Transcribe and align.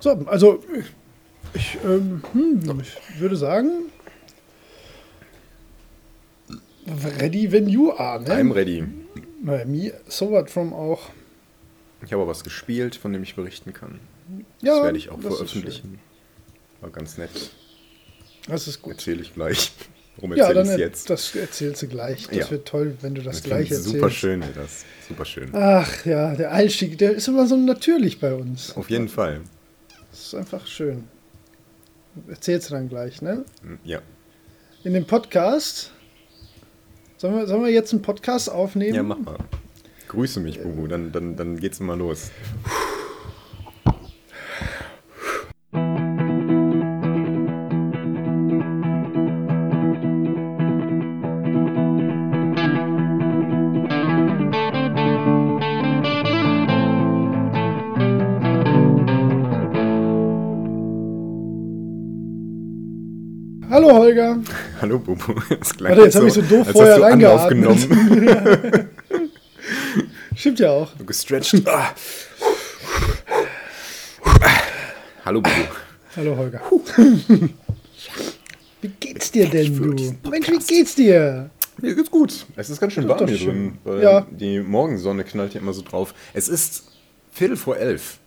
So, 0.00 0.10
also 0.26 0.62
ich, 1.54 1.76
ähm, 1.84 2.22
hm, 2.32 2.80
ich 2.80 3.20
würde 3.20 3.36
sagen, 3.36 3.86
ready 7.20 7.50
when 7.50 7.68
you 7.68 7.92
are, 7.92 8.20
ne? 8.22 8.28
I'm 8.34 8.52
ready. 8.54 8.84
Bei 9.42 9.64
mir 9.64 9.94
so 10.08 10.30
what 10.30 10.50
from 10.50 10.72
auch. 10.72 11.10
Ich 12.04 12.12
habe 12.12 12.26
was 12.26 12.44
gespielt, 12.44 12.94
von 12.96 13.12
dem 13.12 13.22
ich 13.22 13.34
berichten 13.34 13.72
kann. 13.72 13.98
Ja, 14.60 14.74
das 14.76 14.84
werde 14.84 14.98
ich 14.98 15.10
auch 15.10 15.20
veröffentlichen. 15.20 15.98
War 16.80 16.90
ganz 16.90 17.18
nett. 17.18 17.30
Das 18.46 18.68
ist 18.68 18.82
gut. 18.82 18.94
Erzähle 18.94 19.22
ich 19.22 19.34
gleich. 19.34 19.72
Warum 20.16 20.32
Ja, 20.36 20.44
erzähle 20.44 20.54
dann 20.54 20.66
ich 20.66 20.72
es 20.72 20.78
jetzt? 20.78 21.10
das 21.10 21.34
erzählst 21.34 21.82
du 21.82 21.88
gleich. 21.88 22.26
Das 22.28 22.36
Ja. 22.36 22.50
wird 22.50 22.66
toll, 22.68 22.96
wenn 23.00 23.14
du 23.14 23.22
das, 23.22 23.36
Das 23.36 23.44
gleich 23.44 23.70
erzählst. 23.70 23.84
super 23.84 24.10
schön, 24.10 24.42
das. 24.54 24.84
Super 25.08 25.24
schön. 25.24 25.50
Ach 25.52 26.04
ja, 26.04 26.34
der 26.34 26.52
Einstieg, 26.52 26.98
der 26.98 27.12
ist 27.12 27.28
immer 27.28 27.46
so 27.46 27.56
natürlich 27.56 28.18
bei 28.20 28.34
uns. 28.34 28.76
Auf 28.76 28.90
jeden 28.90 29.08
Fall. 29.08 29.40
Das 30.18 30.26
ist 30.26 30.34
einfach 30.34 30.66
schön. 30.66 31.04
Erzählst 32.26 32.68
du 32.70 32.74
dann 32.74 32.88
gleich, 32.88 33.22
ne? 33.22 33.44
Hm, 33.62 33.78
Ja. 33.84 34.00
In 34.82 34.94
dem 34.94 35.06
Podcast. 35.06 35.92
Sollen 37.18 37.36
wir, 37.36 37.46
sollen 37.46 37.62
wir 37.62 37.70
jetzt 37.70 37.92
einen 37.92 38.02
Podcast 38.02 38.50
aufnehmen? 38.50 38.96
Ja, 38.96 39.04
mach 39.04 39.18
mal. 39.20 39.38
Grüße 40.08 40.40
mich, 40.40 40.60
Bubu, 40.60 40.88
dann, 40.88 41.12
dann, 41.12 41.36
dann 41.36 41.56
geht's 41.60 41.78
mal 41.78 41.96
los. 41.96 42.32
Hallo 42.64 42.87
Holger. 64.08 64.38
Hallo, 64.80 64.98
Bubu. 64.98 65.34
Das 65.60 65.76
klang 65.76 65.90
Warte, 65.90 66.04
jetzt 66.04 66.16
hab 66.16 66.24
ich 66.24 66.32
so 66.32 66.40
doof 66.42 66.66
vorher 66.70 67.02
reingeatmet. 67.02 67.88
Stimmt 70.34 70.60
ja 70.60 70.70
auch. 70.70 70.90
Gestretched. 71.04 71.62
Hallo, 75.24 75.42
Bubu. 75.42 75.56
Hallo 76.16 76.36
Holger. 76.36 76.62
Wie 78.80 78.88
geht's 78.98 79.30
dir 79.30 79.46
denn, 79.46 79.76
du? 79.76 80.30
Mensch, 80.30 80.48
wie 80.48 80.58
geht's 80.58 80.94
dir? 80.94 81.50
Mir 81.80 81.94
geht's 81.94 82.10
gut. 82.10 82.46
Es 82.56 82.70
ist 82.70 82.80
ganz 82.80 82.94
schön 82.94 83.06
warm 83.08 83.28
hier 83.28 83.36
drin. 83.36 83.76
Weil 83.84 84.02
Ja. 84.02 84.26
Die 84.30 84.60
Morgensonne 84.60 85.22
knallt 85.24 85.52
hier 85.52 85.60
immer 85.60 85.74
so 85.74 85.82
drauf. 85.82 86.14
Es 86.32 86.48
ist 86.48 86.84
Viertel 87.30 87.58
vor 87.58 87.76
elf. 87.76 88.18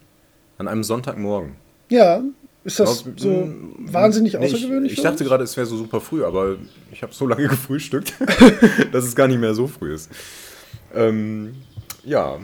An 0.60 0.68
einem 0.68 0.84
Sonntagmorgen. 0.84 1.56
Ja, 1.90 2.22
ist 2.64 2.80
das 2.80 3.04
Glaub, 3.04 3.20
so 3.20 3.30
mm, 3.30 3.76
wahnsinnig 3.92 4.34
nee, 4.34 4.46
außergewöhnlich? 4.46 4.92
Ich, 4.94 4.98
ich 5.00 5.04
dachte 5.04 5.24
gerade, 5.24 5.44
es 5.44 5.56
wäre 5.58 5.66
so 5.66 5.78
super 5.78 6.00
früh, 6.02 6.24
aber 6.24 6.58
ich 6.92 7.02
habe 7.04 7.14
so 7.14 7.28
lange 7.28 7.48
gefrühstückt, 7.48 8.14
dass 8.92 9.06
es 9.06 9.16
gar 9.16 9.28
nicht 9.28 9.40
mehr 9.40 9.54
so 9.54 9.68
früh 9.68 9.94
ist. 9.94 10.10
Ähm, 10.94 11.54
ja, 12.04 12.38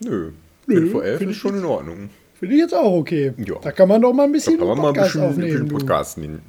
nö. 0.00 0.30
Viertel 0.66 0.90
vor 0.90 1.04
elf 1.04 1.20
ist 1.20 1.30
ich 1.30 1.36
schon 1.36 1.56
in 1.56 1.64
Ordnung. 1.64 2.10
Finde 2.38 2.54
ich 2.54 2.60
jetzt 2.60 2.74
auch 2.74 2.92
okay. 2.92 3.32
Ja. 3.38 3.54
Da 3.62 3.72
kann 3.72 3.88
man 3.88 4.02
doch 4.02 4.12
mal 4.12 4.24
ein 4.24 4.30
Da 4.30 4.32
bisschen 4.32 4.58
kann 4.58 4.68
man 4.68 4.78
mal 4.78 4.88
ein 4.88 4.94
Podcast 4.94 5.12
bisschen, 5.14 5.22
ein 5.22 5.30
aufnehmen. 5.30 5.50
bisschen 5.52 5.68
du. 5.68 5.74
podcasten. 5.76 6.40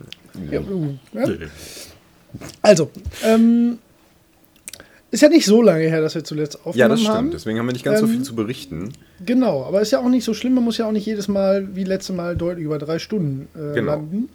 Ja, 0.52 0.62
ja? 1.14 1.30
Ja. 1.30 1.48
Also, 2.62 2.92
ähm, 3.24 3.78
ist 5.12 5.22
ja 5.22 5.30
nicht 5.30 5.46
so 5.46 5.62
lange 5.62 5.86
her, 5.86 6.02
dass 6.02 6.16
wir 6.16 6.24
zuletzt 6.24 6.56
Ja, 6.56 6.62
aufgenommen 6.66 6.90
das 6.92 7.00
stimmt. 7.02 7.16
haben. 7.16 7.32
Deswegen 7.32 7.60
haben 7.60 7.66
wir 7.68 7.74
nicht 7.74 7.86
ganz 7.86 8.00
so 8.00 8.06
Ähm, 8.06 8.12
viel 8.12 8.22
zu 8.24 8.36
berichten. 8.36 8.94
Genau, 9.26 9.64
aber 9.66 9.82
ist 9.82 9.92
ja 9.92 10.00
auch 10.00 10.10
nicht 10.10 10.24
so 10.26 10.34
schlimm. 10.34 10.54
Man 10.56 10.64
muss 10.64 10.78
ja 10.78 10.88
auch 10.88 10.92
nicht 10.92 11.06
jedes 11.06 11.28
Mal 11.28 11.76
wie 11.76 11.84
letztes 11.84 12.16
Mal 12.16 12.36
deutlich 12.36 12.66
über 12.66 12.78
drei 12.78 13.00
Stunden 13.00 13.48
äh, 13.56 13.74
Genau. 13.76 13.94
landen. 13.94 14.30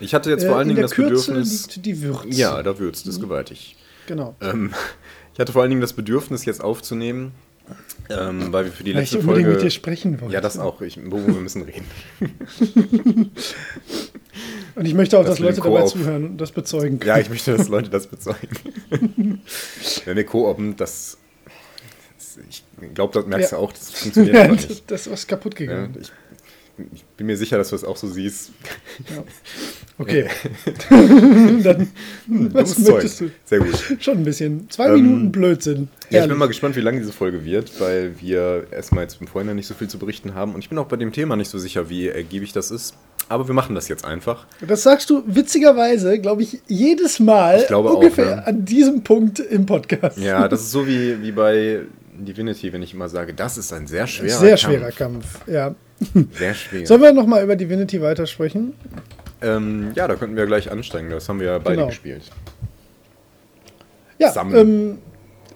Ich 0.00 0.14
hatte 0.14 0.30
jetzt 0.30 0.44
Äh, 0.44 0.48
vor 0.48 0.56
allen 0.56 0.68
in 0.68 0.76
Dingen 0.76 0.82
das 0.82 0.92
Kürze 0.92 1.32
Bedürfnis. 1.32 1.66
liegt 1.74 1.86
die 1.86 2.02
Würze. 2.02 2.28
Ja, 2.28 2.62
da 2.62 2.78
würzt 2.78 3.06
es 3.06 3.20
gewaltig. 3.20 3.76
Genau. 4.06 4.34
Ähm, 4.40 4.72
ich 5.34 5.40
hatte 5.40 5.52
vor 5.52 5.62
allen 5.62 5.70
Dingen 5.70 5.80
das 5.82 5.92
Bedürfnis, 5.92 6.44
jetzt 6.44 6.62
aufzunehmen, 6.62 7.32
ähm, 8.10 8.52
weil 8.52 8.66
wir 8.66 8.72
für 8.72 8.84
die 8.84 8.94
Weil 8.94 9.00
letzte 9.02 9.20
Folge. 9.22 9.48
mit 9.50 9.62
dir 9.62 9.70
sprechen 9.70 10.20
wollte. 10.20 10.34
ja, 10.34 10.40
das 10.40 10.58
auch. 10.58 10.80
Ich, 10.82 10.96
Bobo, 10.96 11.26
wir 11.26 11.34
müssen 11.40 11.62
reden. 11.62 11.86
Und 14.76 14.86
ich 14.86 14.94
möchte 14.94 15.18
auch, 15.18 15.22
Das 15.24 15.32
dass 15.38 15.40
mit 15.40 15.56
Leute 15.56 15.60
dabei 15.68 15.84
zuhören 15.86 16.24
und 16.30 16.38
das 16.38 16.52
bezeugen 16.52 16.98
können. 17.00 17.08
Ja, 17.08 17.18
ich 17.18 17.28
möchte, 17.28 17.56
dass 17.56 17.68
Leute 17.68 17.90
das 17.90 18.06
bezeugen. 18.06 18.48
Wenn 20.04 20.16
wir 20.16 20.24
koopen, 20.24 20.76
das. 20.76 21.18
ich 22.48 22.62
glaube, 22.94 23.12
das 23.12 23.26
merkst 23.26 23.50
Ja. 23.52 23.58
du 23.58 23.64
auch, 23.64 23.72
das 23.72 23.90
funktioniert 23.90 24.34
Ja, 24.36 24.48
nicht. 24.48 24.90
das 24.90 25.02
ist 25.06 25.12
was 25.12 25.26
kaputt 25.26 25.54
Ja, 25.58 25.66
gegangen. 25.66 25.96
ich, 26.00 26.12
ich 26.92 27.04
bin 27.16 27.26
mir 27.26 27.36
sicher, 27.36 27.58
dass 27.58 27.70
du 27.70 27.76
es 27.76 27.84
auch 27.84 27.96
so 27.96 28.08
siehst. 28.08 28.50
Okay. 29.98 30.26
Dann, 30.88 31.88
was 32.26 32.74
Dummes 32.74 32.88
möchtest 32.88 33.18
Zeug. 33.18 33.28
du? 33.28 33.34
Sehr 33.44 33.58
gut. 33.58 33.96
Schon 34.02 34.16
ein 34.18 34.24
bisschen. 34.24 34.70
Zwei 34.70 34.86
Ähm, 34.86 34.94
Minuten 34.94 35.32
Blödsinn. 35.32 35.88
Ja, 36.08 36.22
ich 36.22 36.28
bin 36.28 36.38
mal 36.38 36.46
gespannt, 36.48 36.74
wie 36.76 36.80
lange 36.80 37.00
diese 37.00 37.12
Folge 37.12 37.44
wird, 37.44 37.78
weil 37.80 38.18
wir 38.18 38.66
erstmal 38.70 39.02
jetzt 39.04 39.20
im 39.20 39.26
Vorhinein 39.26 39.56
nicht 39.56 39.66
so 39.66 39.74
viel 39.74 39.88
zu 39.88 39.98
berichten 39.98 40.34
haben. 40.34 40.54
Und 40.54 40.60
ich 40.60 40.70
bin 40.70 40.78
auch 40.78 40.86
bei 40.86 40.96
dem 40.96 41.12
Thema 41.12 41.36
nicht 41.36 41.50
so 41.50 41.58
sicher, 41.58 41.90
wie 41.90 42.08
ergiebig 42.08 42.54
das 42.54 42.70
ist. 42.70 42.94
Aber 43.28 43.46
wir 43.46 43.54
machen 43.54 43.74
das 43.74 43.88
jetzt 43.88 44.06
einfach. 44.06 44.46
Das 44.66 44.82
sagst 44.84 45.10
du 45.10 45.22
witzigerweise, 45.26 46.18
glaube 46.18 46.44
ich, 46.44 46.60
jedes 46.66 47.20
Mal 47.20 47.58
Ich 47.60 47.66
glaube 47.66 47.90
auch, 47.90 47.96
ungefähr 47.96 48.36
ne? 48.36 48.46
an 48.46 48.64
diesem 48.64 49.02
Punkt 49.04 49.38
im 49.38 49.66
Podcast. 49.66 50.16
Ja, 50.18 50.48
das 50.48 50.62
ist 50.62 50.70
so 50.70 50.86
wie, 50.86 51.20
wie 51.22 51.32
bei 51.32 51.82
Divinity, 52.18 52.72
wenn 52.72 52.82
ich 52.82 52.94
immer 52.94 53.10
sage, 53.10 53.34
das 53.34 53.58
ist 53.58 53.70
ein 53.74 53.86
sehr 53.86 54.06
schwerer 54.06 54.38
Sehr 54.38 54.56
Kampf. 54.56 54.60
schwerer 54.62 54.92
Kampf, 54.92 55.26
ja. 55.46 55.74
Sehr 56.32 56.54
schwer. 56.54 56.86
Sollen 56.86 57.02
wir 57.02 57.12
nochmal 57.12 57.42
über 57.44 57.56
Divinity 57.56 58.00
weitersprechen? 58.00 58.74
Ähm, 59.42 59.92
ja, 59.94 60.08
da 60.08 60.16
könnten 60.16 60.36
wir 60.36 60.46
gleich 60.46 60.70
ansteigen. 60.70 61.10
Das 61.10 61.28
haben 61.28 61.40
wir 61.40 61.46
ja 61.46 61.58
beide 61.58 61.76
Genau. 61.76 61.88
gespielt. 61.88 62.22
Ja, 64.18 64.34
ähm, 64.52 64.98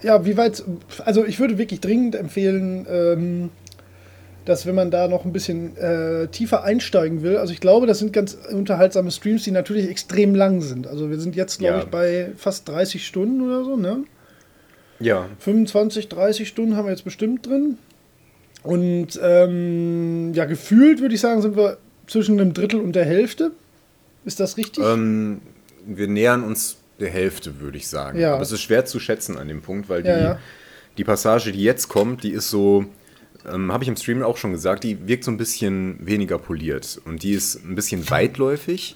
ja, 0.03 0.25
wie 0.25 0.37
weit, 0.37 0.63
also 1.05 1.25
ich 1.25 1.39
würde 1.39 1.59
wirklich 1.59 1.81
dringend 1.81 2.15
empfehlen, 2.15 2.87
ähm, 2.91 3.51
dass 4.47 4.67
wenn 4.67 4.75
man 4.75 4.91
da 4.91 5.09
noch 5.09 5.25
ein 5.25 5.33
bisschen 5.33 5.77
äh, 5.77 6.29
tiefer 6.29 6.65
einsteigen 6.65 7.23
will, 7.23 7.37
also 7.39 7.53
ich 7.53 7.61
glaube, 7.61 7.87
das 7.87 7.99
sind 7.99 8.13
ganz 8.13 8.37
unterhaltsame 8.51 9.11
Streams, 9.11 9.45
die 9.45 9.51
natürlich 9.51 9.89
extrem 9.89 10.35
lang 10.35 10.61
sind. 10.61 10.87
Also 10.87 11.11
wir 11.11 11.19
sind 11.19 11.37
jetzt, 11.37 11.59
glaube 11.59 11.79
Ja. 11.79 11.83
ich, 11.85 11.89
bei 11.91 12.33
fast 12.37 12.69
30 12.69 13.07
Stunden 13.07 13.41
oder 13.43 13.65
so, 13.65 13.77
ne? 13.77 14.05
Ja, 15.01 15.27
25, 15.41 16.09
30 16.09 16.49
Stunden 16.49 16.77
haben 16.77 16.87
wir 16.87 16.91
jetzt 16.93 17.05
bestimmt 17.05 17.47
drin. 17.47 17.79
Und 18.65 19.21
ähm, 19.23 20.33
ja, 20.35 20.47
gefühlt 20.47 21.01
würde 21.01 21.15
ich 21.15 21.21
sagen, 21.21 21.43
sind 21.43 21.57
wir 21.57 21.77
zwischen 22.07 22.41
einem 22.41 22.55
Drittel 22.55 22.81
und 22.81 22.95
der 22.95 23.05
Hälfte. 23.05 23.53
Ist 24.25 24.41
das 24.41 24.57
richtig? 24.57 24.83
ähm, 24.83 25.41
wir 25.87 26.09
nähern 26.09 26.43
uns 26.43 26.79
der 26.99 27.11
Hälfte, 27.11 27.61
würde 27.61 27.77
ich 27.77 27.89
sagen. 27.89 28.19
Ja. 28.19 28.35
Aber 28.35 28.43
es 28.43 28.53
ist 28.53 28.63
schwer 28.63 28.87
zu 28.87 28.99
schätzen 28.99 29.37
an 29.37 29.49
dem 29.49 29.61
Punkt, 29.61 29.89
weil 29.89 30.03
die, 30.03 30.09
Ja, 30.09 30.39
die 30.97 31.05
Passage, 31.05 31.53
die 31.53 31.63
jetzt 31.63 31.89
kommt, 31.89 32.23
die 32.23 32.31
ist 32.31 32.49
so, 32.49 32.87
ähm, 33.47 33.71
habe 33.71 33.85
ich 33.85 33.89
im 33.89 33.97
Stream 33.97 34.23
auch 34.23 34.39
schon 34.39 34.53
gesagt, 34.53 34.85
die 34.85 35.07
wirkt 35.07 35.25
so 35.25 35.31
ein 35.31 35.37
bisschen 35.37 35.99
weniger 36.01 36.39
poliert. 36.39 37.01
Und 37.05 37.23
die 37.23 37.33
ist 37.33 37.63
ein 37.65 37.75
bisschen 37.75 38.09
weitläufig. 38.11 38.95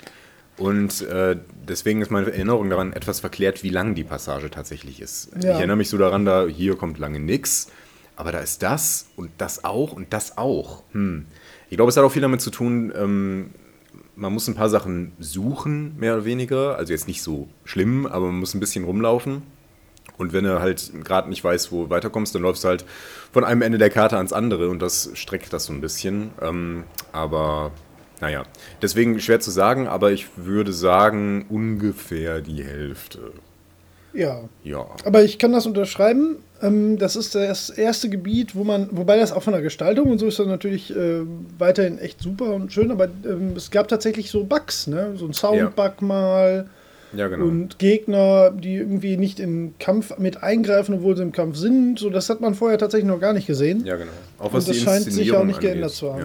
Und 0.57 1.03
äh, 1.03 1.37
deswegen 1.69 2.01
ist 2.01 2.11
meine 2.11 2.33
Erinnerung 2.33 2.71
daran 2.71 2.93
etwas 2.93 3.21
verklärt, 3.21 3.63
wie 3.63 3.69
lang 3.69 3.95
die 3.95 4.03
Passage 4.03 4.51
tatsächlich 4.51 5.01
ist. 5.01 5.31
Ich 5.39 5.45
erinnere 5.45 5.77
mich 5.77 5.89
so 5.89 5.99
daran, 5.99 6.25
da 6.25 6.47
hier 6.47 6.75
kommt 6.77 6.99
lange 6.99 7.21
nix, 7.21 7.69
aber 8.19 8.33
da 8.33 8.41
ist 8.41 8.65
das 8.65 9.07
und 9.15 9.31
das 9.39 9.63
auch 9.63 9.93
und 9.93 10.13
das 10.13 10.37
auch. 10.39 10.83
Hm. 10.91 11.27
Ich 11.71 11.77
glaube, 11.77 11.89
es 11.89 11.97
hat 11.97 12.03
auch 12.03 12.11
viel 12.11 12.23
damit 12.23 12.41
zu 12.41 12.51
tun, 12.51 12.93
ähm, 12.97 13.51
man 14.17 14.33
muss 14.33 14.49
ein 14.49 14.57
paar 14.57 14.69
Sachen 14.69 15.13
suchen, 15.21 15.97
mehr 15.97 16.15
oder 16.15 16.25
weniger. 16.25 16.77
Also 16.77 16.93
jetzt 16.93 17.07
nicht 17.07 17.23
so 17.23 17.49
schlimm, 17.65 18.07
aber 18.07 18.27
man 18.27 18.41
muss 18.41 18.55
ein 18.55 18.61
bisschen 18.61 18.85
rumlaufen. 18.85 19.43
Und 20.17 20.33
wenn 20.33 20.43
du 20.43 20.61
halt 20.61 20.91
gerade 21.05 21.29
nicht 21.29 21.45
weißt, 21.45 21.71
wo 21.71 21.85
du 21.85 21.91
weiterkommst, 21.91 22.35
dann 22.35 22.43
läufst 22.43 22.65
du 22.65 22.69
halt 22.69 22.85
von 23.33 23.45
einem 23.45 23.63
Ende 23.63 23.79
der 23.79 23.91
Karte 23.91 24.17
ans 24.17 24.33
andere 24.33 24.69
und 24.69 24.83
das 24.83 25.11
streckt 25.15 25.53
das 25.53 25.67
so 25.67 25.73
ein 25.73 25.81
bisschen. 25.81 26.33
Ähm, 26.43 26.83
aber 27.13 27.71
naja, 28.21 28.43
deswegen 28.83 29.21
schwer 29.21 29.39
zu 29.39 29.53
sagen, 29.53 29.87
aber 29.87 30.11
ich 30.11 30.27
würde 30.35 30.73
sagen 30.73 31.47
ungefähr 31.49 32.41
die 32.41 32.65
Hälfte. 32.65 33.31
ja. 34.13 34.41
Ja. 34.65 34.87
Aber 35.05 35.23
ich 35.23 35.39
kann 35.39 35.53
das 35.53 35.67
unterschreiben. 35.67 36.39
Ähm, 36.63 36.99
das 36.99 37.15
ist 37.17 37.35
das 37.35 37.71
erste 37.71 38.09
Gebiet, 38.09 38.55
wo 38.57 38.65
man, 38.65 38.89
wobei 38.91 39.17
das 39.17 39.33
auch 39.33 39.43
von 39.43 39.53
der 39.53 39.63
Gestaltung 39.63 40.11
und 40.11 40.19
so 40.19 40.27
ist 40.27 40.39
das 40.39 40.47
natürlich 40.47 40.95
äh, 40.95 41.21
weiterhin 41.59 41.99
echt 41.99 42.21
super 42.21 42.53
und 42.55 42.73
schön, 42.73 42.91
aber 42.91 43.05
ähm, 43.25 43.53
es 43.57 43.71
gab 43.71 43.87
tatsächlich 43.89 44.31
so 44.31 44.45
Bugs, 44.45 44.87
ne? 44.89 45.13
So 45.17 45.27
ein 45.27 45.33
Soundbug 45.35 46.03
mal 46.03 46.67
Ja, 47.15 47.29
genau. 47.29 47.45
und 47.47 47.79
Gegner, 47.79 48.51
die 48.51 48.75
irgendwie 48.75 49.17
nicht 49.17 49.39
in 49.41 49.75
Kampf 49.79 50.19
mit 50.19 50.43
eingreifen, 50.43 50.97
obwohl 50.97 51.17
sie 51.17 51.23
im 51.23 51.33
Kampf 51.33 51.57
sind. 51.57 51.99
So, 51.99 52.11
das 52.11 52.29
hat 52.29 52.41
man 52.41 52.55
vorher 52.55 52.77
tatsächlich 52.79 53.09
noch 53.09 53.21
gar 53.21 53.33
nicht 53.35 53.47
gesehen. 53.47 53.85
ja, 53.87 53.97
genau. 53.97 54.11
Auch 54.39 54.47
und 54.47 54.55
was 54.55 54.67
das 54.67 54.77
die 54.77 54.83
scheint 54.83 55.05
sich 55.05 55.33
auch 55.33 55.45
nicht 55.45 55.57
angeht. 55.57 55.71
geändert 55.71 55.93
zu 55.93 56.13
haben. 56.13 56.21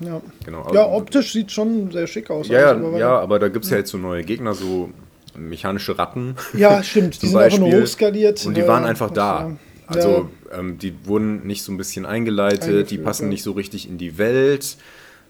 Ja. 0.00 0.06
Ja, 0.06 0.06
ja. 0.14 0.20
Genau. 0.44 0.58
ja 0.74 0.82
Aber- 0.84 0.96
optisch 0.96 1.32
sieht 1.32 1.50
schon 1.52 1.90
sehr 1.92 2.06
schick 2.06 2.30
aus. 2.30 2.48
Ja, 2.48 2.60
ja, 2.60 2.70
aber- 2.72 2.98
ja, 2.98 3.18
aber 3.18 3.38
da 3.38 3.48
gibt 3.48 3.64
es 3.64 3.70
ja 3.70 3.76
jetzt 3.78 3.90
so 3.90 3.98
neue 3.98 4.22
Gegner, 4.24 4.54
so 4.54 4.90
mechanische 5.36 5.98
Ratten. 5.98 6.36
Ja, 6.52 6.82
stimmt. 6.84 7.20
Die 7.22 7.28
sind 7.28 7.38
einfach 7.38 7.58
nur 7.58 7.68
Beispiel. 7.68 7.82
hochskaliert. 7.82 8.46
Und 8.46 8.56
die 8.56 8.66
waren 8.66 8.84
einfach 8.84 9.10
da. 9.10 9.56
Also 9.86 10.30
ähm, 10.52 10.78
die 10.78 10.94
wurden 11.04 11.46
nicht 11.46 11.62
so 11.62 11.72
ein 11.72 11.76
bisschen 11.76 12.06
eingeleitet, 12.06 12.62
die 12.62 12.68
Eingeführt, 12.70 13.04
passen 13.04 13.24
ja. 13.24 13.28
nicht 13.30 13.42
so 13.42 13.52
richtig 13.52 13.88
in 13.88 13.98
die 13.98 14.18
Welt. 14.18 14.76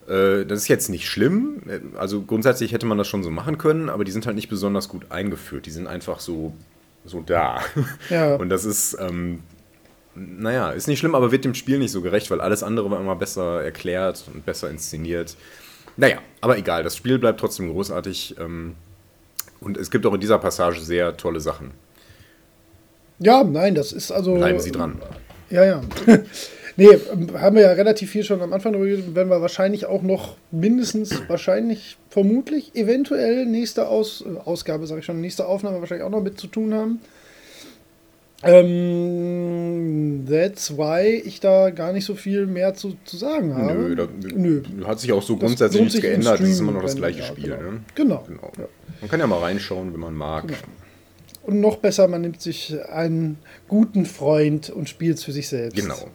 Äh, 0.09 0.45
das 0.45 0.61
ist 0.61 0.69
jetzt 0.69 0.89
nicht 0.89 1.09
schlimm. 1.09 1.63
Also 1.97 2.23
grundsätzlich 2.23 2.73
hätte 2.73 2.87
man 2.87 2.99
das 2.99 3.09
schon 3.09 3.23
so 3.23 3.31
machen 3.31 3.59
können, 3.59 3.89
aber 3.89 4.05
die 4.05 4.13
sind 4.13 4.27
halt 4.27 4.37
nicht 4.37 4.49
besonders 4.49 4.89
gut 4.89 5.11
eingeführt. 5.11 5.67
Die 5.67 5.71
sind 5.71 5.87
einfach 5.87 6.21
so, 6.21 6.55
so 7.05 7.21
da. 7.21 7.61
Ja. 8.11 8.37
Und 8.37 8.49
das 8.49 8.65
ist, 8.65 8.97
ähm, 9.01 9.41
naja, 10.15 10.71
ist 10.71 10.87
nicht 10.87 11.01
schlimm, 11.01 11.15
aber 11.15 11.33
wird 11.33 11.45
dem 11.45 11.55
Spiel 11.55 11.79
nicht 11.79 11.91
so 11.91 12.03
gerecht, 12.03 12.31
weil 12.31 12.41
alles 12.41 12.63
andere 12.63 12.91
war 12.91 13.01
immer 13.01 13.17
besser 13.17 13.63
erklärt 13.63 14.25
und 14.33 14.47
besser 14.47 14.71
inszeniert. 14.71 15.37
Naja, 15.97 16.19
aber 16.41 16.59
egal, 16.59 16.83
das 16.83 16.97
Spiel 16.97 17.19
bleibt 17.19 17.41
trotzdem 17.41 17.71
großartig. 17.71 18.37
Ähm, 18.39 18.75
und 19.65 19.77
es 19.77 19.91
gibt 19.91 20.05
auch 20.07 20.15
in 20.15 20.21
dieser 20.21 20.39
Passage 20.39 20.81
sehr 20.81 21.17
tolle 21.17 21.41
Sachen. 21.41 21.73
Ja, 23.19 23.45
nein, 23.45 23.75
das 23.75 23.93
ist 23.93 24.11
also. 24.11 24.35
Bleiben 24.35 24.61
Sie 24.61 24.73
dran. 24.73 25.01
Ja, 25.51 25.65
ja. 25.65 25.81
nee, 26.77 26.89
haben 27.39 27.57
wir 27.57 27.63
ja 27.63 27.73
relativ 27.73 28.11
viel 28.11 28.25
schon 28.25 28.43
am 28.43 28.53
Anfang 28.53 28.73
darüber 28.73 28.89
geredet, 28.89 29.15
werden 29.15 29.29
wir 29.29 29.41
wahrscheinlich 29.41 29.87
auch 29.87 30.03
noch 30.03 30.37
mindestens, 30.51 31.23
wahrscheinlich, 31.29 31.97
vermutlich, 32.11 32.75
eventuell 32.75 33.47
nächste 33.47 33.89
Aus, 33.89 34.25
äh, 34.27 34.39
Ausgabe, 34.45 34.87
sage 34.87 35.01
ich 35.01 35.07
schon, 35.07 35.21
nächste 35.21 35.47
Aufnahme 35.47 35.81
wahrscheinlich 35.81 36.05
auch 36.05 36.11
noch 36.11 36.23
mit 36.23 36.41
zu 36.41 36.49
tun 36.49 36.75
haben. 36.75 37.01
Ähm, 38.47 40.27
that's 40.29 40.77
why 40.77 41.23
ich 41.25 41.41
da 41.41 41.71
gar 41.71 41.93
nicht 41.93 42.05
so 42.05 42.15
viel 42.15 42.47
mehr 42.47 42.75
zu, 42.75 42.97
zu 43.05 43.17
sagen 43.17 43.55
habe. 43.55 43.73
Nö, 43.73 43.95
da, 43.97 44.07
Nö. 44.35 44.63
hat 44.85 45.01
sich 45.01 45.13
auch 45.13 45.23
so 45.23 45.37
grundsätzlich 45.37 45.83
nichts 45.83 46.01
geändert. 46.01 46.41
Es 46.41 46.51
ist 46.51 46.61
immer 46.61 46.73
noch 46.73 46.83
das 46.83 46.97
gleiche 46.97 47.21
ja, 47.21 47.27
Spiel. 47.27 47.45
genau. 47.45 47.63
Ne? 47.63 47.81
Genau. 47.95 48.25
genau. 48.27 48.53
Ja. 48.59 48.65
Man 49.05 49.11
kann 49.11 49.21
ja 49.21 49.27
mal 49.27 49.41
reinschauen, 49.41 49.93
wenn 49.93 50.01
man 50.01 50.15
mag. 50.15 50.49
Genau. 50.49 50.59
Und 51.43 51.61
noch 51.61 51.77
besser, 51.77 52.09
man 52.09 52.23
nimmt 52.23 52.41
sich 52.41 52.75
einen 52.89 53.37
guten 53.69 54.07
Freund 54.07 54.71
und 54.71 54.89
spielt 54.89 55.19
es 55.19 55.25
für 55.25 55.33
sich 55.33 55.47
selbst. 55.47 55.77
Genau. 55.77 56.09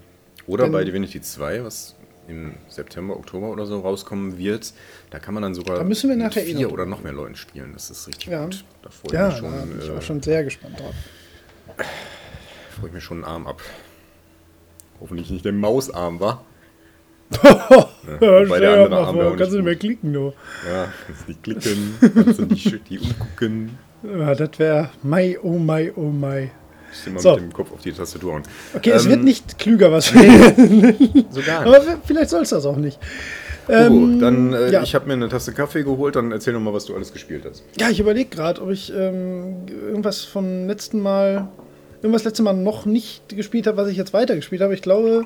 Oder 0.47 0.63
Denn- 0.63 0.71
bei 0.71 0.83
Divinity 0.83 1.21
2, 1.21 1.63
was 1.63 1.93
im 2.27 2.55
September, 2.67 3.15
Oktober 3.15 3.49
oder 3.51 3.67
so 3.67 3.79
rauskommen 3.81 4.39
wird, 4.39 4.73
da 5.11 5.19
kann 5.19 5.35
man 5.35 5.43
dann 5.43 5.53
sogar 5.53 5.77
Da 5.77 5.83
müssen 5.83 6.09
wir 6.09 6.15
mit 6.15 6.25
nachher 6.25 6.41
eh 6.47 6.55
vier 6.55 6.65
noch 6.65 6.73
oder 6.73 6.87
noch 6.87 7.03
mehr 7.03 7.13
Leuten 7.13 7.35
spielen. 7.35 7.73
Das 7.73 7.91
ist 7.91 8.07
richtig 8.07 8.25
Ja. 8.29 8.45
gut. 8.45 8.65
Da 8.81 8.89
freue 8.89 9.05
ich, 9.05 9.13
Ja, 9.13 9.27
mich 9.29 9.37
schon, 9.37 9.51
da 9.51 9.65
bin 9.65 9.79
ich 9.83 9.87
äh, 9.89 9.91
auch 9.91 10.01
schon 10.01 10.23
sehr 10.23 10.43
gespannt 10.43 10.79
drauf. 10.79 10.95
freue 12.79 12.87
ich 12.87 12.93
mich 12.95 13.03
schon 13.03 13.17
einen 13.17 13.25
Arm 13.31 13.45
ab. 13.45 13.61
Hoffentlich 14.99 15.29
nicht 15.29 15.45
der 15.45 15.53
Mausarm, 15.53 16.19
wa? 16.19 16.43
Ja, 17.31 17.87
wobei 18.21 18.59
der 18.59 18.83
andere 18.83 19.05
Arm 19.05 19.19
auch 19.19 19.37
kannst 19.37 19.51
du 19.53 19.57
nicht 19.57 19.65
mehr 19.65 19.75
klicken, 19.75 20.13
du. 20.13 20.33
Ja, 20.67 20.87
kannst 21.05 21.27
nicht 21.27 21.43
klicken, 21.43 21.95
kannst 22.15 22.39
du 22.39 22.43
nicht 22.45 22.89
die 22.89 22.99
umgucken. 22.99 23.77
Ja, 24.03 24.33
das 24.33 24.57
wäre 24.57 24.89
Mai, 25.03 25.37
oh 25.43 25.57
Mai, 25.57 25.91
oh 25.95 26.09
Mai. 26.09 26.51
Ich 26.91 27.05
immer 27.05 27.19
So. 27.19 27.33
mit 27.35 27.41
dem 27.41 27.53
Kopf 27.53 27.71
auf 27.71 27.81
die 27.81 27.91
Tastatur 27.91 28.33
hauen. 28.33 28.43
Okay, 28.73 28.91
es 28.91 29.05
Ähm, 29.05 29.11
wird 29.11 29.23
nicht 29.23 29.59
klüger, 29.59 29.91
was 29.91 30.11
wir. 30.13 30.21
So 31.29 31.41
gar 31.41 31.65
Aber 31.65 31.81
vielleicht 32.05 32.29
soll 32.31 32.41
es 32.41 32.49
das 32.49 32.65
auch 32.65 32.77
nicht. 32.77 32.97
Oh, 33.67 33.71
Ähm, 33.73 34.19
dann, 34.19 34.53
äh, 34.53 34.71
ja. 34.71 34.81
ich 34.81 34.95
habe 34.95 35.05
mir 35.05 35.13
eine 35.13 35.29
Tasse 35.29 35.53
Kaffee 35.53 35.83
geholt, 35.83 36.15
dann 36.15 36.31
erzähl 36.31 36.53
doch 36.53 36.59
mal, 36.59 36.73
was 36.73 36.85
du 36.85 36.95
alles 36.95 37.13
gespielt 37.13 37.43
hast. 37.47 37.63
Ja, 37.79 37.89
ich 37.91 37.99
überlege 37.99 38.29
gerade, 38.31 38.59
ob 38.63 38.71
ich 38.71 38.91
ähm, 38.91 39.67
irgendwas 39.87 40.23
vom 40.23 40.65
letzten 40.65 40.99
Mal, 41.01 41.47
irgendwas 42.01 42.23
letzte 42.23 42.41
Mal 42.41 42.53
noch 42.55 42.87
nicht 42.87 43.29
gespielt 43.35 43.67
habe, 43.67 43.77
was 43.77 43.89
ich 43.89 43.97
jetzt 43.97 44.13
weitergespielt 44.13 44.63
habe. 44.63 44.73
Ich 44.73 44.81
glaube 44.81 45.25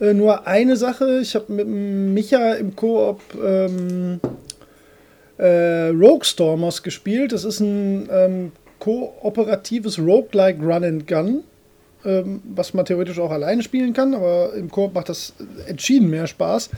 äh, 0.00 0.12
nur 0.12 0.46
eine 0.46 0.76
Sache. 0.76 1.20
Ich 1.20 1.34
habe 1.34 1.52
mit 1.52 1.66
Micha 1.66 2.54
im 2.54 2.76
Koop 2.76 3.20
ähm, 3.42 4.20
äh, 5.38 5.88
Rogue 5.88 6.24
Stormers 6.24 6.82
gespielt. 6.82 7.32
Das 7.32 7.44
ist 7.44 7.60
ein 7.60 8.08
ähm, 8.10 8.52
kooperatives 8.78 9.98
Roguelike 9.98 10.62
Run 10.62 10.84
and 10.84 11.06
Gun, 11.06 11.44
ähm, 12.04 12.42
was 12.54 12.74
man 12.74 12.84
theoretisch 12.84 13.18
auch 13.18 13.30
alleine 13.30 13.62
spielen 13.62 13.92
kann, 13.92 14.14
aber 14.14 14.52
im 14.54 14.70
Koop 14.70 14.94
macht 14.94 15.08
das 15.08 15.34
entschieden 15.66 16.10
mehr 16.10 16.26
Spaß. 16.26 16.70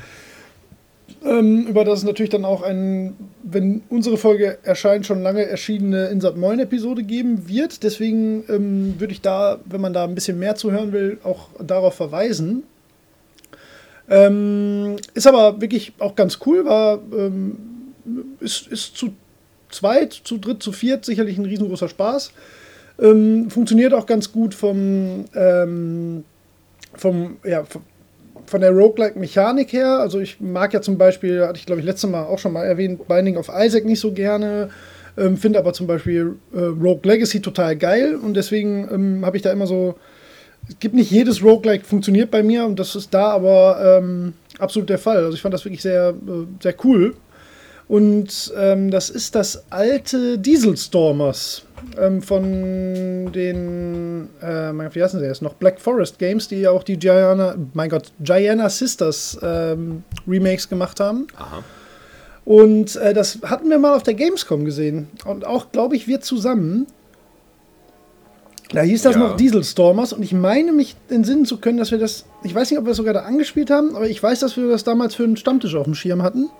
Ähm, 1.25 1.67
über 1.67 1.85
das 1.85 2.01
es 2.01 2.05
natürlich 2.05 2.31
dann 2.31 2.45
auch 2.45 2.63
ein, 2.63 3.17
wenn 3.43 3.83
unsere 3.89 4.17
Folge 4.17 4.59
erscheint, 4.63 5.07
schon 5.07 5.23
lange 5.23 5.45
erschienene 5.45 6.07
Insert 6.09 6.37
Moin 6.37 6.61
Episode 6.61 7.03
geben 7.03 7.49
wird. 7.49 7.83
Deswegen 7.83 8.45
ähm, 8.49 8.95
würde 8.99 9.13
ich 9.13 9.21
da, 9.21 9.59
wenn 9.65 9.81
man 9.81 9.93
da 9.93 10.05
ein 10.05 10.15
bisschen 10.15 10.39
mehr 10.39 10.55
zuhören 10.55 10.93
will, 10.93 11.19
auch 11.25 11.49
darauf 11.61 11.95
verweisen. 11.95 12.63
Ähm, 14.11 14.97
ist 15.15 15.27
aber 15.27 15.61
wirklich 15.61 15.93
auch 15.99 16.17
ganz 16.17 16.39
cool, 16.47 16.65
war, 16.65 17.01
ähm, 17.13 17.59
ist, 18.41 18.67
ist 18.69 18.97
zu 18.97 19.13
zweit, 19.71 20.13
zu 20.13 20.39
dritt, 20.39 20.63
zu 20.63 20.73
viert 20.73 21.05
sicherlich 21.05 21.37
ein 21.39 21.45
riesengroßer 21.45 21.89
Spaß. 21.89 22.33
Ähm, 23.01 23.51
funktioniert 23.51 23.93
auch 23.95 24.07
ganz 24.07 24.33
gut 24.33 24.55
vom, 24.55 25.27
ähm, 25.35 26.25
vom, 26.95 27.37
ja, 27.45 27.65
von 28.47 28.61
der 28.61 28.71
Roguelike-Mechanik 28.71 29.73
her. 29.73 29.99
Also 29.99 30.21
ich 30.21 30.41
mag 30.41 30.73
ja 30.73 30.81
zum 30.81 30.97
Beispiel, 30.97 31.47
hatte 31.47 31.59
ich 31.59 31.67
glaube 31.67 31.81
ich 31.81 31.87
letztes 31.87 32.09
Mal 32.11 32.25
auch 32.25 32.39
schon 32.39 32.53
mal 32.53 32.65
erwähnt, 32.65 33.07
Binding 33.07 33.37
of 33.37 33.51
Isaac 33.55 33.85
nicht 33.85 34.01
so 34.01 34.13
gerne. 34.13 34.71
Ähm, 35.19 35.37
Finde 35.37 35.59
aber 35.59 35.75
zum 35.75 35.87
Beispiel 35.87 36.37
äh, 36.55 36.61
Rogue 36.61 37.03
Legacy 37.05 37.41
total 37.41 37.77
geil 37.77 38.17
und 38.17 38.35
deswegen 38.35 38.89
ähm, 38.91 39.27
habe 39.27 39.37
ich 39.37 39.43
da 39.43 39.53
immer 39.53 39.67
so. 39.67 39.97
Es 40.69 40.79
gibt 40.81 40.95
nicht 40.95 41.11
jedes 41.11 41.43
Roguelike 41.43 41.85
funktioniert 41.85 42.31
bei 42.31 42.43
mir 42.43 42.65
und 42.65 42.79
das 42.79 42.95
ist 42.95 43.13
da 43.15 43.31
aber 43.31 43.99
ähm, 44.03 44.35
absolut 44.59 44.89
der 44.91 44.99
Fall. 44.99 45.17
Also 45.19 45.33
ich 45.33 45.41
fand 45.43 45.55
das 45.55 45.65
wirklich 45.65 45.83
sehr, 45.83 46.11
äh, 46.11 46.47
sehr 46.63 46.75
cool. 46.85 47.15
Und 47.89 48.53
ähm, 48.55 48.91
das 48.91 49.09
ist 49.09 49.35
das 49.35 49.65
alte 49.71 50.37
Diesel 50.39 50.77
Stormers 50.77 51.63
ähm, 51.99 52.21
von 52.21 53.33
den, 53.33 54.29
äh, 54.43 54.73
mein- 54.75 54.95
wie 54.95 55.03
heißen 55.03 55.19
sie 55.19 55.25
jetzt 55.27 55.41
noch? 55.41 55.55
Black 55.55 55.81
Forest 55.81 56.19
Games, 56.19 56.49
die 56.49 56.61
ja 56.61 56.71
auch 56.71 56.83
die 56.85 56.99
Gianna, 56.99 57.57
mein 57.73 57.89
Gott, 57.89 58.13
Gianna 58.21 58.69
Sisters 58.69 59.39
ähm, 59.43 60.03
Remakes 60.27 60.69
gemacht 60.69 61.01
haben. 61.01 61.29
Aha. 61.39 61.65
Und 62.45 62.97
äh, 62.97 63.15
das 63.15 63.39
hatten 63.43 63.71
wir 63.71 63.79
mal 63.79 63.95
auf 63.97 64.03
der 64.03 64.15
Gamescom 64.15 64.67
gesehen. 64.67 65.09
Und 65.25 65.47
auch, 65.47 65.73
glaube 65.73 65.97
ich, 65.97 66.07
wir 66.07 66.21
zusammen. 66.21 66.87
Da 68.71 68.83
hieß 68.83 69.03
das 69.03 69.15
Ja. 69.15 69.21
noch 69.21 69.37
Diesel 69.37 69.65
Stormers 69.65 70.13
und 70.13 70.23
ich 70.23 70.33
meine 70.33 70.73
mich 70.73 70.95
entsinnen 71.09 71.47
zu 71.47 71.59
können, 71.59 71.79
dass 71.79 71.91
wir 71.91 71.99
das, 71.99 72.27
ich 72.43 72.55
weiß 72.55 72.71
nicht, 72.71 72.79
ob 72.79 72.85
wir 72.85 72.91
es 72.91 72.97
sogar 72.99 73.15
da 73.15 73.21
angespielt 73.21 73.71
haben, 73.71 73.97
aber 73.97 74.09
ich 74.09 74.23
weiß, 74.23 74.41
dass 74.41 74.57
wir 74.57 74.69
das 74.69 74.85
damals 74.85 75.15
für 75.15 75.25
einen 75.25 75.37
Stammtisch 75.37 75.75
auf 75.75 75.85
dem 75.85 75.95
Schirm 75.95 76.23
hatten. 76.23 76.51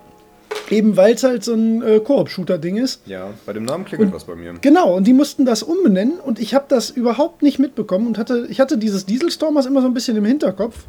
Eben 0.71 0.97
weil 0.97 1.13
es 1.13 1.23
halt 1.23 1.43
so 1.43 1.53
ein 1.53 1.81
äh, 1.83 1.99
Koop-Shooter-Ding 1.99 2.77
ist. 2.77 3.01
Ja, 3.05 3.29
bei 3.45 3.53
dem 3.53 3.65
Namen 3.65 3.85
klingelt 3.85 4.13
was 4.13 4.23
bei 4.23 4.35
mir. 4.35 4.53
Genau, 4.61 4.95
und 4.95 5.05
die 5.05 5.13
mussten 5.13 5.45
das 5.45 5.61
umbenennen 5.63 6.19
und 6.19 6.39
ich 6.39 6.53
habe 6.55 6.65
das 6.67 6.89
überhaupt 6.89 7.43
nicht 7.43 7.59
mitbekommen 7.59 8.07
und 8.07 8.17
hatte, 8.17 8.47
ich 8.49 8.59
hatte 8.59 8.77
dieses 8.77 9.05
Diesel 9.05 9.29
Stormers 9.31 9.65
immer 9.67 9.81
so 9.81 9.87
ein 9.87 9.93
bisschen 9.93 10.17
im 10.17 10.25
Hinterkopf. 10.25 10.85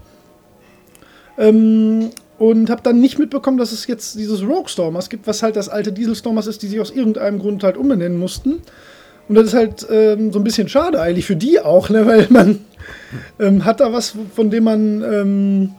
Ähm, 1.38 2.10
und 2.38 2.70
habe 2.70 2.80
dann 2.82 3.00
nicht 3.00 3.18
mitbekommen, 3.18 3.58
dass 3.58 3.72
es 3.72 3.86
jetzt 3.86 4.18
dieses 4.18 4.42
Rogue 4.42 4.68
Stormers 4.68 5.10
gibt, 5.10 5.26
was 5.26 5.42
halt 5.42 5.56
das 5.56 5.68
alte 5.68 5.92
Diesel 5.92 6.14
Stormers 6.14 6.46
ist, 6.46 6.62
die 6.62 6.68
sich 6.68 6.80
aus 6.80 6.90
irgendeinem 6.90 7.38
Grund 7.38 7.62
halt 7.62 7.76
umbenennen 7.76 8.18
mussten. 8.18 8.62
Und 9.30 9.36
das 9.36 9.44
ist 9.46 9.54
halt 9.54 9.86
ähm, 9.88 10.32
so 10.32 10.40
ein 10.40 10.44
bisschen 10.44 10.68
schade 10.68 11.00
eigentlich 11.00 11.24
für 11.24 11.36
die 11.36 11.60
auch, 11.60 11.88
ne? 11.88 12.04
weil 12.06 12.26
man 12.30 12.58
ähm, 13.38 13.64
hat 13.64 13.78
da 13.78 13.92
was, 13.92 14.14
von 14.34 14.50
dem 14.50 14.64
man 14.64 15.04
ähm, 15.04 15.70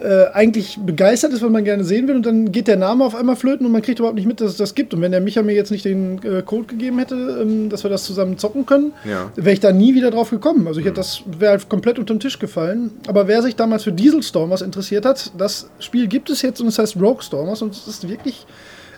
äh, 0.00 0.24
eigentlich 0.32 0.78
begeistert 0.84 1.34
ist, 1.34 1.42
was 1.42 1.50
man 1.50 1.62
gerne 1.64 1.84
sehen 1.84 2.08
will, 2.08 2.16
und 2.16 2.24
dann 2.24 2.52
geht 2.52 2.68
der 2.68 2.78
Name 2.78 3.04
auf 3.04 3.14
einmal 3.14 3.36
flöten 3.36 3.66
und 3.66 3.72
man 3.72 3.82
kriegt 3.82 3.98
überhaupt 3.98 4.16
nicht 4.16 4.26
mit, 4.26 4.40
dass 4.40 4.52
es 4.52 4.56
das 4.56 4.74
gibt. 4.74 4.94
Und 4.94 5.02
wenn 5.02 5.12
der 5.12 5.20
Micha 5.20 5.42
mir 5.42 5.52
jetzt 5.54 5.70
nicht 5.70 5.84
den 5.84 6.18
äh, 6.24 6.40
Code 6.40 6.64
gegeben 6.68 6.98
hätte, 7.00 7.14
ähm, 7.42 7.68
dass 7.68 7.82
wir 7.82 7.90
das 7.90 8.04
zusammen 8.04 8.38
zocken 8.38 8.64
können, 8.64 8.92
Ja. 9.04 9.30
wäre 9.36 9.52
ich 9.52 9.60
da 9.60 9.72
nie 9.72 9.94
wieder 9.94 10.10
drauf 10.10 10.30
gekommen. 10.30 10.66
Also 10.68 10.80
ich 10.80 10.86
hätte 10.86 10.96
das 10.96 11.22
wäre 11.38 11.50
halt 11.52 11.68
komplett 11.68 11.98
unter 11.98 12.14
den 12.14 12.20
Tisch 12.20 12.38
gefallen. 12.38 12.92
Aber 13.08 13.28
wer 13.28 13.42
sich 13.42 13.56
damals 13.56 13.84
für 13.84 13.92
Diesel 13.92 14.22
Stormers 14.22 14.62
interessiert 14.62 15.04
hat, 15.04 15.32
das 15.36 15.68
Spiel 15.80 16.06
gibt 16.06 16.30
es 16.30 16.40
jetzt 16.40 16.62
und 16.62 16.68
es 16.68 16.78
heißt 16.78 16.96
Rogue 16.96 17.22
Stormers 17.22 17.60
und 17.60 17.74
es 17.74 17.86
ist 17.86 18.08
wirklich 18.08 18.46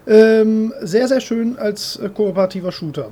ähm, 0.08 0.72
sehr, 0.80 1.06
sehr 1.08 1.20
schön 1.20 1.58
als 1.58 1.96
äh, 1.96 2.08
kooperativer 2.08 2.72
Shooter. 2.72 3.10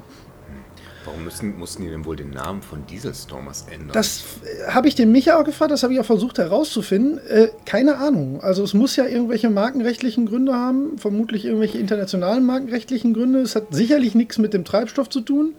Warum 1.05 1.23
müssen, 1.23 1.57
mussten 1.57 1.85
die 1.85 1.91
denn 1.91 2.05
wohl 2.05 2.17
den 2.17 2.31
Namen 2.31 2.63
von 2.63 2.85
Diesel 2.87 3.15
Stormers 3.15 3.67
ändern? 3.71 3.91
Das 3.93 4.25
äh, 4.43 4.73
habe 4.73 4.89
ich 4.89 4.97
den 4.97 5.13
Micha 5.13 5.39
auch 5.39 5.45
gefragt, 5.45 5.71
das 5.71 5.85
habe 5.85 5.93
ich 5.93 6.01
auch 6.01 6.05
versucht 6.05 6.39
herauszufinden. 6.39 7.19
Äh, 7.29 7.49
keine 7.65 7.99
Ahnung. 7.99 8.41
Also 8.41 8.65
es 8.65 8.75
muss 8.75 8.97
ja 8.97 9.07
irgendwelche 9.07 9.49
markenrechtlichen 9.49 10.27
Gründe 10.27 10.55
haben, 10.55 10.99
vermutlich 10.99 11.45
irgendwelche 11.45 11.79
internationalen 11.79 12.45
markenrechtlichen 12.45 13.15
Gründe. 13.15 13.41
Es 13.41 13.55
hat 13.55 13.67
sicherlich 13.71 14.15
nichts 14.15 14.39
mit 14.39 14.53
dem 14.53 14.65
Treibstoff 14.65 15.09
zu 15.09 15.21
tun. 15.21 15.55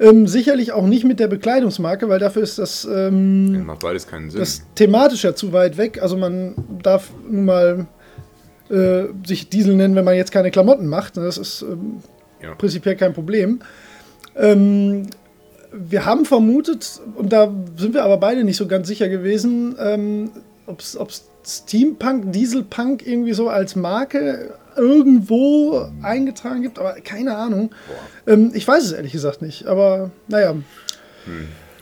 Ähm, 0.00 0.28
sicherlich 0.28 0.70
auch 0.70 0.86
nicht 0.86 1.04
mit 1.04 1.18
der 1.18 1.26
Bekleidungsmarke, 1.26 2.08
weil 2.08 2.20
dafür 2.20 2.42
ist 2.42 2.60
das, 2.60 2.84
ähm, 2.84 3.66
macht 3.66 3.80
beides 3.80 4.06
keinen 4.06 4.30
Sinn. 4.30 4.38
das 4.38 4.62
thematisch 4.76 5.24
ja 5.24 5.34
zu 5.34 5.52
weit 5.52 5.76
weg. 5.76 6.00
Also 6.00 6.16
man 6.16 6.54
darf 6.82 7.10
nun 7.28 7.46
mal 7.46 7.86
äh, 8.70 9.04
sich 9.26 9.48
Diesel 9.48 9.74
nennen, 9.76 9.94
wenn 9.94 10.04
man 10.04 10.16
jetzt 10.16 10.32
keine 10.32 10.50
Klamotten 10.50 10.86
macht. 10.86 11.16
Das 11.16 11.38
ist 11.38 11.62
ähm, 11.62 12.02
ja. 12.42 12.54
prinzipiell 12.54 12.96
kein 12.96 13.12
Problem. 13.12 13.60
Ähm, 14.36 15.08
wir 15.72 16.04
haben 16.06 16.24
vermutet, 16.24 17.00
und 17.16 17.32
da 17.32 17.52
sind 17.76 17.94
wir 17.94 18.04
aber 18.04 18.16
beide 18.16 18.44
nicht 18.44 18.56
so 18.56 18.66
ganz 18.66 18.88
sicher 18.88 19.08
gewesen, 19.08 19.76
ähm, 19.78 20.30
ob 20.66 20.80
es 20.80 20.96
Steampunk, 21.44 22.32
Dieselpunk 22.32 23.06
irgendwie 23.06 23.32
so 23.32 23.48
als 23.48 23.74
Marke 23.74 24.54
irgendwo 24.76 25.88
eingetragen 26.02 26.62
gibt, 26.62 26.78
aber 26.78 26.94
keine 27.02 27.36
Ahnung. 27.36 27.70
Ähm, 28.26 28.52
ich 28.54 28.66
weiß 28.66 28.84
es 28.84 28.92
ehrlich 28.92 29.12
gesagt 29.12 29.42
nicht, 29.42 29.66
aber 29.66 30.10
naja, 30.28 30.54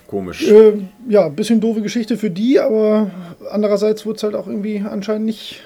Komisch. 0.06 0.48
äh, 0.48 0.74
ja, 1.08 1.28
bisschen 1.28 1.60
doofe 1.60 1.82
Geschichte 1.82 2.16
für 2.16 2.30
die, 2.30 2.58
aber 2.60 3.10
andererseits 3.50 4.06
wurde 4.06 4.16
es 4.16 4.22
halt 4.22 4.34
auch 4.34 4.46
irgendwie 4.46 4.84
anscheinend 4.88 5.26
nicht, 5.26 5.62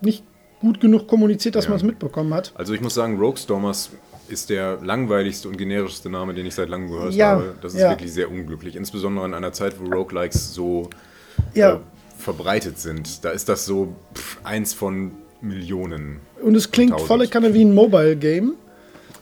nicht 0.00 0.24
gut 0.60 0.80
genug 0.80 1.06
kommuniziert, 1.06 1.54
dass 1.54 1.64
Ja. 1.64 1.70
man 1.70 1.76
es 1.78 1.82
mitbekommen 1.84 2.32
hat. 2.34 2.52
Also 2.54 2.74
ich 2.74 2.80
muss 2.80 2.94
sagen, 2.94 3.18
Rogue 3.18 3.36
Stormers 3.38 3.90
ist 4.28 4.50
der 4.50 4.78
langweiligste 4.82 5.48
und 5.48 5.56
generischste 5.56 6.10
Name, 6.10 6.34
den 6.34 6.44
ich 6.46 6.54
seit 6.54 6.68
langem 6.68 6.90
gehört 6.90 7.14
Ja, 7.14 7.30
habe. 7.30 7.54
Das 7.62 7.74
ist 7.74 7.80
ja. 7.80 7.90
wirklich 7.90 8.12
sehr 8.12 8.30
unglücklich. 8.30 8.76
Insbesondere 8.76 9.24
in 9.26 9.34
einer 9.34 9.52
Zeit, 9.52 9.74
wo 9.80 9.86
Roguelikes 9.90 10.52
so 10.52 10.90
äh, 11.54 11.76
verbreitet 12.18 12.78
sind. 12.78 13.24
Da 13.24 13.30
ist 13.30 13.48
das 13.48 13.64
so 13.64 13.94
pff, 14.14 14.38
eins 14.44 14.74
von 14.74 15.12
Millionen. 15.40 16.18
Und 16.42 16.56
es 16.56 16.70
klingt 16.70 16.90
Tausend. 16.92 17.08
volle 17.08 17.28
Kanne 17.28 17.54
wie 17.54 17.64
ein 17.64 17.74
Mobile-Game. 17.74 18.54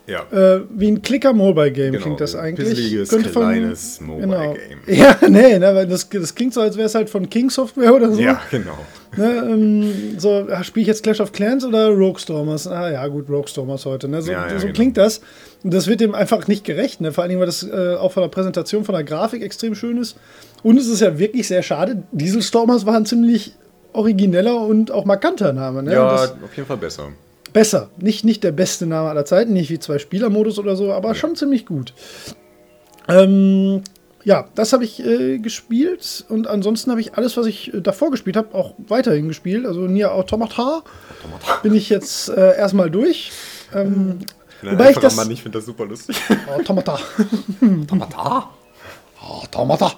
Ja. 0.09 0.23
Äh, 0.31 0.62
wie 0.71 0.88
ein 0.88 1.02
Clicker-Mobile-Game 1.02 1.93
Genau, 1.93 2.02
klingt 2.05 2.21
das 2.21 2.35
ein 2.37 2.45
eigentlich. 2.55 2.69
pisseliges, 2.71 3.09
Könnte 3.09 3.28
von- 3.28 3.43
kleines 3.43 4.00
Mobile-Game. 4.00 4.78
Genau. 4.87 4.87
Ja, 4.87 5.19
nee, 5.28 5.59
ne, 5.59 5.75
weil 5.75 5.87
das, 5.88 6.09
das 6.09 6.35
klingt 6.35 6.55
so, 6.55 6.61
als 6.61 6.76
wäre 6.76 6.87
es 6.87 6.95
halt 6.95 7.11
von 7.11 7.28
King 7.28 7.50
Software 7.50 7.93
oder 7.95 8.11
so. 8.12 8.21
ja, 8.21 8.40
genau. 8.50 8.78
Ne, 9.16 9.37
ähm, 9.50 10.18
so, 10.18 10.46
spiele 10.62 10.82
ich 10.82 10.88
jetzt 10.88 11.02
Clash 11.02 11.20
of 11.20 11.32
Clans 11.32 11.64
oder 11.64 11.88
Rogue 11.88 12.18
Stormers? 12.18 12.66
Ah 12.66 12.90
ja, 12.90 13.06
gut, 13.08 13.28
Rogue 13.30 13.49
Stormers 13.49 13.87
heute. 13.87 14.08
Ne? 14.08 14.20
So, 14.20 14.30
Ja, 14.32 14.46
ja, 14.46 14.54
so 14.58 14.66
genau. 14.66 14.75
klingt 14.75 14.96
das. 14.96 15.20
Und 15.64 15.73
das 15.73 15.87
wird 15.87 16.00
dem 16.00 16.14
einfach 16.14 16.46
nicht 16.49 16.64
gerecht. 16.64 17.00
Ne? 17.00 17.12
Vor 17.12 17.23
allen 17.23 17.30
Dingen, 17.30 17.40
weil 17.40 17.46
das 17.46 17.62
äh, 17.62 17.94
auch 17.99 18.12
von 18.12 18.23
der 18.23 18.28
Präsentation, 18.28 18.85
von 18.85 18.94
der 18.94 19.04
Grafik 19.04 19.42
extrem 19.42 19.75
schön 19.75 19.96
ist. 19.96 20.16
Und 20.62 20.78
es 20.78 20.87
ist 20.87 21.00
ja 21.00 21.18
wirklich 21.18 21.49
sehr 21.49 21.62
schade. 21.62 22.02
Diesel 22.12 22.42
Stormers 22.42 22.85
war 22.85 22.94
ein 22.96 23.06
ziemlich 23.06 23.54
origineller 23.92 24.61
und 24.61 24.90
auch 24.90 25.06
markanter 25.06 25.52
Name. 25.54 25.82
Ne? 25.82 25.92
Ja, 25.94 26.14
auf 26.14 26.54
jeden 26.54 26.68
Fall 26.68 26.76
besser. 26.76 27.08
besser. 27.54 27.88
Nicht, 27.99 28.25
nicht 28.25 28.44
der 28.44 28.52
beste 28.52 28.85
Name 28.87 29.08
aller 29.08 29.25
Zeiten, 29.25 29.54
nicht 29.54 29.70
wie 29.70 29.78
zwei 29.78 29.99
Spieler-Modus 29.99 30.58
oder 30.58 30.76
so, 30.76 30.92
aber 30.92 31.14
schon 31.14 31.37
ziemlich 31.37 31.64
gut. 31.64 31.94
Ähm, 33.08 33.82
ja, 34.26 34.49
das 34.56 34.73
habe 34.73 34.83
ich 34.83 34.99
äh, 35.06 35.38
gespielt 35.38 36.25
und 36.28 36.49
ansonsten 36.49 36.90
habe 36.90 37.00
ich 37.00 37.14
alles, 37.14 37.37
was 37.37 37.47
ich 37.47 37.73
äh, 37.73 37.80
davor 37.80 38.11
gespielt 38.11 38.37
habe, 38.37 38.56
auch 38.56 38.75
weiterhin 38.88 39.28
gespielt. 39.28 39.64
Also 39.64 39.83
Nier 39.83 40.12
Automata 40.12 40.83
bin 41.62 41.76
ich 41.76 41.88
jetzt 41.88 42.30
äh, 42.30 42.56
erstmal 42.56 42.90
durch. 42.90 43.30
Ähm, 43.73 44.18
wobei 44.62 44.90
ich 44.90 44.99
das. 44.99 45.14
Mann, 45.14 45.30
ich 45.30 45.45
finde 45.45 45.59
das 45.59 45.66
super 45.66 45.87
lustig. 45.87 46.16
Automata. 46.52 46.99
Automata? 47.62 48.50
Automata. 49.21 49.92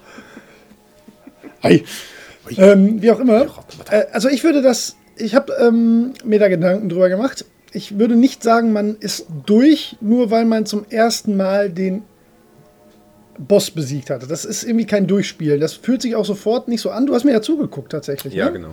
Hi. 1.62 1.84
Ähm, 2.58 3.00
wie 3.00 3.10
auch 3.10 3.20
immer. 3.20 3.46
Äh, 3.90 4.04
also 4.12 4.28
ich 4.28 4.44
würde 4.44 4.60
das, 4.60 4.96
ich 5.16 5.34
habe 5.34 5.54
ähm, 5.58 6.12
mir 6.22 6.38
da 6.38 6.48
Gedanken 6.48 6.90
drüber 6.90 7.08
gemacht. 7.08 7.46
Ich 7.72 7.98
würde 7.98 8.14
nicht 8.14 8.42
sagen, 8.42 8.74
man 8.74 8.96
ist 8.96 9.24
durch, 9.46 9.96
nur 10.02 10.30
weil 10.30 10.44
man 10.44 10.66
zum 10.66 10.84
ersten 10.90 11.34
Mal 11.34 11.70
den 11.70 12.02
Boss 13.38 13.70
besiegt 13.70 14.10
hatte. 14.10 14.26
Das 14.26 14.44
ist 14.44 14.64
irgendwie 14.64 14.86
kein 14.86 15.06
Durchspielen. 15.06 15.60
Das 15.60 15.74
fühlt 15.74 16.02
sich 16.02 16.16
auch 16.16 16.24
sofort 16.24 16.68
nicht 16.68 16.80
so 16.80 16.90
an. 16.90 17.06
Du 17.06 17.14
hast 17.14 17.24
mir 17.24 17.32
ja 17.32 17.42
zugeguckt 17.42 17.92
tatsächlich. 17.92 18.34
Ja, 18.34 18.46
ne? 18.46 18.52
genau. 18.52 18.70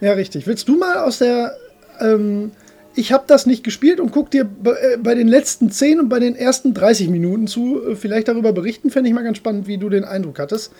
Ja, 0.00 0.12
richtig. 0.12 0.46
Willst 0.46 0.68
du 0.68 0.76
mal 0.76 0.98
aus 0.98 1.18
der. 1.18 1.56
Ähm, 2.00 2.52
ich 2.96 3.12
habe 3.12 3.24
das 3.26 3.46
nicht 3.46 3.64
gespielt 3.64 3.98
und 3.98 4.12
guck 4.12 4.30
dir 4.30 4.44
bei, 4.44 4.72
äh, 4.72 4.96
bei 4.98 5.14
den 5.14 5.26
letzten 5.26 5.70
10 5.70 5.98
und 5.98 6.08
bei 6.08 6.20
den 6.20 6.36
ersten 6.36 6.74
30 6.74 7.08
Minuten 7.08 7.46
zu. 7.46 7.80
Äh, 7.82 7.96
vielleicht 7.96 8.28
darüber 8.28 8.52
berichten, 8.52 8.90
fände 8.90 9.08
ich 9.08 9.14
mal 9.14 9.24
ganz 9.24 9.38
spannend, 9.38 9.66
wie 9.66 9.78
du 9.78 9.88
den 9.88 10.04
Eindruck 10.04 10.38
hattest. 10.38 10.72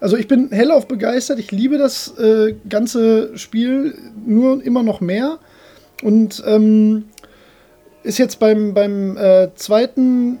Also, 0.00 0.16
ich 0.16 0.26
bin 0.26 0.50
hellauf 0.50 0.88
begeistert. 0.88 1.38
Ich 1.38 1.52
liebe 1.52 1.76
das 1.76 2.16
äh, 2.18 2.54
ganze 2.68 3.36
Spiel 3.36 3.94
nur 4.24 4.64
immer 4.64 4.82
noch 4.82 5.00
mehr. 5.00 5.38
Und 6.02 6.42
ähm, 6.46 7.04
ist 8.02 8.18
jetzt 8.18 8.38
beim, 8.38 8.72
beim 8.72 9.18
äh, 9.18 9.48
zweiten 9.54 10.38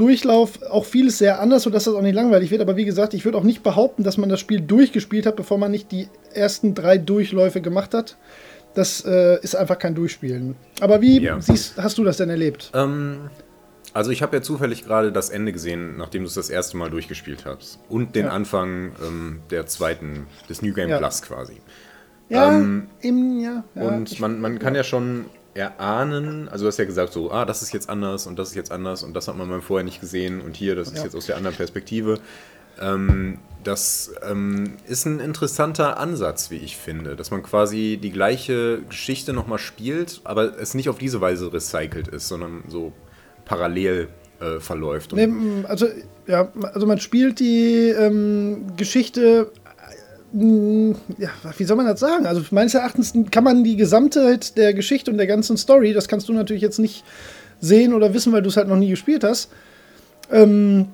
Durchlauf 0.00 0.62
auch 0.62 0.84
vieles 0.86 1.18
sehr 1.18 1.40
anders, 1.40 1.64
sodass 1.64 1.84
das 1.84 1.94
auch 1.94 2.00
nicht 2.02 2.14
langweilig 2.14 2.50
wird. 2.50 2.62
Aber 2.62 2.76
wie 2.76 2.84
gesagt, 2.86 3.12
ich 3.12 3.24
würde 3.26 3.36
auch 3.36 3.42
nicht 3.44 3.62
behaupten, 3.62 4.02
dass 4.02 4.16
man 4.16 4.28
das 4.30 4.40
Spiel 4.40 4.60
durchgespielt 4.60 5.26
hat, 5.26 5.36
bevor 5.36 5.58
man 5.58 5.70
nicht 5.70 5.92
die 5.92 6.08
ersten 6.32 6.74
drei 6.74 6.96
Durchläufe 6.96 7.60
gemacht 7.60 7.92
hat. 7.92 8.16
Das 8.74 9.04
äh, 9.04 9.38
ist 9.42 9.54
einfach 9.56 9.78
kein 9.78 9.94
Durchspielen. 9.94 10.56
Aber 10.80 11.00
wie 11.02 11.20
Ja. 11.20 11.40
siehst, 11.40 11.76
hast 11.76 11.98
du 11.98 12.04
das 12.04 12.16
denn 12.16 12.30
erlebt? 12.30 12.70
Ähm, 12.72 13.28
also 13.92 14.10
ich 14.10 14.22
habe 14.22 14.36
ja 14.36 14.42
zufällig 14.42 14.84
gerade 14.84 15.10
das 15.12 15.28
Ende 15.28 15.52
gesehen, 15.52 15.96
nachdem 15.98 16.22
du 16.22 16.28
es 16.28 16.34
das 16.34 16.48
erste 16.48 16.76
Mal 16.76 16.88
durchgespielt 16.90 17.44
hast. 17.44 17.80
Und 17.88 18.14
den 18.14 18.26
Ja. 18.26 18.32
Anfang 18.32 18.92
ähm, 19.06 19.40
der 19.50 19.66
zweiten, 19.66 20.26
des 20.48 20.62
New 20.62 20.72
Game 20.72 20.88
Ja. 20.88 20.98
Plus 20.98 21.20
quasi. 21.22 21.54
Ja, 22.28 22.48
Ähm, 22.56 22.86
im, 23.00 23.40
ja, 23.40 23.64
ja. 23.74 23.82
und 23.82 24.20
man, 24.20 24.40
man 24.40 24.58
kann 24.60 24.74
ja 24.76 24.84
schon 24.84 25.24
erahnen, 25.60 26.48
also 26.48 26.64
du 26.64 26.68
hast 26.68 26.78
ja 26.78 26.84
gesagt 26.84 27.12
so, 27.12 27.30
ah, 27.30 27.44
das 27.44 27.62
ist 27.62 27.72
jetzt 27.72 27.88
anders 27.88 28.26
und 28.26 28.38
das 28.38 28.48
ist 28.48 28.54
jetzt 28.54 28.72
anders 28.72 29.02
und 29.02 29.14
das 29.14 29.28
hat 29.28 29.36
man 29.36 29.48
mal 29.48 29.60
vorher 29.60 29.84
nicht 29.84 30.00
gesehen 30.00 30.40
und 30.40 30.56
hier, 30.56 30.74
das 30.74 30.88
ist 30.88 30.98
Ja. 30.98 31.04
jetzt 31.04 31.14
aus 31.14 31.26
der 31.26 31.36
anderen 31.36 31.56
Perspektive. 31.56 32.18
Ähm, 32.80 33.38
das 33.62 34.12
ähm, 34.28 34.74
ist 34.86 35.04
ein 35.04 35.20
interessanter 35.20 35.98
Ansatz, 35.98 36.50
wie 36.50 36.56
ich 36.56 36.76
finde, 36.78 37.14
dass 37.14 37.30
man 37.30 37.42
quasi 37.42 37.98
die 38.02 38.10
gleiche 38.10 38.80
Geschichte 38.88 39.32
nochmal 39.34 39.58
spielt, 39.58 40.22
aber 40.24 40.58
es 40.58 40.72
nicht 40.74 40.88
auf 40.88 40.98
diese 40.98 41.20
Weise 41.20 41.52
recycelt 41.52 42.08
ist, 42.08 42.28
sondern 42.28 42.64
so 42.68 42.92
parallel 43.44 44.08
äh, 44.40 44.60
verläuft. 44.60 45.12
Nee, 45.12 45.28
also, 45.64 45.86
ja, 46.26 46.50
also 46.72 46.86
man 46.86 46.98
spielt 47.00 47.40
die 47.40 47.90
ähm, 47.90 48.72
Geschichte. 48.76 49.52
Äh, 50.34 50.36
m, 50.42 50.94
Ja, 51.18 51.28
wie 51.56 51.64
soll 51.64 51.76
man 51.76 51.86
das 51.86 52.00
sagen? 52.00 52.26
Also 52.26 52.42
meines 52.50 52.74
Erachtens 52.74 53.12
kann 53.30 53.44
man 53.44 53.64
die 53.64 53.76
Gesamtheit 53.76 54.56
der 54.56 54.74
Geschichte 54.74 55.10
und 55.10 55.18
der 55.18 55.26
ganzen 55.26 55.56
Story, 55.56 55.92
das 55.92 56.08
kannst 56.08 56.28
du 56.28 56.32
natürlich 56.32 56.62
jetzt 56.62 56.78
nicht 56.78 57.04
sehen 57.60 57.92
oder 57.94 58.14
wissen, 58.14 58.32
weil 58.32 58.42
du 58.42 58.48
es 58.48 58.56
halt 58.56 58.68
noch 58.68 58.76
nie 58.76 58.90
gespielt 58.90 59.24
hast. 59.24 59.50
Ähm, 60.32 60.86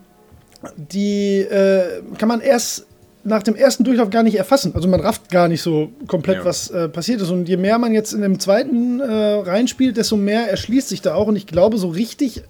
die 0.76 1.38
äh, 1.40 2.02
kann 2.18 2.28
man 2.28 2.40
erst 2.40 2.86
nach 3.24 3.42
dem 3.42 3.56
ersten 3.56 3.82
Durchlauf 3.84 4.10
gar 4.10 4.22
nicht 4.22 4.36
erfassen. 4.36 4.72
Also 4.74 4.88
man 4.88 5.00
rafft 5.00 5.30
gar 5.30 5.48
nicht 5.48 5.60
so 5.62 5.90
komplett, 6.06 6.38
Ja. 6.38 6.44
was 6.44 6.70
äh, 6.70 6.88
passiert 6.88 7.20
ist. 7.20 7.30
Und 7.30 7.48
je 7.48 7.56
mehr 7.56 7.78
man 7.78 7.92
jetzt 7.92 8.12
in 8.12 8.20
dem 8.22 8.38
zweiten 8.38 9.00
äh, 9.00 9.04
reinspielt, 9.04 9.96
desto 9.96 10.16
mehr 10.16 10.48
erschließt 10.48 10.88
sich 10.88 11.02
da 11.02 11.14
auch. 11.14 11.26
Und 11.26 11.36
ich 11.36 11.46
glaube, 11.46 11.76
so 11.76 11.88
richtig 11.88 12.42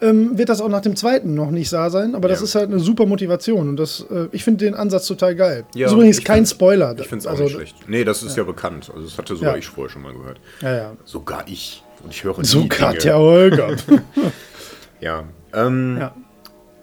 ähm, 0.00 0.36
wird 0.38 0.48
das 0.48 0.60
auch 0.60 0.68
nach 0.68 0.80
dem 0.82 0.94
zweiten 0.96 1.34
noch 1.34 1.50
nicht 1.50 1.72
da 1.72 1.90
sein. 1.90 2.14
Aber 2.14 2.28
das 2.28 2.40
Ja. 2.40 2.44
ist 2.44 2.54
halt 2.54 2.70
eine 2.70 2.80
super 2.80 3.06
Motivation. 3.06 3.68
Und 3.68 3.76
das, 3.76 4.04
äh, 4.10 4.28
ich 4.32 4.44
finde 4.44 4.64
den 4.64 4.74
Ansatz 4.74 5.06
total 5.06 5.34
geil. 5.34 5.64
Ja, 5.74 5.86
ist 5.86 5.92
übrigens 5.94 6.22
kein 6.22 6.44
Spoiler. 6.46 6.94
ich 6.98 7.06
finde 7.06 7.18
es 7.20 7.26
auch 7.26 7.30
Also, 7.32 7.44
nicht 7.44 7.52
schlecht. 7.54 7.76
Nee, 7.88 8.04
das 8.04 8.22
ist 8.22 8.36
ja, 8.36 8.44
bekannt. 8.44 8.90
Also 8.94 9.06
das 9.06 9.16
hatte 9.18 9.34
sogar 9.36 9.52
Ja. 9.52 9.58
ich 9.58 9.66
vorher 9.66 9.90
schon 9.90 10.02
mal 10.02 10.12
gehört. 10.12 10.38
Ja, 10.60 10.74
ja. 10.76 10.92
Sogar 11.04 11.44
ich. 11.46 11.82
Und 12.04 12.12
ich 12.12 12.22
höre 12.24 12.36
So 12.44 12.60
nie 12.60 12.68
gerade 12.68 12.92
Dinge. 12.98 13.02
der 13.04 13.18
Holger. 13.18 13.76
Ja. 15.00 15.24
Ähm, 15.54 15.96
ja. 16.00 16.14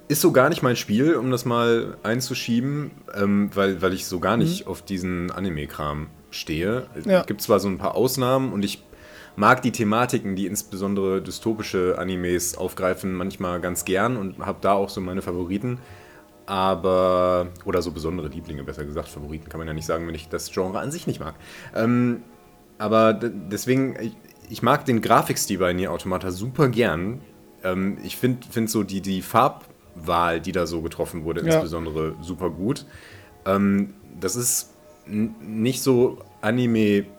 Ist 0.07 0.21
so 0.21 0.31
gar 0.31 0.49
nicht 0.49 0.61
mein 0.61 0.75
Spiel, 0.75 1.15
um 1.15 1.31
das 1.31 1.45
mal 1.45 1.97
einzuschieben, 2.03 2.91
ähm, 3.15 3.49
weil, 3.53 3.81
weil 3.81 3.93
ich 3.93 4.05
so 4.05 4.19
gar 4.19 4.37
nicht 4.37 4.67
auf 4.67 4.81
diesen 4.81 5.31
Anime-Kram 5.31 6.07
stehe. 6.29 6.83
Mhm. 7.03 7.09
Ja. 7.09 7.21
Es 7.21 7.25
gibt 7.25 7.41
zwar 7.41 7.59
so 7.59 7.67
ein 7.69 7.77
paar 7.77 7.95
Ausnahmen 7.95 8.53
und 8.53 8.63
ich 8.65 8.83
mag 9.35 9.61
die 9.61 9.71
Thematiken, 9.71 10.35
die 10.35 10.45
insbesondere 10.45 11.21
dystopische 11.21 11.97
Animes 11.97 12.57
aufgreifen, 12.57 13.13
manchmal 13.13 13.59
ganz 13.61 13.85
gern 13.85 14.17
und 14.17 14.39
habe 14.39 14.59
da 14.61 14.73
auch 14.73 14.89
so 14.89 15.01
meine 15.01 15.21
Favoriten. 15.21 15.79
Aber, 16.45 17.47
oder 17.63 17.81
so 17.81 17.91
besondere 17.91 18.27
Lieblinge, 18.27 18.63
besser 18.63 18.83
gesagt. 18.85 19.07
Favoriten 19.07 19.47
kann 19.49 19.59
man 19.59 19.67
ja 19.67 19.73
nicht 19.73 19.85
sagen, 19.85 20.07
wenn 20.07 20.15
ich 20.15 20.27
das 20.27 20.51
Genre 20.51 20.79
an 20.79 20.91
sich 20.91 21.07
nicht 21.07 21.19
mag. 21.21 21.35
Ähm, 21.73 22.21
aber 22.77 23.13
deswegen, 23.13 23.95
ich, 24.01 24.11
ich 24.49 24.61
mag 24.61 24.83
den 24.85 25.01
Grafikstil 25.01 25.57
bei 25.57 25.71
Nier 25.73 25.91
Automata 25.91 26.31
super 26.31 26.67
gern. 26.67 27.21
Ähm, 27.63 27.97
ich 28.03 28.17
finde 28.17 28.45
find 28.49 28.69
so 28.69 28.83
die, 28.83 28.99
die 28.99 29.21
Farbwahl, 29.21 30.41
die 30.41 30.51
da 30.51 30.67
so 30.67 30.81
getroffen 30.81 31.23
wurde, 31.23 31.41
Ja. 31.41 31.53
insbesondere 31.53 32.15
super 32.21 32.49
gut. 32.49 32.85
Ähm, 33.45 33.93
das 34.19 34.35
ist 34.35 34.73
nicht 35.07 35.81
so 35.81 36.17
Anime-Knalle 36.41 37.12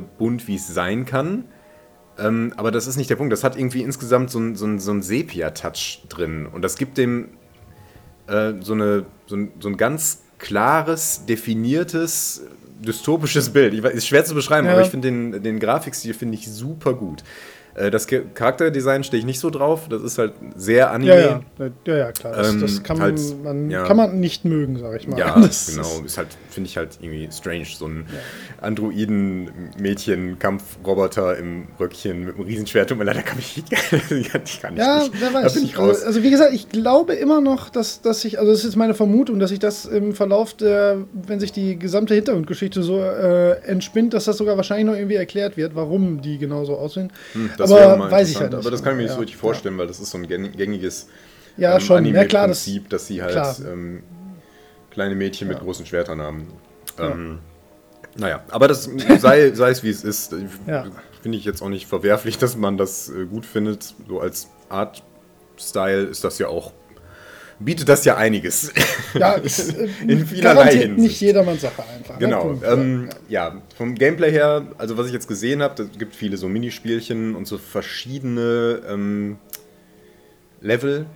bunt, 0.00 0.48
wie 0.48 0.56
es 0.56 0.66
sein 0.68 1.04
kann. 1.04 1.44
Ähm, 2.18 2.52
aber 2.56 2.70
das 2.70 2.86
ist 2.86 2.96
nicht 2.96 3.08
der 3.10 3.16
Punkt. 3.16 3.32
Das 3.32 3.42
hat 3.44 3.56
irgendwie 3.56 3.82
insgesamt 3.82 4.30
so 4.30 4.38
ein, 4.38 4.54
so 4.56 4.66
ein, 4.66 4.78
so 4.78 4.92
ein 4.92 5.02
Sepia-Touch 5.02 6.04
drin. 6.08 6.46
Und 6.46 6.62
das 6.62 6.76
gibt 6.76 6.98
dem 6.98 7.30
äh, 8.26 8.52
so, 8.60 8.74
eine, 8.74 9.06
so, 9.26 9.36
ein, 9.36 9.52
so 9.60 9.68
ein 9.68 9.76
ganz 9.76 10.22
klares, 10.38 11.24
definiertes, 11.26 12.42
dystopisches 12.80 13.50
Bild. 13.50 13.74
Ich 13.74 13.82
weiß, 13.82 13.94
ist 13.94 14.06
schwer 14.06 14.24
zu 14.24 14.34
beschreiben, 14.34 14.66
Ja. 14.66 14.74
aber 14.74 14.82
ich 14.82 14.88
finde 14.88 15.08
den, 15.08 15.42
den 15.42 15.58
Grafikstil 15.60 16.14
finde 16.14 16.34
ich 16.34 16.50
super 16.50 16.94
gut. 16.94 17.22
Äh, 17.74 17.90
das 17.90 18.06
Charakterdesign 18.06 19.02
stehe 19.04 19.20
ich 19.20 19.24
nicht 19.26 19.40
so 19.40 19.48
drauf. 19.50 19.88
Das 19.88 20.02
ist 20.02 20.18
halt 20.18 20.32
sehr 20.54 20.90
Anime. 20.90 21.10
Ja, 21.10 21.40
ja, 21.58 21.70
ja, 21.86 21.96
ja, 21.96 22.12
klar. 22.12 22.34
Das, 22.34 22.50
Ähm, 22.50 22.60
das 22.60 22.82
kann, 22.82 23.00
halt, 23.00 23.18
man, 23.42 23.70
ja. 23.70 23.84
kann 23.84 23.96
man 23.96 24.20
nicht 24.20 24.44
mögen, 24.44 24.78
sag 24.78 25.00
ich 25.00 25.08
mal. 25.08 25.18
Ja, 25.18 25.40
das 25.40 25.68
genau. 25.68 26.02
Ist, 26.04 26.18
halt, 26.18 26.28
finde 26.50 26.68
ich 26.68 26.76
halt 26.76 26.98
irgendwie 27.00 27.26
strange. 27.32 27.64
So 27.64 27.86
ein 27.86 28.04
Androiden-Mädchen-Kampfroboter 28.60 31.38
im 31.38 31.68
Röckchen 31.80 32.26
mit 32.26 32.34
einem 32.34 32.44
Riesenschwert. 32.44 32.90
Tut 32.90 32.98
mir 32.98 33.04
leid, 33.04 33.16
da 33.16 33.22
kann 33.22 33.38
ich, 33.38 33.62
kann 33.90 34.00
ich 34.04 34.10
nicht. 34.10 34.34
ja, 34.34 34.40
nicht. 35.00 35.12
wer 35.18 35.30
Da 35.30 35.42
weiß. 35.42 35.54
bin 35.54 35.64
ich 35.64 35.78
raus. 35.78 35.88
Also, 35.96 36.06
also 36.06 36.22
wie 36.22 36.30
gesagt, 36.30 36.52
ich 36.52 36.68
glaube 36.68 37.14
immer 37.14 37.40
noch, 37.40 37.70
dass, 37.70 38.02
dass 38.02 38.22
ich, 38.24 38.38
also 38.38 38.50
das 38.50 38.60
ist 38.60 38.64
jetzt 38.66 38.76
meine 38.76 38.94
Vermutung, 38.94 39.38
dass 39.38 39.48
sich 39.50 39.58
das 39.58 39.86
im 39.86 40.12
Verlauf 40.14 40.54
der, 40.54 40.98
wenn 41.12 41.40
sich 41.40 41.52
die 41.52 41.78
gesamte 41.78 42.14
Hintergrundgeschichte 42.14 42.82
so 42.82 43.00
äh, 43.00 43.52
entspinnt, 43.64 44.12
dass 44.14 44.24
das 44.26 44.36
sogar 44.36 44.56
wahrscheinlich 44.56 44.86
noch 44.86 44.94
irgendwie 44.94 45.16
erklärt 45.16 45.56
wird, 45.56 45.74
warum 45.74 46.20
die 46.20 46.38
genauso 46.38 46.76
aussehen. 46.76 47.10
Hm, 47.32 47.50
das 47.62 47.70
aber 47.72 47.80
wäre 47.80 47.96
mal 47.96 48.10
weiß 48.10 48.28
ich 48.28 48.34
interessant. 48.34 48.40
halt 48.40 48.52
nicht. 48.52 48.66
Aber 48.66 48.70
das 48.70 48.82
kann 48.82 48.92
ich 48.92 48.96
mir 48.96 49.02
nicht 49.02 49.10
Ja, 49.10 49.14
so 49.14 49.20
richtig 49.20 49.36
vorstellen, 49.38 49.78
weil 49.78 49.86
das 49.86 50.00
ist 50.00 50.10
so 50.10 50.18
ein 50.18 50.26
gäng- 50.26 50.56
gängiges 50.56 51.08
Ja, 51.56 51.74
ähm, 51.74 51.80
schon. 51.80 52.04
Ja, 52.04 52.24
klar, 52.24 52.48
das, 52.48 52.66
Anime-Prinzip, 52.66 52.90
dass 52.90 53.06
sie 53.06 53.22
halt 53.22 53.60
ähm, 53.66 54.02
kleine 54.90 55.14
Mädchen 55.14 55.48
mit 55.48 55.58
großen 55.60 55.86
Schwertern 55.86 56.20
haben. 56.20 56.48
Ähm, 56.98 57.38
Naja, 58.16 58.42
aber 58.50 58.68
das 58.68 58.84
sei, 59.20 59.52
sei 59.52 59.70
es 59.70 59.82
wie 59.82 59.88
es 59.90 60.04
ist. 60.04 60.34
Ja. 60.66 60.86
Finde 61.22 61.38
ich 61.38 61.44
jetzt 61.44 61.62
auch 61.62 61.68
nicht 61.70 61.86
verwerflich, 61.86 62.36
dass 62.44 62.56
man 62.56 62.76
das 62.76 63.08
äh, 63.08 63.24
gut 63.26 63.46
findet. 63.46 63.94
So 64.08 64.20
als 64.20 64.48
Art-Style 64.68 66.02
ist 66.04 66.24
das 66.24 66.38
ja 66.38 66.48
auch, 66.48 66.72
bietet 67.64 67.88
das 67.88 68.04
ja 68.04 68.16
einiges. 68.16 68.72
Ja, 69.14 69.32
ist, 69.34 69.76
äh, 69.76 69.88
In 70.06 70.26
vielerlei 70.26 70.72
Hinsicht. 70.72 70.98
nicht 70.98 71.20
jedermanns 71.20 71.60
Sache 71.62 71.82
einfach. 71.96 72.14
ne? 72.14 72.26
Genau. 72.26 72.42
Punkt. 72.44 72.64
Ähm, 72.66 73.08
ja, 73.28 73.60
vom 73.76 73.94
Gameplay 73.94 74.30
her, 74.30 74.66
also 74.78 74.96
was 74.98 75.06
ich 75.06 75.12
jetzt 75.12 75.28
gesehen 75.28 75.62
habe, 75.62 75.82
es 75.82 75.98
gibt 75.98 76.14
viele 76.14 76.36
so 76.36 76.48
Minispielchen 76.48 77.34
und 77.34 77.46
so 77.46 77.58
verschiedene 77.58 78.82
ähm, 78.88 79.38
Level, 80.60 81.06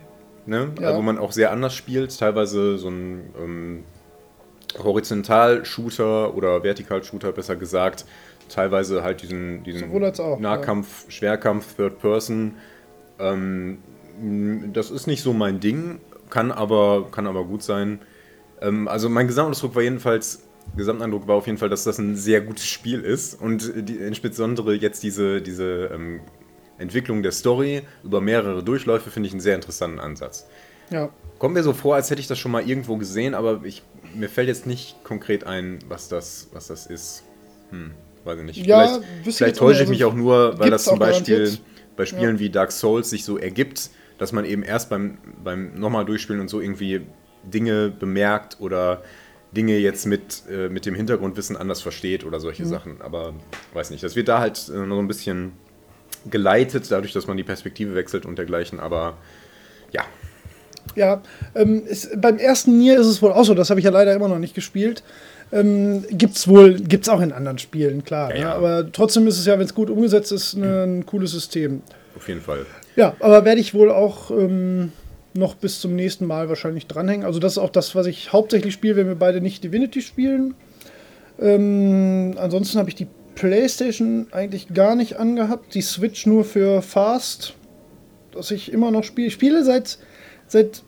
ne? 0.45 0.69
Ja. 0.81 0.95
wo 0.95 1.01
man 1.01 1.17
auch 1.17 1.31
sehr 1.31 1.51
anders 1.51 1.73
spielt. 1.75 2.17
Teilweise 2.17 2.77
so 2.77 2.89
ein 2.89 3.21
ähm, 3.39 3.83
Horizontal-Shooter 4.77 6.35
oder 6.35 6.63
Vertikal-Shooter, 6.63 7.31
besser 7.31 7.55
gesagt. 7.55 8.05
Teilweise 8.49 9.03
halt 9.03 9.21
diesen, 9.21 9.63
diesen 9.63 9.91
auch, 10.19 10.39
Nahkampf, 10.39 11.05
Schwerkampf, 11.09 11.75
Third 11.75 11.99
Person. 11.99 12.53
Ähm, 13.19 13.79
das 14.73 14.89
ist 14.89 15.07
nicht 15.07 15.21
so 15.21 15.33
mein 15.33 15.59
Ding, 15.59 15.99
kann 16.29 16.51
aber, 16.51 17.07
kann 17.11 17.27
aber 17.27 17.43
gut 17.45 17.63
sein. 17.63 17.99
Ähm, 18.61 18.87
also 18.87 19.09
mein 19.09 19.27
Gesamteindruck 19.27 19.75
war 19.75 19.83
jedenfalls, 19.83 20.43
Gesamteindruck 20.75 21.27
war 21.27 21.35
auf 21.35 21.45
jeden 21.45 21.57
Fall, 21.57 21.69
dass 21.69 21.83
das 21.83 21.97
ein 21.97 22.15
sehr 22.15 22.41
gutes 22.41 22.65
Spiel 22.65 23.01
ist 23.01 23.39
und 23.39 23.71
die, 23.75 23.95
insbesondere 23.95 24.73
jetzt 24.73 25.03
diese, 25.03 25.41
diese 25.41 25.89
ähm, 25.93 26.21
Entwicklung 26.77 27.23
der 27.23 27.31
Story 27.31 27.83
über 28.03 28.21
mehrere 28.21 28.63
Durchläufe 28.63 29.09
finde 29.09 29.27
ich 29.27 29.33
einen 29.33 29.41
sehr 29.41 29.55
interessanten 29.55 29.99
Ansatz. 29.99 30.47
ja. 30.89 31.09
Kommt 31.39 31.53
mir 31.53 31.61
so 31.61 31.73
vor, 31.73 31.93
als 31.93 32.09
hätte 32.09 32.19
ich 32.19 32.25
das 32.25 32.39
schon 32.39 32.51
mal 32.51 32.67
irgendwo 32.67 32.97
gesehen, 32.97 33.35
aber 33.35 33.61
ich, 33.63 33.83
mir 34.15 34.27
fällt 34.27 34.47
jetzt 34.47 34.65
nicht 34.65 35.03
konkret 35.03 35.43
ein, 35.43 35.77
was 35.87 36.09
das, 36.09 36.49
was 36.51 36.65
das 36.65 36.87
ist. 36.87 37.23
Hm, 37.69 37.91
weiß 38.23 38.39
ich 38.39 38.45
nicht. 38.45 38.65
Ja, 38.65 38.99
vielleicht 39.21 39.37
vielleicht 39.37 39.57
täusche 39.57 39.83
ich 39.83 39.89
mich 39.89 40.03
auch 40.03 40.15
nur, 40.15 40.57
weil 40.57 40.71
das 40.71 40.85
zum 40.85 40.97
Beispiel 40.97 41.55
bei 41.95 42.07
Spielen 42.07 42.39
wie 42.39 42.49
Dark 42.49 42.71
Souls 42.71 43.11
sich 43.11 43.23
so 43.23 43.37
ergibt, 43.37 43.91
dass 44.17 44.31
man 44.31 44.45
eben 44.45 44.63
erst 44.63 44.89
beim, 44.89 45.17
beim 45.43 45.79
nochmal 45.79 46.05
durchspielen 46.05 46.41
und 46.41 46.49
so 46.49 46.59
irgendwie 46.61 47.01
Dinge 47.43 47.89
bemerkt 47.89 48.57
oder 48.59 49.01
Dinge 49.55 49.77
jetzt 49.77 50.05
mit, 50.05 50.43
äh, 50.51 50.69
mit 50.69 50.85
dem 50.85 50.95
Hintergrundwissen 50.95 51.55
anders 51.55 51.81
versteht 51.81 52.25
oder 52.25 52.39
solche 52.39 52.63
Mhm. 52.63 52.69
Sachen. 52.69 53.01
Aber 53.01 53.33
weiß 53.73 53.91
nicht, 53.91 54.03
das 54.03 54.15
wird 54.15 54.27
da 54.27 54.39
halt 54.39 54.69
äh, 54.73 54.77
noch 54.85 54.95
so 54.95 55.01
ein 55.01 55.07
bisschen 55.07 55.53
geleitet, 56.29 56.91
dadurch, 56.91 57.13
dass 57.13 57.27
man 57.27 57.37
die 57.37 57.43
Perspektive 57.43 57.95
wechselt 57.95 58.25
und 58.25 58.37
dergleichen. 58.37 58.79
Aber 58.79 59.17
ja, 59.91 60.03
Ja, 60.95 61.21
ähm, 61.55 61.85
ist, 61.85 62.19
beim 62.19 62.37
ersten 62.37 62.77
Nier 62.77 62.99
ist 62.99 63.07
es 63.07 63.21
wohl 63.21 63.31
auch 63.31 63.43
so, 63.43 63.53
das 63.53 63.69
habe 63.69 63.79
ich 63.79 63.85
ja 63.85 63.91
leider 63.91 64.13
immer 64.13 64.27
noch 64.27 64.39
nicht 64.39 64.55
gespielt. 64.55 65.03
Ähm, 65.51 66.03
gibt's 66.11 66.47
wohl, 66.47 66.73
gibt's 66.75 67.07
auch 67.07 67.21
in 67.21 67.31
anderen 67.31 67.57
Spielen, 67.57 68.03
klar. 68.03 68.29
Ja, 68.31 68.35
ne? 68.35 68.41
ja. 68.41 68.55
Aber 68.55 68.91
trotzdem 68.91 69.27
ist 69.27 69.37
es 69.39 69.45
ja, 69.45 69.57
wenn 69.59 69.65
es 69.65 69.73
gut 69.75 69.89
umgesetzt 69.89 70.31
ist, 70.33 70.55
ne, 70.55 70.83
ein 70.83 71.05
cooles 71.05 71.31
System. 71.31 71.81
auf 72.15 72.27
jeden 72.27 72.41
Fall. 72.41 72.65
Ja, 72.97 73.15
aber 73.19 73.45
werde 73.45 73.61
ich 73.61 73.75
wohl 73.75 73.91
auch 73.91 74.31
ähm, 74.31 74.91
noch 75.35 75.53
bis 75.53 75.79
zum 75.79 75.95
nächsten 75.95 76.25
Mal 76.25 76.49
wahrscheinlich 76.49 76.87
dranhängen. 76.87 77.25
Also 77.25 77.39
das 77.39 77.53
ist 77.53 77.57
auch 77.59 77.69
das, 77.69 77.93
was 77.93 78.07
ich 78.07 78.33
hauptsächlich 78.33 78.73
spiele, 78.73 78.95
wenn 78.95 79.07
wir 79.07 79.15
beide 79.15 79.39
nicht 79.39 79.63
Divinity 79.63 80.01
spielen. 80.01 80.55
Ähm, 81.39 82.33
ansonsten 82.37 82.79
habe 82.79 82.89
ich 82.89 82.95
die 82.95 83.07
PlayStation 83.35 84.27
eigentlich 84.31 84.73
gar 84.73 84.95
nicht 84.95 85.17
angehabt. 85.17 85.75
Die 85.75 85.81
Switch 85.81 86.25
nur 86.25 86.43
für 86.43 86.81
Fast, 86.81 87.53
das 88.31 88.49
ich 88.49 88.73
immer 88.73 88.89
noch 88.89 89.03
spiele. 89.03 89.27
Ich 89.27 89.33
spiele 89.33 89.63
seit, 89.63 89.99
seit 90.47 90.81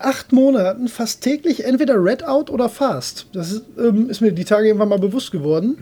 acht 0.00 0.32
Monaten 0.32 0.88
fast 0.88 1.22
täglich 1.22 1.64
entweder 1.64 2.02
Redout 2.02 2.52
oder 2.52 2.68
Fast. 2.68 3.28
Das 3.32 3.52
ist, 3.52 3.62
ähm, 3.78 4.10
ist 4.10 4.22
mir 4.22 4.32
die 4.32 4.44
Tage 4.44 4.66
irgendwann 4.66 4.88
mal 4.88 4.98
bewusst 4.98 5.30
geworden. 5.30 5.76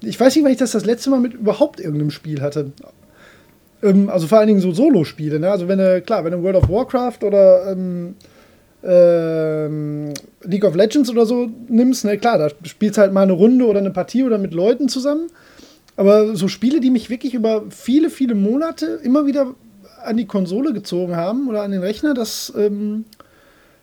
Ich 0.00 0.18
weiß 0.18 0.34
nicht, 0.34 0.44
wann 0.44 0.52
ich 0.52 0.58
das 0.58 0.72
das 0.72 0.86
letzte 0.86 1.10
Mal 1.10 1.20
mit 1.20 1.34
überhaupt 1.34 1.78
irgendeinem 1.78 2.10
Spiel 2.10 2.40
hatte. 2.40 2.72
Ähm, 3.82 4.08
also 4.08 4.26
vor 4.26 4.38
allen 4.38 4.48
Dingen 4.48 4.60
so 4.60 4.72
Solo-Spiele. 4.72 5.40
Ne? 5.40 5.50
Also 5.50 5.68
wenn 5.68 5.78
du, 5.78 6.00
klar, 6.02 6.24
wenn 6.24 6.32
du 6.32 6.42
World 6.42 6.56
of 6.56 6.68
Warcraft 6.68 7.24
oder 7.24 7.72
ähm, 7.72 8.14
ähm, 8.84 10.12
League 10.42 10.64
of 10.64 10.74
Legends 10.74 11.10
oder 11.10 11.26
so 11.26 11.48
nimmst, 11.68 12.04
ne, 12.04 12.18
klar, 12.18 12.38
da 12.38 12.48
spielst 12.64 12.98
halt 12.98 13.12
mal 13.12 13.22
eine 13.22 13.32
Runde 13.32 13.66
oder 13.66 13.78
eine 13.78 13.90
Partie 13.90 14.24
oder 14.24 14.38
mit 14.38 14.54
Leuten 14.54 14.88
zusammen. 14.88 15.28
Aber 15.96 16.34
so 16.36 16.48
Spiele, 16.48 16.80
die 16.80 16.90
mich 16.90 17.10
wirklich 17.10 17.34
über 17.34 17.64
viele, 17.70 18.10
viele 18.10 18.34
Monate 18.34 19.00
immer 19.02 19.26
wieder 19.26 19.54
an 20.02 20.16
die 20.16 20.26
Konsole 20.26 20.72
gezogen 20.72 21.16
haben 21.16 21.48
oder 21.48 21.62
an 21.62 21.70
den 21.70 21.82
Rechner, 21.82 22.14
das 22.14 22.52
ähm, 22.56 23.04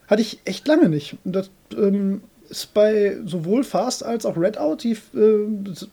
hatte 0.07 0.21
ich 0.21 0.39
echt 0.43 0.67
lange 0.67 0.89
nicht. 0.89 1.17
Und 1.23 1.35
das 1.35 1.49
ähm, 1.77 2.21
ist 2.49 2.73
bei 2.73 3.17
sowohl 3.25 3.63
Fast 3.63 4.03
als 4.03 4.25
auch 4.25 4.35
Redout, 4.35 4.77
die 4.83 4.93
äh, 4.93 5.85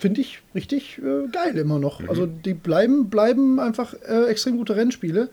finde 0.00 0.20
ich 0.20 0.42
richtig 0.54 0.98
äh, 0.98 1.28
geil 1.28 1.56
immer 1.56 1.78
noch. 1.78 2.06
Also 2.08 2.26
die 2.26 2.54
bleiben, 2.54 3.10
bleiben 3.10 3.60
einfach 3.60 3.94
äh, 4.08 4.26
extrem 4.26 4.56
gute 4.56 4.74
Rennspiele. 4.76 5.28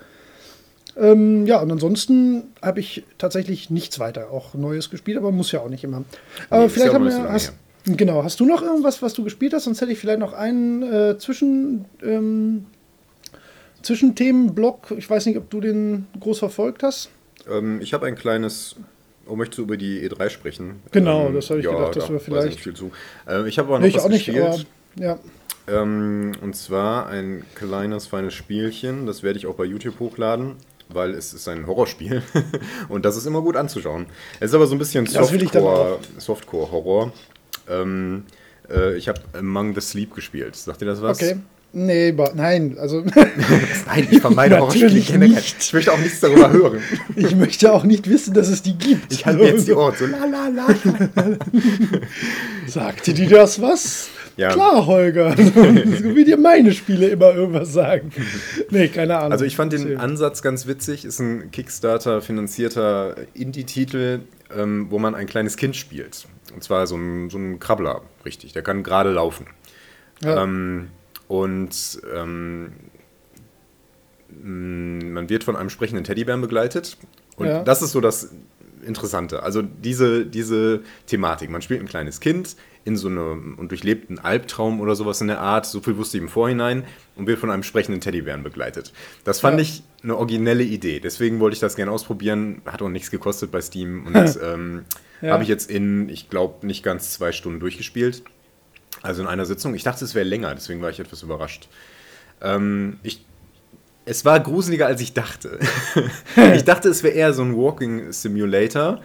Ähm, 0.96 1.46
ja, 1.46 1.60
und 1.62 1.72
ansonsten 1.72 2.44
habe 2.62 2.80
ich 2.80 3.04
tatsächlich 3.18 3.70
nichts 3.70 4.00
weiter 4.00 4.32
auch 4.32 4.54
Neues 4.54 4.90
gespielt, 4.90 5.18
aber 5.18 5.32
muss 5.32 5.52
ja 5.52 5.62
auch 5.62 5.70
nicht 5.70 5.84
immer. 5.84 6.04
Aber 6.50 6.64
Nee, 6.64 6.70
vielleicht 6.70 6.94
haben 6.94 7.06
wir, 7.06 7.32
hast, 7.32 7.54
genau, 7.86 8.24
hast 8.24 8.40
du 8.40 8.46
noch 8.46 8.62
irgendwas, 8.62 9.02
was 9.02 9.14
du 9.14 9.24
gespielt 9.24 9.54
hast? 9.54 9.66
Sonst 9.66 9.82
hätte 9.82 9.92
ich 9.92 10.00
vielleicht 10.00 10.20
noch 10.20 10.34
einen 10.34 10.84
äh, 10.84 11.18
Zwischen, 11.18 11.86
ähm, 12.04 12.66
Zwischenthemenblock. 13.84 14.96
Ich 14.98 15.10
weiß 15.10 15.28
nicht, 15.28 15.38
ob 15.38 15.50
du 15.50 15.62
den 15.62 16.08
groß 16.20 16.40
verfolgt 16.40 16.84
hast. 16.84 17.10
Ähm, 17.50 17.80
ich 17.82 17.94
habe 17.94 18.08
ein 18.08 18.16
kleines. 18.16 18.76
Oh, 19.28 19.36
möchtest 19.36 19.58
du 19.60 19.64
über 19.64 19.78
die 19.78 20.08
E3 20.10 20.30
sprechen? 20.30 20.82
Genau, 20.92 21.28
ähm, 21.28 21.34
das 21.36 21.50
habe 21.50 21.60
ich 21.60 21.66
gedacht, 21.66 21.96
dass 21.96 22.04
da 22.06 22.10
wir 22.10 22.18
ich 22.18 22.24
vielleicht- 22.24 22.48
nicht 22.48 22.62
viel 22.62 22.74
zu. 22.74 22.92
Ähm, 23.28 23.46
ich 23.46 23.58
habe 23.60 23.68
aber 23.70 23.78
noch 23.80 23.84
Nee, 23.84 23.90
ich 23.90 23.96
was 23.96 24.06
auch 24.06 24.10
nicht, 24.10 24.26
gespielt. 24.26 24.46
aber 24.46 25.04
ja. 25.04 25.20
Ähm, 25.70 26.32
und 26.42 26.56
zwar 26.56 27.08
ein 27.08 27.44
kleines, 27.56 28.08
feines 28.08 28.34
Spielchen. 28.34 29.06
Das 29.06 29.22
werde 29.24 29.38
ich 29.38 29.48
auch 29.48 29.56
bei 29.56 29.66
YouTube 29.66 30.00
hochladen, 30.00 30.56
weil 30.90 31.12
es 31.14 31.34
ist 31.34 31.48
ein 31.50 31.68
Horrorspiel. 31.68 32.22
und 32.90 33.04
das 33.06 33.18
ist 33.18 33.26
immer 33.26 33.42
gut 33.42 33.58
anzuschauen. 33.58 34.06
Es 34.40 34.52
ist 34.52 34.56
aber 34.56 34.66
so 34.68 34.76
ein 34.76 34.80
bisschen 34.80 35.06
ich 35.06 35.12
dann 35.14 35.26
Softcore- 35.26 35.98
Softcore-Horror. 36.18 37.12
ähm, 37.70 38.24
äh, 38.70 38.96
ich 38.96 39.10
habe 39.10 39.20
Among 39.34 39.76
the 39.76 39.82
Sleep 39.82 40.16
gespielt. 40.16 40.56
Sagt 40.56 40.80
dir 40.82 40.86
das 40.86 41.02
was? 41.02 41.22
Okay. 41.22 41.38
Nee, 41.80 42.12
nein, 42.34 42.76
also 42.80 43.04
Nein, 43.86 44.08
ich 44.10 44.20
vermeide 44.20 44.58
Horrorspiele 44.58 45.00
generell. 45.00 45.30
nicht. 45.30 45.58
Ich 45.60 45.74
möchte 45.74 45.94
auch 45.94 46.00
nichts 46.00 46.20
darüber 46.20 46.52
hören. 46.52 46.80
ich 47.16 47.36
möchte 47.36 47.72
auch 47.72 47.84
nicht 47.84 48.10
wissen, 48.10 48.34
dass 48.34 48.48
es 48.48 48.64
die 48.64 48.76
gibt. 48.76 49.14
Ich 49.14 49.28
halte 49.28 49.44
mir 49.44 49.50
jetzt 49.52 49.68
die 49.68 49.74
Ohren 49.74 49.94
so 49.96 50.08
la 50.08 50.26
la 50.26 50.48
la. 50.48 50.68
Sagte 52.68 53.14
die 53.14 53.28
das 53.28 53.62
was? 53.62 54.10
Ja. 54.38 54.54
Klar, 54.54 54.88
Holger. 54.88 55.36
so 55.38 56.16
wie 56.16 56.26
dir 56.26 56.38
meine 56.38 56.74
Spiele 56.74 57.10
immer 57.10 57.36
irgendwas 57.36 57.74
sagen. 57.74 58.12
Nee, 58.72 58.88
keine 58.88 59.18
Ahnung. 59.18 59.32
Also 59.32 59.46
ich 59.46 59.56
fand 59.56 59.72
den. 59.74 59.98
Ansatz 59.98 60.42
ganz 60.42 60.66
witzig. 60.66 61.06
Ist 61.06 61.20
ein 61.20 61.52
Kickstarter-finanzierter 61.52 63.18
Indie-Titel, 63.36 64.22
ähm, 64.56 64.88
wo 64.90 64.98
man 64.98 65.14
ein 65.14 65.28
kleines 65.28 65.58
Kind 65.58 65.76
spielt. 65.76 66.26
Und 66.56 66.64
zwar 66.64 66.88
so 66.88 66.96
ein, 66.96 67.30
so 67.30 67.38
ein 67.38 67.60
Krabbler, 67.60 68.02
richtig. 68.26 68.54
Der 68.54 68.64
kann 68.64 68.82
gerade 68.82 69.12
laufen. 69.12 69.46
Ja. 70.24 70.44
Ähm, 70.44 70.88
und 71.28 72.02
ähm, 72.16 72.72
mh, 74.30 75.06
man 75.06 75.30
wird 75.30 75.44
von 75.44 75.56
einem 75.56 75.70
sprechenden 75.70 76.04
Teddybären 76.04 76.42
begleitet. 76.42 76.98
Und 77.36 77.48
Ja. 77.48 77.64
das 77.64 77.82
ist 77.82 77.92
so 77.92 78.02
das 78.02 78.32
Interessante. 78.86 79.42
Also 79.44 79.62
diese, 79.64 80.26
diese 80.26 80.82
Thematik. 81.08 81.50
Man 81.50 81.62
spielt 81.62 81.82
ein 81.82 81.88
kleines 81.88 82.20
Kind 82.20 82.56
in 82.86 82.96
so 82.96 83.08
einem 83.10 83.56
und 83.58 83.72
durchlebt 83.72 84.10
einen 84.10 84.20
Albtraum 84.20 84.80
oder 84.80 84.96
sowas 84.96 85.20
in 85.20 85.28
der 85.28 85.40
Art. 85.42 85.66
So 85.66 85.82
viel 85.82 85.98
wusste 85.98 86.18
ich 86.18 86.24
im 86.24 86.30
Vorhinein 86.30 86.84
und 87.16 87.28
wird 87.28 87.40
von 87.40 87.50
einem 87.50 87.64
sprechenden 87.64 88.00
Teddybären 88.02 88.44
begleitet. 88.44 88.94
Das 89.24 89.40
fand 89.40 89.58
Ja. 89.58 89.64
ich 89.64 89.84
eine 90.04 90.16
originelle 90.16 90.64
Idee. 90.64 91.00
Deswegen 91.00 91.40
wollte 91.40 91.56
ich 91.56 91.60
das 91.60 91.76
gerne 91.76 91.92
ausprobieren. 91.92 92.62
Hat 92.66 92.82
auch 92.82 92.88
nichts 92.90 93.10
gekostet 93.12 93.52
bei 93.52 93.62
Steam 93.62 94.06
und 94.06 94.16
ähm, 94.44 94.86
Ja. 95.22 95.32
habe 95.34 95.44
ich 95.44 95.50
jetzt 95.50 95.70
in, 95.72 96.08
ich 96.08 96.30
glaube, 96.30 96.66
nicht 96.66 96.84
ganz 96.84 97.12
zwei 97.12 97.32
Stunden 97.32 97.60
durchgespielt. 97.60 98.24
Also 99.02 99.22
in 99.22 99.28
einer 99.28 99.46
Sitzung. 99.46 99.74
Ich 99.76 99.84
dachte, 99.84 100.04
es 100.06 100.16
wäre 100.16 100.26
länger, 100.26 100.54
deswegen 100.56 100.82
war 100.82 100.90
ich 100.90 101.00
etwas 101.00 101.24
überrascht. 101.24 101.70
Ähm, 102.42 103.00
ich, 103.04 103.26
es 104.06 104.26
war 104.26 104.40
gruseliger, 104.40 104.88
als 104.88 105.02
ich 105.02 105.14
dachte. 105.14 105.60
ich 106.56 106.64
dachte, 106.64 106.90
es 106.90 107.04
wäre 107.04 107.14
eher 107.14 107.34
so 107.34 107.44
ein 107.44 107.56
Walking 107.56 108.12
Simulator, 108.12 109.02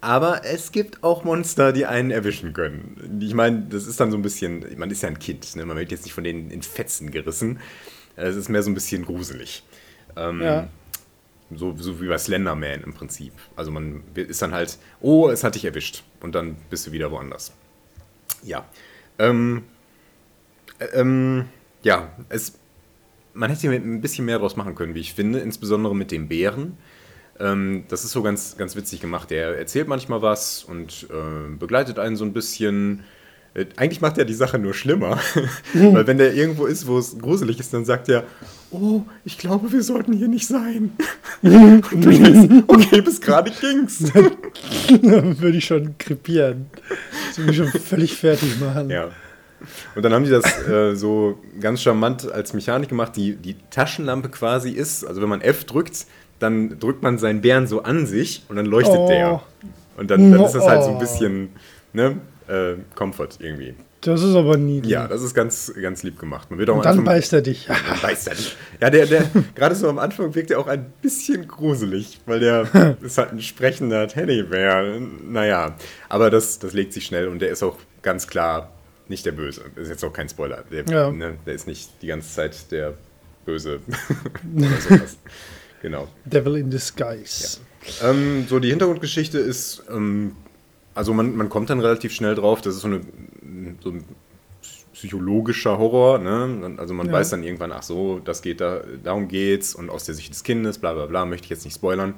aber 0.00 0.44
es 0.44 0.72
gibt 0.72 1.02
auch 1.02 1.24
Monster, 1.24 1.72
die 1.72 1.86
einen 1.86 2.10
erwischen 2.10 2.52
können. 2.52 3.18
Ich 3.20 3.34
meine, 3.34 3.62
das 3.70 3.86
ist 3.86 3.98
dann 4.00 4.10
so 4.10 4.16
ein 4.16 4.22
bisschen, 4.22 4.64
man 4.78 4.90
ist 4.90 5.02
ja 5.02 5.08
ein 5.08 5.18
Kind, 5.18 5.56
ne? 5.56 5.64
man 5.66 5.76
wird 5.76 5.90
jetzt 5.90 6.04
nicht 6.04 6.14
von 6.14 6.24
denen 6.24 6.50
in 6.50 6.62
Fetzen 6.62 7.10
gerissen. 7.10 7.60
Es 8.16 8.36
ist 8.36 8.48
mehr 8.48 8.62
so 8.62 8.70
ein 8.70 8.74
bisschen 8.74 9.04
gruselig. 9.04 9.62
Ähm, 10.16 10.40
Ja. 10.40 10.68
so, 11.54 11.76
so 11.76 12.00
wie 12.00 12.08
bei 12.08 12.18
Slenderman 12.18 12.82
im 12.82 12.94
Prinzip. 12.94 13.32
Also 13.56 13.70
man 13.70 14.02
ist 14.14 14.40
dann 14.42 14.52
halt, 14.54 14.78
oh, 15.00 15.28
es 15.28 15.44
hat 15.44 15.54
dich 15.54 15.64
erwischt. 15.64 16.02
Und 16.20 16.34
dann 16.34 16.56
bist 16.70 16.86
du 16.86 16.92
wieder 16.92 17.10
woanders. 17.10 17.52
Ja. 18.42 18.64
Ähm, 19.18 19.64
äh, 20.78 20.86
ähm, 21.00 21.46
ja, 21.82 22.10
es, 22.28 22.58
man 23.34 23.50
hätte 23.50 23.62
hier 23.62 23.72
ein 23.72 24.00
bisschen 24.00 24.24
mehr 24.24 24.38
draus 24.38 24.56
machen 24.56 24.74
können, 24.74 24.94
wie 24.94 25.00
ich 25.00 25.14
finde, 25.14 25.38
insbesondere 25.40 25.94
mit 25.94 26.10
dem 26.10 26.28
Bären. 26.28 26.76
Ähm, 27.38 27.84
das 27.88 28.04
ist 28.04 28.12
so 28.12 28.22
ganz, 28.22 28.56
ganz 28.56 28.76
witzig 28.76 29.00
gemacht. 29.00 29.30
Der 29.30 29.58
erzählt 29.58 29.88
manchmal 29.88 30.22
was 30.22 30.64
und 30.64 31.08
äh, 31.10 31.54
begleitet 31.56 31.98
einen 31.98 32.16
so 32.16 32.24
ein 32.24 32.32
bisschen. 32.32 33.04
Äh, 33.56 33.66
eigentlich 33.76 34.00
macht 34.00 34.18
er 34.18 34.24
die 34.26 34.34
Sache 34.34 34.58
nur 34.58 34.74
schlimmer. 34.74 35.18
Weil 35.72 36.06
wenn 36.06 36.18
der 36.18 36.34
irgendwo 36.34 36.66
ist, 36.66 36.86
wo 36.86 36.98
es 36.98 37.18
gruselig 37.18 37.58
ist, 37.58 37.72
dann 37.72 37.84
sagt 37.84 38.08
er, 38.08 38.24
oh, 38.70 39.02
ich 39.24 39.38
glaube, 39.38 39.72
wir 39.72 39.82
sollten 39.82 40.12
hier 40.12 40.28
nicht 40.28 40.46
sein. 40.46 40.92
Und 41.42 41.82
du 41.92 42.10
denkst, 42.10 42.64
okay, 42.66 43.00
bis 43.00 43.20
gerade 43.20 43.50
ging's. 43.50 43.98
dann 45.02 45.40
würde 45.40 45.56
ich 45.58 45.64
schon 45.64 45.94
krepieren. 45.98 46.66
Das 47.28 47.38
würde 47.38 47.48
mich 47.48 47.56
schon 47.56 47.80
völlig 47.80 48.14
fertig 48.16 48.60
machen. 48.60 48.90
Ja. 48.90 49.08
Und 49.94 50.02
dann 50.02 50.12
haben 50.12 50.24
die 50.24 50.30
das 50.30 50.44
äh, 50.68 50.94
so 50.94 51.38
ganz 51.58 51.80
charmant 51.80 52.30
als 52.30 52.52
Mechanik 52.52 52.90
gemacht, 52.90 53.16
die 53.16 53.36
die 53.36 53.56
Taschenlampe 53.70 54.28
quasi 54.28 54.70
ist. 54.70 55.02
Also 55.04 55.22
wenn 55.22 55.30
man 55.30 55.40
F 55.40 55.64
drückt, 55.64 56.04
dann 56.38 56.78
drückt 56.78 57.02
man 57.02 57.16
seinen 57.16 57.40
Bären 57.40 57.66
so 57.66 57.82
an 57.82 58.06
sich 58.06 58.44
und 58.50 58.56
dann 58.56 58.66
leuchtet 58.66 58.96
Oh. 58.98 59.08
der. 59.08 59.42
Und 59.96 60.10
dann, 60.10 60.30
dann 60.30 60.44
ist 60.44 60.52
das 60.52 60.66
halt 60.66 60.82
so 60.82 60.90
ein 60.90 60.96
Oh. 60.96 61.00
bisschen 61.00 61.48
ne, 61.94 62.18
äh, 62.48 62.74
Comfort 62.94 63.30
irgendwie. 63.38 63.74
Das 64.02 64.22
ist 64.22 64.34
aber 64.36 64.56
niedlich. 64.56 64.92
Ja, 64.92 65.08
das 65.08 65.22
ist 65.22 65.34
ganz, 65.34 65.72
ganz 65.80 66.02
lieb 66.04 66.18
gemacht. 66.18 66.48
Man 66.50 66.58
wird 66.60 66.70
auch 66.70 66.76
Und 66.76 66.84
dann 66.84 67.02
beißt 67.02 67.32
er 67.32 67.42
dich. 67.42 67.66
dann 67.66 68.00
beißt 68.00 68.28
er 68.28 68.34
nicht. 68.34 68.56
Ja, 68.80 68.90
der, 68.90 69.06
der, 69.06 69.24
gerade 69.54 69.74
so 69.74 69.88
am 69.88 69.98
Anfang 69.98 70.34
wirkt 70.34 70.50
er 70.50 70.60
auch 70.60 70.66
ein 70.68 70.92
bisschen 71.02 71.48
gruselig, 71.48 72.20
weil 72.26 72.38
der 72.40 72.96
ist 73.02 73.18
halt 73.18 73.32
ein 73.32 73.40
sprechender 73.40 74.06
Teddybär. 74.06 75.00
Naja, 75.24 75.76
aber 76.08 76.30
das, 76.30 76.58
das 76.58 76.72
legt 76.72 76.92
sich 76.92 77.06
schnell 77.06 77.26
und 77.28 77.40
der 77.40 77.50
ist 77.50 77.62
auch 77.62 77.78
ganz 78.02 78.26
klar 78.28 78.70
nicht 79.08 79.24
der 79.26 79.32
Böse. 79.32 79.62
Das 79.74 79.84
ist 79.84 79.90
jetzt 79.90 80.04
auch 80.04 80.12
kein 80.12 80.28
Spoiler. 80.28 80.62
Der, 80.70 80.84
Ja. 80.88 81.10
ne, 81.10 81.36
der 81.46 81.54
ist 81.54 81.66
nicht 81.66 81.90
die 82.02 82.08
ganze 82.08 82.32
Zeit 82.32 82.70
der 82.70 82.94
Böse. 83.44 83.80
Genau. 85.82 86.08
Devil 86.24 86.56
in 86.56 86.70
Disguise. 86.70 87.58
Ähm, 88.02 88.46
so, 88.48 88.58
die 88.58 88.70
Hintergrundgeschichte 88.70 89.38
ist, 89.38 89.84
ähm, 89.90 90.34
also 90.96 91.14
man, 91.14 91.36
man 91.36 91.48
kommt 91.48 91.70
dann 91.70 91.78
relativ 91.80 92.12
schnell 92.12 92.34
drauf, 92.34 92.60
das 92.60 92.74
ist 92.74 92.80
so, 92.80 92.88
eine, 92.88 93.00
so 93.82 93.90
ein 93.90 94.04
psychologischer 94.92 95.78
Horror, 95.78 96.18
ne? 96.18 96.74
Also 96.78 96.94
man 96.94 97.06
Ja. 97.06 97.12
weiß 97.12 97.30
dann 97.30 97.42
irgendwann, 97.42 97.70
ach 97.72 97.82
so, 97.82 98.18
das 98.18 98.42
geht 98.42 98.60
da, 98.60 98.80
darum 99.04 99.28
geht's 99.28 99.74
und 99.74 99.90
aus 99.90 100.04
der 100.04 100.14
Sicht 100.14 100.32
des 100.32 100.42
Kindes, 100.42 100.78
bla 100.78 100.94
bla 100.94 101.06
bla, 101.06 101.26
möchte 101.26 101.44
ich 101.44 101.50
jetzt 101.50 101.64
nicht 101.64 101.74
spoilern. 101.74 102.14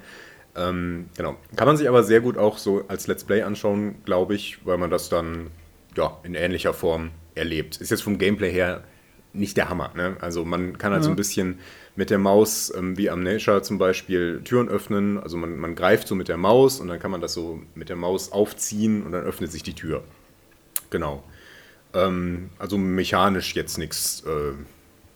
Ähm, 0.57 1.07
genau. 1.17 1.37
Kann 1.57 1.67
man 1.67 1.77
sich 1.77 1.89
aber 1.89 2.03
sehr 2.03 2.21
gut 2.21 2.39
auch 2.39 2.59
so 2.59 2.85
als 2.89 3.07
Let's 3.07 3.25
Play 3.25 3.43
anschauen, 3.43 3.97
glaube 4.05 4.35
ich, 4.35 4.65
weil 4.65 4.79
man 4.79 4.91
das 4.91 5.09
dann 5.09 5.49
ja, 5.97 6.17
in 6.23 6.35
ähnlicher 6.35 6.73
Form 6.73 7.11
erlebt. 7.35 7.77
Ist 7.81 7.91
jetzt 7.91 8.03
vom 8.03 8.19
Gameplay 8.19 8.51
her 8.53 8.85
nicht 9.33 9.57
der 9.57 9.69
Hammer. 9.69 9.91
Ne? 9.95 10.17
Also 10.21 10.45
man 10.45 10.79
kann 10.79 10.93
halt 10.93 11.05
so 11.05 11.11
ein 11.11 11.17
bisschen 11.17 11.59
mit 11.99 12.11
der 12.11 12.19
Maus, 12.19 12.73
ähm, 12.77 12.97
wie 12.97 13.11
am 13.11 13.25
Nature 13.25 13.61
zum 13.63 13.77
Beispiel, 13.77 14.41
Türen 14.45 14.69
öffnen. 14.69 15.19
Also 15.19 15.37
man, 15.37 15.59
man 15.59 15.75
greift 15.75 16.07
so 16.07 16.15
mit 16.15 16.29
der 16.29 16.37
Maus 16.37 16.79
und 16.79 16.87
dann 16.87 17.01
kann 17.01 17.11
man 17.11 17.21
das 17.21 17.35
so 17.35 17.61
mit 17.75 17.89
der 17.89 17.97
Maus 17.97 18.31
aufziehen 18.31 19.03
und 19.03 19.11
dann 19.11 19.25
öffnet 19.25 19.51
sich 19.51 19.65
die 19.65 19.75
Tür. 19.75 20.05
Genau. 20.91 21.25
Ähm, 21.93 22.51
also 22.61 22.79
mechanisch 22.79 23.57
jetzt 23.57 23.79
nichts 23.79 24.23
äh, 24.25 24.53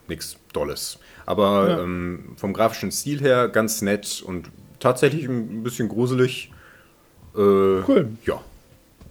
nix 0.09 0.37
Dolles. 0.53 0.99
Aber 1.25 1.69
Ja. 1.69 1.83
ähm, 1.85 2.33
vom 2.37 2.53
grafischen 2.53 2.91
Stil 2.91 3.21
her 3.21 3.49
ganz 3.49 3.81
nett 3.81 4.21
und 4.27 4.51
tatsächlich 4.81 5.27
ein 5.27 5.63
bisschen 5.63 5.89
gruselig. 5.89 6.51
Äh, 7.37 7.39
Cool. 7.87 8.09
Ja, 8.27 8.43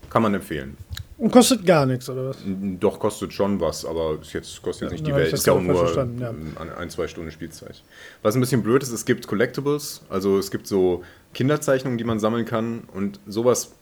kann 0.10 0.24
man 0.24 0.34
empfehlen. 0.34 0.76
Und 1.22 1.32
kostet 1.32 1.66
gar 1.68 1.86
nichts, 1.86 2.10
oder 2.10 2.30
was? 2.30 2.38
Doch, 2.80 2.98
kostet 3.00 3.32
schon 3.32 3.60
was, 3.60 3.86
aber 3.86 4.18
ist 4.22 4.34
jetzt, 4.34 4.60
kostet 4.64 4.90
jetzt 4.90 4.92
nicht 4.94 5.06
die 5.08 5.12
hab 5.12 5.20
ich 5.20 5.24
Welt. 5.26 5.34
das 5.34 5.42
Ist 5.42 5.46
ja 5.46 5.54
auch 5.54 5.62
nur 5.62 6.16
ja. 6.20 6.34
ein, 6.78 6.90
zwei 6.90 7.08
Stunden 7.08 7.30
Spielzeit. 7.30 7.84
Was 8.24 8.34
ein 8.36 8.42
bisschen 8.42 8.64
blöd 8.64 8.82
ist, 8.82 8.92
es 8.92 9.06
gibt 9.06 9.28
Collectibles, 9.28 10.02
also 10.10 10.40
es 10.40 10.50
gibt 10.50 10.66
so 10.66 11.04
Kinderzeichnungen, 11.36 12.00
die 12.00 12.04
man 12.06 12.20
sammeln 12.20 12.46
kann 12.46 12.86
und 12.94 13.20
sowas, 13.28 13.74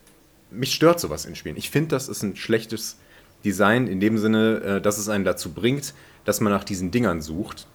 mich 0.51 0.73
stört 0.73 0.99
sowas 0.99 1.23
in 1.25 1.35
Spielen. 1.35 1.55
Ich 1.55 1.69
finde, 1.69 1.89
das 1.91 2.09
ist 2.09 2.23
ein 2.23 2.35
schlechtes 2.35 2.97
Design 3.45 3.87
in 3.87 4.01
dem 4.01 4.17
Sinne, 4.17 4.61
äh, 4.61 4.81
dass 4.81 4.97
es 4.97 5.07
einen 5.07 5.23
dazu 5.23 5.51
bringt, 5.51 5.93
dass 6.25 6.41
man 6.41 6.51
nach 6.51 6.65
diesen 6.65 6.91
Dingern 6.91 7.21
sucht 7.21 7.67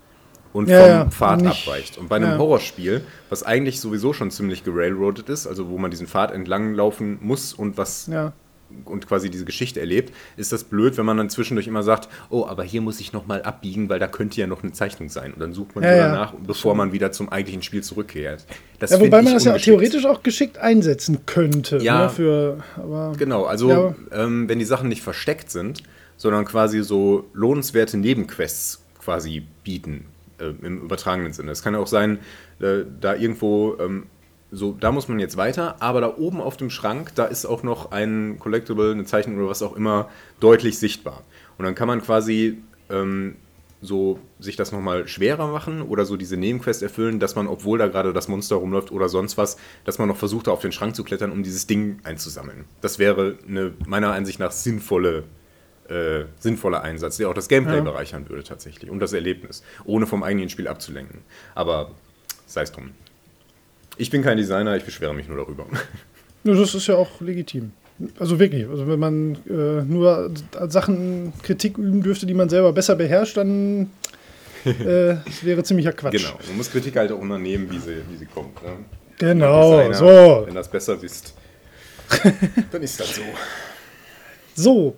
und 0.53 0.68
Ja, 0.68 0.81
vom 0.81 0.88
ja, 0.90 1.07
Pfad 1.11 1.40
nicht- 1.40 1.66
abweicht. 1.66 1.96
Und 1.96 2.11
bei 2.11 2.16
einem 2.16 2.33
ja. 2.33 2.37
Horrorspiel, 2.38 3.03
was 3.31 3.42
eigentlich 3.44 3.81
sowieso 3.81 4.12
schon 4.12 4.31
ziemlich 4.31 4.62
gerailroadet 4.62 5.31
ist, 5.31 5.46
also 5.46 5.70
wo 5.70 5.79
man 5.79 5.90
diesen 5.90 6.07
Pfad 6.07 6.33
entlang 6.33 6.74
laufen 6.74 7.16
muss 7.22 7.55
und 7.55 7.79
was 7.79 8.09
Ja. 8.09 8.35
Und 8.85 9.07
quasi 9.07 9.31
diese 9.31 9.45
Geschichte 9.45 9.81
erlebt, 9.81 10.13
ist 10.37 10.53
das 10.53 10.65
blöd, 10.65 10.97
wenn 10.97 11.07
man 11.07 11.17
dann 11.17 11.31
zwischendurch 11.31 11.67
immer 11.67 11.83
sagt, 11.83 12.09
oh, 12.31 12.47
aber 12.47 12.63
hier 12.65 12.81
muss 12.81 13.01
ich 13.01 13.13
nochmal 13.13 13.43
abbiegen, 13.43 13.89
weil 13.89 13.99
da 13.99 14.07
könnte 14.07 14.41
ja 14.41 14.47
noch 14.47 14.63
eine 14.63 14.73
Zeichnung 14.73 15.09
sein. 15.09 15.33
Und 15.33 15.41
dann 15.41 15.53
sucht 15.53 15.75
man 15.75 15.85
Ja, 15.85 15.95
ja. 15.97 16.09
danach, 16.09 16.35
bevor 16.35 16.75
man 16.75 16.93
wieder 16.93 17.13
zum 17.13 17.29
eigentlichen 17.29 17.63
Spiel 17.63 17.83
zurückkehrt. 17.83 18.47
Das 18.79 18.91
Ja, 18.91 19.01
wobei 19.01 19.23
man 19.23 19.35
das 19.35 19.45
ja 19.45 19.57
theoretisch 19.57 20.07
auch 20.07 20.23
geschickt 20.23 20.59
einsetzen 20.59 21.27
könnte. 21.27 21.79
Ja. 21.79 22.05
Ne, 22.05 22.11
für, 22.11 22.59
Genau, 23.19 23.45
also 23.45 23.71
Ja. 23.71 23.95
ähm, 24.13 24.49
wenn 24.49 24.59
die 24.59 24.65
Sachen 24.65 24.89
nicht 24.89 25.03
versteckt 25.03 25.51
sind, 25.51 25.83
sondern 26.17 26.45
quasi 26.45 26.83
so 26.83 27.25
lohnenswerte 27.33 27.97
Nebenquests 27.97 28.83
quasi 29.03 29.43
bieten, 29.63 30.07
äh, 30.39 30.53
im 30.65 30.83
übertragenen 30.83 31.33
Sinne. 31.33 31.53
Es 31.53 31.63
kann 31.63 31.75
ja 31.75 31.81
auch 31.81 31.87
sein, 31.87 32.19
äh, 32.61 32.85
da 33.01 33.15
irgendwo, 33.15 33.77
ähm, 33.81 34.07
so, 34.55 34.73
da 34.79 34.93
muss 34.93 35.09
man 35.09 35.19
jetzt 35.19 35.37
weiter, 35.37 35.77
aber 35.81 36.01
da 36.01 36.14
oben 36.17 36.40
auf 36.40 36.57
dem 36.57 36.71
Schrank, 36.71 37.12
da 37.14 37.25
ist 37.25 37.45
auch 37.45 37.62
noch 37.62 37.90
ein 37.90 38.38
Collectible, 38.38 38.93
eine 38.93 39.05
Zeichnung 39.05 39.37
oder 39.38 39.49
was 39.49 39.62
auch 39.62 39.77
immer 39.77 40.09
deutlich 40.40 40.79
sichtbar. 40.79 41.23
Und 41.59 41.64
dann 41.64 41.75
kann 41.75 41.88
man 41.88 42.01
quasi 42.03 42.59
ähm, 42.90 43.37
so 43.83 44.19
sich 44.38 44.57
das 44.57 44.73
nochmal 44.73 45.07
schwerer 45.09 45.49
machen 45.49 45.83
oder 45.83 46.05
so 46.05 46.17
diese 46.17 46.37
Nebenquest 46.37 46.83
erfüllen, 46.83 47.21
dass 47.21 47.35
man, 47.35 47.47
obwohl 47.47 47.79
da 47.79 47.88
gerade 47.88 48.12
das 48.12 48.29
Monster 48.29 48.57
rumläuft 48.57 48.93
oder 48.93 49.09
sonst 49.09 49.37
was, 49.37 49.57
dass 49.85 49.99
man 49.99 50.09
noch 50.09 50.17
versucht, 50.17 50.47
da 50.47 50.53
auf 50.53 50.61
den 50.61 50.73
Schrank 50.73 50.97
zu 50.97 51.05
klettern, 51.05 51.33
um 51.33 51.43
dieses 51.43 51.67
Ding 51.67 51.99
einzusammeln. 52.05 52.64
Das 52.81 52.99
wäre 52.99 53.37
eine 53.47 53.75
meiner 53.87 54.12
Ansicht 54.12 54.38
nach 54.38 54.53
sinnvolle, 54.53 55.25
äh, 55.88 56.25
sinnvoller 56.38 56.83
Einsatz, 56.83 57.19
der 57.19 57.29
auch 57.29 57.35
das 57.35 57.49
Gameplay 57.49 57.77
Ja. 57.77 57.83
bereichern 57.83 58.29
würde 58.29 58.43
tatsächlich 58.45 58.90
und 58.90 59.01
das 59.01 59.12
Erlebnis, 59.12 59.62
ohne 59.85 60.07
vom 60.07 60.23
eigenen 60.23 60.49
Spiel 60.49 60.67
abzulenken. 60.69 61.21
Aber 61.55 61.90
sei 62.47 62.62
es 62.62 62.73
drum. 62.73 62.90
Ich 63.97 64.11
bin 64.11 64.23
kein 64.23 64.37
Designer, 64.37 64.77
ich 64.77 64.85
beschwere 64.85 65.15
mich 65.15 65.29
nur 65.29 65.39
darüber. 65.39 65.67
Das 66.47 66.75
ist 66.75 66.87
ja 66.89 66.97
auch 66.97 67.23
legitim. 67.23 67.73
Also 68.19 68.39
wirklich. 68.39 68.69
Also 68.69 68.87
wenn 68.87 68.99
man 68.99 69.39
äh, 69.49 69.83
nur 69.83 70.31
Sachen 70.69 71.33
Kritik 71.43 71.79
üben 71.79 72.03
dürfte, 72.03 72.27
die 72.27 72.35
man 72.35 72.51
selber 72.51 72.71
besser 72.75 72.97
beherrscht, 72.97 73.39
dann 73.39 73.91
äh, 74.67 75.17
wäre 75.41 75.63
ziemlicher 75.63 75.93
Quatsch. 75.93 76.19
Genau, 76.19 76.39
man 76.47 76.59
muss 76.59 76.71
Kritik 76.71 76.97
halt 76.97 77.13
auch 77.13 77.23
immer 77.23 77.39
nehmen, 77.39 77.71
wie 77.71 77.79
sie, 77.79 78.03
wie 78.11 78.17
sie 78.19 78.27
kommt. 78.27 78.63
Ne? 78.63 78.73
Genau, 79.17 79.79
Designer, 79.89 79.95
so. 79.95 80.47
Wenn 80.47 80.55
das 80.55 80.71
besser 80.71 81.01
wisst, 81.01 81.33
dann 82.71 82.83
ist 82.83 83.01
das 83.01 83.15
so. 83.15 83.23
So. 84.55 84.97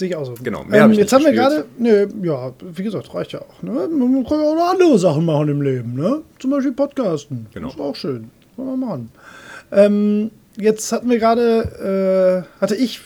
Sehe 0.00 0.08
ich 0.08 0.16
auch 0.16 0.24
so. 0.24 0.34
Genau, 0.42 0.64
mehr 0.64 0.80
hab 0.80 0.86
Ähm, 0.86 0.92
ich 0.92 0.98
jetzt 0.98 1.12
haben 1.12 1.24
wir 1.24 1.32
gerade, 1.32 1.66
ne, 1.78 2.08
ja, 2.22 2.52
wie 2.74 2.82
gesagt, 2.82 3.14
reicht 3.14 3.32
ja 3.32 3.40
auch. 3.42 3.62
Ne? 3.62 3.70
Man 3.70 4.24
kann 4.26 4.40
ja 4.40 4.46
auch 4.46 4.54
noch 4.56 4.70
andere 4.70 4.98
Sachen 4.98 5.26
machen 5.26 5.48
im 5.50 5.60
Leben, 5.62 5.94
ne? 5.94 6.22
Zum 6.38 6.50
Beispiel 6.50 6.72
Podcasten. 6.72 7.46
Genau. 7.52 7.66
Das 7.68 7.76
ist 7.76 7.80
auch 7.82 7.94
schön. 7.94 8.30
Kann 8.56 8.64
man 8.66 8.80
machen. 8.80 9.12
Ähm, 9.70 10.30
jetzt 10.56 10.90
hatten 10.90 11.08
wir 11.10 11.18
gerade, 11.18 12.46
äh, 12.58 12.60
hatte 12.62 12.74
ich, 12.76 13.02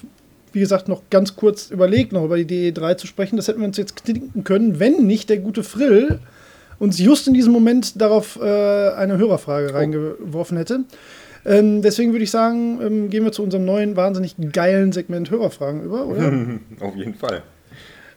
wie 0.53 0.61
gesagt, 0.61 0.89
noch 0.89 1.03
ganz 1.11 1.35
kurz 1.37 1.71
überlegt, 1.71 2.13
noch 2.13 2.25
über 2.25 2.39
die 2.43 2.73
DE3 2.73 2.97
zu 2.97 3.07
sprechen. 3.09 3.37
Das 3.37 3.49
hätten 3.49 3.59
wir 3.61 3.67
uns 3.67 3.77
jetzt 3.77 3.97
knicken 4.05 4.45
können, 4.45 4.79
wenn 4.79 5.07
nicht 5.07 5.29
der 5.31 5.39
gute 5.39 5.63
Frill 5.65 6.21
uns 6.79 6.99
just 6.99 7.27
in 7.29 7.35
diesem 7.35 7.53
Moment 7.53 8.01
darauf 8.01 8.39
äh, 8.41 8.91
eine 8.91 9.19
Hörerfrage 9.19 9.69
Oh. 9.73 9.75
reingeworfen 9.77 10.57
hätte. 10.57 10.81
Ähm, 11.47 11.83
deswegen 11.83 12.13
würde 12.13 12.25
ich 12.25 12.31
sagen, 12.31 12.81
ähm, 12.83 13.11
gehen 13.11 13.25
wir 13.25 13.33
zu 13.33 13.43
unserem 13.43 13.65
neuen, 13.65 13.97
wahnsinnig 13.97 14.35
geilen 14.53 14.93
Segment 14.93 15.31
Hörerfragen 15.31 15.83
über, 15.85 16.07
oder? 16.07 16.33
Auf 16.81 16.97
jeden 16.97 17.15
Fall. 17.15 17.43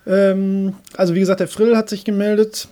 Ähm, 0.05 0.73
also 0.95 1.13
wie 1.15 1.19
gesagt, 1.19 1.39
der 1.41 1.47
Frill 1.49 1.75
hat 1.75 1.89
sich 1.89 2.05
gemeldet 2.05 2.69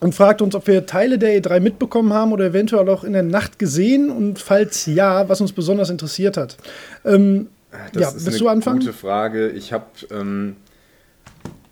und 0.00 0.14
fragt 0.14 0.42
uns, 0.42 0.54
ob 0.54 0.66
wir 0.66 0.86
Teile 0.86 1.18
der 1.18 1.40
E3 1.40 1.60
mitbekommen 1.60 2.12
haben 2.12 2.32
oder 2.32 2.46
eventuell 2.46 2.88
auch 2.88 3.04
in 3.04 3.12
der 3.12 3.22
Nacht 3.22 3.58
gesehen 3.58 4.10
und 4.10 4.38
falls 4.40 4.86
ja, 4.86 5.28
was 5.28 5.40
uns 5.40 5.52
besonders 5.52 5.90
interessiert 5.90 6.36
hat. 6.36 6.56
Ähm, 7.04 7.48
Das 7.92 8.02
ja, 8.02 8.08
ist 8.08 8.14
willst 8.14 8.28
eine 8.28 8.38
du 8.38 8.48
anfangen? 8.48 8.80
gute 8.80 8.92
Frage. 8.92 9.48
Ich 9.50 9.72
habe, 9.72 9.86
ähm, 10.10 10.56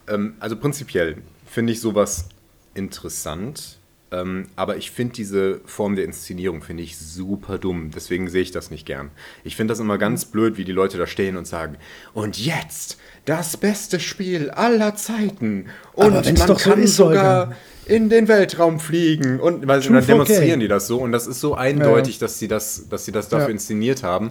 ähm, 0.08 0.35
also 0.38 0.56
prinzipiell 0.56 1.16
finde 1.46 1.72
ich 1.72 1.80
sowas 1.80 2.26
interessant, 2.74 3.78
ähm, 4.12 4.46
aber 4.57 4.77
ich 4.77 4.90
finde 4.90 5.14
diese 5.14 5.61
Form 5.64 5.96
der 5.96 6.05
Inszenierung 6.05 6.62
finde 6.62 6.83
ich 6.83 6.96
super 6.98 7.59
dumm. 7.59 7.90
Deswegen 7.94 8.29
sehe 8.29 8.42
ich 8.42 8.51
das 8.53 8.70
nicht 8.70 8.87
gern. 8.87 9.11
Ich 9.42 9.57
finde 9.57 9.72
das 9.72 9.81
immer 9.81 9.98
ganz 9.98 10.27
blöd, 10.27 10.57
wie 10.59 10.64
die 10.64 10.72
Leute 10.72 10.98
da 10.98 11.07
stehen 11.07 11.37
und 11.37 11.46
sagen: 11.46 11.77
Und 12.12 12.38
jetzt 12.38 12.98
das 13.25 13.57
beste 13.57 13.98
Spiel 14.01 14.51
aller 14.51 14.94
Zeiten 14.96 15.66
und 15.94 16.12
man 16.12 16.37
so 16.37 16.55
kann 16.55 16.83
ist, 16.83 16.96
sogar 16.96 17.55
in 17.87 18.09
den 18.09 18.29
Weltraum 18.29 18.79
fliegen 18.81 19.40
und 19.40 19.66
weil 19.66 19.81
dann 19.81 19.94
4K. 19.96 20.07
demonstrieren 20.07 20.61
die 20.61 20.68
das 20.68 20.87
so 20.87 20.98
und 20.98 21.11
das 21.12 21.27
ist 21.27 21.40
so 21.40 21.55
eindeutig, 21.55 22.18
dass 22.18 22.38
sie 22.38 22.48
das, 22.48 22.88
dass 22.88 23.05
sie 23.05 23.12
das 23.12 23.29
dafür 23.29 23.46
Ja. 23.48 23.53
inszeniert 23.53 24.03
haben. 24.03 24.31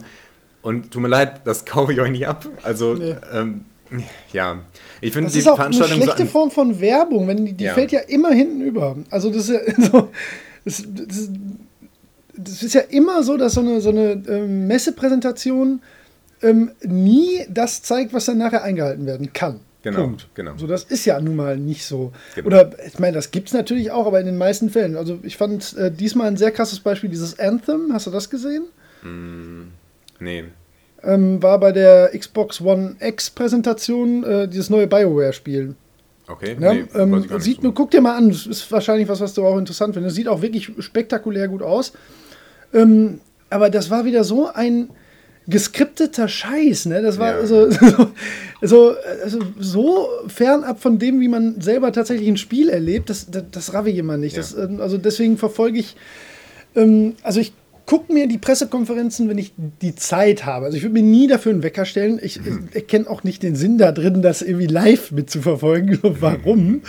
Und 0.62 0.92
tut 0.92 1.02
mir 1.02 1.08
leid, 1.08 1.42
das 1.46 1.66
kaufe 1.66 1.92
ich 1.92 2.00
euch 2.00 2.12
nicht 2.12 2.28
ab. 2.28 2.46
Also, 2.64 2.94
Nee. 2.94 3.16
ähm, 3.34 3.66
ja. 4.32 4.60
Ich 5.02 5.12
finde 5.14 5.26
Das 5.28 5.34
die 5.34 5.40
ist 5.40 5.48
auch 5.48 5.54
eine 5.60 5.74
Veranstaltung 5.74 5.98
so 5.98 6.04
schlechte 6.04 6.22
an, 6.24 6.28
Form 6.30 6.52
von 6.52 6.80
Werbung, 6.80 7.28
wenn 7.28 7.46
die, 7.46 7.54
die 7.54 7.64
Ja. 7.66 7.74
fällt 7.74 7.92
ja 7.92 8.00
immer 8.02 8.32
hinten 8.32 8.62
über. 8.62 8.96
Also 9.10 9.30
das 9.30 9.50
ist 9.50 9.50
ja 9.50 9.60
so, 9.92 10.10
das, 10.64 10.84
das, 10.88 11.30
das 12.38 12.64
ist 12.64 12.74
ja 12.74 12.82
immer 12.82 13.24
so, 13.24 13.36
dass 13.38 13.54
so 13.54 13.62
eine, 13.62 13.82
so 13.82 13.90
eine 13.90 14.12
ähm, 14.28 14.68
Messepräsentation 14.68 15.82
ähm, 16.44 16.72
nie 16.84 17.46
das 17.50 17.82
zeigt, 17.82 18.14
was 18.14 18.26
dann 18.26 18.38
nachher 18.38 18.64
eingehalten 18.64 19.06
werden 19.06 19.34
kann. 19.34 19.60
Genau, 19.84 20.02
Punkt. 20.04 20.28
genau. 20.36 20.54
So, 20.58 20.68
das 20.68 20.84
ist 20.84 21.06
ja 21.06 21.20
nun 21.20 21.36
mal 21.36 21.58
nicht 21.58 21.84
so. 21.86 22.12
Genau. 22.36 22.48
Oder 22.48 22.72
ich 22.86 23.00
meine, 23.00 23.14
das 23.14 23.32
gibt 23.32 23.48
es 23.48 23.54
natürlich 23.56 23.90
auch, 23.90 24.06
aber 24.06 24.20
in 24.20 24.28
den 24.28 24.38
meisten 24.38 24.70
Fällen. 24.70 24.96
Also 24.96 25.18
ich 25.24 25.38
fand 25.38 25.76
äh, 25.76 25.90
diesmal 25.92 26.28
ein 26.28 26.38
sehr 26.38 26.52
krasses 26.52 26.80
Beispiel, 26.80 27.10
dieses 27.10 27.40
Anthem, 27.40 27.92
hast 27.92 28.06
du 28.06 28.12
das 28.12 28.30
gesehen? 28.30 28.66
Nee. 30.20 30.44
Ähm, 31.04 31.42
war 31.42 31.60
bei 31.60 31.72
der 31.72 32.12
Xbox 32.18 32.62
One 32.62 32.96
X 33.00 33.30
Präsentation 33.32 34.24
äh, 34.24 34.48
dieses 34.48 34.70
neue 34.70 34.88
BioWare-Spiel. 34.88 35.76
Okay. 36.28 36.56
Ja, 36.60 36.74
nee, 36.74 36.86
ähm, 36.96 37.26
sieht, 37.40 37.62
so. 37.62 37.72
guck 37.72 37.92
dir 37.92 38.02
mal 38.02 38.16
an, 38.16 38.30
das 38.30 38.46
ist 38.46 38.72
wahrscheinlich 38.72 39.08
was, 39.08 39.20
was 39.20 39.34
du 39.34 39.46
auch 39.46 39.58
interessant 39.58 39.96
findest. 39.96 40.16
Sieht 40.16 40.28
auch 40.28 40.42
wirklich 40.42 40.72
spektakulär 40.80 41.48
gut 41.48 41.62
aus. 41.64 41.94
Ähm, 42.74 43.20
aber 43.50 43.70
das 43.70 43.90
war 43.90 44.06
wieder 44.06 44.24
so 44.24 44.48
ein 44.54 44.90
geskripteter 45.48 46.28
Scheiß, 46.28 46.86
ne? 46.86 47.02
Das 47.02 47.18
war 47.20 47.42
Ja. 47.42 47.46
so, 47.46 47.70
so, 47.72 48.12
so, 48.62 48.96
also 49.24 49.40
so 49.60 50.08
fernab 50.28 50.80
von 50.80 51.00
dem, 51.00 51.20
wie 51.20 51.28
man 51.28 51.60
selber 51.60 51.92
tatsächlich 51.92 52.28
ein 52.30 52.38
Spiel 52.38 52.70
erlebt, 52.70 53.10
das, 53.10 53.30
das, 53.30 53.44
das 53.52 53.74
raff 53.74 53.88
ich 53.88 53.98
immer 53.98 54.18
nicht. 54.18 54.36
Ja. 54.36 54.42
Das, 54.42 54.54
ähm, 54.54 54.80
also 54.80 54.98
deswegen 54.98 55.38
verfolge 55.38 55.80
ich, 55.80 55.96
ähm, 56.76 57.16
also 57.24 57.40
ich 57.40 57.54
gucke 57.92 58.14
mir 58.14 58.26
die 58.30 58.38
Pressekonferenzen, 58.38 59.28
wenn 59.28 59.38
ich 59.38 59.52
die 59.82 59.96
Zeit 59.96 60.46
habe. 60.46 60.66
Also 60.68 60.78
ich 60.78 60.84
würde 60.84 60.94
mir 60.94 61.02
nie 61.04 61.28
dafür 61.28 61.52
einen 61.52 61.62
Wecker 61.62 61.84
stellen. 61.84 62.22
Ich 62.24 62.40
Mhm. 62.40 62.70
erkenne 62.74 63.10
auch 63.10 63.26
nicht 63.26 63.44
den 63.44 63.58
Sinn 63.58 63.78
da 63.78 63.92
drin, 63.92 64.22
das 64.22 64.42
irgendwie 64.42 64.68
live 64.68 65.12
mitzuverfolgen. 65.12 66.00
Warum? 66.22 66.84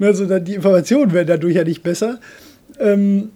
Also 0.00 0.26
die 0.40 0.54
Informationen 0.54 1.12
werden 1.12 1.28
dadurch 1.28 1.54
ja 1.54 1.62
nicht 1.62 1.84
besser. 1.84 2.18
Ähm, 2.80 3.30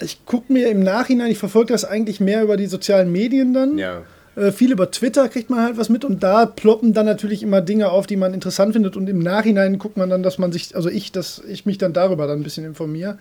ich 0.00 0.26
gucke 0.26 0.52
mir 0.52 0.70
im 0.70 0.82
Nachhinein, 0.82 1.30
ich 1.30 1.38
verfolge 1.38 1.72
das 1.72 1.84
eigentlich 1.84 2.18
mehr 2.18 2.42
über 2.42 2.56
die 2.56 2.66
sozialen 2.66 3.12
Medien 3.12 3.54
dann. 3.54 3.78
Ja. 3.78 4.02
Äh, 4.34 4.50
viel 4.50 4.72
über 4.72 4.90
Twitter 4.90 5.28
kriegt 5.28 5.50
man 5.50 5.60
halt 5.60 5.76
was 5.76 5.88
mit 5.88 6.04
und 6.04 6.24
da 6.24 6.46
ploppen 6.46 6.94
dann 6.94 7.06
natürlich 7.06 7.44
immer 7.44 7.60
Dinge 7.60 7.90
auf, 7.90 8.08
die 8.08 8.16
man 8.16 8.34
interessant 8.34 8.72
findet 8.72 8.96
und 8.96 9.08
im 9.08 9.20
Nachhinein 9.20 9.78
guckt 9.78 9.96
man 9.96 10.10
dann, 10.10 10.24
dass 10.24 10.38
man 10.38 10.50
sich, 10.50 10.74
also 10.74 10.88
ich, 10.88 11.12
dass 11.12 11.40
ich 11.48 11.64
mich 11.64 11.78
dann 11.78 11.92
darüber 11.92 12.26
dann 12.26 12.40
ein 12.40 12.42
bisschen 12.42 12.64
informiere. 12.64 13.18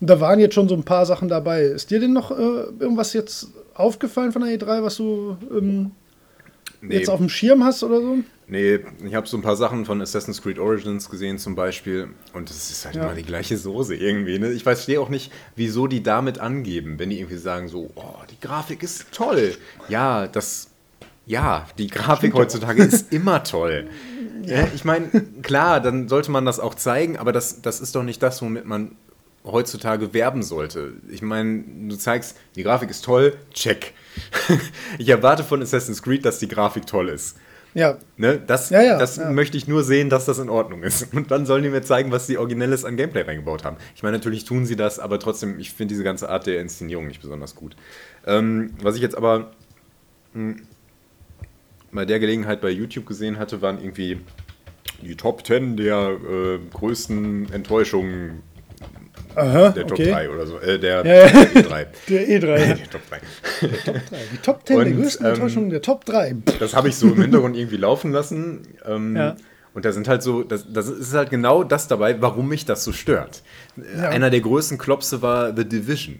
Und 0.00 0.08
da 0.08 0.20
waren 0.20 0.38
jetzt 0.40 0.54
schon 0.54 0.68
so 0.68 0.74
ein 0.74 0.82
paar 0.84 1.04
Sachen 1.06 1.28
dabei. 1.28 1.62
Ist 1.62 1.90
dir 1.90 2.00
denn 2.00 2.12
noch 2.12 2.30
äh, 2.30 2.34
irgendwas 2.78 3.12
jetzt 3.12 3.48
aufgefallen 3.74 4.32
von 4.32 4.42
der 4.42 4.58
E3, 4.58 4.82
was 4.82 4.96
du 4.96 5.36
ähm, 5.50 5.90
Nee, 6.82 6.94
jetzt 6.96 7.10
auf 7.10 7.18
dem 7.18 7.28
Schirm 7.28 7.62
hast 7.64 7.82
oder 7.82 8.00
so? 8.00 8.18
nee, 8.46 8.80
ich 9.06 9.14
habe 9.14 9.28
so 9.28 9.36
ein 9.36 9.42
paar 9.42 9.54
Sachen 9.56 9.84
von 9.84 10.00
Assassin's 10.00 10.40
Creed 10.42 10.58
Origins 10.58 11.08
gesehen 11.10 11.38
zum 11.38 11.54
Beispiel 11.54 12.08
und 12.32 12.48
das 12.50 12.70
ist 12.70 12.84
halt 12.86 12.96
Ja. 12.96 13.04
immer 13.04 13.14
die 13.14 13.22
gleiche 13.22 13.56
Soße 13.58 13.94
irgendwie. 13.94 14.38
Ne? 14.38 14.50
Ich 14.52 14.62
verstehe 14.64 14.98
auch 15.00 15.10
nicht, 15.10 15.30
wieso 15.56 15.86
die 15.86 16.02
damit 16.02 16.38
angeben, 16.40 16.98
wenn 16.98 17.10
die 17.10 17.18
irgendwie 17.20 17.36
sagen 17.36 17.68
so, 17.68 17.90
oh, 17.94 18.14
die 18.30 18.40
Grafik 18.40 18.82
ist 18.82 19.12
toll. 19.12 19.52
Ja, 19.88 20.26
das, 20.26 20.68
ja, 21.26 21.66
die 21.78 21.86
Grafik 21.88 22.32
heutzutage 22.34 22.82
ist 22.82 23.12
immer 23.12 23.44
toll. 23.44 23.86
Ja. 24.46 24.66
Ich 24.74 24.84
meine, 24.86 25.08
klar, 25.42 25.80
dann 25.80 26.08
sollte 26.08 26.30
man 26.30 26.46
das 26.46 26.58
auch 26.60 26.74
zeigen, 26.74 27.18
aber 27.18 27.32
das, 27.32 27.60
das 27.60 27.80
ist 27.80 27.94
doch 27.94 28.02
nicht 28.02 28.22
das, 28.22 28.40
womit 28.40 28.64
man 28.64 28.92
heutzutage 29.44 30.12
werben 30.12 30.42
sollte. 30.42 30.94
Ich 31.08 31.22
meine, 31.22 31.64
du 31.88 31.96
zeigst, 31.96 32.36
die 32.56 32.62
Grafik 32.62 32.90
ist 32.90 33.04
toll, 33.04 33.34
check. 33.52 33.94
Ich 34.98 35.08
erwarte 35.08 35.44
von 35.44 35.62
Assassin's 35.62 36.02
Creed, 36.02 36.24
dass 36.24 36.38
die 36.38 36.48
Grafik 36.48 36.86
toll 36.86 37.08
ist. 37.08 37.36
Ja, 37.72 37.98
Ne? 38.16 38.40
Das, 38.44 38.70
Ja, 38.70 38.82
ja, 38.82 38.98
das 38.98 39.16
ja. 39.16 39.30
möchte 39.30 39.56
ich 39.56 39.68
nur 39.68 39.84
sehen, 39.84 40.10
dass 40.10 40.24
das 40.24 40.38
in 40.38 40.48
Ordnung 40.48 40.82
ist. 40.82 41.14
Und 41.14 41.30
dann 41.30 41.46
sollen 41.46 41.62
die 41.62 41.68
mir 41.68 41.82
zeigen, 41.82 42.10
was 42.10 42.26
sie 42.26 42.36
Originelles 42.36 42.84
an 42.84 42.96
Gameplay 42.96 43.22
reingebaut 43.22 43.64
haben. 43.64 43.76
Ich 43.94 44.02
meine, 44.02 44.16
natürlich 44.16 44.44
tun 44.44 44.66
sie 44.66 44.76
das, 44.76 44.98
aber 44.98 45.18
trotzdem, 45.20 45.58
ich 45.58 45.72
finde 45.72 45.94
diese 45.94 46.04
ganze 46.04 46.28
Art 46.28 46.46
der 46.46 46.60
Inszenierung 46.60 47.06
nicht 47.06 47.22
besonders 47.22 47.54
gut. 47.54 47.76
Ähm, 48.26 48.74
was 48.82 48.96
ich 48.96 49.02
jetzt 49.02 49.16
aber 49.16 49.52
mh, 50.34 50.56
bei 51.92 52.04
der 52.04 52.18
Gelegenheit 52.18 52.60
bei 52.60 52.70
YouTube 52.70 53.06
gesehen 53.06 53.38
hatte, 53.38 53.62
waren 53.62 53.78
irgendwie 53.78 54.20
die 55.02 55.16
Top 55.16 55.46
10 55.46 55.76
der 55.76 56.10
äh, 56.10 56.58
größten 56.72 57.52
Enttäuschungen 57.52 58.42
aha, 59.36 59.68
der 59.70 59.86
Top 59.86 59.92
okay. 59.98 60.10
3 60.10 60.30
oder 60.30 60.46
so. 60.46 60.58
Äh, 60.58 60.78
der 60.78 61.04
Ja, 61.04 61.14
ja. 61.14 61.26
E3. 61.26 61.86
Der 62.08 62.28
E3. 62.28 62.40
der 62.76 62.90
Top 62.90 63.02
3. 63.10 63.20
Die 64.32 64.36
Top 64.38 64.66
10 64.66 64.76
der 64.78 64.86
Und, 64.86 64.96
größten 65.02 65.26
ähm, 65.26 65.32
Enttäuschungen 65.32 65.70
der 65.70 65.82
Top 65.82 66.04
3. 66.04 66.36
Das 66.58 66.74
habe 66.74 66.88
ich 66.88 66.96
so 66.96 67.08
im 67.08 67.20
Hintergrund 67.22 67.56
irgendwie 67.56 67.76
laufen 67.76 68.12
lassen. 68.12 68.62
Ähm, 68.86 69.16
Ja. 69.16 69.36
Und 69.72 69.84
da 69.84 69.92
sind 69.92 70.08
halt 70.08 70.20
so, 70.22 70.42
das, 70.42 70.66
das 70.72 70.88
ist 70.88 71.14
halt 71.14 71.30
genau 71.30 71.62
das 71.62 71.86
dabei, 71.86 72.20
warum 72.20 72.48
mich 72.48 72.64
das 72.64 72.82
so 72.82 72.90
stört. 72.92 73.42
Ja. 73.96 74.08
Einer 74.08 74.28
der 74.28 74.40
größten 74.40 74.78
Klopse 74.78 75.22
war 75.22 75.54
The 75.56 75.64
Division. 75.64 76.18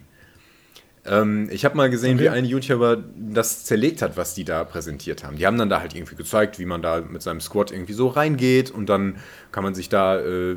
Ähm, 1.05 1.49
ich 1.51 1.65
habe 1.65 1.77
mal 1.77 1.91
gesehen, 1.91 2.15
Okay. 2.17 2.25
wie 2.25 2.29
ein 2.29 2.45
YouTuber 2.45 2.99
das 3.17 3.65
zerlegt 3.65 4.03
hat, 4.03 4.17
was 4.17 4.35
die 4.35 4.45
da 4.45 4.63
präsentiert 4.65 5.25
haben. 5.25 5.37
Die 5.37 5.47
haben 5.47 5.59
dann 5.59 5.69
da 5.69 5.81
halt 5.81 5.97
irgendwie 5.97 6.15
gezeigt, 6.15 6.59
wie 6.61 6.65
man 6.67 6.81
da 6.83 7.01
mit 7.01 7.23
seinem 7.23 7.41
Squad 7.41 7.73
irgendwie 7.73 7.95
so 7.95 8.07
reingeht 8.09 8.71
und 8.71 8.89
dann 8.89 9.17
kann 9.51 9.65
man 9.65 9.75
sich 9.75 9.89
da 9.89 10.21
äh, 10.21 10.57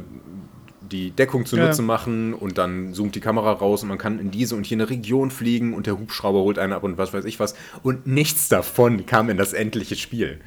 die 0.94 1.12
Deckung 1.12 1.46
zunutze 1.46 1.82
Ja. 1.82 1.86
machen 1.88 2.34
und 2.34 2.58
dann 2.58 2.94
zoomt 2.94 3.16
die 3.16 3.20
Kamera 3.20 3.52
raus 3.52 3.84
und 3.84 3.90
man 3.90 3.98
kann 3.98 4.20
in 4.20 4.32
diese 4.32 4.56
und 4.56 4.66
jene 4.70 4.90
Region 4.90 5.30
fliegen 5.32 5.74
und 5.74 5.88
der 5.88 6.00
Hubschrauber 6.00 6.40
holt 6.40 6.58
einen 6.60 6.72
ab 6.72 6.84
und 6.84 6.98
was 6.98 7.12
weiß 7.14 7.26
ich 7.26 7.40
was. 7.42 7.56
Und 7.82 8.08
nichts 8.08 8.48
davon 8.48 9.06
kam 9.06 9.30
in 9.30 9.36
das 9.38 9.52
endliche 9.54 9.96
Spiel. 9.96 10.40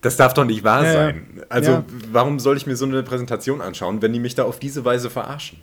Das 0.00 0.16
darf 0.16 0.32
doch 0.34 0.44
nicht 0.44 0.62
wahr 0.62 0.84
Ja, 0.84 0.92
sein. 0.92 1.26
Also, 1.48 1.70
Ja. 1.72 1.84
warum 2.12 2.38
soll 2.38 2.56
ich 2.56 2.66
mir 2.68 2.76
so 2.76 2.84
eine 2.84 3.02
Präsentation 3.02 3.60
anschauen, 3.60 4.00
wenn 4.02 4.12
die 4.12 4.20
mich 4.20 4.36
da 4.36 4.44
auf 4.44 4.60
diese 4.60 4.84
Weise 4.84 5.10
verarschen? 5.10 5.58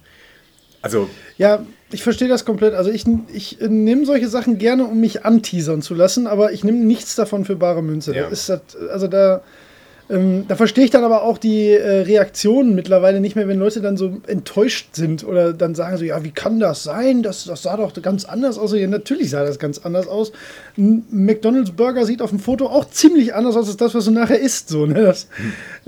Also, 0.81 1.09
Ja, 1.37 1.65
ich 1.91 2.03
verstehe 2.03 2.27
das 2.27 2.45
komplett. 2.45 2.73
Also 2.73 2.91
ich, 2.91 3.05
ich 3.33 3.57
nehme 3.61 4.05
solche 4.05 4.27
Sachen 4.27 4.57
gerne, 4.57 4.85
um 4.85 4.99
mich 4.99 5.25
anteasern 5.25 5.81
zu 5.81 5.93
lassen, 5.95 6.27
aber 6.27 6.51
ich 6.51 6.63
nehme 6.63 6.79
nichts 6.79 7.15
davon 7.15 7.45
für 7.45 7.55
bare 7.55 7.81
Münze. 7.81 8.13
Ja. 8.15 8.23
Da 8.23 8.27
ist 8.29 8.49
das, 8.49 8.61
also 8.91 9.07
da, 9.07 9.41
ähm, 10.07 10.45
da 10.47 10.55
verstehe 10.55 10.85
ich 10.85 10.91
dann 10.91 11.03
aber 11.03 11.23
auch 11.23 11.39
die 11.39 11.69
äh, 11.71 12.01
Reaktionen 12.01 12.75
mittlerweile 12.75 13.19
nicht 13.19 13.35
mehr, 13.35 13.47
wenn 13.47 13.57
Leute 13.57 13.81
dann 13.81 13.97
so 13.97 14.21
enttäuscht 14.27 14.89
sind 14.93 15.23
oder 15.23 15.51
dann 15.51 15.73
sagen 15.73 15.97
so, 15.97 16.05
ja, 16.05 16.23
wie 16.23 16.31
kann 16.31 16.59
das 16.59 16.83
sein? 16.83 17.23
Das, 17.23 17.45
das 17.45 17.63
sah 17.63 17.75
doch 17.77 17.91
ganz 18.01 18.23
anders 18.25 18.59
aus. 18.59 18.73
Ja, 18.73 18.85
natürlich 18.85 19.31
sah 19.31 19.43
das 19.43 19.57
ganz 19.57 19.79
anders 19.79 20.07
aus. 20.07 20.31
Ein 20.77 21.05
McDonalds 21.09 21.71
Burger 21.71 22.05
sieht 22.05 22.21
auf 22.21 22.29
dem 22.29 22.39
Foto 22.39 22.67
auch 22.67 22.89
ziemlich 22.89 23.33
anders 23.33 23.55
aus 23.55 23.67
als 23.67 23.77
das, 23.77 23.95
was 23.95 24.05
du 24.05 24.11
nachher 24.11 24.39
isst. 24.39 24.69
So, 24.69 24.85
ne? 24.85 25.01
das, 25.03 25.27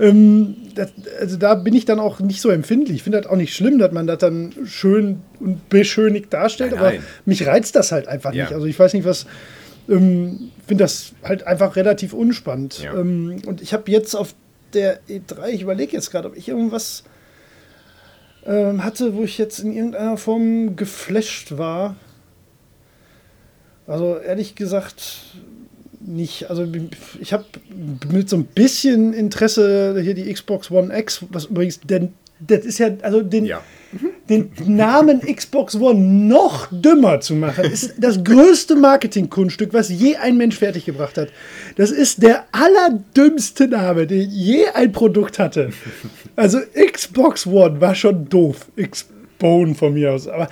ähm, 0.00 0.56
das, 0.74 0.90
also 1.20 1.36
da 1.36 1.54
bin 1.54 1.74
ich 1.74 1.84
dann 1.84 2.00
auch 2.00 2.18
nicht 2.18 2.40
so 2.40 2.50
empfindlich. 2.50 2.96
Ich 2.96 3.02
finde 3.04 3.20
das 3.20 3.30
auch 3.30 3.36
nicht 3.36 3.54
schlimm, 3.54 3.78
dass 3.78 3.92
man 3.92 4.08
das 4.08 4.18
dann 4.18 4.52
schön 4.64 5.20
und 5.38 5.68
beschönigt 5.68 6.32
darstellt, 6.32 6.72
Nein, 6.72 6.80
aber 6.80 6.90
nein. 6.90 7.02
mich 7.24 7.46
reizt 7.46 7.76
das 7.76 7.92
halt 7.92 8.08
einfach 8.08 8.32
Ja. 8.32 8.44
nicht. 8.44 8.54
Also 8.54 8.66
ich 8.66 8.78
weiß 8.78 8.94
nicht, 8.94 9.04
was. 9.04 9.26
Ähm, 9.88 10.50
finde 10.66 10.84
das 10.84 11.12
halt 11.22 11.46
einfach 11.46 11.76
relativ 11.76 12.12
unspannend. 12.12 12.82
Ja. 12.82 12.94
Ähm, 12.94 13.40
und 13.46 13.62
ich 13.62 13.72
habe 13.72 13.90
jetzt 13.90 14.14
auf 14.14 14.34
der 14.74 15.00
E3, 15.08 15.48
ich 15.48 15.62
überlege 15.62 15.92
jetzt 15.92 16.10
gerade, 16.10 16.28
ob 16.28 16.36
ich 16.36 16.48
irgendwas 16.48 17.04
ähm, 18.44 18.84
hatte, 18.84 19.14
wo 19.14 19.24
ich 19.24 19.38
jetzt 19.38 19.60
in 19.60 19.72
irgendeiner 19.72 20.16
Form 20.16 20.76
geflasht 20.76 21.56
war. 21.56 21.96
Also 23.86 24.18
ehrlich 24.18 24.54
gesagt 24.54 25.22
nicht. 26.00 26.50
Also 26.50 26.66
ich 27.20 27.32
habe 27.32 27.44
mit 28.12 28.28
so 28.28 28.36
ein 28.36 28.44
bisschen 28.44 29.14
Interesse 29.14 29.98
hier 30.02 30.14
die 30.14 30.32
Xbox 30.32 30.70
One 30.70 30.96
X, 30.96 31.24
was 31.30 31.46
übrigens, 31.46 31.80
denn 31.80 32.12
das 32.40 32.64
ist 32.64 32.78
ja, 32.78 32.90
also 33.02 33.22
den, 33.22 33.44
ja. 33.44 33.62
Den 34.28 34.50
Namen 34.66 35.20
Xbox 35.20 35.74
One 35.76 35.98
noch 35.98 36.68
dümmer 36.70 37.20
zu 37.20 37.34
machen, 37.34 37.64
ist 37.64 37.94
das 37.98 38.22
größte 38.22 38.76
Marketingkunststück, 38.76 39.72
was 39.72 39.88
je 39.88 40.16
ein 40.16 40.36
Mensch 40.36 40.56
fertiggebracht 40.56 41.16
hat. 41.16 41.28
Das 41.76 41.90
ist 41.90 42.22
der 42.22 42.44
allerdümmste 42.52 43.68
Name, 43.68 44.06
den 44.06 44.30
je 44.30 44.66
ein 44.74 44.92
Produkt 44.92 45.38
hatte. 45.38 45.70
Also 46.36 46.58
Xbox 46.92 47.46
One 47.46 47.80
war 47.80 47.94
schon 47.94 48.28
doof. 48.28 48.66
Xbone 48.76 49.74
von 49.74 49.94
mir 49.94 50.12
aus. 50.12 50.28
Aber 50.28 50.48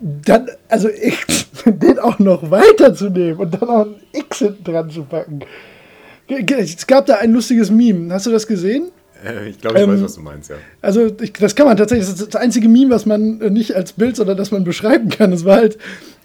dann, 0.00 0.48
also 0.68 0.88
X, 0.88 1.46
den 1.66 1.98
auch 1.98 2.18
noch 2.18 2.50
weiterzunehmen 2.50 3.36
und 3.36 3.54
dann 3.54 3.68
auch 3.68 3.86
ein 3.86 3.94
X 4.12 4.38
hinten 4.38 4.64
dran 4.64 4.90
zu 4.90 5.04
packen. 5.04 5.40
Es 6.28 6.86
gab 6.86 7.06
da 7.06 7.16
ein 7.16 7.32
lustiges 7.32 7.70
Meme. 7.70 8.12
Hast 8.12 8.26
du 8.26 8.30
das 8.30 8.46
gesehen? 8.46 8.90
Äh, 9.24 9.48
Ich 9.48 9.60
glaube, 9.60 9.78
ich 9.78 9.84
Ähm, 9.84 9.90
weiß, 9.92 10.02
was 10.02 10.14
du 10.14 10.20
meinst, 10.20 10.50
ja. 10.50 10.56
Also, 10.82 11.10
ich, 11.20 11.32
das 11.32 11.54
kann 11.54 11.66
man 11.66 11.76
tatsächlich, 11.76 12.08
das 12.08 12.20
ist 12.20 12.34
das 12.34 12.40
einzige 12.40 12.68
Meme, 12.68 12.90
was 12.90 13.06
man 13.06 13.40
äh, 13.40 13.50
nicht 13.50 13.74
als 13.74 13.92
Bild, 13.92 14.16
sondern 14.16 14.36
das 14.36 14.50
man 14.50 14.64
beschreiben 14.64 15.08
kann. 15.08 15.32
Es 15.32 15.44
war 15.44 15.56
halt 15.56 15.78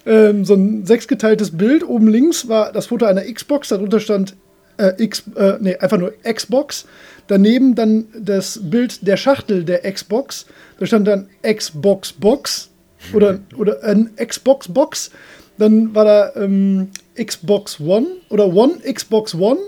ähm, 0.06 0.44
so 0.44 0.54
ein 0.54 0.86
sechsgeteiltes 0.86 1.56
Bild. 1.56 1.86
Oben 1.86 2.08
links 2.08 2.48
war 2.48 2.72
das 2.72 2.86
Foto 2.86 3.06
einer 3.06 3.22
Xbox, 3.22 3.68
darunter 3.68 4.00
stand 4.00 4.36
äh, 4.78 4.92
X, 5.02 5.24
äh, 5.36 5.54
nee, 5.60 5.76
einfach 5.76 5.98
nur 5.98 6.12
Xbox. 6.22 6.86
Daneben 7.28 7.74
dann 7.74 8.06
das 8.16 8.60
Bild 8.62 9.06
der 9.06 9.16
Schachtel 9.16 9.64
der 9.64 9.90
Xbox. 9.90 10.46
Da 10.78 10.86
stand 10.86 11.08
dann 11.08 11.28
Xbox 11.42 12.12
Box 12.12 12.70
oder, 13.12 13.40
oder 13.56 13.82
ein 13.82 14.10
Xbox 14.16 14.68
Box. 14.68 15.10
Dann 15.58 15.94
war 15.94 16.04
da 16.04 16.32
ähm, 16.36 16.90
Xbox 17.20 17.80
One 17.80 18.06
oder 18.28 18.46
One 18.54 18.74
Xbox 18.80 19.34
One 19.34 19.58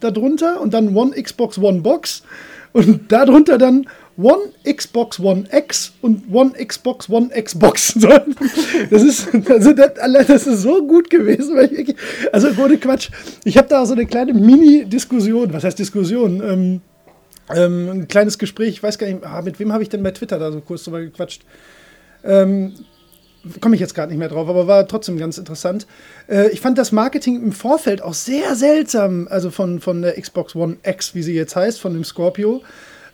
darunter 0.00 0.60
und 0.60 0.72
dann 0.72 0.96
One 0.96 1.10
Xbox 1.20 1.58
One 1.58 1.80
Box 1.80 2.22
und 2.72 3.10
darunter 3.10 3.58
dann 3.58 3.86
One 4.16 4.52
Xbox 4.70 5.18
One 5.18 5.44
X 5.50 5.92
und 6.02 6.24
One 6.32 6.52
Xbox 6.52 7.08
One 7.08 7.30
Xbox. 7.30 7.98
Das 8.90 9.02
ist, 9.02 9.28
also 9.48 9.72
das, 9.72 9.92
das 10.26 10.46
ist 10.46 10.62
so 10.62 10.86
gut 10.86 11.08
gewesen. 11.08 11.56
Ich, 11.70 11.94
also 12.32 12.48
ohne 12.62 12.76
Quatsch. 12.78 13.10
Ich 13.44 13.56
habe 13.56 13.68
da 13.68 13.86
so 13.86 13.94
eine 13.94 14.06
kleine 14.06 14.34
Mini-Diskussion. 14.34 15.52
Was 15.52 15.64
heißt 15.64 15.78
Diskussion? 15.78 16.42
Ähm, 16.44 16.80
ähm, 17.54 17.88
ein 17.90 18.08
kleines 18.08 18.38
Gespräch. 18.38 18.68
Ich 18.70 18.82
weiß 18.82 18.98
gar 18.98 19.06
nicht, 19.06 19.24
ah, 19.24 19.42
mit 19.42 19.58
wem 19.58 19.72
habe 19.72 19.82
ich 19.82 19.88
denn 19.88 20.02
bei 20.02 20.10
Twitter 20.10 20.38
da 20.38 20.52
so 20.52 20.60
kurz 20.60 20.84
drüber 20.84 21.00
gequatscht? 21.00 21.42
Ähm, 22.24 22.74
komme 23.60 23.74
ich 23.74 23.80
jetzt 23.80 23.94
gerade 23.94 24.10
nicht 24.10 24.18
mehr 24.18 24.28
drauf, 24.28 24.48
aber 24.48 24.66
war 24.66 24.86
trotzdem 24.86 25.18
ganz 25.18 25.38
interessant. 25.38 25.86
Äh, 26.28 26.50
ich 26.50 26.60
fand 26.60 26.78
das 26.78 26.92
Marketing 26.92 27.42
im 27.42 27.52
Vorfeld 27.52 28.02
auch 28.02 28.14
sehr 28.14 28.54
seltsam, 28.54 29.28
also 29.30 29.50
von, 29.50 29.80
von 29.80 30.02
der 30.02 30.20
Xbox 30.20 30.54
One 30.54 30.76
X, 30.82 31.14
wie 31.14 31.22
sie 31.22 31.34
jetzt 31.34 31.56
heißt, 31.56 31.80
von 31.80 31.92
dem 31.92 32.04
Scorpio. 32.04 32.62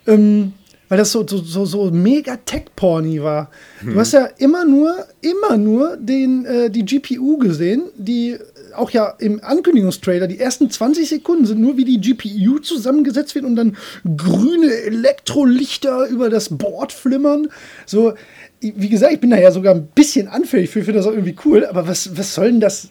Ähm, 0.07 0.53
weil 0.89 0.97
das 0.97 1.11
so, 1.11 1.25
so, 1.25 1.37
so, 1.37 1.65
so 1.65 1.91
mega 1.91 2.35
tech-porny 2.37 3.21
war. 3.21 3.51
Hm. 3.79 3.93
Du 3.93 3.99
hast 3.99 4.11
ja 4.11 4.25
immer 4.37 4.65
nur, 4.65 5.05
immer 5.21 5.55
nur 5.55 5.97
den, 5.97 6.45
äh, 6.45 6.69
die 6.71 6.83
GPU 6.83 7.37
gesehen, 7.37 7.83
die 7.95 8.37
auch 8.75 8.91
ja 8.91 9.13
im 9.19 9.43
Ankündigungstrailer, 9.43 10.27
die 10.27 10.39
ersten 10.39 10.69
20 10.69 11.07
Sekunden 11.07 11.45
sind 11.45 11.59
nur, 11.59 11.77
wie 11.77 11.85
die 11.85 12.01
GPU 12.01 12.59
zusammengesetzt 12.59 13.35
wird 13.35 13.45
und 13.45 13.55
dann 13.55 13.77
grüne 14.17 14.71
Elektrolichter 14.71 16.07
über 16.07 16.29
das 16.29 16.49
Board 16.49 16.91
flimmern. 16.91 17.49
So, 17.85 18.13
wie 18.61 18.89
gesagt, 18.89 19.13
ich 19.13 19.19
bin 19.19 19.29
da 19.29 19.37
ja 19.37 19.51
sogar 19.51 19.73
ein 19.75 19.87
bisschen 19.87 20.27
anfällig 20.27 20.69
für, 20.69 20.83
finde 20.83 20.99
das 20.99 21.07
auch 21.07 21.13
irgendwie 21.13 21.35
cool, 21.45 21.65
aber 21.65 21.87
was, 21.87 22.17
was 22.17 22.35
soll 22.35 22.51
denn 22.51 22.59
das 22.59 22.89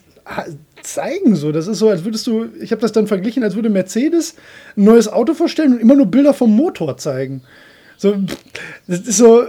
zeigen? 0.81 1.35
So, 1.35 1.51
das 1.51 1.67
ist 1.67 1.79
so, 1.79 1.89
als 1.89 2.03
würdest 2.03 2.25
du, 2.27 2.47
ich 2.59 2.71
habe 2.71 2.81
das 2.81 2.91
dann 2.91 3.07
verglichen, 3.07 3.43
als 3.43 3.55
würde 3.55 3.69
Mercedes 3.69 4.35
ein 4.77 4.83
neues 4.83 5.07
Auto 5.07 5.33
vorstellen 5.33 5.73
und 5.73 5.79
immer 5.79 5.95
nur 5.95 6.07
Bilder 6.07 6.33
vom 6.33 6.55
Motor 6.55 6.97
zeigen. 6.97 7.41
So, 7.97 8.15
das 8.87 8.99
ist 9.01 9.17
so, 9.17 9.43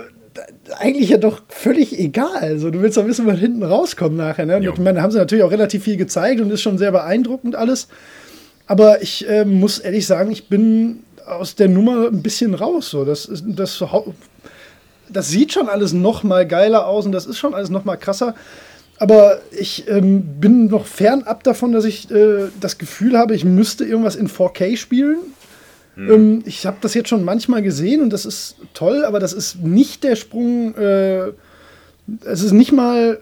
eigentlich 0.78 1.10
ja 1.10 1.18
doch 1.18 1.42
völlig 1.48 1.98
egal. 1.98 2.58
So, 2.58 2.70
du 2.70 2.82
willst 2.82 2.96
doch 2.96 3.06
wissen, 3.06 3.26
was 3.26 3.38
hinten 3.38 3.62
rauskommt 3.62 4.16
nachher. 4.16 4.46
Ne? 4.46 4.56
Und 4.56 4.64
ich 4.64 4.78
meine, 4.78 4.94
da 4.94 5.02
haben 5.02 5.10
sie 5.10 5.18
natürlich 5.18 5.44
auch 5.44 5.50
relativ 5.50 5.84
viel 5.84 5.96
gezeigt 5.96 6.40
und 6.40 6.50
ist 6.50 6.62
schon 6.62 6.78
sehr 6.78 6.92
beeindruckend 6.92 7.56
alles. 7.56 7.88
Aber 8.66 9.02
ich 9.02 9.28
äh, 9.28 9.44
muss 9.44 9.78
ehrlich 9.78 10.06
sagen, 10.06 10.30
ich 10.30 10.48
bin 10.48 11.00
aus 11.26 11.54
der 11.54 11.68
Nummer 11.68 12.08
ein 12.08 12.22
bisschen 12.22 12.54
raus. 12.54 12.90
So. 12.90 13.04
Das, 13.04 13.28
das 13.44 13.82
das 15.12 15.28
sieht 15.28 15.52
schon 15.52 15.68
alles 15.68 15.92
noch 15.92 16.22
mal 16.22 16.46
geiler 16.46 16.86
aus 16.86 17.06
und 17.06 17.12
das 17.12 17.26
ist 17.26 17.38
schon 17.38 17.54
alles 17.54 17.70
noch 17.70 17.84
mal 17.84 17.96
krasser. 17.96 18.34
Aber 18.98 19.40
ich 19.50 19.88
ähm, 19.88 20.22
bin 20.40 20.66
noch 20.66 20.84
fernab 20.84 21.42
davon, 21.42 21.72
dass 21.72 21.86
ich 21.86 22.10
äh, 22.10 22.48
das 22.60 22.76
Gefühl 22.76 23.16
habe, 23.16 23.34
ich 23.34 23.44
müsste 23.44 23.84
irgendwas 23.84 24.14
in 24.14 24.28
4K 24.28 24.76
spielen. 24.76 25.18
Hm. 25.94 26.10
Ähm, 26.10 26.42
ich 26.44 26.66
habe 26.66 26.76
das 26.82 26.92
jetzt 26.94 27.08
schon 27.08 27.24
manchmal 27.24 27.62
gesehen 27.62 28.02
und 28.02 28.10
das 28.10 28.26
ist 28.26 28.56
toll, 28.74 29.04
aber 29.04 29.18
das 29.18 29.32
ist 29.32 29.62
nicht 29.62 30.04
der 30.04 30.16
Sprung. 30.16 30.74
Äh, 30.74 31.28
es 32.24 32.42
ist 32.42 32.52
nicht 32.52 32.72
mal 32.72 33.20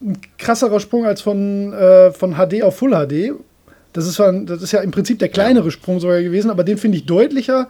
ein 0.00 0.18
krasserer 0.38 0.80
Sprung 0.80 1.06
als 1.06 1.22
von, 1.22 1.72
äh, 1.72 2.12
von 2.12 2.34
HD 2.34 2.62
auf 2.62 2.76
Full 2.76 2.92
HD. 2.92 3.32
Das 3.92 4.06
ist, 4.06 4.18
das 4.18 4.62
ist 4.62 4.72
ja 4.72 4.80
im 4.80 4.90
Prinzip 4.90 5.18
der 5.18 5.28
kleinere 5.28 5.70
Sprung 5.70 6.00
sogar 6.00 6.22
gewesen, 6.22 6.50
aber 6.50 6.64
den 6.64 6.78
finde 6.78 6.98
ich 6.98 7.06
deutlicher 7.06 7.68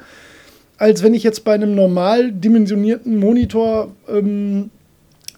als 0.78 1.02
wenn 1.02 1.14
ich 1.14 1.22
jetzt 1.22 1.44
bei 1.44 1.54
einem 1.54 1.74
normal 1.74 2.32
dimensionierten 2.32 3.16
Monitor 3.16 3.94
ähm, 4.08 4.70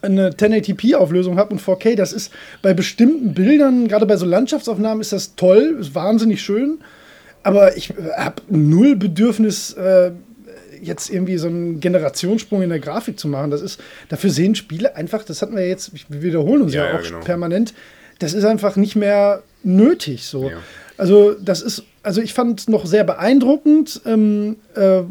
eine 0.01 0.29
1080p-Auflösung 0.29 1.37
habe 1.37 1.53
und 1.53 1.61
4K. 1.61 1.95
Das 1.95 2.13
ist 2.13 2.31
bei 2.61 2.73
bestimmten 2.73 3.33
Bildern, 3.33 3.87
gerade 3.87 4.05
bei 4.05 4.17
so 4.17 4.25
Landschaftsaufnahmen, 4.25 5.01
ist 5.01 5.13
das 5.13 5.35
toll, 5.35 5.77
ist 5.79 5.95
wahnsinnig 5.95 6.41
schön. 6.41 6.79
Aber 7.43 7.77
ich 7.77 7.93
habe 8.17 8.41
null 8.49 8.95
Bedürfnis, 8.95 9.73
äh, 9.73 10.11
jetzt 10.81 11.09
irgendwie 11.09 11.37
so 11.37 11.47
einen 11.47 11.79
Generationssprung 11.79 12.61
in 12.61 12.69
der 12.69 12.79
Grafik 12.79 13.19
zu 13.19 13.27
machen. 13.27 13.51
Das 13.51 13.61
ist, 13.61 13.79
dafür 14.09 14.29
sehen 14.29 14.55
Spiele 14.55 14.95
einfach, 14.95 15.23
das 15.23 15.41
hatten 15.41 15.55
wir 15.55 15.67
jetzt, 15.67 15.91
wir 16.09 16.21
wiederholen 16.21 16.61
uns 16.63 16.73
ja, 16.73 16.85
ja 16.85 16.97
auch 16.97 17.03
genau. 17.03 17.19
permanent, 17.21 17.73
das 18.19 18.33
ist 18.33 18.45
einfach 18.45 18.75
nicht 18.75 18.95
mehr 18.95 19.43
nötig 19.63 20.25
so. 20.25 20.49
Ja. 20.49 20.57
Also 20.97 21.33
das 21.33 21.61
ist, 21.61 21.83
also 22.07 22.21
ich 22.21 22.33
fand 22.33 22.61
es 22.61 22.69
noch 22.69 22.85
sehr 22.85 23.03
beeindruckend. 23.03 24.01
Ähm, 24.05 24.55
äh, 24.75 25.01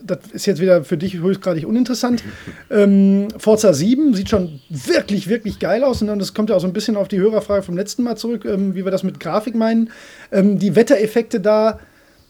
das 0.00 0.18
ist 0.32 0.46
jetzt 0.46 0.60
wieder 0.60 0.84
für 0.84 0.96
dich 0.96 1.18
höchstgradig 1.18 1.66
uninteressant. 1.66 2.22
ähm, 2.70 3.26
Forza 3.36 3.74
7 3.74 4.14
sieht 4.14 4.30
schon 4.30 4.60
wirklich, 4.70 5.28
wirklich 5.28 5.58
geil 5.58 5.82
aus. 5.82 6.00
Und 6.00 6.16
das 6.16 6.34
kommt 6.34 6.50
ja 6.50 6.56
auch 6.56 6.60
so 6.60 6.68
ein 6.68 6.72
bisschen 6.72 6.96
auf 6.96 7.08
die 7.08 7.18
Hörerfrage 7.18 7.64
vom 7.64 7.76
letzten 7.76 8.04
Mal 8.04 8.16
zurück, 8.16 8.44
ähm, 8.44 8.76
wie 8.76 8.84
wir 8.84 8.92
das 8.92 9.02
mit 9.02 9.18
Grafik 9.18 9.56
meinen. 9.56 9.90
Ähm, 10.30 10.60
die 10.60 10.76
Wettereffekte 10.76 11.40
da, 11.40 11.80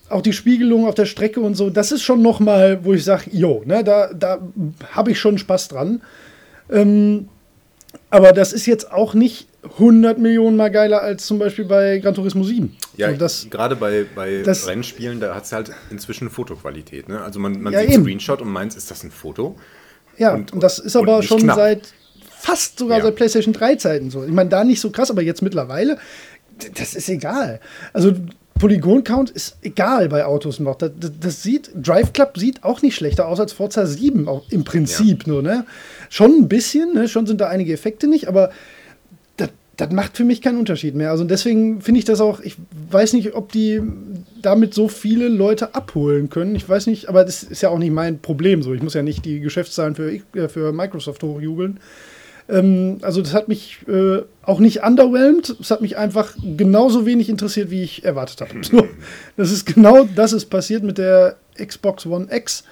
auch 0.08 0.22
die 0.22 0.32
Spiegelung 0.32 0.86
auf 0.86 0.94
der 0.94 1.04
Strecke 1.04 1.40
und 1.40 1.54
so, 1.54 1.68
das 1.68 1.92
ist 1.92 2.02
schon 2.02 2.22
noch 2.22 2.40
mal, 2.40 2.82
wo 2.86 2.94
ich 2.94 3.04
sage, 3.04 3.24
jo, 3.30 3.62
ne, 3.66 3.84
da, 3.84 4.10
da 4.14 4.38
habe 4.92 5.10
ich 5.10 5.20
schon 5.20 5.36
Spaß 5.36 5.68
dran. 5.68 6.00
Ähm, 6.70 7.28
aber 8.10 8.32
das 8.32 8.52
ist 8.52 8.66
jetzt 8.66 8.92
auch 8.92 9.14
nicht 9.14 9.48
100 9.62 10.18
Millionen 10.18 10.56
mal 10.56 10.70
geiler 10.70 11.02
als 11.02 11.26
zum 11.26 11.38
Beispiel 11.38 11.64
bei 11.64 11.98
Gran 11.98 12.14
Turismo 12.14 12.44
7. 12.44 12.76
Ja, 12.96 13.08
also 13.08 13.48
gerade 13.48 13.76
bei, 13.76 14.06
bei 14.14 14.42
das, 14.42 14.66
Rennspielen, 14.66 15.20
da 15.20 15.34
hat 15.34 15.44
es 15.44 15.52
halt 15.52 15.70
inzwischen 15.90 16.30
Fotoqualität. 16.30 17.08
Ne? 17.08 17.20
Also 17.20 17.40
man, 17.40 17.60
man 17.60 17.72
ja, 17.72 17.80
sieht 17.80 17.90
eben. 17.90 18.04
Screenshot 18.04 18.40
und 18.40 18.48
meint, 18.48 18.74
ist 18.74 18.90
das 18.90 19.02
ein 19.02 19.10
Foto? 19.10 19.56
Ja, 20.16 20.34
und, 20.34 20.52
und 20.52 20.62
das 20.62 20.78
ist 20.78 20.96
aber 20.96 21.22
schon 21.22 21.40
knapp. 21.40 21.56
seit 21.56 21.92
fast 22.38 22.78
sogar 22.78 22.98
ja. 22.98 23.04
seit 23.04 23.16
PlayStation 23.16 23.52
3 23.52 23.76
Zeiten 23.76 24.10
so. 24.10 24.24
Ich 24.24 24.32
meine, 24.32 24.48
da 24.48 24.64
nicht 24.64 24.80
so 24.80 24.90
krass, 24.90 25.10
aber 25.10 25.22
jetzt 25.22 25.42
mittlerweile, 25.42 25.98
das 26.76 26.94
ist 26.94 27.08
egal. 27.08 27.60
Also 27.92 28.14
Polygon-Count 28.58 29.30
ist 29.30 29.56
egal 29.62 30.08
bei 30.08 30.24
Autos 30.24 30.58
noch. 30.60 30.76
Das, 30.76 30.90
das, 30.98 31.12
das, 31.20 31.42
sieht, 31.42 31.70
Drive 31.74 32.12
Club 32.12 32.36
sieht 32.36 32.64
auch 32.64 32.82
nicht 32.82 32.96
schlechter 32.96 33.28
aus 33.28 33.40
als 33.40 33.52
Forza 33.52 33.86
7, 33.86 34.28
auch 34.28 34.44
im 34.50 34.64
Prinzip 34.64 35.26
ja. 35.26 35.32
nur, 35.32 35.42
ne? 35.42 35.64
Schon 36.08 36.32
ein 36.32 36.48
bisschen, 36.48 36.94
ne? 36.94 37.08
Schon 37.08 37.26
sind 37.26 37.40
da 37.40 37.48
einige 37.48 37.72
Effekte 37.72 38.06
nicht, 38.06 38.28
aber 38.28 38.50
das 39.78 39.92
macht 39.92 40.16
für 40.16 40.24
mich 40.24 40.42
keinen 40.42 40.58
Unterschied 40.58 40.96
mehr. 40.96 41.12
Also 41.12 41.22
deswegen 41.22 41.80
finde 41.80 42.00
ich 42.00 42.04
das 42.04 42.20
auch, 42.20 42.40
ich 42.40 42.56
weiß 42.90 43.12
nicht, 43.12 43.34
ob 43.34 43.52
die 43.52 43.80
damit 44.42 44.74
so 44.74 44.88
viele 44.88 45.28
Leute 45.28 45.74
abholen 45.76 46.28
können. 46.30 46.56
Ich 46.56 46.68
weiß 46.68 46.88
nicht, 46.88 47.08
aber 47.08 47.24
das 47.24 47.44
ist 47.44 47.62
ja 47.62 47.68
auch 47.68 47.78
nicht 47.78 47.92
mein 47.92 48.18
Problem 48.18 48.62
so. 48.62 48.74
Ich 48.74 48.82
muss 48.82 48.94
ja 48.94 49.02
nicht 49.02 49.24
die 49.24 49.38
Geschäftszahlen 49.38 49.94
für, 49.94 50.12
äh, 50.12 50.48
für 50.48 50.72
Microsoft 50.72 51.22
hochjubeln. 51.22 51.78
Ähm, 52.48 52.98
also 53.02 53.22
das 53.22 53.34
hat 53.34 53.46
mich 53.46 53.78
äh, 53.86 54.22
auch 54.42 54.58
nicht 54.58 54.82
underwhelmed. 54.82 55.56
Es 55.60 55.70
hat 55.70 55.80
mich 55.80 55.96
einfach 55.96 56.34
genauso 56.56 57.06
wenig 57.06 57.28
interessiert, 57.28 57.70
wie 57.70 57.82
ich 57.84 58.04
erwartet 58.04 58.40
habe. 58.40 58.54
So, 58.64 58.84
das 59.36 59.52
ist 59.52 59.64
genau 59.64 60.08
das 60.16 60.32
ist 60.32 60.46
passiert 60.46 60.82
mit 60.82 60.98
der 60.98 61.36
Xbox 61.56 62.04
One 62.04 62.26
X. 62.32 62.64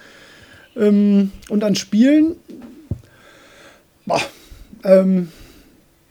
Ähm, 0.76 1.30
und 1.48 1.62
an 1.62 1.76
Spielen, 1.76 2.34
boah, 4.06 4.20
ähm, 4.84 5.28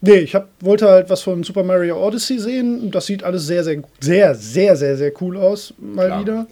Nee, 0.06 0.18
ich 0.18 0.36
hab, 0.36 0.50
wollte 0.60 0.88
halt 0.88 1.10
was 1.10 1.24
von 1.24 1.44
Super 1.44 1.64
Mario 1.64 1.98
Odyssey 2.06 2.38
sehen. 2.38 2.92
Das 2.92 3.08
sieht 3.08 3.24
alles 3.24 3.48
sehr, 3.48 3.64
sehr, 3.64 3.82
sehr, 4.00 4.36
sehr, 4.36 4.76
sehr, 4.76 4.98
sehr 4.98 5.12
cool 5.20 5.36
aus, 5.36 5.74
mal 5.80 6.08
Klar. 6.08 6.22
wieder. 6.22 6.48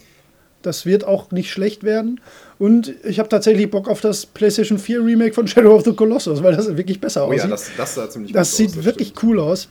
Das 0.62 0.86
wird 0.86 1.04
auch 1.04 1.30
nicht 1.30 1.52
schlecht 1.52 1.84
werden. 1.84 2.20
Und 2.58 2.94
ich 3.04 3.20
habe 3.20 3.28
tatsächlich 3.28 3.70
Bock 3.70 3.88
auf 3.88 4.00
das 4.00 4.26
PlayStation 4.26 4.78
4 4.78 5.04
Remake 5.04 5.34
von 5.34 5.46
Shadow 5.46 5.74
of 5.74 5.84
the 5.84 5.92
Colossus, 5.92 6.42
weil 6.42 6.56
das 6.56 6.76
wirklich 6.76 7.00
besser 7.00 7.26
oh, 7.26 7.28
aussieht. 7.28 7.44
Ja, 7.44 7.48
das, 7.48 7.70
das 7.76 7.94
sah 7.94 8.08
ziemlich 8.08 8.32
Das 8.32 8.56
sieht 8.56 8.70
aus, 8.70 8.76
das 8.76 8.84
wirklich 8.86 9.08
stimmt. 9.08 9.22
cool 9.22 9.40
aus. 9.40 9.68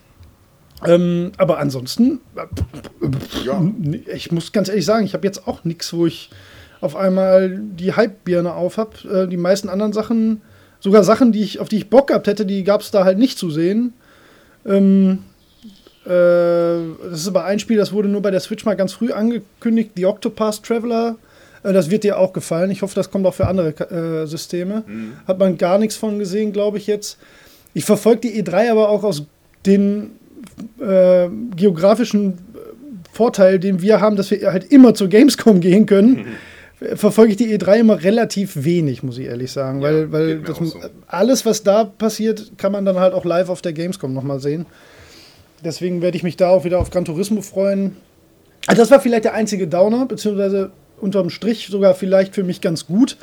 Ähm, 0.86 1.32
aber 1.38 1.58
ansonsten, 1.58 2.22
ja. 3.44 3.62
ich 4.14 4.32
muss 4.32 4.52
ganz 4.52 4.70
ehrlich 4.70 4.86
sagen, 4.86 5.06
ich 5.06 5.14
habe 5.14 5.26
jetzt 5.26 5.48
auch 5.48 5.64
nichts, 5.66 5.92
wo 5.94 6.06
ich 6.06 6.30
auf 6.80 6.96
einmal 6.96 7.58
die 7.60 7.94
Hype-Birne 7.94 8.54
auf 8.54 8.78
habe. 8.78 9.24
Äh, 9.24 9.28
die 9.28 9.38
meisten 9.38 9.68
anderen 9.68 9.94
Sachen 9.94 10.42
sogar 10.84 11.04
Sachen, 11.04 11.32
die 11.32 11.42
ich, 11.42 11.60
auf 11.60 11.70
die 11.70 11.78
ich 11.78 11.90
Bock 11.90 12.08
gehabt 12.08 12.28
hätte, 12.28 12.46
die 12.46 12.64
gab 12.64 12.82
es 12.82 12.92
da 12.92 13.06
halt 13.06 13.18
nicht 13.18 13.40
zu 13.40 13.50
sehen. 13.50 13.94
Ähm, 14.66 15.20
äh, 16.06 16.10
das 16.10 17.22
ist 17.22 17.28
aber 17.30 17.46
ein 17.46 17.60
Spiel, 17.60 17.78
das 17.78 17.94
wurde 17.94 18.10
nur 18.10 18.22
bei 18.22 18.32
der 18.32 18.42
Switch 18.42 18.66
mal 18.66 18.76
ganz 18.76 18.92
früh 18.92 19.14
angekündigt, 19.14 19.92
The 19.96 20.06
Octopath 20.06 20.62
Traveler. 20.62 21.16
Äh, 21.64 21.72
das 21.72 21.90
wird 21.90 22.04
dir 22.04 22.20
auch 22.20 22.34
gefallen. 22.34 22.70
Ich 22.70 22.82
hoffe, 22.82 22.96
das 22.96 23.10
kommt 23.10 23.26
auch 23.26 23.34
für 23.34 23.48
andere 23.48 23.70
äh, 24.24 24.28
Systeme. 24.28 24.84
Mhm. 24.86 25.14
Hat 25.26 25.40
man 25.40 25.58
gar 25.58 25.78
nichts 25.78 25.96
von 25.96 26.20
gesehen, 26.20 26.52
glaube 26.52 26.78
ich 26.78 26.86
jetzt. 26.86 27.18
Ich 27.74 27.86
verfolge 27.86 28.30
die 28.30 28.44
E3 28.44 28.70
aber 28.70 28.90
auch 28.90 29.06
aus 29.06 29.24
den 29.66 30.12
äh, 30.82 31.30
geografischen 31.56 32.40
Vorteil, 33.14 33.58
den 33.58 33.82
wir 33.82 34.02
haben, 34.02 34.18
dass 34.18 34.32
wir 34.32 34.52
halt 34.52 34.70
immer 34.70 34.94
zur 34.94 35.08
Gamescom 35.08 35.62
gehen 35.62 35.86
können. 35.86 36.12
Mhm 36.12 36.26
verfolge 36.96 37.32
ich 37.32 37.38
die 37.38 37.58
E3 37.58 37.80
immer 37.80 38.04
relativ 38.04 38.64
wenig, 38.64 39.04
muss 39.04 39.18
ich 39.18 39.26
ehrlich 39.26 39.52
sagen. 39.52 39.82
Ja, 39.82 39.88
weil 39.88 40.12
weil 40.12 40.40
das, 40.42 40.58
so. 40.58 40.80
alles, 41.08 41.46
was 41.46 41.64
da 41.64 41.84
passiert, 41.86 42.54
kann 42.58 42.72
man 42.72 42.86
dann 42.86 43.00
halt 43.00 43.14
auch 43.14 43.26
live 43.26 43.50
auf 43.50 43.62
der 43.62 43.74
Gamescom 43.74 44.14
nochmal 44.14 44.40
sehen. 44.40 44.66
Deswegen 45.64 46.02
werde 46.02 46.18
ich 46.18 46.24
mich 46.24 46.38
da 46.38 46.50
auch 46.50 46.66
wieder 46.66 46.80
auf 46.80 46.90
Gran 46.90 47.06
Turismo 47.06 47.42
freuen. 47.42 47.96
Also 48.68 48.82
das 48.82 48.92
war 48.92 49.00
vielleicht 49.00 49.26
der 49.26 49.34
einzige 49.34 49.68
Downer, 49.68 50.06
beziehungsweise 50.06 50.72
unterm 51.00 51.30
Strich 51.30 51.68
sogar 51.68 51.96
vielleicht 51.96 52.36
für 52.36 52.44
mich 52.44 52.62
ganz 52.62 52.86
gut. 52.86 53.18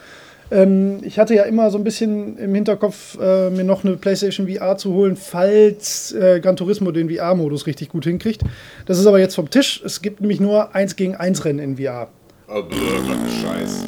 Ähm, 0.50 0.98
ich 1.02 1.18
hatte 1.18 1.34
ja 1.34 1.44
immer 1.44 1.70
so 1.70 1.78
ein 1.78 1.84
bisschen 1.84 2.36
im 2.38 2.54
Hinterkopf, 2.54 3.18
äh, 3.20 3.50
mir 3.50 3.64
noch 3.64 3.84
eine 3.84 3.96
PlayStation 3.96 4.48
VR 4.48 4.76
zu 4.76 4.92
holen, 4.92 5.16
falls 5.16 6.12
äh, 6.12 6.40
Gran 6.40 6.56
Turismo 6.56 6.90
den 6.90 7.08
VR-Modus 7.10 7.66
richtig 7.66 7.88
gut 7.88 8.04
hinkriegt. 8.04 8.42
Das 8.86 8.98
ist 8.98 9.06
aber 9.06 9.20
jetzt 9.20 9.34
vom 9.34 9.50
Tisch. 9.50 9.82
Es 9.84 10.02
gibt 10.02 10.20
nämlich 10.20 10.40
nur 10.40 10.74
1 10.74 10.96
gegen 10.96 11.14
1 11.14 11.44
Rennen 11.44 11.58
in 11.58 11.76
VR. 11.76 12.08
Oh, 12.52 12.62
blöd, 12.64 12.80
Scheiß. 13.42 13.84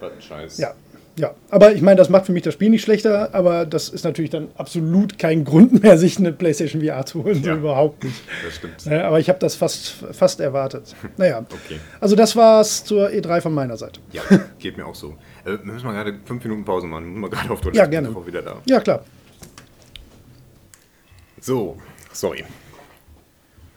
einen 0.00 0.20
Scheiß. 0.20 0.58
Ja, 0.58 0.74
ja. 1.16 1.34
Aber 1.50 1.72
ich 1.72 1.82
meine, 1.82 1.96
das 1.96 2.08
macht 2.08 2.26
für 2.26 2.32
mich 2.32 2.42
das 2.42 2.54
Spiel 2.54 2.68
nicht 2.68 2.82
schlechter, 2.82 3.32
aber 3.32 3.64
das 3.64 3.88
ist 3.88 4.04
natürlich 4.04 4.30
dann 4.30 4.48
absolut 4.56 5.20
kein 5.20 5.44
Grund 5.44 5.84
mehr, 5.84 5.96
sich 6.06 6.18
eine 6.18 6.32
PlayStation 6.32 6.82
VR 6.82 7.06
zu 7.06 7.22
holen. 7.22 7.42
Ja. 7.44 7.54
So 7.54 7.60
überhaupt 7.60 8.02
nicht. 8.02 8.20
Das 8.44 8.56
stimmt. 8.56 8.88
Aber 8.88 9.20
ich 9.20 9.28
habe 9.28 9.38
das 9.38 9.54
fast, 9.54 9.94
fast 10.10 10.40
erwartet. 10.40 10.96
Naja. 11.16 11.38
Okay. 11.38 11.78
Also 12.00 12.16
das 12.16 12.34
war's 12.34 12.84
zur 12.84 13.08
E3 13.08 13.40
von 13.40 13.54
meiner 13.54 13.76
Seite. 13.76 14.00
Ja, 14.10 14.22
geht 14.58 14.76
mir 14.76 14.84
auch 14.84 14.96
so. 14.96 15.16
Äh, 15.44 15.52
wir 15.52 15.72
müssen 15.72 15.86
mal 15.86 15.92
gerade 15.92 16.18
fünf 16.24 16.42
Minuten 16.42 16.64
Pause 16.64 16.88
machen. 16.88 17.04
Wir 17.04 17.10
müssen 17.10 17.20
mal 17.20 17.30
gerade 17.30 17.50
auf 17.50 17.60
Toilette. 17.60 17.78
Ja, 17.78 17.86
gerne. 17.86 18.12
Wir 18.12 18.26
wieder 18.26 18.42
da. 18.42 18.56
Ja, 18.66 18.80
klar. 18.80 19.04
So, 21.40 21.76
sorry. 22.12 22.44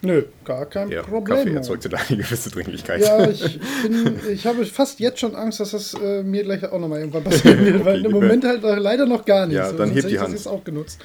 Nö, 0.02 0.24
gar 0.46 0.66
kein 0.66 0.90
Kaffee 0.90 1.10
Problem. 1.10 1.58
erzeugte 1.58 1.90
da 1.90 1.98
eine 2.08 2.18
gewisse 2.24 2.50
Dringlichkeit. 2.50 3.02
Ja, 3.02 3.30
ich, 3.30 3.60
bin, 3.84 4.18
ich 4.32 4.46
habe 4.48 4.66
fast 4.66 5.00
jetzt 5.02 5.20
schon 5.20 5.36
Angst, 5.36 5.60
dass 5.60 5.72
das 5.72 5.94
äh, 5.94 6.24
mir 6.24 6.44
gleich 6.44 6.64
auch 6.64 6.80
nochmal 6.80 7.00
irgendwann 7.00 7.26
passieren 7.26 7.66
wird, 7.66 7.84
weil 7.84 7.98
Okay, 7.98 8.06
im 8.06 8.14
gib 8.14 8.22
Moment 8.22 8.46
halt 8.46 8.62
leider 8.64 9.06
noch 9.06 9.26
gar 9.26 9.46
nicht. 9.46 9.58
Ja, 9.58 9.70
so, 9.70 9.78
dann 9.78 9.92
heb 9.92 10.08
die 10.08 10.18
Hand. 10.20 10.30
Das 10.30 10.40
jetzt 10.40 10.48
auch 10.48 10.64
genutzt. 10.64 11.02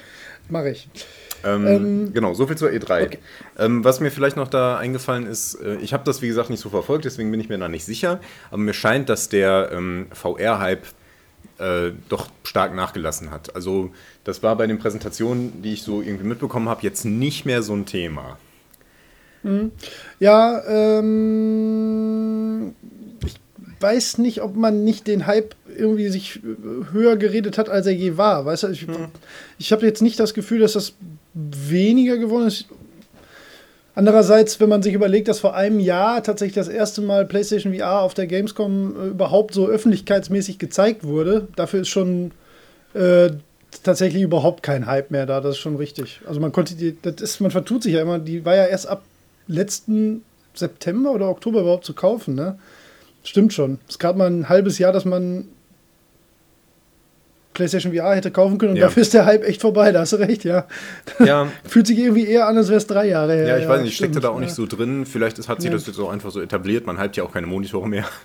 Mache 0.47 0.69
ich. 0.69 0.87
Ähm, 1.43 1.67
Ähm, 1.67 2.13
genau, 2.13 2.33
so 2.33 2.47
viel 2.47 2.55
zur 2.57 2.69
E3. 2.69 3.05
okay. 3.05 3.19
Ähm, 3.59 3.83
was 3.83 3.99
mir 3.99 4.11
vielleicht 4.11 4.37
noch 4.37 4.47
da 4.47 4.77
eingefallen 4.77 5.27
ist, 5.27 5.55
äh, 5.55 5.75
ich 5.77 5.93
habe 5.93 6.03
das 6.05 6.21
wie 6.21 6.27
gesagt 6.27 6.49
nicht 6.49 6.61
so 6.61 6.69
verfolgt, 6.69 7.03
deswegen 7.05 7.29
bin 7.31 7.39
ich 7.39 7.49
mir 7.49 7.57
da 7.57 7.67
nicht 7.67 7.83
sicher, 7.85 8.19
aber 8.49 8.57
mir 8.59 8.73
scheint, 8.73 9.09
dass 9.09 9.27
der 9.29 9.71
ähm, 9.73 10.07
VR-Hype 10.13 10.85
äh, 11.59 11.91
doch 12.09 12.29
stark 12.43 12.73
nachgelassen 12.75 13.31
hat. 13.31 13.55
Also 13.55 13.91
das 14.23 14.41
war 14.41 14.55
bei 14.55 14.67
den 14.67 14.79
Präsentationen, 14.79 15.61
die 15.61 15.73
ich 15.73 15.83
so 15.83 16.01
irgendwie 16.01 16.25
mitbekommen 16.25 16.69
habe, 16.69 16.81
jetzt 16.83 17.05
nicht 17.05 17.45
mehr 17.45 17.61
so 17.61 17.73
ein 17.73 17.85
Thema. 17.85 18.37
Ja, 20.19 20.61
ähm, 20.67 22.75
ich 23.25 23.35
weiß 23.79 24.17
nicht, 24.17 24.41
ob 24.41 24.55
man 24.55 24.83
nicht 24.83 25.07
den 25.07 25.27
Hype 25.27 25.55
irgendwie 25.75 26.09
sich 26.09 26.37
äh, 26.37 26.91
höher 26.91 27.17
geredet 27.17 27.57
hat, 27.57 27.69
als 27.69 27.85
er 27.85 27.93
je 27.93 28.17
war. 28.17 28.45
Weißt 28.45 28.63
du, 28.63 28.69
ich, 28.69 28.87
ich 29.59 29.71
habe 29.71 29.85
jetzt 29.85 30.01
nicht 30.01 30.19
das 30.19 30.33
Gefühl, 30.33 30.59
dass 30.59 30.73
das 30.73 30.93
weniger 31.33 32.17
geworden 32.17 32.47
ist. 32.47 32.65
Andererseits, 33.93 34.59
wenn 34.59 34.67
man 34.67 34.83
sich 34.83 34.93
überlegt, 34.93 35.29
dass 35.29 35.39
vor 35.39 35.55
einem 35.55 35.79
Jahr 35.79 36.21
tatsächlich 36.21 36.55
das 36.55 36.67
erste 36.67 37.01
Mal 37.01 37.25
PlayStation 37.25 37.73
VR 37.73 38.01
auf 38.01 38.13
der 38.13 38.27
Gamescom 38.27 38.95
äh, 38.95 39.07
überhaupt 39.09 39.53
so 39.53 39.67
öffentlichkeitsmäßig 39.67 40.59
gezeigt 40.59 41.05
wurde, 41.05 41.47
dafür 41.55 41.81
ist 41.81 41.89
schon 41.89 42.31
äh, 42.93 43.29
tatsächlich 43.83 44.23
überhaupt 44.23 44.63
kein 44.63 44.85
Hype 44.85 45.11
mehr 45.11 45.25
da. 45.25 45.39
Das 45.39 45.55
ist 45.55 45.61
schon 45.61 45.77
richtig. 45.77 46.21
Also 46.27 46.39
man 46.39 46.51
konnte 46.51 46.75
die, 46.75 46.97
das 47.01 47.21
ist, 47.21 47.39
man 47.39 47.51
vertut 47.51 47.83
sich 47.83 47.93
ja 47.93 48.01
immer, 48.01 48.19
die 48.19 48.43
war 48.43 48.55
ja 48.55 48.65
erst 48.65 48.87
ab 48.87 49.03
letzten 49.47 50.23
September 50.53 51.11
oder 51.11 51.29
Oktober 51.29 51.61
überhaupt 51.61 51.85
zu 51.85 51.93
kaufen, 51.93 52.35
ne? 52.35 52.57
Stimmt 53.23 53.53
schon. 53.53 53.79
Es 53.89 53.99
gab 53.99 54.15
mal 54.17 54.27
ein 54.29 54.49
halbes 54.49 54.77
Jahr, 54.77 54.91
dass 54.93 55.03
man 55.05 55.45
PlayStation 57.53 57.93
VR 57.93 58.15
hätte 58.15 58.31
kaufen 58.31 58.57
können 58.57 58.71
und 58.71 58.77
Ja. 58.77 58.85
dafür 58.87 59.01
ist 59.01 59.13
der 59.13 59.25
Hype 59.25 59.43
echt 59.47 59.61
vorbei, 59.61 59.91
da 59.93 60.01
hast 60.01 60.11
du 60.11 60.17
recht, 60.17 60.43
ja. 60.43 60.67
Ja, 61.23 61.47
Fühlt 61.63 61.87
sich 61.87 61.97
irgendwie 61.97 62.27
eher 62.27 62.47
an, 62.47 62.57
als 62.57 62.67
wäre 62.67 62.77
es 62.77 62.85
drei 62.87 63.07
Jahre 63.07 63.33
her. 63.33 63.47
ja 63.47 63.57
ich 63.57 63.67
weiß 63.67 63.79
nicht, 63.81 63.91
ich 63.91 63.95
steckte 63.95 64.19
da 64.19 64.29
auch 64.29 64.35
ja. 64.35 64.41
nicht 64.41 64.53
so 64.53 64.65
drin. 64.65 65.05
Vielleicht 65.05 65.39
ist, 65.39 65.47
hat 65.47 65.61
sich 65.61 65.69
Ja. 65.71 65.75
das 65.77 65.87
jetzt 65.87 65.97
auch 65.99 66.11
einfach 66.11 66.31
so 66.31 66.41
etabliert. 66.41 66.85
Man 66.85 66.99
hypt 67.01 67.15
ja 67.15 67.23
auch 67.23 67.31
keine 67.31 67.47
Monitore 67.47 67.87
mehr. 67.87 68.05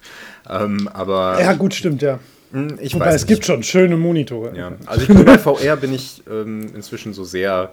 Ähm, 0.49 0.89
aber 0.93 1.39
Ja, 1.41 1.53
gut, 1.53 1.75
stimmt, 1.75 2.01
ja. 2.03 2.18
hm, 2.53 2.79
ich 2.81 2.95
Wobei 2.95 3.07
weiß 3.07 3.16
es 3.16 3.21
nicht. 3.23 3.29
gibt 3.29 3.45
schon 3.47 3.62
schöne 3.62 3.97
Monitore. 3.97 4.57
Ja, 4.57 4.73
also 4.87 5.03
ich 5.03 5.09
bin 5.09 5.25
bei 5.25 5.39
VR 5.39 5.77
bin 5.77 5.93
ich 5.93 6.23
ähm, 6.29 6.73
inzwischen 6.75 7.12
so 7.12 7.23
sehr 7.25 7.71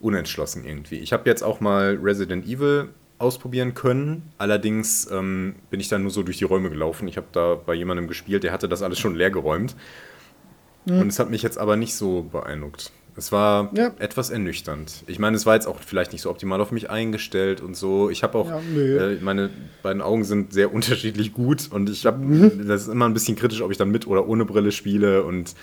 unentschlossen 0.00 0.64
irgendwie. 0.64 0.96
Ich 0.98 1.12
habe 1.12 1.28
jetzt 1.28 1.42
auch 1.42 1.60
mal 1.60 1.98
Resident 2.02 2.46
Evil 2.46 2.88
ausprobieren 3.18 3.72
können. 3.74 4.22
Allerdings 4.38 5.10
ähm, 5.10 5.54
bin 5.70 5.80
ich 5.80 5.88
dann 5.88 6.02
nur 6.02 6.10
so 6.10 6.22
durch 6.22 6.36
die 6.38 6.44
Räume 6.44 6.68
gelaufen. 6.70 7.08
Ich 7.08 7.16
habe 7.16 7.26
da 7.32 7.54
bei 7.54 7.72
jemandem 7.74 8.08
gespielt, 8.08 8.44
der 8.44 8.52
hatte 8.52 8.68
das 8.68 8.82
alles 8.82 8.98
schon 8.98 9.14
leer 9.14 9.30
geräumt. 9.30 9.74
Mhm. 10.84 11.00
Und 11.00 11.08
es 11.08 11.18
hat 11.18 11.30
mich 11.30 11.42
jetzt 11.42 11.56
aber 11.58 11.76
nicht 11.76 11.94
so 11.94 12.22
beeindruckt. 12.30 12.92
Es 13.18 13.32
war 13.32 13.70
Ja. 13.74 13.92
etwas 13.98 14.28
ernüchternd. 14.28 15.02
Ich 15.06 15.18
meine, 15.18 15.34
es 15.38 15.46
war 15.46 15.54
jetzt 15.54 15.66
auch 15.66 15.80
vielleicht 15.80 16.12
nicht 16.12 16.20
so 16.20 16.28
optimal 16.30 16.60
auf 16.60 16.70
mich 16.70 16.90
eingestellt 16.90 17.62
und 17.62 17.74
so. 17.74 18.10
Ich 18.10 18.22
habe 18.22 18.36
auch, 18.36 18.50
Ja, 18.50 18.58
äh, 19.08 19.16
meine 19.22 19.48
beiden 19.82 20.02
Augen 20.02 20.22
sind 20.24 20.52
sehr 20.52 20.70
unterschiedlich 20.74 21.32
gut 21.32 21.68
und 21.72 21.88
ich 21.88 22.04
habe, 22.04 22.18
Mhm. 22.22 22.68
das 22.68 22.82
ist 22.82 22.88
immer 22.88 23.06
ein 23.06 23.14
bisschen 23.14 23.34
kritisch, 23.36 23.62
ob 23.62 23.70
ich 23.70 23.78
dann 23.78 23.90
mit 23.90 24.06
oder 24.06 24.28
ohne 24.28 24.44
Brille 24.44 24.70
spiele 24.72 25.24
und 25.24 25.54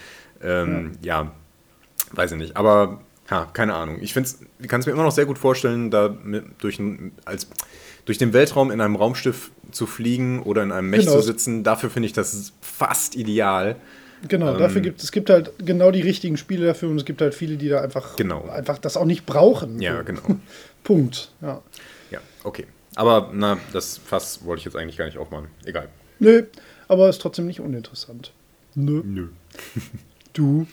ähm, 0.42 0.94
ja. 1.04 1.32
weiß 2.14 2.32
ich 2.32 2.38
nicht. 2.40 2.58
Aber 2.58 3.02
ha, 3.34 3.50
keine 3.54 3.74
Ahnung. 3.74 3.98
Ich 4.02 4.14
kann 4.14 4.24
es 4.24 4.86
mir 4.86 4.92
immer 4.94 5.04
noch 5.04 5.12
sehr 5.12 5.26
gut 5.26 5.38
vorstellen, 5.38 5.92
da 5.92 6.16
mit, 6.24 6.46
durch, 6.60 6.80
als, 7.26 7.48
durch 8.06 8.18
den 8.18 8.32
Weltraum 8.34 8.72
in 8.72 8.80
einem 8.82 8.96
Raumschiff 8.96 9.52
zu 9.72 9.86
fliegen 9.88 10.42
oder 10.44 10.64
in 10.64 10.72
einem 10.72 10.90
Mech 10.90 11.02
Genau. 11.02 11.14
zu 11.18 11.22
sitzen. 11.22 11.64
Dafür 11.64 11.90
finde 11.90 12.08
ich 12.08 12.14
das 12.14 12.54
fast 12.62 13.16
ideal. 13.16 13.76
Genau, 14.28 14.54
Ähm, 14.54 14.60
dafür 14.60 14.80
gibt 14.82 15.04
es 15.04 15.12
gibt 15.12 15.30
halt 15.30 15.52
genau 15.66 15.92
die 15.92 16.00
richtigen 16.02 16.38
Spiele 16.38 16.66
dafür 16.68 16.90
und 16.90 16.98
es 16.98 17.04
gibt 17.06 17.22
halt 17.22 17.36
viele, 17.36 17.58
die 17.58 17.68
da 17.68 17.82
einfach, 17.82 18.16
Genau. 18.16 18.48
einfach 18.48 18.78
das 18.78 18.96
auch 18.96 19.04
nicht 19.06 19.26
brauchen. 19.26 19.82
Ja, 19.82 20.02
genau. 20.04 20.22
Punkt. 20.84 21.32
Ja. 21.42 21.62
Ja, 22.12 22.20
okay. 22.44 22.66
Aber 22.96 23.32
na, 23.34 23.58
das 23.74 23.98
Fass 23.98 24.46
wollte 24.46 24.60
ich 24.60 24.66
jetzt 24.66 24.76
eigentlich 24.78 24.98
gar 24.98 25.06
nicht 25.06 25.18
aufmachen. 25.18 25.48
Egal. 25.66 25.90
Nö, 26.20 26.44
aber 26.88 27.10
ist 27.10 27.20
trotzdem 27.22 27.48
nicht 27.48 27.60
uninteressant. 27.60 28.32
Nö. 28.76 29.02
Nö. 29.04 29.28
Du. 30.34 30.68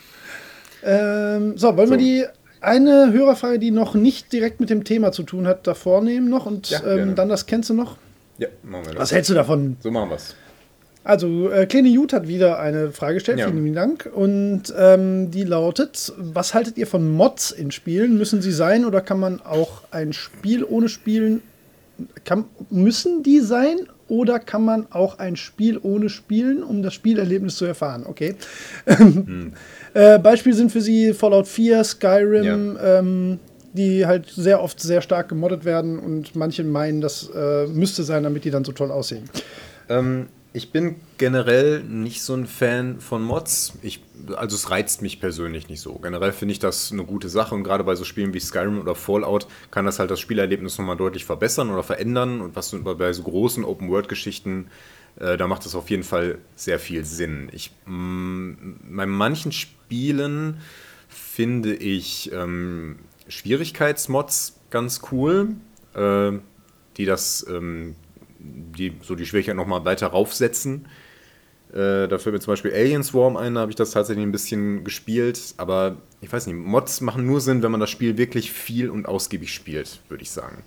Ähm, 0.83 1.57
so, 1.57 1.67
wollen 1.77 1.77
wir 1.77 1.87
So. 1.87 1.95
die 1.97 2.25
eine 2.61 3.11
Hörerfrage, 3.11 3.59
die 3.59 3.71
noch 3.71 3.93
nicht 3.95 4.31
direkt 4.31 4.59
mit 4.59 4.69
dem 4.69 4.83
Thema 4.83 5.11
zu 5.11 5.23
tun 5.23 5.47
hat, 5.47 5.67
davor 5.67 6.01
nehmen 6.01 6.29
noch 6.29 6.45
und 6.45 6.69
Ja, 6.69 6.83
ähm, 6.85 7.15
dann 7.15 7.27
das 7.29 7.45
kennst 7.45 7.69
du 7.69 7.73
noch? 7.73 7.97
Ja, 8.37 8.47
machen 8.63 8.85
wir 8.85 8.93
das. 8.93 9.01
Was 9.01 9.11
hältst 9.11 9.29
du 9.29 9.33
davon? 9.33 9.77
So 9.81 9.91
machen 9.91 10.09
wir 10.09 10.15
es. 10.15 10.35
Also, 11.03 11.49
äh, 11.49 11.65
Kleine 11.65 11.87
Jut 11.89 12.13
hat 12.13 12.27
wieder 12.27 12.59
eine 12.59 12.91
Frage 12.91 13.15
gestellt, 13.15 13.39
Ja. 13.39 13.47
vielen 13.47 13.63
lieben 13.63 13.75
Dank. 13.75 14.07
Und 14.13 14.71
ähm, 14.77 15.31
die 15.31 15.43
lautet: 15.43 16.13
Was 16.17 16.53
haltet 16.53 16.77
ihr 16.77 16.85
von 16.85 17.09
Mods 17.11 17.51
in 17.51 17.71
Spielen? 17.71 18.17
Müssen 18.19 18.41
sie 18.43 18.51
sein 18.51 18.85
oder 18.85 19.01
kann 19.01 19.19
man 19.19 19.41
auch 19.41 19.81
ein 19.89 20.13
Spiel 20.13 20.63
ohne 20.63 20.89
Spielen. 20.89 21.41
Kann, 22.23 22.45
müssen 22.69 23.23
die 23.23 23.39
sein 23.39 23.77
oder 24.11 24.39
kann 24.39 24.65
man 24.65 24.87
auch 24.91 25.19
ein 25.19 25.37
Spiel 25.37 25.79
ohne 25.81 26.09
Spielen, 26.09 26.63
um 26.63 26.83
das 26.83 26.93
Spielerlebnis 26.93 27.55
zu 27.55 27.63
erfahren? 27.63 28.05
Okay. 28.05 28.35
äh, 29.93 30.19
Beispiel 30.19 30.53
sind 30.53 30.69
für 30.69 30.81
sie 30.81 31.13
Fallout 31.13 31.47
4, 31.47 31.81
Skyrim, 31.85 32.77
ähm, 32.83 33.39
die 33.71 34.05
halt 34.05 34.29
sehr 34.29 34.61
oft 34.61 34.81
sehr 34.81 35.01
stark 35.01 35.29
gemoddet 35.29 35.63
werden 35.63 35.97
und 35.97 36.35
manche 36.35 36.65
meinen, 36.65 36.99
das 36.99 37.29
äh, 37.33 37.67
müsste 37.67 38.03
sein, 38.03 38.23
damit 38.23 38.43
die 38.43 38.51
dann 38.51 38.65
so 38.65 38.73
toll 38.73 38.91
aussehen. 38.91 39.29
Ähm, 39.87 40.27
ich 40.53 40.71
bin 40.71 40.95
generell 41.17 41.81
nicht 41.83 42.21
so 42.21 42.33
ein 42.33 42.45
Fan 42.45 42.99
von 42.99 43.23
Mods. 43.23 43.73
Ich, 43.81 44.03
also 44.35 44.55
es 44.55 44.69
reizt 44.69 45.01
mich 45.01 45.21
persönlich 45.21 45.69
nicht 45.69 45.79
so. 45.79 45.93
Generell 45.95 46.33
finde 46.33 46.51
ich 46.51 46.59
das 46.59 46.91
eine 46.91 47.05
gute 47.05 47.29
Sache 47.29 47.55
und 47.55 47.63
gerade 47.63 47.85
bei 47.85 47.95
so 47.95 48.03
Spielen 48.03 48.33
wie 48.33 48.39
Skyrim 48.39 48.79
oder 48.79 48.95
Fallout 48.95 49.47
kann 49.71 49.85
das 49.85 49.99
halt 49.99 50.11
das 50.11 50.19
Spielerlebnis 50.19 50.77
nochmal 50.77 50.97
deutlich 50.97 51.23
verbessern 51.23 51.69
oder 51.69 51.83
verändern 51.83 52.41
und 52.41 52.55
was 52.55 52.75
bei 52.83 53.13
so 53.13 53.23
großen 53.23 53.63
Open-World-Geschichten, 53.63 54.67
äh, 55.17 55.37
da 55.37 55.47
macht 55.47 55.65
das 55.65 55.73
auf 55.73 55.89
jeden 55.89 56.03
Fall 56.03 56.37
sehr 56.55 56.79
viel 56.79 57.05
Sinn. 57.05 57.47
Ich, 57.53 57.71
mh, 57.85 58.57
bei 58.89 59.05
manchen 59.05 59.53
Spielen 59.53 60.57
finde 61.07 61.75
ich 61.75 62.29
ähm, 62.33 62.99
Schwierigkeitsmods 63.29 64.59
ganz 64.69 65.01
cool, 65.13 65.55
äh, 65.93 66.33
die 66.97 67.05
das 67.05 67.45
ähm, 67.49 67.95
die 68.41 68.93
so 69.01 69.15
die 69.15 69.25
Schwierigkeit 69.25 69.55
nochmal 69.55 69.85
weiter 69.85 70.07
raufsetzen. 70.07 70.87
Äh, 71.73 72.07
da 72.07 72.17
fällt 72.17 72.33
mir 72.33 72.39
zum 72.39 72.51
Beispiel 72.51 72.73
Alien 72.73 73.03
Swarm 73.03 73.37
ein, 73.37 73.55
da 73.55 73.61
habe 73.61 73.71
ich 73.71 73.75
das 73.77 73.91
tatsächlich 73.91 74.25
ein 74.25 74.31
bisschen 74.31 74.83
gespielt, 74.83 75.53
aber 75.57 75.97
ich 76.19 76.31
weiß 76.31 76.47
nicht, 76.47 76.57
Mods 76.57 76.99
machen 77.01 77.25
nur 77.25 77.39
Sinn, 77.39 77.63
wenn 77.63 77.71
man 77.71 77.79
das 77.79 77.89
Spiel 77.89 78.17
wirklich 78.17 78.51
viel 78.51 78.89
und 78.89 79.07
ausgiebig 79.07 79.53
spielt, 79.53 80.01
würde 80.09 80.23
ich 80.23 80.31
sagen. 80.31 80.63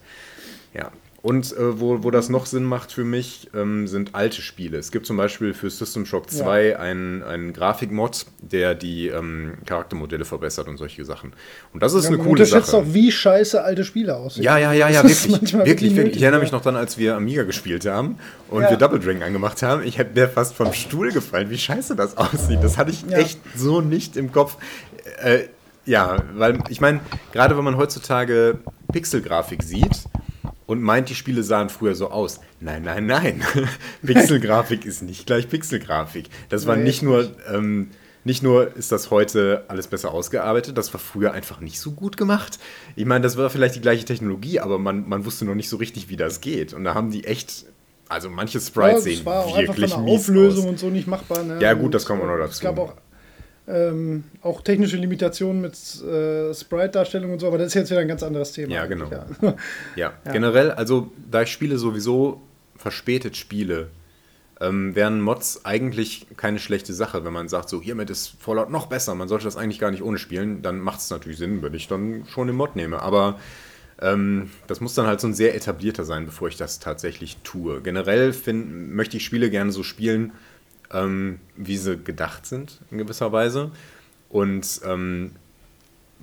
Ja. 0.73 0.91
Und 1.25 1.57
äh, 1.57 1.81
wo, 1.81 2.03
wo 2.05 2.11
das 2.11 2.29
noch 2.29 2.45
Sinn 2.45 2.65
macht 2.65 2.93
für 2.93 3.03
mich, 3.03 3.49
ähm, 3.55 3.89
sind 3.89 4.15
alte 4.15 4.43
Spiele. 4.43 4.77
Es 4.77 4.93
gibt 4.93 5.07
zum 5.07 5.17
Beispiel 5.17 5.55
für 5.55 5.71
System 5.71 6.05
Shock 6.05 6.31
2 6.31 6.79
einen, 6.79 7.23
einen 7.23 7.55
Grafikmod, 7.55 8.27
der 8.43 8.75
die 8.75 9.09
ähm, 9.09 9.55
Charaktermodelle 9.65 10.27
verbessert 10.27 10.69
und 10.69 10.77
solche 10.77 11.03
Sachen. 11.07 11.33
Und 11.73 11.83
das 11.83 11.95
ist 11.95 12.05
Ja, 12.05 12.09
eine 12.11 12.19
coole 12.19 12.33
unterschätzt 12.33 12.67
Sache. 12.73 12.83
auch, 12.83 12.85
wie 12.89 13.11
scheiße 13.11 13.65
alte 13.65 13.85
Spiele 13.85 14.15
aussehen. 14.17 14.45
Ja, 14.45 14.59
ja, 14.59 14.75
ja, 14.75 14.91
ja, 14.91 15.03
Das 15.03 15.27
wirklich. 15.27 15.53
Wirklich, 15.55 15.65
wirklich. 15.67 15.93
nötig, 15.95 16.17
Ich 16.17 16.23
erinnere 16.23 16.41
ja. 16.41 16.45
mich 16.45 16.53
noch 16.53 16.61
dann, 16.61 16.77
als 16.77 16.99
wir 16.99 17.17
Amiga 17.17 17.45
gespielt 17.45 17.87
haben 17.87 18.19
und 18.51 18.61
Ja. 18.65 18.69
wir 18.69 18.77
Double 18.77 19.01
Dragon 19.01 19.23
angemacht 19.23 19.63
haben. 19.63 19.83
Ich 19.83 19.97
hätte 19.97 20.21
mir 20.21 20.29
fast 20.29 20.55
vom 20.55 20.75
Stuhl 20.75 21.11
gefallen, 21.11 21.49
wie 21.49 21.57
scheiße 21.57 21.97
das 21.97 22.17
aussieht. 22.19 22.59
Das 22.61 22.77
hatte 22.77 22.91
ich 22.91 23.03
Ja. 23.09 23.17
echt 23.17 23.41
so 23.57 23.81
nicht 23.81 24.19
im 24.19 24.31
Kopf. 24.31 24.59
Äh, 25.23 25.45
ja, 25.87 26.19
weil 26.35 26.59
ich 26.69 26.83
meine, 26.83 27.01
gerade 27.33 27.57
wenn 27.57 27.65
man 27.65 27.79
heutzutage 27.79 28.59
Pixelgrafik 28.93 29.63
sieht 29.63 30.03
und 30.67 30.83
meint, 30.83 31.09
die 31.09 31.15
Spiele 31.15 31.43
sahen 31.43 31.69
früher 31.69 31.95
so 31.95 32.11
aus. 32.11 32.41
Nein, 32.61 32.83
nein, 32.83 33.07
nein. 33.07 33.43
Pixelgrafik 34.07 34.85
ist 34.85 35.03
nicht 35.03 35.27
gleich 35.27 35.49
Pixelgrafik. 35.49 36.27
Das 36.49 36.67
war 36.67 36.77
Nee, 36.77 36.85
nicht 36.85 37.03
nur. 37.03 37.31
Ähm, 37.53 37.91
nicht 38.27 38.43
nur 38.43 38.75
ist 38.75 38.91
das 38.91 39.11
heute 39.11 39.65
alles 39.69 39.87
besser 39.87 40.11
ausgearbeitet, 40.13 40.79
das 40.79 40.95
war 40.95 40.99
früher 40.99 41.33
einfach 41.33 41.61
nicht 41.61 41.79
so 41.79 41.91
gut 41.93 42.17
gemacht. 42.17 42.59
Ich 42.97 43.05
meine, 43.05 43.23
das 43.23 43.37
war 43.37 43.51
vielleicht 43.51 43.75
die 43.75 43.83
gleiche 43.83 44.07
Technologie, 44.07 44.61
aber 44.61 44.79
man, 44.79 45.07
man 45.07 45.27
wusste 45.27 45.45
noch 45.45 45.55
nicht 45.55 45.69
so 45.69 45.77
richtig, 45.77 46.09
wie 46.09 46.17
das 46.17 46.41
geht. 46.41 46.73
Und 46.73 46.85
da 46.85 46.95
haben 46.95 47.11
die 47.11 47.25
echt 47.25 47.67
Also 48.09 48.31
manche 48.31 48.61
Sprites 48.61 49.05
ja, 49.05 49.13
sehen 49.13 49.27
war 49.27 49.45
auch 49.45 49.57
wirklich 49.59 49.93
einfach 49.93 49.97
von 49.99 50.07
der 50.07 50.15
mies 50.15 50.23
Auflösung 50.23 50.65
aus. 50.65 50.71
und 50.71 50.79
so 50.79 50.89
nicht 50.89 51.07
machbar. 51.07 51.43
Ne? 51.43 51.59
Ja, 51.61 51.75
gut, 51.75 51.93
das 51.93 52.07
kommt 52.07 52.23
auch 52.23 52.27
noch 52.27 52.39
dazu. 52.39 52.53
Es 52.53 52.61
gab 52.61 52.79
auch, 52.79 52.95
ähm, 53.67 54.25
auch 54.43 54.63
technische 54.63 54.97
Limitationen 54.97 55.61
mit 55.61 55.75
äh, 56.03 56.53
Sprite-Darstellung 56.53 57.33
und 57.33 57.39
so, 57.39 57.47
aber 57.47 57.59
das 57.59 57.69
ist 57.69 57.75
jetzt 57.75 57.91
wieder 57.91 58.01
ein 58.01 58.09
ganz 58.09 58.23
anderes 58.23 58.53
Thema. 58.53 58.75
Ja, 58.75 58.87
genau. 58.87 59.11
Ja. 59.97 60.13
Ja, 60.25 60.33
generell, 60.33 60.71
also 60.71 61.11
da 61.31 61.43
ich 61.43 61.51
Spiele 61.51 61.79
sowieso 61.79 62.43
verspätet 62.77 63.37
spiele, 63.37 63.89
ähm, 64.61 64.95
wären 64.95 65.21
Mods 65.21 65.65
eigentlich 65.65 66.27
keine 66.37 66.59
schlechte 66.59 66.93
Sache, 66.93 67.25
wenn 67.25 67.33
man 67.33 67.49
sagt, 67.49 67.69
so 67.69 67.81
hiermit 67.81 68.11
ist 68.11 68.35
Fallout 68.39 68.71
noch 68.71 68.87
besser, 68.87 69.15
man 69.15 69.29
sollte 69.29 69.45
das 69.45 69.57
eigentlich 69.57 69.79
gar 69.79 69.91
nicht 69.91 70.03
ohne 70.03 70.19
spielen, 70.19 70.63
dann 70.63 70.81
macht 70.81 71.01
es 71.01 71.11
natürlich 71.11 71.39
Sinn, 71.39 71.63
wenn 71.63 71.75
ich 71.75 71.89
dann 71.89 72.25
schon 72.27 72.47
den 72.47 72.57
Mod 72.57 72.77
nehme. 72.77 73.01
Aber 73.03 73.39
ähm, 74.01 74.51
das 74.67 74.81
muss 74.81 74.95
dann 74.95 75.07
halt 75.07 75.21
so 75.21 75.29
ein 75.29 75.35
sehr 75.35 75.55
etablierter 75.55 76.05
sein, 76.05 76.27
bevor 76.27 76.49
ich 76.49 76.57
das 76.57 76.79
tatsächlich 76.79 77.39
tue. 77.45 77.81
Generell 77.81 78.33
find, 78.33 78.93
möchte 78.95 79.17
ich 79.17 79.25
Spiele 79.25 79.51
gerne 79.51 79.73
so 79.73 79.83
spielen, 79.83 80.33
ähm, 80.93 81.41
wie 81.57 81.77
sie 81.77 81.97
gedacht 81.99 82.47
sind, 82.47 82.81
in 82.91 82.99
gewisser 82.99 83.33
Weise. 83.33 83.71
Und 84.29 84.81
ähm, 84.85 85.33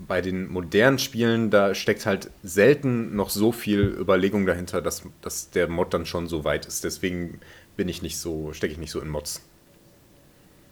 bei 0.08 0.22
den 0.22 0.50
modernen 0.52 1.00
Spielen, 1.00 1.50
da 1.50 1.76
steckt 1.76 2.06
halt 2.06 2.30
selten 2.44 3.16
noch 3.16 3.30
so 3.30 3.52
viel 3.52 3.82
Überlegung 4.00 4.46
dahinter, 4.46 4.82
dass, 4.82 5.04
dass 5.22 5.52
der 5.52 5.68
Mod 5.68 5.94
dann 5.94 6.06
schon 6.06 6.28
so 6.28 6.44
weit 6.44 6.66
ist. 6.66 6.84
Deswegen 6.84 7.40
bin 7.78 7.88
ich 7.88 8.02
nicht 8.02 8.18
so, 8.18 8.54
stecke 8.54 8.74
ich 8.74 8.80
nicht 8.80 8.92
so 8.92 9.00
in 9.00 9.10
Mods. 9.10 9.42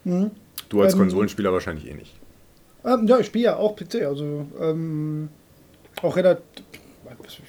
Du 0.04 0.82
als 0.82 0.94
Ähm, 0.94 1.00
Konsolenspieler 1.00 1.52
wahrscheinlich 1.52 1.88
eh 1.88 1.94
nicht. 1.94 2.14
Ähm, 2.84 3.06
ja, 3.06 3.18
ich 3.18 3.26
spiele 3.26 3.44
ja 3.44 3.56
auch 3.56 3.76
PC, 3.76 4.02
also 4.06 4.46
ähm, 4.60 5.28
auch 6.02 6.16
relativ. 6.16 6.42
Ich 7.26 7.40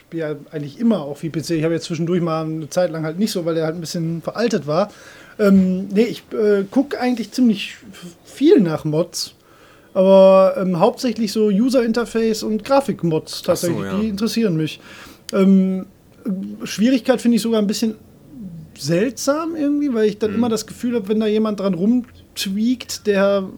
spiele 0.00 0.22
ja 0.22 0.36
eigentlich 0.50 0.78
immer 0.80 1.02
auch 1.02 1.18
viel 1.18 1.30
PC. 1.30 1.50
Ich 1.50 1.64
habe 1.64 1.74
jetzt 1.74 1.84
zwischendurch 1.84 2.20
mal 2.20 2.44
eine 2.44 2.68
Zeit 2.70 2.90
lang 2.90 3.04
halt 3.04 3.18
nicht 3.18 3.30
so, 3.30 3.44
weil 3.44 3.54
der 3.54 3.66
halt 3.66 3.76
ein 3.76 3.80
bisschen 3.80 4.22
veraltet 4.22 4.66
war. 4.66 4.90
Ähm, 5.40 5.88
nee, 5.88 6.04
ich 6.04 6.22
äh, 6.32 6.64
gucke 6.70 7.00
eigentlich 7.00 7.32
ziemlich 7.32 7.76
viel 8.24 8.60
nach 8.60 8.84
Mods. 8.84 9.34
Aber 9.92 10.54
ähm, 10.56 10.78
hauptsächlich 10.78 11.32
so 11.32 11.46
User 11.46 11.82
Interface 11.82 12.44
und 12.44 12.62
Grafikmods 12.62 13.42
tatsächlich, 13.42 13.86
ja. 13.86 13.98
die 13.98 14.08
interessieren 14.08 14.56
mich. 14.56 14.80
Ähm, 15.32 15.86
Schwierigkeit 16.62 17.20
finde 17.20 17.36
ich 17.36 17.42
sogar 17.42 17.60
ein 17.60 17.66
bisschen 17.66 17.94
seltsam 18.78 19.56
irgendwie, 19.56 19.92
weil 19.92 20.08
ich 20.08 20.18
dann 20.18 20.34
immer 20.34 20.48
das 20.48 20.66
Gefühl 20.66 20.94
habe, 20.94 21.08
wenn 21.08 21.20
da 21.20 21.26
jemand 21.26 21.60
dran 21.60 21.74
rumtweakt, 21.74 23.06
der 23.06 23.48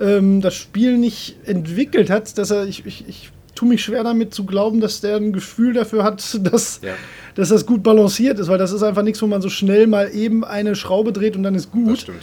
ähm, 0.00 0.40
das 0.40 0.54
Spiel 0.54 0.98
nicht 0.98 1.36
entwickelt 1.44 2.10
hat, 2.10 2.36
dass 2.38 2.50
er, 2.50 2.66
ich, 2.66 2.84
ich, 2.84 3.04
ich 3.08 3.30
tue 3.54 3.68
mich 3.68 3.82
schwer 3.82 4.04
damit 4.04 4.34
zu 4.34 4.44
glauben, 4.44 4.80
dass 4.80 5.00
der 5.00 5.16
ein 5.16 5.32
Gefühl 5.32 5.72
dafür 5.72 6.04
hat, 6.04 6.38
dass, 6.52 6.80
Ja. 6.82 6.94
Dass 7.38 7.50
das 7.50 7.66
gut 7.66 7.84
balanciert 7.84 8.40
ist, 8.40 8.48
weil 8.48 8.58
das 8.58 8.72
ist 8.72 8.82
einfach 8.82 9.02
nichts, 9.02 9.22
wo 9.22 9.28
man 9.28 9.40
so 9.40 9.48
schnell 9.48 9.86
mal 9.86 10.12
eben 10.12 10.42
eine 10.42 10.74
Schraube 10.74 11.12
dreht 11.12 11.36
und 11.36 11.44
dann 11.44 11.54
ist 11.54 11.66
Das 11.66 11.72
gut. 11.72 11.98
stimmt. 12.00 12.18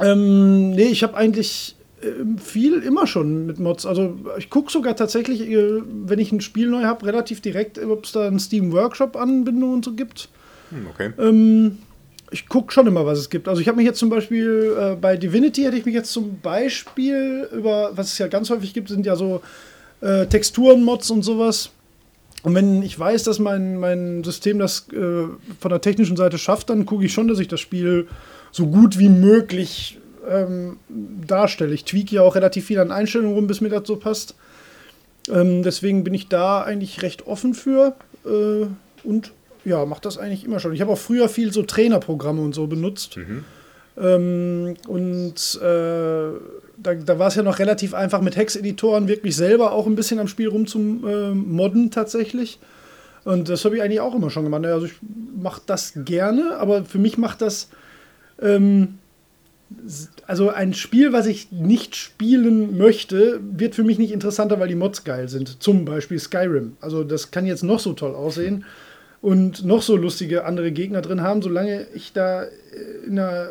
Ähm, 0.00 0.70
nee, 0.70 0.84
ich 0.86 1.02
habe 1.02 1.14
eigentlich 1.18 1.76
ähm, 2.02 2.38
viel 2.38 2.78
immer 2.78 3.06
schon 3.06 3.44
mit 3.44 3.58
Mods. 3.58 3.84
Also 3.84 4.16
ich 4.38 4.48
gucke 4.48 4.72
sogar 4.72 4.96
tatsächlich, 4.96 5.42
äh, 5.42 5.82
wenn 6.06 6.18
ich 6.18 6.32
ein 6.32 6.40
Spiel 6.40 6.68
neu 6.70 6.84
habe, 6.84 7.04
relativ 7.04 7.42
direkt, 7.42 7.78
ob 7.78 8.06
es 8.06 8.12
da 8.12 8.26
einen 8.26 8.38
Steam 8.38 8.72
Workshop 8.72 9.16
Anbindung 9.16 9.74
und 9.74 9.84
so 9.84 9.92
gibt. 9.92 10.30
Hm, 10.70 10.86
okay. 10.94 11.10
Ähm, 11.18 11.76
ich 12.30 12.48
gucke 12.48 12.72
schon 12.72 12.86
immer, 12.86 13.04
was 13.04 13.18
es 13.18 13.28
gibt. 13.28 13.48
Also 13.48 13.60
ich 13.60 13.68
habe 13.68 13.76
mich 13.76 13.84
jetzt 13.84 13.98
zum 13.98 14.08
Beispiel 14.08 14.74
äh, 14.80 14.96
bei 14.96 15.18
Divinity 15.18 15.64
hätte 15.64 15.76
ich 15.76 15.84
mich 15.84 15.94
jetzt 15.94 16.10
zum 16.10 16.40
Beispiel 16.40 17.46
über, 17.54 17.90
was 17.94 18.12
es 18.14 18.18
ja 18.18 18.28
ganz 18.28 18.48
häufig 18.48 18.72
gibt, 18.72 18.88
sind 18.88 19.04
ja 19.04 19.14
so 19.14 19.42
äh, 20.00 20.24
Texturen-Mods 20.24 21.10
und 21.10 21.22
sowas. 21.22 21.70
Und 22.42 22.54
wenn 22.54 22.82
ich 22.82 22.98
weiß, 22.98 23.24
dass 23.24 23.38
mein, 23.38 23.76
mein 23.78 24.24
System 24.24 24.58
das 24.58 24.88
äh, 24.92 25.24
von 25.58 25.70
der 25.70 25.80
technischen 25.80 26.16
Seite 26.16 26.38
schafft, 26.38 26.70
dann 26.70 26.86
gucke 26.86 27.04
ich 27.04 27.12
schon, 27.12 27.28
dass 27.28 27.38
ich 27.38 27.48
das 27.48 27.60
Spiel 27.60 28.08
so 28.50 28.66
gut 28.66 28.98
wie 28.98 29.08
möglich 29.08 29.98
ähm, 30.28 30.78
darstelle. 31.26 31.74
Ich 31.74 31.84
tweak 31.84 32.10
ja 32.12 32.22
auch 32.22 32.34
relativ 32.34 32.66
viel 32.66 32.78
an 32.78 32.90
Einstellungen 32.90 33.34
rum, 33.34 33.46
bis 33.46 33.60
mir 33.60 33.68
das 33.68 33.86
so 33.86 33.96
passt. 33.96 34.34
Ähm, 35.28 35.62
deswegen 35.62 36.02
bin 36.04 36.14
ich 36.14 36.28
da 36.28 36.62
eigentlich 36.62 37.02
recht 37.02 37.26
offen 37.26 37.54
für 37.54 37.94
äh, 38.24 38.66
und 39.04 39.32
ja, 39.64 39.84
mache 39.84 40.00
das 40.02 40.16
eigentlich 40.16 40.44
immer 40.44 40.60
schon. 40.60 40.72
Ich 40.72 40.80
habe 40.80 40.92
auch 40.92 40.98
früher 40.98 41.28
viel 41.28 41.52
so 41.52 41.62
Trainerprogramme 41.62 42.40
und 42.40 42.54
so 42.54 42.66
benutzt. 42.66 43.18
Ähm, 43.98 44.74
und 44.88 45.60
äh, 45.62 46.30
da, 46.82 46.94
da 46.94 47.18
war 47.18 47.28
es 47.28 47.34
ja 47.34 47.42
noch 47.42 47.58
relativ 47.58 47.94
einfach 47.94 48.20
mit 48.20 48.36
Hex-Editoren 48.36 49.08
wirklich 49.08 49.36
selber 49.36 49.72
auch 49.72 49.86
ein 49.86 49.96
bisschen 49.96 50.18
am 50.18 50.28
Spiel 50.28 50.48
rumzumodden 50.48 51.86
äh, 51.86 51.90
tatsächlich. 51.90 52.58
Und 53.24 53.48
das 53.48 53.64
habe 53.64 53.76
ich 53.76 53.82
eigentlich 53.82 54.00
auch 54.00 54.14
immer 54.14 54.30
schon 54.30 54.44
gemacht. 54.44 54.64
Also 54.64 54.86
ich 54.86 54.94
mache 55.40 55.60
das 55.66 55.92
gerne, 56.04 56.56
aber 56.58 56.84
für 56.84 56.98
mich 56.98 57.18
macht 57.18 57.42
das 57.42 57.68
ähm, 58.40 58.98
also 60.26 60.50
ein 60.50 60.74
Spiel, 60.74 61.12
was 61.12 61.26
ich 61.26 61.52
nicht 61.52 61.94
spielen 61.96 62.76
möchte, 62.76 63.40
wird 63.42 63.74
für 63.74 63.84
mich 63.84 63.98
nicht 63.98 64.12
interessanter, 64.12 64.58
weil 64.58 64.68
die 64.68 64.74
Mods 64.74 65.04
geil 65.04 65.28
sind. 65.28 65.62
Zum 65.62 65.84
Beispiel 65.84 66.18
Skyrim. 66.18 66.76
Also 66.80 67.04
das 67.04 67.30
kann 67.30 67.46
jetzt 67.46 67.62
noch 67.62 67.78
so 67.78 67.92
toll 67.92 68.14
aussehen 68.14 68.64
und 69.22 69.64
noch 69.64 69.82
so 69.82 69.96
lustige 69.96 70.44
andere 70.44 70.72
Gegner 70.72 71.02
drin 71.02 71.22
haben. 71.22 71.42
Solange 71.42 71.86
ich 71.94 72.12
da 72.12 72.44
äh, 72.44 72.48
in 73.06 73.18
einer 73.18 73.50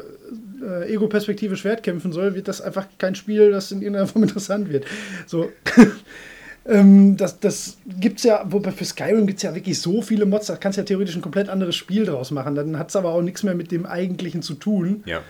äh, 0.62 0.94
Ego-Perspektive 0.94 1.56
Schwert 1.56 1.84
kämpfen 1.84 2.12
soll, 2.12 2.36
wird 2.36 2.48
das 2.48 2.62
einfach 2.62 2.88
kein 2.98 3.16
Spiel, 3.16 3.52
das 3.52 3.72
in 3.72 3.82
irgendeiner 3.82 4.08
Form 4.08 4.24
interessant 4.24 4.70
wird. 4.70 4.86
So. 5.26 5.52
ähm, 6.66 7.18
das 7.18 7.40
das 7.40 7.78
gibt 8.00 8.20
es 8.20 8.24
ja, 8.24 8.46
wobei 8.48 8.72
für 8.72 8.86
Skyrim 8.86 9.28
gibt 9.28 9.38
es 9.38 9.44
ja 9.44 9.56
wirklich 9.56 9.80
so 9.80 10.02
viele 10.02 10.26
Mods, 10.26 10.48
da 10.48 10.56
kannst 10.56 10.78
du 10.78 10.82
ja 10.82 10.86
theoretisch 10.86 11.16
ein 11.16 11.22
komplett 11.22 11.50
anderes 11.50 11.76
Spiel 11.76 12.06
draus 12.06 12.32
machen. 12.32 12.56
Dann 12.56 12.78
hat 12.78 12.90
es 12.90 12.96
aber 12.96 13.10
auch 13.14 13.22
nichts 13.22 13.44
mehr 13.44 13.56
mit 13.56 13.72
dem 13.72 13.86
eigentlichen 13.86 14.42
zu 14.42 14.54
tun. 14.54 15.04
Ja. 15.06 15.22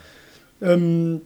Ähm, 0.61 1.21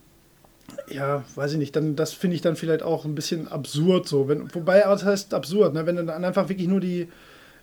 ja, 0.89 1.23
weiß 1.35 1.53
ich 1.53 1.57
nicht, 1.57 1.75
dann, 1.75 1.95
das 1.95 2.13
finde 2.13 2.35
ich 2.35 2.41
dann 2.41 2.55
vielleicht 2.55 2.83
auch 2.83 3.05
ein 3.05 3.15
bisschen 3.15 3.47
absurd 3.47 4.07
so. 4.07 4.27
Wenn, 4.27 4.53
wobei, 4.53 4.85
aber 4.85 4.95
das 4.95 5.05
heißt 5.05 5.33
absurd, 5.33 5.73
ne? 5.73 5.85
wenn 5.85 5.95
du 5.95 6.05
dann 6.05 6.23
einfach 6.23 6.49
wirklich 6.49 6.67
nur 6.67 6.79
die, 6.79 7.07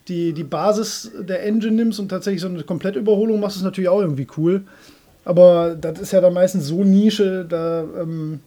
die, 0.08 0.32
die 0.32 0.44
Basis 0.44 1.10
der 1.18 1.44
Engine 1.44 1.72
nimmst 1.72 2.00
und 2.00 2.08
tatsächlich 2.08 2.40
so 2.40 2.48
eine 2.48 2.62
Komplettüberholung 2.62 3.40
machst, 3.40 3.56
ist 3.56 3.62
natürlich 3.62 3.88
auch 3.88 4.00
irgendwie 4.00 4.26
cool. 4.36 4.62
Aber 5.30 5.76
das 5.76 6.00
ist 6.00 6.10
ja 6.10 6.20
dann 6.20 6.34
meistens 6.34 6.66
so 6.66 6.82
Nische, 6.82 7.44
da 7.48 7.82
ähm, 7.82 8.40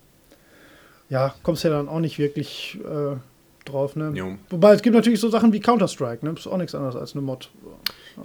ja, 1.08 1.34
kommst 1.42 1.64
du 1.64 1.70
ja 1.70 1.76
dann 1.76 1.88
auch 1.88 2.02
nicht 2.02 2.20
wirklich 2.20 2.78
äh, 2.84 3.16
drauf. 3.64 3.96
Ne? 3.96 4.12
Jo. 4.14 4.36
Wobei 4.50 4.74
es 4.74 4.82
gibt 4.82 4.94
natürlich 4.94 5.22
so 5.22 5.30
Sachen 5.30 5.54
wie 5.54 5.62
Counter-Strike, 5.62 6.26
ne? 6.26 6.34
das 6.34 6.42
ist 6.46 6.52
auch 6.52 6.58
nichts 6.58 6.76
anderes 6.76 6.98
als 6.98 7.14
eine 7.14 7.22
Mod. 7.22 7.50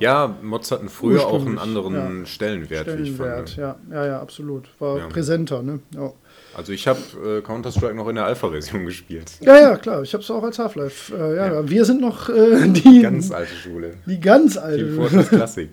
Ja, 0.01 0.35
Mods 0.43 0.73
hatten 0.73 0.89
früher 0.89 1.25
auch 1.25 1.47
einen 1.47 1.59
anderen 1.59 2.27
Stellenwert, 2.27 2.87
wie 2.89 3.03
ich 3.03 3.15
Stellenwert, 3.15 3.51
fand. 3.51 3.57
ja, 3.57 3.77
ja, 3.93 4.07
ja, 4.07 4.21
absolut. 4.21 4.69
War 4.81 4.99
Ja. 4.99 5.07
präsenter, 5.07 5.63
ne? 5.63 5.79
Ja. 5.95 6.13
Also 6.55 6.73
ich 6.73 6.89
habe 6.89 6.99
äh, 7.25 7.41
Counter-Strike 7.43 7.95
noch 7.95 8.09
in 8.09 8.17
der 8.17 8.25
Alpha-Version 8.25 8.85
gespielt. 8.87 9.31
Ja, 9.41 9.59
ja, 9.61 9.77
klar. 9.77 10.03
Ich 10.03 10.13
habe 10.13 10.23
es 10.25 10.31
auch 10.31 10.43
als 10.43 10.59
Half-Life. 10.59 11.15
Äh, 11.17 11.37
ja, 11.37 11.53
Ja. 11.55 11.69
wir 11.71 11.85
sind 11.85 12.01
noch 12.01 12.29
äh, 12.29 12.67
die 12.69 13.03
Ganz 13.03 13.31
alte 13.31 13.55
Schule. 13.55 13.95
die 14.07 14.19
ganz 14.19 14.55
Team 14.55 14.63
alte. 14.65 14.93
Fortress 14.97 15.29
Classic. 15.29 15.71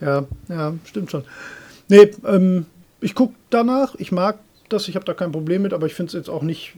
Ja, 0.00 0.24
ja, 0.48 0.74
stimmt 0.84 1.10
schon. 1.10 1.24
Nee, 1.88 2.10
ähm, 2.26 2.66
ich 3.00 3.14
gucke 3.14 3.34
danach. 3.50 3.94
Ich 3.96 4.12
mag 4.12 4.38
das. 4.68 4.88
Ich 4.88 4.94
habe 4.96 5.04
da 5.04 5.14
kein 5.14 5.32
Problem 5.32 5.62
mit, 5.62 5.72
aber 5.72 5.86
ich 5.86 5.94
finde 5.94 6.08
es 6.08 6.14
jetzt 6.14 6.28
auch 6.30 6.42
nicht 6.42 6.74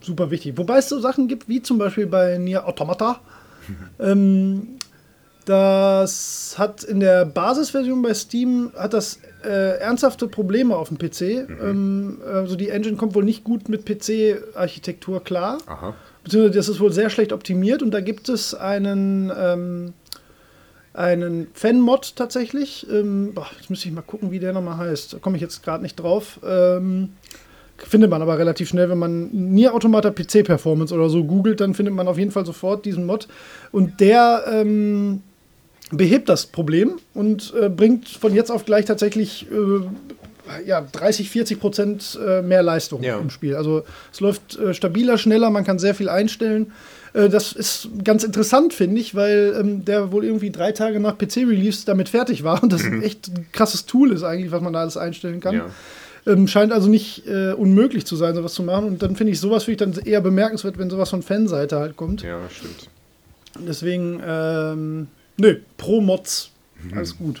super 0.00 0.30
wichtig. 0.30 0.56
Wobei 0.58 0.78
es 0.78 0.88
so 0.88 1.00
Sachen 1.00 1.28
gibt, 1.28 1.48
wie 1.48 1.62
zum 1.62 1.78
Beispiel 1.78 2.06
bei 2.06 2.38
Nier 2.38 2.66
Automata. 2.66 3.20
ähm, 3.98 4.78
das 5.44 6.54
hat 6.58 6.84
in 6.84 7.00
der 7.00 7.24
Basisversion 7.26 8.02
bei 8.02 8.14
Steam 8.14 8.72
hat 8.76 8.94
das 8.94 9.18
äh, 9.44 9.78
ernsthafte 9.78 10.28
Probleme 10.28 10.76
auf 10.76 10.88
dem 10.88 10.98
PC. 10.98 11.48
Ähm, 11.60 12.18
also 12.26 12.56
die 12.56 12.70
Engine 12.70 12.96
kommt 12.96 13.14
wohl 13.14 13.24
nicht 13.24 13.44
gut 13.44 13.68
mit 13.68 13.84
PC-Architektur 13.84 15.22
klar. 15.22 15.58
Aha. 15.66 15.94
beziehungsweise 16.22 16.56
das 16.56 16.68
ist 16.68 16.80
wohl 16.80 16.92
sehr 16.92 17.10
schlecht 17.10 17.32
optimiert 17.32 17.82
und 17.82 17.90
da 17.90 18.00
gibt 18.00 18.28
es 18.28 18.54
einen, 18.54 19.30
ähm, 19.36 19.92
einen 20.94 21.48
Fan-Mod 21.52 22.16
tatsächlich. 22.16 22.86
Ähm, 22.90 23.32
boah, 23.34 23.46
jetzt 23.58 23.68
müsste 23.68 23.88
ich 23.88 23.94
mal 23.94 24.02
gucken, 24.02 24.30
wie 24.30 24.38
der 24.38 24.52
nochmal 24.52 24.78
heißt. 24.78 25.14
Da 25.14 25.18
komme 25.18 25.36
ich 25.36 25.42
jetzt 25.42 25.62
gerade 25.62 25.82
nicht 25.82 25.96
drauf. 25.96 26.40
Ähm, 26.46 27.10
findet 27.76 28.10
man 28.10 28.22
aber 28.22 28.38
relativ 28.38 28.68
schnell, 28.68 28.88
wenn 28.88 28.98
man 28.98 29.28
Nier 29.30 29.74
Automata 29.74 30.10
PC 30.10 30.44
Performance 30.44 30.94
oder 30.94 31.08
so 31.08 31.24
googelt, 31.24 31.60
dann 31.60 31.74
findet 31.74 31.94
man 31.94 32.08
auf 32.08 32.18
jeden 32.18 32.30
Fall 32.30 32.46
sofort 32.46 32.84
diesen 32.84 33.04
Mod. 33.04 33.28
Und 33.72 34.00
der 34.00 34.44
ähm, 34.50 35.22
behebt 35.96 36.28
das 36.28 36.46
Problem 36.46 36.96
und 37.14 37.52
äh, 37.60 37.68
bringt 37.68 38.08
von 38.08 38.34
jetzt 38.34 38.50
auf 38.50 38.64
gleich 38.64 38.84
tatsächlich 38.84 39.46
äh, 39.50 40.66
ja, 40.66 40.82
30, 40.92 41.30
40 41.30 41.58
Prozent 41.60 42.18
äh, 42.24 42.42
mehr 42.42 42.62
Leistung 42.62 43.02
Ja. 43.02 43.18
im 43.18 43.30
Spiel. 43.30 43.56
Also 43.56 43.82
es 44.12 44.20
läuft 44.20 44.56
äh, 44.58 44.74
stabiler, 44.74 45.16
schneller, 45.18 45.50
man 45.50 45.64
kann 45.64 45.78
sehr 45.78 45.94
viel 45.94 46.08
einstellen. 46.10 46.72
Äh, 47.14 47.28
das 47.30 47.52
ist 47.52 47.88
ganz 48.04 48.24
interessant, 48.24 48.74
finde 48.74 49.00
ich, 49.00 49.14
weil 49.14 49.56
ähm, 49.58 49.84
der 49.86 50.12
wohl 50.12 50.24
irgendwie 50.24 50.50
drei 50.50 50.72
Tage 50.72 51.00
nach 51.00 51.16
PC-Release 51.16 51.84
damit 51.86 52.08
fertig 52.10 52.44
war 52.44 52.62
und 52.62 52.72
das 52.72 52.84
echt 53.02 53.28
ein 53.28 53.46
krasses 53.52 53.86
Tool 53.86 54.12
ist 54.12 54.22
eigentlich, 54.22 54.52
was 54.52 54.60
man 54.60 54.72
da 54.74 54.80
alles 54.80 54.96
einstellen 54.98 55.40
kann. 55.40 55.54
Ja. 55.54 55.66
Ähm, 56.26 56.46
scheint 56.48 56.72
also 56.72 56.88
nicht 56.88 57.26
äh, 57.26 57.52
unmöglich 57.52 58.06
zu 58.06 58.16
sein, 58.16 58.34
sowas 58.34 58.54
zu 58.54 58.62
machen. 58.62 58.86
Und 58.86 59.02
dann 59.02 59.14
finde 59.16 59.32
ich 59.32 59.40
sowas 59.40 59.64
finde 59.64 59.84
ich 59.90 59.94
dann 59.96 60.04
eher 60.06 60.20
bemerkenswert, 60.22 60.78
wenn 60.78 60.88
sowas 60.90 61.10
von 61.10 61.22
Fanseite 61.22 61.78
halt 61.78 61.96
kommt. 61.96 62.22
ja, 62.22 62.38
stimmt. 62.50 62.88
Deswegen, 63.66 64.20
ähm, 64.26 65.06
Nö, 65.36 65.60
pro 65.76 66.00
Mods. 66.00 66.50
Alles 66.94 67.16
gut. 67.16 67.40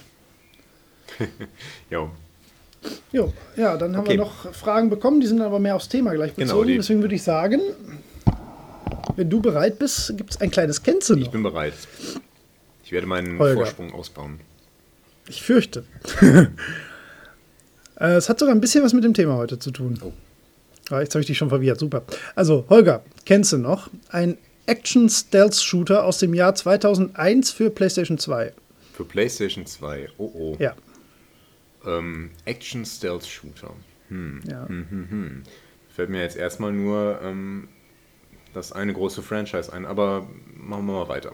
Jo. 1.90 2.10
Jo, 3.12 3.32
ja, 3.56 3.76
dann 3.78 3.94
haben 3.96 4.02
Okay. 4.02 4.10
wir 4.12 4.18
noch 4.18 4.52
Fragen 4.52 4.90
bekommen, 4.90 5.20
die 5.20 5.26
sind 5.26 5.40
aber 5.40 5.58
mehr 5.58 5.74
aufs 5.76 5.88
Thema 5.88 6.12
gleich 6.12 6.34
Genau, 6.34 6.54
bezogen. 6.54 6.68
die- 6.68 6.76
Deswegen 6.76 7.00
würde 7.00 7.14
ich 7.14 7.22
sagen, 7.22 7.60
wenn 9.16 9.30
du 9.30 9.40
bereit 9.40 9.78
bist, 9.78 10.14
gibt 10.16 10.32
es 10.32 10.40
ein 10.40 10.50
kleines 10.50 10.82
Kennze 10.82 11.18
Ich 11.18 11.30
bin 11.30 11.42
bereit. 11.42 11.72
Ich 12.84 12.92
werde 12.92 13.06
meinen 13.06 13.38
Holger. 13.38 13.54
Vorsprung 13.56 13.92
ausbauen. 13.94 14.40
Ich 15.28 15.42
fürchte. 15.42 15.84
Äh, 18.00 18.14
es 18.16 18.28
hat 18.28 18.40
sogar 18.40 18.52
ein 18.52 18.60
bisschen 18.60 18.82
was 18.82 18.92
mit 18.92 19.04
dem 19.04 19.14
Thema 19.14 19.36
heute 19.36 19.56
zu 19.60 19.70
tun. 19.70 19.96
Oh. 20.02 20.12
Ah, 20.90 21.00
jetzt 21.00 21.14
habe 21.14 21.20
ich 21.20 21.28
dich 21.28 21.38
schon 21.38 21.48
verwirrt. 21.48 21.78
Super. 21.78 22.02
Also, 22.34 22.64
Holger, 22.68 23.04
kennst 23.24 23.52
du 23.52 23.58
noch? 23.58 23.88
Ein 24.08 24.36
Action-Stealth-Shooter 24.66 26.04
aus 26.04 26.18
dem 26.18 26.34
Jahr 26.34 26.54
2001 26.54 27.50
für 27.50 27.70
PlayStation 27.70 28.18
2. 28.18 28.52
Für 28.92 29.04
PlayStation 29.04 29.66
2. 29.66 30.08
Oh 30.18 30.30
oh. 30.34 30.56
Ja. 30.58 30.74
Ähm, 31.86 32.30
Action 32.44 32.84
Stealth 32.84 33.26
Shooter. 33.26 33.74
ja. 34.10 34.66
Mhm. 34.68 35.42
Fällt 35.94 36.10
mir 36.10 36.22
jetzt 36.22 36.36
erstmal 36.36 36.72
nur 36.72 37.20
ähm, 37.22 37.68
das 38.52 38.72
eine 38.72 38.92
große 38.92 39.22
Franchise 39.22 39.72
ein, 39.72 39.84
aber 39.84 40.28
machen 40.56 40.86
wir 40.86 40.92
mal 40.92 41.08
weiter. 41.08 41.32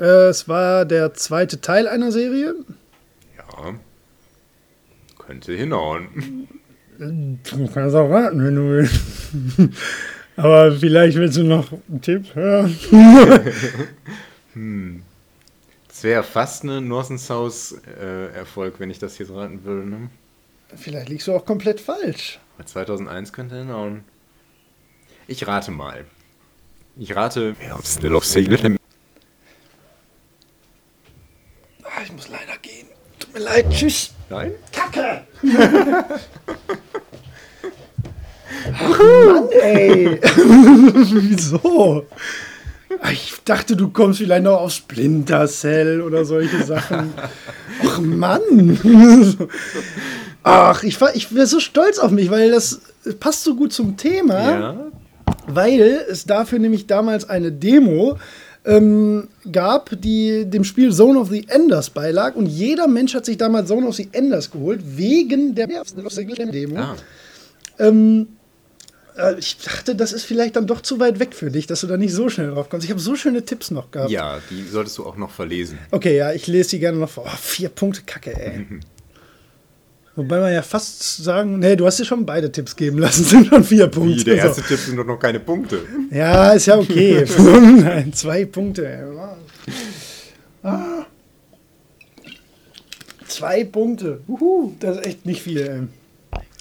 Äh, 0.00 0.28
es 0.28 0.48
war 0.48 0.84
der 0.84 1.14
zweite 1.14 1.60
Teil 1.60 1.88
einer 1.88 2.12
Serie. 2.12 2.54
Ja. 3.36 3.74
Könnte 5.18 5.52
hinhauen. 5.54 6.48
Du 6.98 7.68
kannst 7.72 7.96
auch 7.96 8.10
raten, 8.10 8.44
wenn 8.44 8.54
du 8.54 8.70
willst. 8.70 9.00
Aber 10.36 10.72
vielleicht 10.72 11.16
willst 11.16 11.36
du 11.36 11.44
noch 11.44 11.70
einen 11.72 12.00
Tipp 12.00 12.34
hören. 12.34 12.76
Es 15.90 16.02
wäre 16.02 16.24
fast 16.24 16.64
eine 16.64 16.80
Northern 16.80 17.18
South 17.18 17.76
äh, 18.00 18.26
wenn 18.78 18.90
ich 18.90 18.98
das 18.98 19.16
jetzt 19.18 19.30
raten 19.30 19.64
würde. 19.64 19.88
Ne? 19.88 20.10
Vielleicht 20.74 21.08
liegst 21.08 21.28
du 21.28 21.34
auch 21.34 21.44
komplett 21.44 21.80
falsch. 21.80 22.40
Bei 22.58 22.64
2001 22.64 23.32
könnte 23.32 23.56
hinhauen. 23.56 24.02
Ich 25.28 25.46
rate 25.46 25.70
mal. 25.70 26.04
Ich 26.96 27.14
rate. 27.14 27.54
Ja, 27.64 27.78
Still 27.82 28.20
Siglet. 28.20 28.76
Ah, 31.84 32.02
ich 32.04 32.12
muss 32.12 32.28
leider 32.28 32.58
gehen. 32.60 32.88
Tut 33.18 33.34
mir 33.34 33.40
leid. 33.40 33.70
Tschüss. 33.70 34.12
Nein? 34.30 34.52
Kacke! 34.72 35.24
Ach 38.72 38.98
Mann, 38.98 39.48
ey! 39.62 40.20
Wieso? 41.20 42.06
Ich 43.12 43.34
dachte, 43.44 43.76
du 43.76 43.88
kommst 43.90 44.18
vielleicht 44.20 44.44
noch 44.44 44.60
auf 44.60 44.72
Splinter 44.72 45.46
Cell 45.48 46.00
oder 46.00 46.24
solche 46.24 46.62
Sachen. 46.62 47.12
Ach 47.86 48.00
Mann! 48.00 48.78
Ach, 50.42 50.82
ich, 50.82 51.00
war- 51.00 51.14
ich 51.16 51.34
wäre 51.34 51.46
so 51.46 51.60
stolz 51.60 51.98
auf 51.98 52.10
mich, 52.10 52.30
weil 52.30 52.50
das 52.50 52.80
passt 53.20 53.44
so 53.44 53.54
gut 53.56 53.72
zum 53.72 53.96
Thema 53.96 54.50
Ja. 54.50 54.76
weil 55.46 55.80
es 56.08 56.24
dafür 56.26 56.58
nämlich 56.58 56.86
damals 56.86 57.28
eine 57.28 57.50
Demo 57.50 58.18
ähm, 58.66 59.28
gab, 59.50 59.90
die 60.00 60.44
dem 60.46 60.64
Spiel 60.64 60.90
Zone 60.92 61.18
of 61.18 61.28
the 61.30 61.44
Enders 61.48 61.90
beilag. 61.90 62.34
Und 62.36 62.46
jeder 62.46 62.86
Mensch 62.88 63.14
hat 63.14 63.26
sich 63.26 63.36
damals 63.36 63.68
Zone 63.68 63.86
of 63.86 63.94
the 63.96 64.08
Enders 64.12 64.50
geholt, 64.50 64.80
wegen 64.96 65.54
der 65.54 65.66
Demo. 65.66 66.78
Ah, 66.78 66.94
Ähm, 67.78 68.26
äh, 68.28 68.43
ich 69.38 69.58
dachte, 69.58 69.94
das 69.94 70.12
ist 70.12 70.24
vielleicht 70.24 70.56
dann 70.56 70.66
doch 70.66 70.80
zu 70.80 70.98
weit 70.98 71.18
weg 71.20 71.34
für 71.34 71.50
dich, 71.50 71.66
dass 71.66 71.80
du 71.82 71.86
da 71.86 71.96
nicht 71.96 72.12
so 72.12 72.28
schnell 72.28 72.50
drauf 72.50 72.68
kommst. 72.68 72.84
Ich 72.84 72.90
habe 72.90 73.00
so 73.00 73.14
schöne 73.14 73.44
Tipps 73.44 73.70
noch 73.70 73.90
gehabt. 73.90 74.10
ja, 74.10 74.38
die 74.50 74.62
solltest 74.64 74.98
du 74.98 75.06
auch 75.06 75.16
noch 75.16 75.30
verlesen. 75.30 75.78
Okay, 75.90 76.16
ja, 76.16 76.32
ich 76.32 76.46
lese 76.46 76.70
die 76.70 76.78
gerne 76.80 76.98
noch 76.98 77.10
vor. 77.10 77.24
Oh, 77.26 77.36
vier 77.40 77.68
Punkte, 77.68 78.02
Kacke, 78.04 78.32
ey. 78.38 78.66
Wobei 80.16 80.38
man 80.38 80.52
ja 80.52 80.62
fast 80.62 81.24
sagen, 81.24 81.58
nee, 81.58 81.74
du 81.74 81.86
hast 81.86 81.98
dir 81.98 82.04
schon 82.04 82.24
beide 82.24 82.50
Tipps 82.52 82.76
geben 82.76 82.98
lassen, 82.98 83.24
sind 83.28 83.46
schon 83.48 83.64
vier 83.64 83.88
Punkte. 83.88 84.16
Wie, 84.20 84.24
der 84.24 84.42
So. 84.42 84.48
erste 84.48 84.62
Tipp 84.62 84.78
sind 84.78 84.96
doch 84.96 85.04
noch 85.06 85.18
keine 85.18 85.40
Punkte. 85.40 85.80
Ja, 86.10 86.52
ist 86.52 86.66
ja 86.66 86.78
okay. 86.78 87.24
Nein, 87.38 88.12
zwei 88.12 88.44
Punkte. 88.44 88.86
ey. 88.88 89.04
Ah. 90.62 91.04
Zwei 93.26 93.64
Punkte. 93.64 94.20
Uhu, 94.28 94.72
das 94.78 94.98
ist 94.98 95.06
echt 95.06 95.26
nicht 95.26 95.42
viel. 95.42 95.88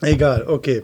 Ey. 0.02 0.14
Egal, 0.14 0.46
okay. 0.48 0.84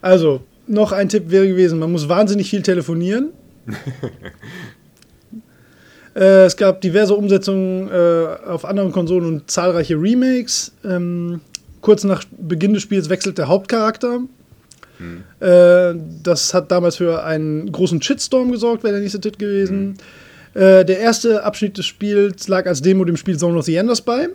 Also, 0.00 0.40
noch 0.66 0.92
ein 0.92 1.08
Tipp 1.08 1.30
wäre 1.30 1.46
gewesen, 1.46 1.78
man 1.78 1.92
muss 1.92 2.08
wahnsinnig 2.08 2.50
viel 2.50 2.62
telefonieren. 2.62 3.30
äh, 6.14 6.44
es 6.44 6.56
gab 6.56 6.80
diverse 6.80 7.14
Umsetzungen 7.14 7.88
äh, 7.88 8.26
auf 8.46 8.64
anderen 8.64 8.92
Konsolen 8.92 9.26
und 9.26 9.50
zahlreiche 9.50 9.94
Remakes. 9.94 10.72
Ähm, 10.84 11.40
kurz 11.80 12.04
nach 12.04 12.24
Beginn 12.38 12.74
des 12.74 12.82
Spiels 12.82 13.08
wechselt 13.08 13.38
der 13.38 13.48
Hauptcharakter. 13.48 14.20
Äh, 15.40 15.94
das 16.22 16.54
hat 16.54 16.70
damals 16.70 16.96
für 16.96 17.24
einen 17.24 17.70
großen 17.70 18.00
Shitstorm 18.00 18.50
gesorgt, 18.50 18.82
wäre 18.82 18.94
der 18.94 19.02
nächste 19.02 19.20
Tipp 19.20 19.38
gewesen. 19.38 19.98
Äh, 20.54 20.84
der 20.84 21.00
erste 21.00 21.44
Abschnitt 21.44 21.76
des 21.76 21.86
Spiels 21.86 22.48
lag 22.48 22.66
als 22.66 22.80
Demo 22.80 23.04
dem 23.04 23.16
Spiel 23.16 23.36
Zone 23.36 23.58
of 23.58 23.66
the 23.66 23.76
Enders 23.76 24.00
bei. 24.00 24.28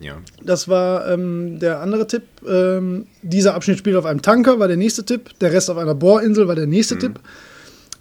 Ja. 0.00 0.16
Das 0.42 0.66
war 0.66 1.06
ähm, 1.08 1.58
der 1.60 1.80
andere 1.80 2.06
Tipp. 2.06 2.22
Ähm, 2.48 3.06
dieser 3.22 3.54
Abschnitt 3.54 3.78
spielt 3.78 3.96
auf 3.96 4.06
einem 4.06 4.22
Tanker, 4.22 4.58
war 4.58 4.66
der 4.66 4.78
nächste 4.78 5.04
Tipp. 5.04 5.38
Der 5.40 5.52
Rest 5.52 5.70
auf 5.70 5.76
einer 5.76 5.94
Bohrinsel 5.94 6.48
war 6.48 6.54
der 6.54 6.66
nächste 6.66 6.98
Tipp. 6.98 7.20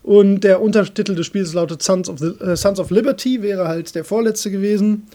Und 0.02 0.42
der 0.42 0.62
Untertitel 0.62 1.14
des 1.14 1.26
Spiels 1.26 1.54
lautet 1.54 1.84
Sons 1.84 2.10
of, 2.10 2.20
the, 2.20 2.28
äh, 2.40 2.56
Sons 2.56 2.80
of 2.80 2.90
Liberty, 2.90 3.42
wäre 3.42 3.68
halt 3.68 3.94
der 3.96 4.06
vorletzte 4.06 4.50
gewesen. 4.50 5.08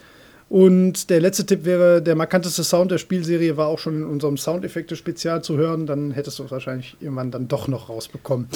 Und 0.50 1.08
der 1.08 1.20
letzte 1.20 1.46
Tipp 1.46 1.64
wäre, 1.64 2.02
der 2.02 2.14
markanteste 2.14 2.62
Sound 2.62 2.90
der 2.90 2.98
Spielserie 2.98 3.56
war 3.56 3.66
auch 3.66 3.78
schon 3.78 4.02
in 4.02 4.04
unserem 4.04 4.36
Soundeffekte-Spezial 4.36 5.42
zu 5.42 5.56
hören. 5.56 5.86
Dann 5.86 6.10
hättest 6.10 6.38
du 6.38 6.44
es 6.44 6.50
wahrscheinlich 6.50 6.96
irgendwann 7.00 7.30
dann 7.30 7.48
doch 7.48 7.66
noch 7.66 7.88
rausbekommen. 7.88 8.46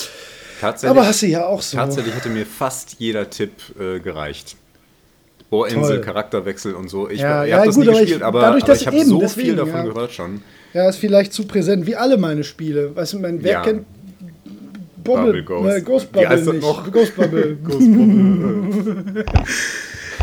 Tatsächlich, 0.60 0.96
Aber 0.96 1.08
hast 1.08 1.22
du 1.22 1.26
ja 1.26 1.46
auch 1.46 1.62
so. 1.62 1.76
tatsächlich 1.78 2.14
hätte 2.14 2.28
mir 2.28 2.44
fast 2.44 2.96
jeder 2.98 3.30
Tipp 3.30 3.52
äh, 3.80 4.00
gereicht. 4.00 4.56
Bohrinsel, 5.50 5.96
Toll. 5.96 6.00
Charakterwechsel 6.04 6.74
und 6.74 6.88
so. 6.90 7.08
Ich, 7.08 7.20
Ja, 7.20 7.44
ich 7.44 7.50
ja, 7.50 7.56
habe 7.58 7.66
das 7.66 7.74
gut, 7.76 7.84
nie 7.84 7.90
aber 7.90 7.96
ich- 7.98 8.04
gespielt, 8.06 8.22
aber, 8.22 8.40
dadurch, 8.40 8.64
aber 8.64 8.74
ich 8.74 8.86
habe 8.86 9.04
so 9.04 9.18
deswegen, 9.20 9.46
viel 9.46 9.56
davon 9.56 9.74
ja. 9.74 9.82
gehört 9.92 10.12
schon. 10.12 10.42
Ja, 10.74 10.88
ist 10.88 10.96
vielleicht 10.98 11.32
zu 11.32 11.46
präsent, 11.46 11.86
wie 11.86 11.96
alle 11.96 12.18
meine 12.18 12.44
Spiele. 12.44 12.94
Weißt 12.94 13.14
du, 13.14 13.18
mein, 13.20 13.42
wer 13.42 13.52
Ja. 13.52 13.62
kennt 13.62 13.86
Bobble, 15.02 15.42
Bubble 15.42 15.42
Ghost. 15.44 15.76
Äh, 15.76 15.80
Ghost 15.80 16.08
Wie 16.08 16.12
Bubble 16.12 16.28
heißt 16.28 16.46
das 16.46 16.54
nicht. 16.54 16.62
noch? 16.62 16.92
Ghost 16.92 17.16
Bubble. 17.16 17.56
Ghostbubble. 17.64 19.24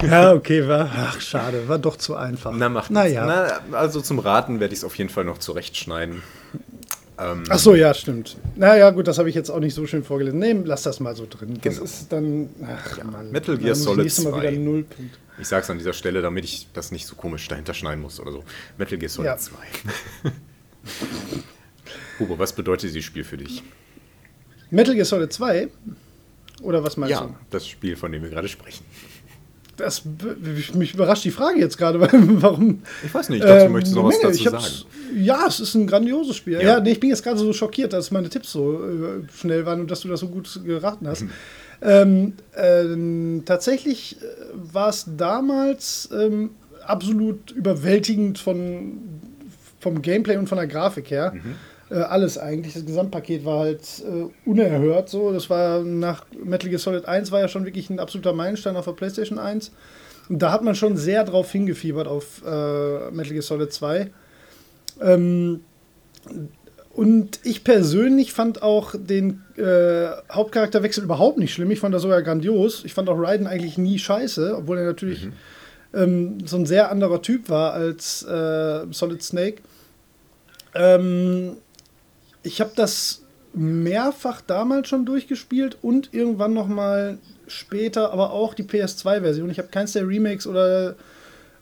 ja, 0.07 0.33
okay, 0.33 0.67
war, 0.67 0.89
ach, 0.95 1.19
schade, 1.21 1.67
war 1.67 1.79
doch 1.79 1.95
zu 1.97 2.15
einfach. 2.15 2.51
Na, 2.55 2.69
macht 2.69 2.91
naja. 2.91 3.25
Na, 3.71 3.77
also 3.77 4.01
zum 4.01 4.19
Raten 4.19 4.59
werde 4.59 4.73
ich 4.73 4.79
es 4.79 4.83
auf 4.85 4.95
jeden 4.95 5.09
Fall 5.09 5.23
noch 5.23 5.39
zurechtschneiden. 5.39 6.21
Ähm, 7.17 7.43
Ach 7.49 7.59
so, 7.59 7.75
ja, 7.75 7.93
stimmt. 7.93 8.35
Naja, 8.55 8.89
gut, 8.91 9.07
das 9.07 9.17
habe 9.19 9.29
ich 9.29 9.35
jetzt 9.35 9.49
auch 9.49 9.59
nicht 9.61 9.73
so 9.73 9.87
schön 9.87 10.03
vorgelesen. 10.03 10.37
Nee, 10.39 10.51
lass 10.65 10.83
das 10.83 10.99
mal 10.99 11.15
so 11.15 11.25
drin. 11.29 11.53
Das 11.63 11.73
Genau. 11.75 11.83
ist 11.85 12.11
dann, 12.11 12.49
ach 12.67 13.03
Mann. 13.05 13.31
Metal 13.31 13.57
Gear 13.57 13.73
Solid 13.75 14.03
nächstes 14.03 14.25
Mal 14.25 14.31
2. 14.31 14.41
wieder 14.41 14.51
null 14.51 14.83
Punkte. 14.83 15.17
Ich 15.39 15.47
sage 15.47 15.63
es 15.63 15.69
an 15.69 15.77
dieser 15.77 15.93
Stelle, 15.93 16.21
damit 16.21 16.43
ich 16.45 16.67
das 16.73 16.91
nicht 16.91 17.05
so 17.07 17.15
komisch 17.15 17.47
dahinter 17.47 17.73
schneiden 17.73 18.01
muss 18.01 18.19
oder 18.19 18.31
so. 18.31 18.43
Metal 18.77 18.97
Gear 18.97 19.09
Solid 19.09 19.27
Ja. 19.27 19.37
2. 19.37 19.53
Hugo, 22.19 22.37
was 22.39 22.53
bedeutet 22.53 22.89
dieses 22.89 23.03
Spiel 23.03 23.23
für 23.23 23.37
dich? 23.37 23.63
Metal 24.69 24.93
Gear 24.95 25.05
Solid 25.05 25.31
2? 25.31 25.67
Oder 26.61 26.83
was 26.83 26.97
meinst 26.97 27.11
Ja, 27.11 27.21
du? 27.21 27.35
das 27.49 27.67
Spiel, 27.67 27.95
von 27.95 28.11
dem 28.11 28.23
wir 28.23 28.29
gerade 28.29 28.47
sprechen. 28.47 28.85
Das, 29.77 30.03
mich 30.73 30.93
überrascht 30.93 31.25
die 31.25 31.31
Frage 31.31 31.59
jetzt 31.59 31.77
gerade, 31.77 31.99
warum. 32.41 32.81
Ich 33.05 33.13
weiß 33.13 33.29
nicht, 33.29 33.39
ich 33.39 33.45
dachte, 33.45 33.61
Ähm, 33.63 33.67
du 33.67 33.73
möchtest 33.73 33.95
noch 33.95 34.05
was 34.05 34.17
Menge. 34.21 34.31
dazu 34.31 34.49
sagen. 34.49 34.85
Ja, 35.17 35.45
es 35.47 35.59
ist 35.59 35.75
ein 35.75 35.85
grandioses 35.87 36.35
Spiel. 36.37 36.53
Ja, 36.53 36.61
Ja. 36.61 36.79
nee, 36.79 36.91
ich 36.93 36.99
bin 36.99 37.09
jetzt 37.09 37.23
gerade 37.23 37.37
so 37.37 37.51
schockiert, 37.53 37.91
dass 37.93 38.09
meine 38.11 38.29
Tipps 38.29 38.51
so 38.51 38.81
äh, 38.83 39.23
schnell 39.37 39.65
waren 39.65 39.81
und 39.81 39.91
dass 39.91 39.99
du 40.01 40.07
das 40.07 40.21
so 40.21 40.27
gut 40.29 40.61
geraten 40.65 41.07
hast. 41.07 41.25
Ähm, 41.81 42.33
ähm, 42.55 43.43
tatsächlich 43.45 44.17
äh, 44.21 44.25
war 44.73 44.89
es 44.89 45.05
damals 45.17 46.09
ähm, 46.17 46.51
absolut 46.85 47.51
überwältigend 47.51 48.39
von, 48.39 48.97
vom 49.81 50.01
Gameplay 50.01 50.37
und 50.37 50.47
von 50.47 50.57
der 50.57 50.67
Grafik 50.67 51.11
her. 51.11 51.33
Mhm. 51.35 51.55
Äh, 51.89 51.95
alles 51.95 52.37
eigentlich. 52.37 52.73
Das 52.73 52.85
Gesamtpaket 52.85 53.45
war 53.45 53.59
halt 53.59 53.81
äh, 53.99 54.49
unerhört 54.49 55.09
so. 55.09 55.31
Das 55.31 55.49
war 55.49 55.81
nach 55.81 56.25
Metal 56.43 56.69
Gear 56.69 56.79
Solid 56.79 57.05
1 57.05 57.31
war 57.31 57.41
ja 57.41 57.47
schon 57.47 57.65
wirklich 57.65 57.89
ein 57.89 57.99
absoluter 57.99 58.33
Meilenstein 58.33 58.75
auf 58.75 58.85
der 58.85 58.93
PlayStation 58.93 59.37
1. 59.37 59.71
Und 60.29 60.41
da 60.41 60.51
hat 60.51 60.63
man 60.63 60.73
schon 60.73 60.97
sehr 60.97 61.23
drauf 61.23 61.51
hingefiebert 61.51 62.07
auf 62.07 62.41
äh, 62.43 63.11
Metal 63.11 63.33
Gear 63.33 63.43
Solid 63.43 63.71
2. 63.71 64.09
Ähm, 65.01 65.61
und 66.95 67.39
ich 67.43 67.63
persönlich 67.63 68.31
fand 68.33 68.63
auch 68.63 68.95
den 68.97 69.43
äh, 69.57 70.07
Hauptcharakterwechsel 70.31 71.03
überhaupt 71.03 71.37
nicht 71.37 71.53
schlimm. 71.53 71.69
Ich 71.69 71.81
fand 71.81 71.93
das 71.93 72.01
sogar 72.01 72.21
grandios. 72.23 72.85
Ich 72.85 72.93
fand 72.93 73.09
auch 73.09 73.19
Raiden 73.19 73.47
eigentlich 73.47 73.77
nie 73.77 73.99
scheiße, 73.99 74.55
obwohl 74.57 74.77
er 74.77 74.85
natürlich 74.85 75.27
ähm, 75.93 76.37
so 76.47 76.57
ein 76.57 76.65
sehr 76.65 76.89
anderer 76.89 77.21
Typ 77.21 77.49
war 77.49 77.73
als 77.73 78.23
äh, 78.23 78.85
Solid 78.91 79.21
Snake. 79.21 79.57
Ähm, 80.73 81.57
ich 82.45 82.61
habe 82.61 82.71
das 82.75 83.21
mehrfach 83.53 84.41
damals 84.41 84.89
schon 84.89 85.05
durchgespielt 85.05 85.77
und 85.81 86.13
irgendwann 86.13 86.53
nochmal 86.53 87.17
später, 87.47 88.11
aber 88.11 88.31
auch 88.31 88.53
die 88.53 88.63
PS2-Version. 88.63 89.49
Ich 89.49 89.59
habe 89.59 89.69
keins 89.69 89.93
der 89.93 90.07
Remakes 90.07 90.45
oder 90.45 90.95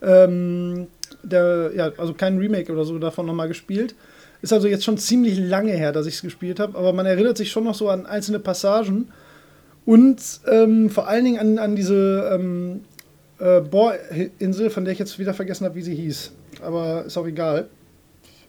ähm, 0.01 0.87
der, 1.21 1.71
ja, 1.75 1.91
also 1.97 2.13
kein 2.13 2.37
Remake 2.37 2.71
oder 2.71 2.83
so 2.83 2.97
davon 2.97 3.25
nochmal 3.25 3.47
gespielt. 3.47 3.95
Ist 4.41 4.53
also 4.53 4.67
jetzt 4.67 4.83
schon 4.83 4.97
ziemlich 4.97 5.37
lange 5.37 5.71
her, 5.71 5.91
dass 5.91 6.05
ich 6.05 6.15
es 6.15 6.21
gespielt 6.21 6.59
habe, 6.59 6.77
aber 6.77 6.91
man 6.93 7.05
erinnert 7.05 7.37
sich 7.37 7.51
schon 7.51 7.63
noch 7.63 7.75
so 7.75 7.89
an 7.89 8.05
einzelne 8.05 8.39
Passagen 8.39 9.09
und 9.85 10.21
ähm, 10.51 10.89
vor 10.89 11.07
allen 11.07 11.25
Dingen 11.25 11.39
an, 11.39 11.59
an 11.59 11.75
diese 11.75 12.29
ähm, 12.33 12.81
äh, 13.39 13.61
Bohrinsel, 13.61 14.69
von 14.69 14.83
der 14.83 14.93
ich 14.93 14.99
jetzt 14.99 15.19
wieder 15.19 15.33
vergessen 15.33 15.65
habe, 15.65 15.75
wie 15.75 15.81
sie 15.81 15.95
hieß. 15.95 16.31
Aber 16.61 17.05
ist 17.05 17.17
auch 17.17 17.27
egal. 17.27 17.69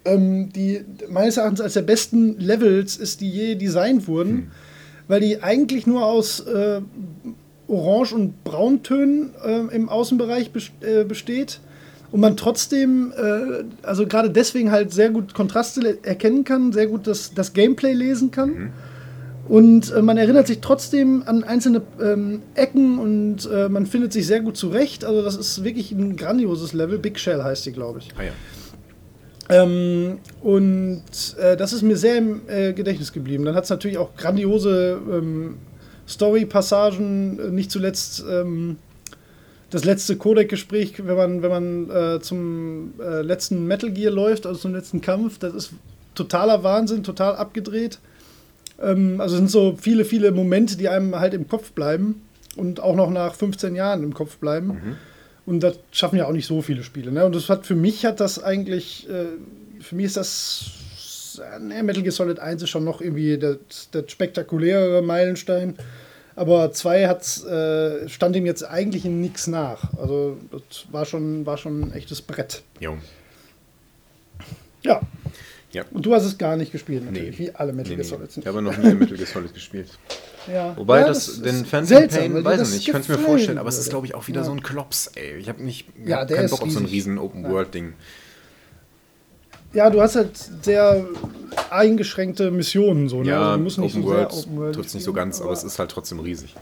Ähm, 0.04 0.52
die 0.52 0.84
meines 1.08 1.36
Erachtens 1.36 1.60
als 1.60 1.74
der 1.74 1.82
besten 1.82 2.38
Levels 2.38 2.96
ist, 2.96 3.20
die 3.20 3.30
je 3.30 3.54
designt 3.54 4.06
wurden, 4.06 4.30
hm. 4.30 4.46
weil 5.08 5.20
die 5.20 5.42
eigentlich 5.42 5.86
nur 5.86 6.04
aus 6.04 6.40
äh, 6.40 6.80
Orange- 7.68 8.14
und 8.14 8.44
Brauntönen 8.44 9.30
äh, 9.44 9.74
im 9.74 9.88
Außenbereich 9.88 10.50
äh, 10.82 11.04
besteht 11.04 11.60
und 12.14 12.20
man 12.20 12.36
trotzdem, 12.36 13.12
äh, 13.16 13.64
also 13.82 14.06
gerade 14.06 14.30
deswegen 14.30 14.70
halt 14.70 14.92
sehr 14.92 15.10
gut 15.10 15.34
Kontraste 15.34 15.98
erkennen 16.04 16.44
kann, 16.44 16.72
sehr 16.72 16.86
gut 16.86 17.08
das, 17.08 17.34
das 17.34 17.54
Gameplay 17.54 17.92
lesen 17.92 18.30
kann. 18.30 18.50
Mhm. 18.50 18.72
Und 19.48 19.90
äh, 19.90 20.00
man 20.00 20.16
erinnert 20.16 20.46
sich 20.46 20.60
trotzdem 20.60 21.24
an 21.26 21.42
einzelne 21.42 21.82
ähm, 22.00 22.42
Ecken 22.54 23.00
und 23.00 23.48
äh, 23.52 23.68
man 23.68 23.86
findet 23.86 24.12
sich 24.12 24.28
sehr 24.28 24.40
gut 24.40 24.56
zurecht. 24.56 25.04
Also 25.04 25.22
das 25.22 25.36
ist 25.36 25.64
wirklich 25.64 25.90
ein 25.90 26.16
grandioses 26.16 26.72
Level. 26.72 26.98
Big 26.98 27.18
Shell 27.18 27.42
heißt 27.42 27.66
die, 27.66 27.72
glaube 27.72 27.98
ich. 27.98 28.10
Ah, 28.16 28.22
ja. 28.22 28.30
Ähm, 29.50 30.18
und 30.42 31.02
äh, 31.38 31.56
das 31.56 31.72
ist 31.72 31.82
mir 31.82 31.96
sehr 31.96 32.18
im 32.18 32.42
äh, 32.48 32.72
Gedächtnis 32.72 33.12
geblieben. 33.12 33.44
Dann 33.44 33.54
hat 33.54 33.64
es 33.64 33.70
natürlich 33.70 33.98
auch 33.98 34.16
grandiose 34.16 34.98
ähm, 35.10 35.56
Story-Passagen, 36.08 37.38
äh, 37.38 37.50
nicht 37.50 37.70
zuletzt 37.70 38.24
ähm, 38.28 38.76
das 39.70 39.84
letzte 39.84 40.16
Codec-Gespräch, 40.16 41.04
wenn 41.04 41.16
man, 41.16 41.42
wenn 41.42 41.50
man 41.50 41.90
äh, 41.90 42.20
zum 42.20 42.94
äh, 43.00 43.22
letzten 43.22 43.66
Metal 43.66 43.90
Gear 43.90 44.12
läuft, 44.12 44.46
also 44.46 44.60
zum 44.60 44.72
letzten 44.72 45.00
Kampf, 45.00 45.38
das 45.38 45.54
ist 45.54 45.72
totaler 46.14 46.62
Wahnsinn, 46.62 47.02
total 47.02 47.36
abgedreht. 47.36 47.98
Ähm, 48.80 49.20
also 49.20 49.36
sind 49.36 49.50
so 49.50 49.76
viele, 49.78 50.04
viele 50.04 50.32
Momente, 50.32 50.76
die 50.76 50.88
einem 50.88 51.18
halt 51.18 51.34
im 51.34 51.48
Kopf 51.48 51.72
bleiben 51.72 52.22
und 52.56 52.80
auch 52.80 52.94
noch 52.94 53.10
nach 53.10 53.34
15 53.34 53.74
Jahren 53.74 54.04
im 54.04 54.14
Kopf 54.14 54.36
bleiben. 54.36 54.68
Mhm. 54.68 54.96
Und 55.46 55.60
das 55.60 55.78
schaffen 55.90 56.16
ja 56.16 56.26
auch 56.26 56.32
nicht 56.32 56.46
so 56.46 56.62
viele 56.62 56.82
Spiele. 56.82 57.12
Ne? 57.12 57.24
Und 57.24 57.34
das 57.34 57.48
hat 57.48 57.66
für 57.66 57.74
mich 57.74 58.04
hat 58.04 58.20
das 58.20 58.42
eigentlich, 58.42 59.08
äh, 59.08 59.26
für 59.80 59.94
mich 59.94 60.06
ist 60.06 60.16
das, 60.16 61.40
ne, 61.60 61.82
Metal 61.82 62.02
Gear 62.02 62.12
Solid 62.12 62.38
1 62.38 62.62
ist 62.62 62.70
schon 62.70 62.84
noch 62.84 63.00
irgendwie 63.00 63.38
der, 63.38 63.58
der 63.92 64.04
spektakulärere 64.06 65.02
Meilenstein. 65.02 65.76
Aber 66.36 66.72
2 66.72 67.02
äh, 67.02 68.08
stand 68.08 68.34
ihm 68.36 68.46
jetzt 68.46 68.64
eigentlich 68.64 69.04
in 69.04 69.20
nichts 69.20 69.46
nach. 69.46 69.94
Also 69.94 70.38
das 70.50 70.86
war 70.90 71.04
schon, 71.04 71.46
war 71.46 71.58
schon 71.58 71.82
ein 71.82 71.92
echtes 71.92 72.22
Brett. 72.22 72.62
Jo. 72.80 72.96
Ja. 74.82 75.00
Ja. 75.72 75.84
Und 75.90 76.06
du 76.06 76.14
hast 76.14 76.24
es 76.24 76.38
gar 76.38 76.56
nicht 76.56 76.72
gespielt, 76.72 77.04
natürlich, 77.04 77.38
nee. 77.38 77.46
wie 77.46 77.54
alle 77.54 77.72
Metal 77.72 77.94
Gear 77.94 78.04
Solid. 78.04 78.36
Ich 78.36 78.46
habe 78.46 78.62
noch 78.62 78.76
nie 78.76 78.94
Metal 78.94 79.16
Gear 79.16 79.26
Solid 79.26 79.52
gespielt. 79.52 79.88
Ja. 80.52 80.76
Wobei 80.76 81.00
ja, 81.00 81.06
das, 81.06 81.26
das 81.26 81.40
den 81.40 81.64
Phantom 81.64 82.08
Pain, 82.08 82.44
weiß 82.44 82.60
ich 82.62 82.74
nicht, 82.74 82.86
ich 82.86 82.92
könnte 82.92 83.12
es 83.12 83.18
mir 83.18 83.24
vorstellen, 83.24 83.58
aber 83.58 83.68
es 83.68 83.78
ist, 83.78 83.90
glaube 83.90 84.06
ich, 84.06 84.14
auch 84.14 84.26
wieder 84.28 84.40
ja. 84.40 84.44
so 84.44 84.52
ein 84.52 84.62
Klops, 84.62 85.10
ey. 85.14 85.36
Ich 85.38 85.48
habe 85.48 85.62
nicht 85.62 85.86
ja, 86.04 86.24
keinen 86.24 86.50
Bock 86.50 86.62
auf 86.62 86.70
so 86.70 86.80
ein 86.80 86.86
riesen 86.86 87.18
Open-World-Ding. 87.18 87.94
Ja, 89.72 89.90
du 89.90 90.00
hast 90.00 90.14
halt 90.14 90.30
sehr 90.62 91.04
eingeschränkte 91.70 92.50
Missionen, 92.50 93.08
so, 93.08 93.22
ne? 93.22 93.30
Ja, 93.30 93.42
also, 93.42 93.56
du 93.56 93.62
musst 93.64 93.78
nicht 93.78 93.96
Open 93.96 94.02
so 94.02 94.08
World, 94.08 94.32
Open 94.32 94.56
World 94.56 94.74
tut 94.76 94.86
es 94.86 94.94
nicht 94.94 95.04
so 95.04 95.12
ganz, 95.12 95.38
aber, 95.38 95.46
aber, 95.46 95.58
es 95.58 95.64
ist 95.64 95.78
halt 95.78 95.90
trotzdem 95.90 96.20
riesig. 96.20 96.54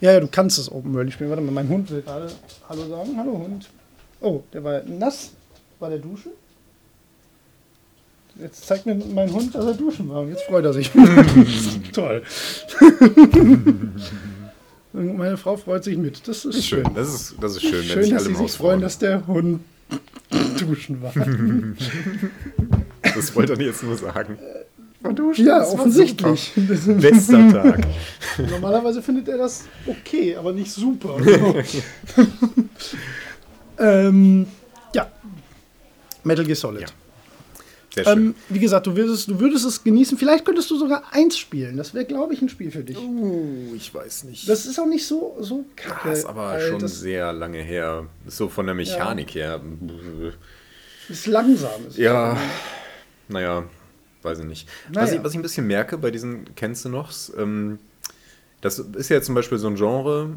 Ja, 0.00 0.12
ja, 0.12 0.20
du 0.20 0.28
kannst 0.28 0.58
es 0.58 0.70
Open 0.70 0.94
World 0.94 1.12
spielen. 1.12 1.30
Warte 1.30 1.42
mal, 1.42 1.52
mein 1.52 1.68
Hund 1.68 1.90
will 1.90 2.02
gerade 2.02 2.30
Hallo 2.68 2.86
sagen. 2.88 3.16
Hallo 3.16 3.38
Hund. 3.38 3.68
Oh, 4.20 4.42
der 4.52 4.64
war 4.64 4.82
nass. 4.84 5.30
War 5.78 5.90
der 5.90 5.98
duschen? 5.98 6.32
Jetzt 8.40 8.66
zeigt 8.66 8.84
mir 8.86 8.94
mein 8.94 9.32
Hund, 9.32 9.54
dass 9.54 9.64
er 9.64 9.74
duschen 9.74 10.08
war 10.08 10.20
und 10.20 10.28
jetzt 10.28 10.42
freut 10.42 10.64
er 10.64 10.72
sich. 10.72 10.90
Toll. 11.92 12.22
Meine 14.92 15.36
Frau 15.36 15.56
freut 15.56 15.84
sich 15.84 15.96
mit. 15.96 16.26
Das 16.26 16.44
ist 16.44 16.64
schön. 16.64 16.84
schön. 16.84 16.94
Das 16.94 17.08
ist, 17.08 17.34
das 17.40 17.56
ist 17.56 17.62
schön, 17.62 17.82
schön 17.82 17.96
wenn 17.96 18.04
sich 18.04 18.12
dass 18.12 18.26
alle 18.26 18.34
sie 18.36 18.42
sich 18.42 18.52
freuen, 18.52 18.80
dass 18.80 18.98
der 18.98 19.26
Hund 19.26 19.60
duschen 20.58 21.02
war. 21.02 21.12
das 23.02 23.34
wollte 23.34 23.54
er 23.54 23.60
jetzt 23.60 23.82
nur 23.82 23.96
sagen. 23.96 24.38
Duschen, 25.14 25.46
ja, 25.46 25.62
offensichtlich. 25.62 26.52
Bester 26.56 27.48
Tag. 27.52 27.86
Normalerweise 28.50 29.00
findet 29.02 29.28
er 29.28 29.38
das 29.38 29.64
okay, 29.86 30.34
aber 30.34 30.52
nicht 30.52 30.72
super. 30.72 31.16
ähm, 33.78 34.46
ja. 34.94 35.06
Metal 36.24 36.44
Gear 36.44 36.56
Solid. 36.56 36.80
Ja. 36.80 36.88
Ähm, 38.04 38.34
wie 38.48 38.58
gesagt, 38.58 38.86
du 38.86 38.94
würdest, 38.94 39.28
du 39.28 39.40
würdest 39.40 39.64
es 39.64 39.82
genießen. 39.82 40.18
Vielleicht 40.18 40.44
könntest 40.44 40.70
du 40.70 40.76
sogar 40.76 41.04
eins 41.12 41.38
spielen. 41.38 41.76
Das 41.76 41.94
wäre, 41.94 42.04
glaube 42.04 42.34
ich, 42.34 42.42
ein 42.42 42.48
Spiel 42.48 42.70
für 42.70 42.84
dich. 42.84 42.98
Uh, 42.98 43.74
ich 43.74 43.94
weiß 43.94 44.24
nicht. 44.24 44.48
Das 44.48 44.66
ist 44.66 44.78
auch 44.78 44.86
nicht 44.86 45.06
so, 45.06 45.36
so 45.40 45.64
kacke. 45.76 46.10
Das 46.10 46.20
ist 46.20 46.24
aber 46.26 46.60
schon 46.60 46.86
sehr 46.86 47.32
lange 47.32 47.62
her. 47.62 48.06
So 48.26 48.48
von 48.48 48.66
der 48.66 48.74
Mechanik 48.74 49.34
ja. 49.34 49.58
her. 49.58 49.60
Ist 51.08 51.26
langsam. 51.26 51.86
Ist 51.88 51.96
ja, 51.96 52.36
naja, 53.28 53.64
weiß 54.22 54.40
ich 54.40 54.44
nicht. 54.44 54.68
Naja. 54.90 55.06
Was, 55.06 55.12
ich, 55.12 55.24
was 55.24 55.32
ich 55.32 55.38
ein 55.38 55.42
bisschen 55.42 55.66
merke 55.66 55.96
bei 55.96 56.10
diesen 56.10 56.54
Kennst 56.54 56.84
du 56.84 56.88
nochs, 56.90 57.32
ähm, 57.36 57.78
das 58.66 58.80
ist 58.80 59.08
ja 59.10 59.22
zum 59.22 59.36
Beispiel 59.36 59.58
so 59.58 59.68
ein 59.68 59.76
Genre, 59.76 60.30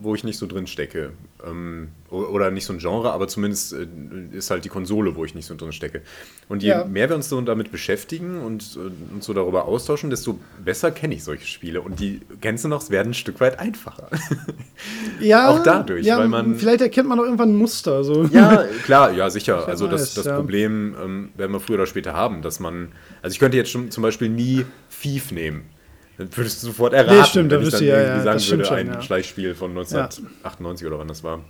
wo 0.00 0.16
ich 0.16 0.24
nicht 0.24 0.38
so 0.38 0.48
drin 0.48 0.66
stecke. 0.66 1.12
Ähm, 1.46 1.90
oder 2.10 2.50
nicht 2.50 2.64
so 2.64 2.72
ein 2.72 2.80
Genre, 2.80 3.12
aber 3.12 3.28
zumindest 3.28 3.74
äh, 3.74 3.86
ist 4.32 4.50
halt 4.50 4.64
die 4.64 4.68
Konsole, 4.68 5.14
wo 5.14 5.24
ich 5.24 5.36
nicht 5.36 5.46
so 5.46 5.54
drin 5.54 5.72
stecke. 5.72 6.02
Und 6.48 6.64
je 6.64 6.70
ja. 6.70 6.84
mehr 6.84 7.08
wir 7.08 7.14
uns 7.14 7.28
so 7.28 7.40
damit 7.40 7.70
beschäftigen 7.70 8.42
und 8.42 8.76
äh, 8.76 9.14
uns 9.14 9.24
so 9.24 9.32
darüber 9.34 9.66
austauschen, 9.66 10.10
desto 10.10 10.40
besser 10.64 10.90
kenne 10.90 11.14
ich 11.14 11.22
solche 11.22 11.46
Spiele. 11.46 11.80
Und 11.80 12.00
die 12.00 12.22
du 12.64 12.68
noch, 12.68 12.90
werden 12.90 13.10
ein 13.10 13.14
Stück 13.14 13.38
weit 13.40 13.58
einfacher. 13.60 14.10
Ja. 15.20 15.48
Auch 15.48 15.62
dadurch, 15.62 16.04
ja, 16.04 16.18
weil 16.18 16.28
man. 16.28 16.56
Vielleicht 16.56 16.82
erkennt 16.82 17.08
man 17.08 17.18
auch 17.18 17.24
irgendwann 17.24 17.50
ein 17.50 17.56
Muster. 17.56 18.04
So. 18.04 18.24
Ja, 18.24 18.64
klar, 18.84 19.12
ja, 19.12 19.30
sicher. 19.30 19.66
Also 19.66 19.86
das, 19.86 20.12
das 20.14 20.26
ja. 20.26 20.36
Problem 20.36 20.94
ähm, 21.02 21.28
werden 21.36 21.52
wir 21.52 21.60
früher 21.60 21.76
oder 21.76 21.86
später 21.86 22.12
haben, 22.12 22.42
dass 22.42 22.60
man. 22.60 22.92
Also 23.22 23.32
ich 23.32 23.38
könnte 23.38 23.56
jetzt 23.56 23.70
schon 23.70 23.90
zum 23.90 24.02
Beispiel 24.02 24.28
nie 24.28 24.66
Thief 25.00 25.32
nehmen 25.32 25.64
dann 26.18 26.34
würdest 26.34 26.62
du 26.62 26.68
sofort 26.68 26.94
erraten, 26.94 27.18
nee, 27.18 27.24
stimmt, 27.24 27.50
wenn 27.50 27.62
ich 27.62 27.70
dann 27.70 27.84
ja, 27.84 28.00
irgendwie 28.00 28.26
ja, 28.26 28.38
sagen 28.38 28.50
würde, 28.50 28.64
schon, 28.64 28.76
ein 28.76 28.86
ja. 28.86 29.02
Schleichspiel 29.02 29.54
von 29.54 29.70
1998 29.70 30.82
ja. 30.82 30.88
oder 30.88 30.98
wann 30.98 31.08
das 31.08 31.22
war. 31.22 31.44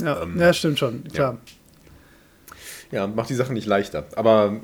Ja, 0.00 0.22
ähm, 0.22 0.38
ja 0.38 0.52
stimmt 0.52 0.78
schon, 0.78 1.04
klar. 1.04 1.38
Ja. 2.90 3.06
macht 3.06 3.30
die 3.30 3.34
Sache 3.34 3.52
nicht 3.52 3.66
leichter. 3.66 4.06
Aber 4.16 4.60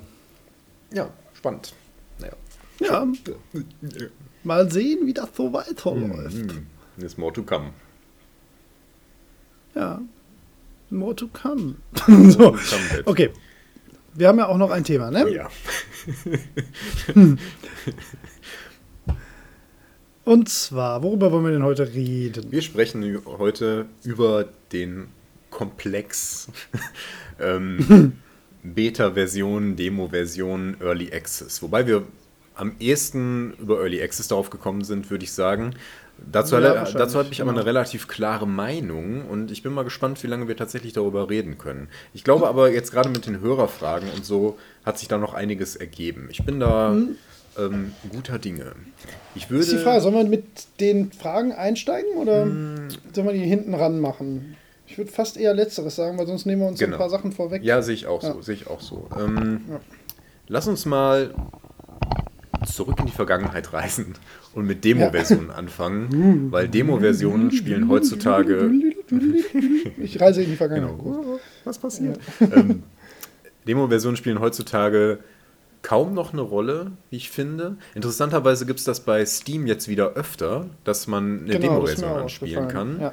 ja, 0.92 1.10
spannend. 1.34 1.72
Naja. 2.18 2.34
Ja. 2.80 3.06
Mal 4.42 4.70
sehen, 4.70 5.06
wie 5.06 5.14
das 5.14 5.28
so 5.36 5.52
weiterläuft. 5.52 6.36
Mhm. 6.36 6.66
There's 6.98 7.16
more 7.16 7.32
to 7.32 7.42
come. 7.42 7.70
Ja. 9.74 10.00
More 10.90 11.14
to 11.14 11.28
come. 11.28 11.76
so. 12.30 12.56
Okay. 13.04 13.30
Wir 14.14 14.28
haben 14.28 14.38
ja 14.38 14.48
auch 14.48 14.56
noch 14.56 14.70
ein 14.70 14.82
Thema, 14.82 15.10
ne? 15.10 15.28
Ja. 15.30 15.48
hm. 17.12 17.38
Und 20.28 20.50
zwar, 20.50 21.02
worüber 21.02 21.32
wollen 21.32 21.44
wir 21.46 21.52
denn 21.52 21.62
heute 21.62 21.94
reden? 21.94 22.52
Wir 22.52 22.60
sprechen 22.60 23.18
heute 23.24 23.86
über 24.04 24.44
den 24.74 25.08
Komplex 25.48 26.48
ähm, 27.40 28.12
Beta-Version, 28.62 29.74
Demo-Version, 29.74 30.76
Early 30.82 31.10
Access. 31.14 31.62
Wobei 31.62 31.86
wir 31.86 32.02
am 32.54 32.76
ehesten 32.78 33.54
über 33.54 33.80
Early 33.80 34.02
Access 34.02 34.28
darauf 34.28 34.50
gekommen 34.50 34.84
sind, 34.84 35.10
würde 35.10 35.24
ich 35.24 35.32
sagen. 35.32 35.74
Dazu, 36.30 36.56
ja, 36.56 36.84
dazu 36.84 37.18
habe 37.18 37.28
ich 37.30 37.40
aber 37.40 37.52
eine 37.52 37.60
genau. 37.60 37.66
relativ 37.66 38.06
klare 38.06 38.46
Meinung 38.46 39.24
und 39.24 39.50
ich 39.50 39.62
bin 39.62 39.72
mal 39.72 39.84
gespannt, 39.84 40.22
wie 40.22 40.26
lange 40.26 40.46
wir 40.46 40.58
tatsächlich 40.58 40.92
darüber 40.92 41.30
reden 41.30 41.56
können. 41.56 41.88
Ich 42.12 42.22
glaube 42.22 42.48
aber 42.48 42.70
jetzt 42.70 42.92
gerade 42.92 43.08
mit 43.08 43.24
den 43.24 43.40
Hörerfragen 43.40 44.10
und 44.14 44.26
so 44.26 44.58
hat 44.84 44.98
sich 44.98 45.08
da 45.08 45.16
noch 45.16 45.32
einiges 45.32 45.74
ergeben. 45.74 46.28
Ich 46.30 46.44
bin 46.44 46.60
da 46.60 46.90
mhm 46.90 47.16
ähm, 47.58 47.92
guter 48.10 48.38
Dinge. 48.38 48.72
Ich 49.34 49.50
würde, 49.50 49.62
ist 49.62 49.72
die 49.72 49.78
Frage, 49.78 50.00
sollen 50.00 50.14
wir 50.14 50.24
mit 50.24 50.44
den 50.80 51.12
Fragen 51.12 51.52
einsteigen 51.52 52.16
oder 52.16 52.46
mm, 52.46 52.88
sollen 53.12 53.26
wir 53.26 53.34
die 53.34 53.40
hinten 53.40 53.74
ran 53.74 54.00
machen? 54.00 54.56
Ich 54.86 54.96
würde 54.96 55.10
fast 55.10 55.36
eher 55.36 55.54
Letzteres 55.54 55.96
sagen, 55.96 56.18
weil 56.18 56.26
sonst 56.26 56.46
nehmen 56.46 56.62
wir 56.62 56.68
uns 56.68 56.78
genau. 56.78 56.96
ein 56.96 56.98
paar 56.98 57.10
Sachen 57.10 57.32
vorweg. 57.32 57.62
Ja, 57.62 57.82
sehe 57.82 57.94
ich 57.94 58.06
auch 58.06 58.22
ja. 58.22 58.32
so. 58.32 58.40
Sehe 58.40 58.54
ich 58.54 58.66
auch 58.66 58.80
so. 58.80 59.08
Ähm, 59.18 59.60
ja. 59.68 59.80
Lass 60.46 60.66
uns 60.66 60.86
mal 60.86 61.34
zurück 62.66 62.98
in 62.98 63.06
die 63.06 63.12
Vergangenheit 63.12 63.72
reisen 63.72 64.14
und 64.54 64.66
mit 64.66 64.84
Demo-Versionen 64.84 65.48
ja. 65.48 65.54
anfangen, 65.54 66.50
weil 66.50 66.68
Demo-Versionen 66.68 67.52
spielen 67.52 67.88
heutzutage. 67.88 68.70
ich 69.98 70.20
reise 70.20 70.42
in 70.42 70.50
die 70.50 70.56
Vergangenheit. 70.56 70.98
Genau. 70.98 71.38
Was 71.64 71.78
passiert? 71.78 72.18
Ähm, 72.40 72.82
Demo-Versionen 73.66 74.16
spielen 74.16 74.40
heutzutage 74.40 75.18
kaum 75.82 76.14
noch 76.14 76.32
eine 76.32 76.42
Rolle, 76.42 76.92
wie 77.10 77.16
ich 77.16 77.30
finde. 77.30 77.76
Interessanterweise 77.94 78.66
gibt 78.66 78.78
es 78.78 78.84
das 78.84 79.00
bei 79.00 79.24
Steam 79.24 79.66
jetzt 79.66 79.88
wieder 79.88 80.14
öfter, 80.14 80.66
dass 80.84 81.06
man 81.06 81.40
eine 81.44 81.58
Genau, 81.58 81.74
Demo-Version 81.74 82.10
anspielen 82.10 82.68
kann. 82.68 83.00
Ja. 83.00 83.12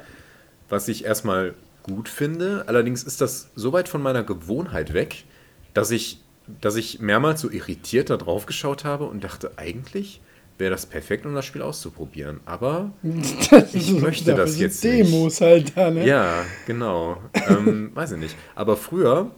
Was 0.68 0.88
ich 0.88 1.04
erstmal 1.04 1.54
gut 1.86 2.08
finde. 2.08 2.64
Allerdings 2.66 3.04
ist 3.04 3.20
das 3.20 3.50
so 3.54 3.72
weit 3.72 3.88
von 3.88 4.02
meiner 4.02 4.24
Gewohnheit 4.24 4.92
weg, 4.92 5.24
dass 5.72 5.90
ich, 5.90 6.20
dass 6.60 6.76
ich 6.76 7.00
mehrmals 7.00 7.40
so 7.40 7.50
irritiert 7.50 8.10
da 8.10 8.16
drauf 8.16 8.46
geschaut 8.46 8.84
habe 8.84 9.04
und 9.04 9.22
dachte, 9.22 9.52
eigentlich 9.56 10.20
wäre 10.58 10.70
das 10.70 10.86
perfekt, 10.86 11.26
um 11.26 11.34
das 11.34 11.44
Spiel 11.44 11.62
auszuprobieren. 11.62 12.40
Aber 12.46 12.90
ich 13.72 13.92
möchte 13.92 14.34
das 14.34 14.58
jetzt 14.58 14.82
nicht. 14.82 15.10
Demos 15.10 15.40
halt 15.40 15.76
da, 15.76 15.90
ne? 15.90 16.06
Ja, 16.06 16.44
genau. 16.66 17.18
ähm, 17.48 17.90
weiß 17.94 18.12
ich 18.12 18.18
nicht. 18.18 18.36
Aber 18.54 18.76
früher 18.76 19.30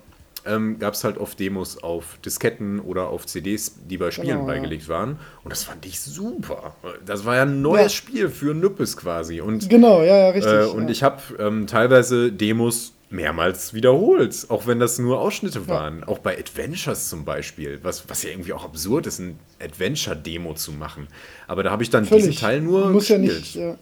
ähm, 0.46 0.78
gab 0.78 0.94
es 0.94 1.04
halt 1.04 1.18
oft 1.18 1.38
Demos 1.40 1.82
auf 1.82 2.18
Disketten 2.24 2.80
oder 2.80 3.08
auf 3.08 3.26
CDs, 3.26 3.74
die 3.88 3.96
bei 3.98 4.10
Spielen 4.10 4.28
Genau, 4.28 4.40
ja. 4.40 4.46
beigelegt 4.46 4.88
waren. 4.88 5.18
Und 5.44 5.50
das 5.50 5.64
fand 5.64 5.84
ich 5.86 6.00
super. 6.00 6.74
Das 7.04 7.24
war 7.24 7.36
ja 7.36 7.42
ein 7.42 7.62
neues 7.62 7.82
Ja. 7.84 7.88
Spiel 7.90 8.28
für 8.28 8.54
Nüppes 8.54 8.96
quasi. 8.96 9.40
Und, 9.40 9.68
Genau, 9.68 10.02
ja, 10.02 10.16
ja, 10.18 10.28
richtig. 10.30 10.52
äh, 10.52 10.64
und 10.64 10.84
ja. 10.84 10.90
ich 10.90 11.02
habe 11.02 11.20
ähm, 11.38 11.66
teilweise 11.66 12.32
Demos 12.32 12.92
mehrmals 13.10 13.72
wiederholt, 13.72 14.46
auch 14.50 14.66
wenn 14.66 14.78
das 14.80 14.98
nur 14.98 15.18
Ausschnitte 15.20 15.66
waren. 15.66 16.04
Auch 16.04 16.18
bei 16.18 16.38
Adventures 16.38 17.08
zum 17.08 17.24
Beispiel, 17.24 17.78
was, 17.82 18.08
was 18.08 18.22
ja 18.22 18.28
irgendwie 18.30 18.52
auch 18.52 18.64
absurd 18.64 19.06
ist, 19.06 19.18
ein 19.18 19.38
Adventure-Demo 19.62 20.52
zu 20.54 20.72
machen. 20.72 21.08
Aber 21.46 21.62
da 21.62 21.70
habe 21.70 21.82
ich 21.82 21.88
dann 21.90 22.04
Völlig. 22.04 22.26
diesen 22.26 22.38
Teil 22.40 22.60
nur 22.60 22.90
Muss 22.90 23.08
ja 23.08 23.16
gespielt. 23.16 23.38
nicht. 23.40 23.54
Ja, 23.54 23.76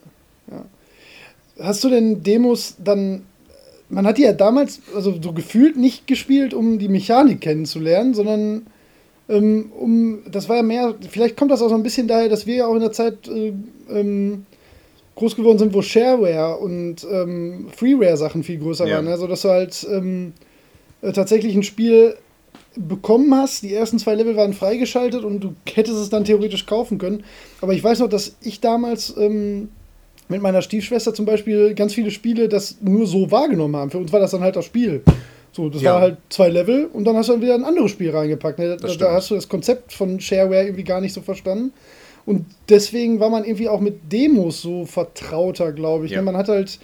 ja. 0.49 0.65
Hast 1.59 1.83
du 1.83 1.89
denn 1.89 2.23
Demos 2.23 2.75
dann. 2.79 3.23
Man 3.89 4.05
hat 4.05 4.17
die 4.17 4.23
ja 4.23 4.33
damals, 4.33 4.81
also 4.93 5.15
so 5.21 5.31
gefühlt 5.31 5.77
nicht 5.77 6.07
gespielt, 6.07 6.53
um 6.53 6.77
die 6.77 6.89
Mechanik 6.89 7.41
kennenzulernen, 7.41 8.13
sondern 8.13 8.67
ähm, 9.29 9.71
um. 9.77 10.19
Das 10.29 10.49
war 10.49 10.57
ja 10.57 10.63
mehr. 10.63 10.95
Vielleicht 11.09 11.37
kommt 11.37 11.51
das 11.51 11.61
auch 11.61 11.69
so 11.69 11.75
ein 11.75 11.83
bisschen 11.83 12.07
daher, 12.07 12.29
dass 12.29 12.45
wir 12.45 12.55
ja 12.55 12.67
auch 12.67 12.75
in 12.75 12.81
der 12.81 12.91
Zeit 12.91 13.27
äh, 13.27 13.53
ähm, 13.89 14.45
groß 15.15 15.35
geworden 15.35 15.57
sind, 15.57 15.73
wo 15.73 15.81
Shareware 15.81 16.57
und 16.57 17.07
ähm, 17.11 17.67
Freeware-Sachen 17.75 18.43
viel 18.43 18.59
größer 18.59 18.87
Ja. 18.87 18.95
waren. 18.97 19.07
Also, 19.07 19.25
dass 19.27 19.41
du 19.41 19.49
halt 19.49 19.87
ähm, 19.89 20.33
äh, 21.01 21.11
tatsächlich 21.11 21.55
ein 21.55 21.63
Spiel 21.63 22.15
bekommen 22.75 23.33
hast. 23.33 23.63
Die 23.63 23.73
ersten 23.73 23.99
zwei 23.99 24.15
Level 24.15 24.35
waren 24.35 24.53
freigeschaltet 24.53 25.23
und 25.23 25.39
du 25.39 25.53
hättest 25.73 25.97
es 25.97 26.09
dann 26.09 26.25
theoretisch 26.25 26.65
kaufen 26.65 26.97
können. 26.97 27.23
Aber 27.61 27.73
ich 27.73 27.83
weiß 27.83 27.99
noch, 27.99 28.09
dass 28.09 28.35
ich 28.41 28.61
damals 28.61 29.15
ähm, 29.17 29.69
mit 30.29 30.41
meiner 30.41 30.61
Stiefschwester 30.61 31.13
zum 31.13 31.25
Beispiel 31.25 31.73
ganz 31.73 31.93
viele 31.93 32.11
Spiele 32.11 32.49
das 32.49 32.77
nur 32.81 33.07
so 33.07 33.31
wahrgenommen 33.31 33.75
haben. 33.75 33.91
Für 33.91 33.97
uns 33.97 34.11
war 34.11 34.19
das 34.19 34.31
dann 34.31 34.41
halt 34.41 34.55
das 34.55 34.65
Spiel. 34.65 35.01
So, 35.53 35.69
das 35.69 35.81
Ja. 35.81 35.93
war 35.95 36.01
halt 36.01 36.17
zwei 36.29 36.49
Level 36.49 36.85
und 36.91 37.05
dann 37.05 37.15
hast 37.15 37.29
du 37.29 37.33
dann 37.33 37.41
wieder 37.41 37.55
ein 37.55 37.63
anderes 37.63 37.91
Spiel 37.91 38.11
reingepackt. 38.11 38.59
Ne? 38.59 38.77
Da, 38.79 38.87
da 38.95 39.11
hast 39.13 39.31
du 39.31 39.35
das 39.35 39.47
Konzept 39.49 39.93
von 39.93 40.19
Shareware 40.19 40.63
irgendwie 40.65 40.83
gar 40.83 41.01
nicht 41.01 41.13
so 41.13 41.21
verstanden. 41.21 41.71
Und 42.25 42.45
deswegen 42.67 43.19
war 43.21 43.29
man 43.29 43.45
irgendwie 43.45 43.69
auch 43.69 43.79
mit 43.79 44.11
Demos 44.11 44.61
so 44.61 44.85
vertrauter, 44.85 45.71
glaube 45.71 46.05
ich. 46.05 46.11
Ja. 46.11 46.17
Ne? 46.17 46.23
Man 46.25 46.35
hat 46.37 46.49
halt 46.49 46.77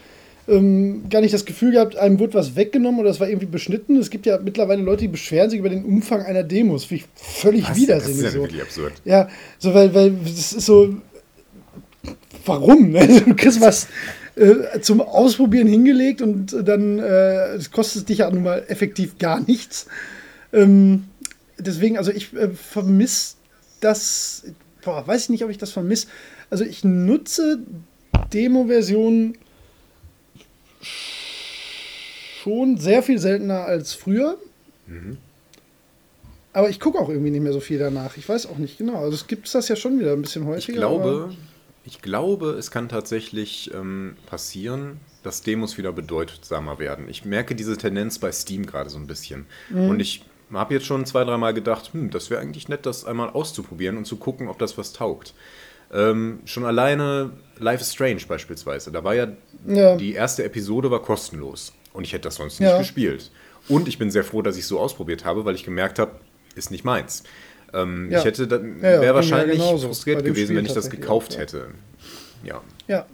ähm, 0.48 1.04
gar 1.10 1.22
nicht 1.22 1.34
das 1.34 1.46
Gefühl 1.46 1.74
gehabt, 1.74 1.96
einem 1.98 2.20
wurde 2.20 2.34
was 2.36 2.56
weggenommen 2.56 3.00
oder 3.00 3.10
es 3.10 3.20
war 3.20 3.28
irgendwie 3.28 3.46
beschnitten. 3.46 3.98
Es 3.98 4.10
gibt 4.10 4.26
ja 4.26 4.40
mittlerweile 4.40 4.82
Leute, 4.82 5.02
die 5.04 5.08
beschweren 5.10 5.50
sich 5.50 5.60
über 5.60 5.70
den 5.70 5.84
Umfang 5.86 6.22
einer 6.22 6.44
Demos. 6.44 6.86
Finde 6.86 7.04
ich 7.04 7.10
völlig 7.22 7.64
Was? 7.64 7.70
Das 7.70 7.78
widersinnig. 7.78 8.18
ist 8.20 8.24
ja 8.24 8.32
so. 8.32 8.40
wirklich 8.42 8.62
absurd. 8.62 8.94
Ja, 9.06 9.28
so 9.60 9.74
weil, 9.74 9.94
weil 9.94 10.12
das 10.24 10.54
ist 10.54 10.66
so. 10.66 10.96
Warum? 12.46 12.92
Ne? 12.92 13.22
Du 13.26 13.36
kriegst 13.36 13.62
was 13.62 13.88
äh, 14.36 14.80
zum 14.82 15.02
Ausprobieren 15.02 15.68
hingelegt 15.68 16.22
und 16.22 16.54
äh, 16.54 16.64
dann 16.64 17.00
äh, 17.00 17.56
das 17.58 17.72
kostet 17.72 18.10
dich 18.10 18.20
ja 18.20 18.30
nun 18.30 18.44
mal 18.44 18.64
effektiv 18.68 19.18
gar 19.18 19.40
nichts. 19.40 19.88
Ähm, 20.52 21.06
deswegen, 21.58 21.98
also 21.98 22.12
ich 22.12 22.34
äh, 22.34 22.50
vermisse 22.50 23.36
das. 23.80 24.44
Boah, 24.84 25.06
weiß 25.08 25.24
ich 25.24 25.30
nicht, 25.30 25.44
ob 25.44 25.50
ich 25.50 25.58
das 25.58 25.72
vermisse. 25.72 26.08
Also 26.50 26.66
ich 26.66 26.84
nutze 26.84 27.60
Demo-Versionen 28.34 29.38
schon 32.44 32.78
sehr 32.78 33.02
viel 33.04 33.20
seltener 33.20 33.64
als 33.64 33.94
früher. 33.94 34.38
Aber 36.52 36.70
ich 36.70 36.80
gucke 36.80 37.00
auch 37.00 37.10
irgendwie 37.10 37.32
nicht 37.32 37.42
mehr 37.42 37.54
so 37.54 37.62
viel 37.62 37.80
danach. 37.80 38.18
Ich 38.18 38.28
weiß 38.28 38.48
auch 38.48 38.58
nicht 38.58 38.78
genau. 38.78 38.98
Also 39.00 39.16
es 39.16 39.28
gibt 39.28 39.54
das 39.56 39.70
ja 39.70 39.76
schon 39.76 40.00
wieder 40.00 40.12
ein 40.12 40.22
bisschen 40.22 40.44
Ich 40.44 40.50
häufiger. 40.50 40.78
glaube, 40.78 41.34
ich 41.86 42.02
glaube, 42.02 42.52
es 42.52 42.72
kann 42.72 42.88
tatsächlich 42.90 43.72
ähm, 43.74 44.16
passieren, 44.26 45.00
dass 45.22 45.42
Demos 45.42 45.78
wieder 45.78 45.92
bedeutsamer 45.92 46.80
werden. 46.80 47.10
Ich 47.10 47.26
merke 47.26 47.56
diese 47.56 47.78
Tendenz 47.78 48.20
bei 48.20 48.32
Steam 48.32 48.66
gerade 48.66 48.90
so 48.90 48.98
ein 48.98 49.08
bisschen. 49.08 49.46
Mhm. 49.70 49.90
Und 49.90 50.00
ich 50.00 50.24
habe 50.54 50.74
jetzt 50.76 50.86
schon 50.86 51.06
zwei, 51.06 51.24
dreimal 51.24 51.54
gedacht, 51.54 51.92
hm, 51.94 52.10
das 52.10 52.30
wäre 52.30 52.42
eigentlich 52.42 52.70
nett, 52.70 52.86
das 52.86 53.06
einmal 53.06 53.30
auszuprobieren 53.30 53.98
und 53.98 54.06
zu 54.06 54.18
gucken, 54.18 54.48
ob 54.48 54.60
das 54.60 54.78
was 54.78 54.94
taugt. 54.94 55.34
Ähm, 55.92 56.40
schon 56.46 56.66
alleine 56.66 57.32
Life 57.58 57.82
is 57.82 57.92
Strange 57.94 58.22
beispielsweise. 58.28 58.92
Da 58.92 59.04
war 59.04 59.14
ja, 59.16 59.28
Ja. 59.68 59.96
die 59.98 60.14
erste 60.14 60.44
Episode 60.44 60.90
war 60.90 61.02
kostenlos. 61.02 61.74
Und 61.92 62.04
ich 62.04 62.14
hätte 62.14 62.24
das 62.24 62.36
sonst 62.36 62.60
Ja. 62.60 62.70
nicht 62.78 62.88
gespielt. 62.88 63.30
Und 63.70 63.88
ich 63.88 63.98
bin 63.98 64.10
sehr 64.12 64.24
froh, 64.24 64.42
dass 64.42 64.56
ich 64.56 64.64
es 64.64 64.68
so 64.68 64.80
ausprobiert 64.80 65.26
habe, 65.26 65.46
weil 65.46 65.56
ich 65.56 65.64
gemerkt 65.64 66.00
habe, 66.00 66.14
ist 66.56 66.72
nicht 66.72 66.84
meins. 66.84 67.24
Ähm, 67.74 68.12
Ja. 68.12 68.20
Ich 68.20 68.26
hätte 68.26 68.44
Ja, 68.44 68.58
ja, 68.58 68.82
wäre 68.82 69.02
mir 69.02 69.14
wahrscheinlich 69.16 69.60
frustriert 69.62 70.24
gewesen, 70.24 70.46
Spiel 70.46 70.58
wenn 70.58 70.66
ich 70.66 70.74
das 70.74 70.90
gekauft 70.90 71.34
ja. 71.34 71.40
hätte. 71.40 71.68
Ja. 72.44 72.62
Ja, 72.88 73.06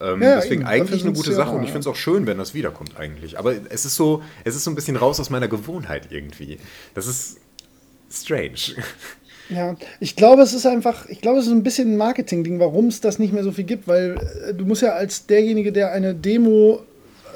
Ähm, 0.00 0.22
Ja, 0.22 0.36
deswegen 0.36 0.62
eben. 0.62 0.68
eigentlich 0.68 1.04
eine 1.04 1.12
gute 1.12 1.30
ja 1.30 1.36
Sache 1.36 1.50
und 1.50 1.62
ich 1.62 1.68
ja. 1.68 1.72
finde 1.72 1.80
es 1.80 1.86
auch 1.86 1.96
schön, 1.96 2.26
wenn 2.26 2.38
das 2.38 2.54
wiederkommt 2.54 2.96
eigentlich. 2.96 3.38
Aber 3.38 3.54
es 3.68 3.84
ist 3.84 3.96
so, 3.96 4.22
es 4.44 4.56
ist 4.56 4.64
so 4.64 4.70
ein 4.70 4.74
bisschen 4.74 4.96
raus 4.96 5.20
aus 5.20 5.30
meiner 5.30 5.48
Gewohnheit 5.48 6.08
irgendwie. 6.10 6.58
Das 6.94 7.06
ist 7.06 7.38
strange. 8.10 8.76
ja. 9.50 9.76
Ich 9.98 10.16
glaube, 10.16 10.42
es 10.42 10.52
ist 10.52 10.66
einfach, 10.66 11.06
ich 11.08 11.20
glaube, 11.20 11.38
es 11.38 11.46
ist 11.46 11.52
ein 11.52 11.62
bisschen 11.62 11.92
ein 11.92 11.96
Marketing-Ding, 11.96 12.60
warum 12.60 12.86
es 12.86 13.00
das 13.00 13.18
nicht 13.18 13.32
mehr 13.32 13.44
so 13.44 13.52
viel 13.52 13.64
gibt, 13.64 13.88
weil 13.88 14.16
äh, 14.48 14.54
du 14.54 14.64
musst 14.64 14.82
ja 14.82 14.92
als 14.92 15.26
derjenige, 15.26 15.72
der 15.72 15.92
eine 15.92 16.14
Demo 16.14 16.82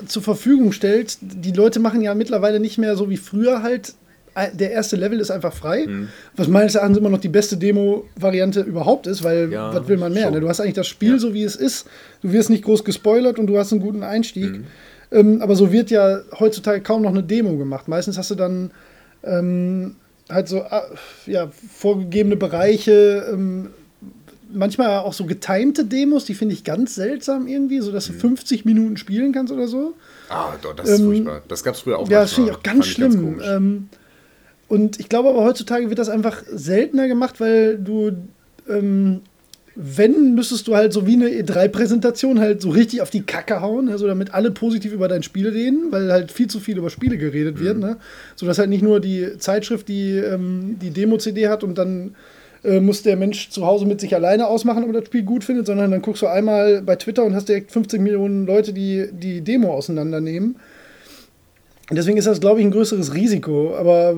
zur 0.07 0.23
Verfügung 0.23 0.73
stellt, 0.73 1.19
die 1.21 1.53
Leute 1.53 1.81
machen 1.81 2.01
ja 2.01 2.15
mittlerweile 2.15 2.61
nicht 2.61 2.79
mehr 2.79 2.97
so 2.97 3.11
wie 3.11 3.17
früher 3.17 3.63
halt. 3.63 3.95
Äh, 4.35 4.49
Der 4.55 4.71
erste 4.73 4.97
Level 4.97 5.21
ist 5.21 5.31
einfach 5.31 5.53
frei, 5.53 5.87
Mhm. 5.87 6.09
was 6.37 6.49
meines 6.49 6.75
Erachtens 6.75 6.99
immer 6.99 7.11
noch 7.11 7.21
die 7.21 7.29
beste 7.29 7.57
Demo-Variante 7.57 8.61
überhaupt 8.63 9.07
ist, 9.07 9.23
weil 9.25 9.53
Ja, 9.53 9.73
was 9.75 9.87
will 9.89 9.97
man 9.97 10.13
mehr? 10.13 10.31
Ne? 10.31 10.41
Du 10.41 10.49
hast 10.49 10.61
eigentlich 10.61 10.75
das 10.75 10.89
Spiel 10.89 11.13
Ja. 11.13 11.19
so 11.19 11.35
wie 11.35 11.43
es 11.45 11.57
ist, 11.57 11.87
du 12.23 12.33
wirst 12.33 12.51
nicht 12.51 12.65
groß 12.65 12.85
gespoilert 12.85 13.39
und 13.39 13.47
du 13.47 13.59
hast 13.59 13.73
einen 13.73 13.81
guten 13.81 14.03
Einstieg. 14.03 14.51
Mhm. 14.53 14.65
Ähm, 15.13 15.43
aber 15.43 15.55
so 15.55 15.71
wird 15.71 15.91
ja 15.91 16.21
heutzutage 16.41 16.81
kaum 16.81 17.03
noch 17.03 17.11
eine 17.11 17.23
Demo 17.23 17.57
gemacht. 17.57 17.87
Meistens 17.89 18.19
hast 18.19 18.31
du 18.31 18.35
dann 18.35 18.71
ähm, 19.23 19.97
halt 20.29 20.49
so 20.49 20.63
ah, 20.63 20.83
ja, 21.27 21.51
vorgegebene 21.73 22.37
Bereiche, 22.37 23.27
ähm, 23.33 23.69
manchmal 24.53 24.99
auch 25.01 25.13
so 25.13 25.25
getimte 25.27 25.85
Demos, 25.85 26.25
die 26.25 26.35
finde 26.35 26.55
ich 26.55 26.65
ganz 26.65 26.95
seltsam 26.95 27.47
irgendwie, 27.47 27.81
so 27.81 27.91
Mhm. 27.91 27.95
dass 27.95 28.07
du 28.07 28.13
50 28.13 28.65
Minuten 28.65 28.97
spielen 28.97 29.33
kannst 29.33 29.53
oder 29.53 29.67
so. 29.69 29.95
Ah, 30.29 30.53
doch, 30.63 30.75
das 30.75 30.89
ist 30.89 31.01
Ähm, 31.01 31.07
furchtbar. 31.07 31.43
Das 31.49 31.63
gab 31.65 31.75
es 31.75 31.81
früher 31.81 31.99
auch 31.99 32.09
Ja, 32.09 32.21
das 32.23 32.33
finde 32.33 32.51
ich 32.51 32.57
auch 32.57 32.63
ganz 32.63 32.87
schlimm. 32.87 33.13
komisch. 33.15 33.47
Und 34.69 34.99
ich 35.01 35.09
glaube 35.09 35.29
aber 35.29 35.45
heutzutage 35.45 35.89
wird 35.89 35.99
das 35.99 36.09
einfach 36.09 36.43
seltener 36.51 37.09
gemacht, 37.09 37.41
weil 37.41 37.79
du, 37.79 38.13
ähm, 38.69 39.21
wenn, 39.77 40.35
müsstest 40.35 40.69
du 40.69 40.77
halt 40.77 40.93
so 40.93 41.07
wie 41.07 41.15
eine 41.15 41.29
E3-Präsentation 41.29 42.39
halt 42.39 42.63
so 42.63 42.71
richtig 42.71 43.03
auf 43.03 43.11
die 43.11 43.23
Kacke 43.23 43.61
hauen, 43.61 43.89
also 43.89 44.07
damit 44.07 44.33
alle 44.33 44.53
positiv 44.53 44.93
über 44.93 45.09
dein 45.09 45.23
Spiel 45.23 45.49
reden, 45.49 45.91
weil 45.91 46.13
halt 46.13 46.31
viel 46.31 46.47
zu 46.47 46.61
viel 46.61 46.79
über 46.79 46.91
Spiele 46.91 47.19
geredet 47.19 47.61
wird, 47.61 47.79
ne? 47.79 47.97
Sodass 48.37 48.59
halt 48.59 48.71
nicht 48.71 48.83
nur 48.83 49.01
die 49.01 49.37
Zeitschrift 49.39 49.89
die, 49.89 50.13
ähm, 50.13 50.77
die 50.81 50.91
Demo-CD 50.91 51.49
hat 51.49 51.65
und 51.65 51.77
dann 51.77 52.15
äh, 52.63 52.81
muss 52.81 53.03
der 53.03 53.17
Mensch 53.17 53.51
zu 53.51 53.67
Hause 53.67 53.85
mit 53.85 54.01
sich 54.01 54.15
alleine 54.15 54.47
ausmachen, 54.47 54.85
ob 54.85 54.91
er 54.91 55.01
das 55.01 55.07
Spiel 55.07 55.25
gut 55.25 55.45
findet, 55.45 55.67
sondern 55.67 55.91
dann 55.91 56.03
guckst 56.03 56.23
du 56.23 56.27
einmal 56.27 56.81
bei 56.81 56.97
Twitter 56.97 57.25
und 57.25 57.35
hast 57.35 57.49
direkt 57.49 57.73
15 57.73 58.03
Millionen 58.03 58.47
Leute, 58.47 58.73
die 58.73 59.09
die 59.13 59.43
Demo 59.43 59.75
auseinandernehmen. 59.75 60.57
Deswegen 61.91 62.17
ist 62.17 62.27
das, 62.27 62.41
glaube 62.41 62.61
ich, 62.61 62.67
ein 62.67 62.71
größeres 62.71 63.15
Risiko. 63.15 63.77
Aber 63.77 64.17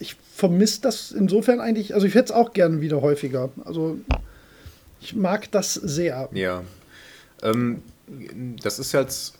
ich 0.00 0.16
vermisse 0.34 0.80
das 0.80 1.12
insofern 1.12 1.60
eigentlich. 1.60 1.94
Also, 1.94 2.06
ich 2.06 2.14
hätte 2.14 2.26
es 2.26 2.32
auch 2.32 2.52
gerne 2.52 2.80
wieder 2.80 3.00
häufiger. 3.00 3.50
Also, 3.64 3.98
ich 5.00 5.14
mag 5.14 5.50
das 5.52 5.74
sehr. 5.74 6.28
Ja. 6.32 6.64
Ähm, 7.42 7.82
das 8.62 8.78
ist 8.80 8.92
jetzt. 8.92 9.34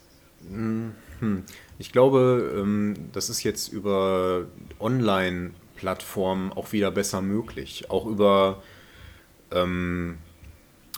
hm, 0.48 0.92
Hm, 1.20 1.44
ich 1.78 1.92
glaube, 1.92 2.52
ähm, 2.56 2.94
das 3.12 3.28
ist 3.30 3.42
jetzt 3.42 3.72
über 3.72 4.46
Online-Plattformen 4.80 6.52
auch 6.52 6.72
wieder 6.72 6.90
besser 6.90 7.20
möglich. 7.22 7.90
Auch 7.90 8.06
über, 8.06 8.62
ähm, 9.52 10.18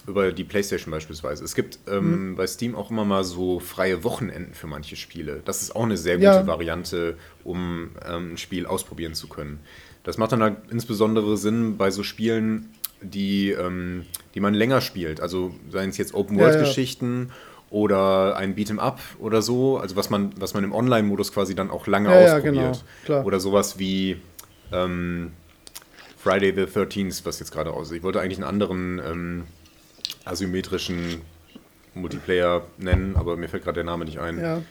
über 0.07 0.33
die 0.33 0.45
PlayStation 0.45 0.91
beispielsweise. 0.91 1.45
Es 1.45 1.55
gibt 1.55 1.79
ähm, 1.89 2.35
bei 2.37 2.47
Steam 2.47 2.75
auch 2.75 2.91
immer 2.91 3.05
mal 3.05 3.23
so 3.25 3.61
freie 3.61 4.03
Wochenenden 4.05 4.53
für 4.55 4.67
manche 4.67 4.97
Spiele. 4.97 5.43
Das 5.45 5.63
ist 5.63 5.77
auch 5.77 5.85
eine 5.85 5.97
sehr 5.97 6.17
gute 6.17 6.25
Ja. 6.27 6.47
Variante, 6.47 7.17
um 7.45 7.91
ähm, 8.07 8.33
ein 8.35 8.37
Spiel 8.39 8.67
ausprobieren 8.67 9.15
zu 9.15 9.29
können. 9.29 9.61
Das 10.05 10.19
macht 10.19 10.33
dann 10.33 10.43
halt 10.43 10.57
insbesondere 10.71 11.37
Sinn 11.37 11.77
bei 11.77 11.91
so 11.93 12.03
Spielen, 12.03 12.71
die, 13.01 13.51
ähm, 13.51 14.05
die 14.35 14.41
man 14.41 14.55
länger 14.55 14.81
spielt. 14.81 15.21
Also 15.21 15.55
seien 15.71 15.91
es 15.91 15.99
jetzt 15.99 16.11
Ja, 16.13 16.17
ja. 16.17 16.21
Open-World-Geschichten 16.21 17.31
oder 17.71 18.37
ein 18.37 18.55
Beat'em 18.57 18.79
Up 18.79 19.01
oder 19.19 19.41
so, 19.41 19.79
also 19.79 19.97
was 19.97 20.11
man, 20.11 20.33
was 20.39 20.53
man 20.55 20.63
im 20.65 20.73
Online-Modus 20.73 21.33
quasi 21.33 21.55
dann 21.55 21.71
auch 21.71 21.87
lange 21.87 22.11
Ja, 22.11 22.21
ja, 22.21 22.37
ausprobiert. 22.37 22.85
genau. 23.07 23.23
Oder 23.23 23.41
sowas 23.41 23.79
wie, 23.79 24.17
ähm, 24.73 25.33
Friday 26.19 26.53
the 26.55 26.63
13th, 26.63 27.25
was 27.25 27.39
jetzt 27.41 27.51
gerade 27.53 27.73
aus 27.73 27.91
ist. 27.91 27.97
Ich 27.97 28.03
wollte 28.03 28.21
eigentlich 28.21 28.39
einen 28.39 28.47
anderen 28.49 29.01
ähm, 29.05 29.43
asymmetrischen 30.25 31.21
Multiplayer 31.95 32.63
nennen, 32.79 33.17
aber 33.17 33.37
mir 33.37 33.49
fällt 33.49 33.65
gerade 33.65 33.77
der 33.77 33.85
Name 33.85 34.05
nicht 34.05 34.19
ein. 34.19 34.41
Ja. 34.41 34.63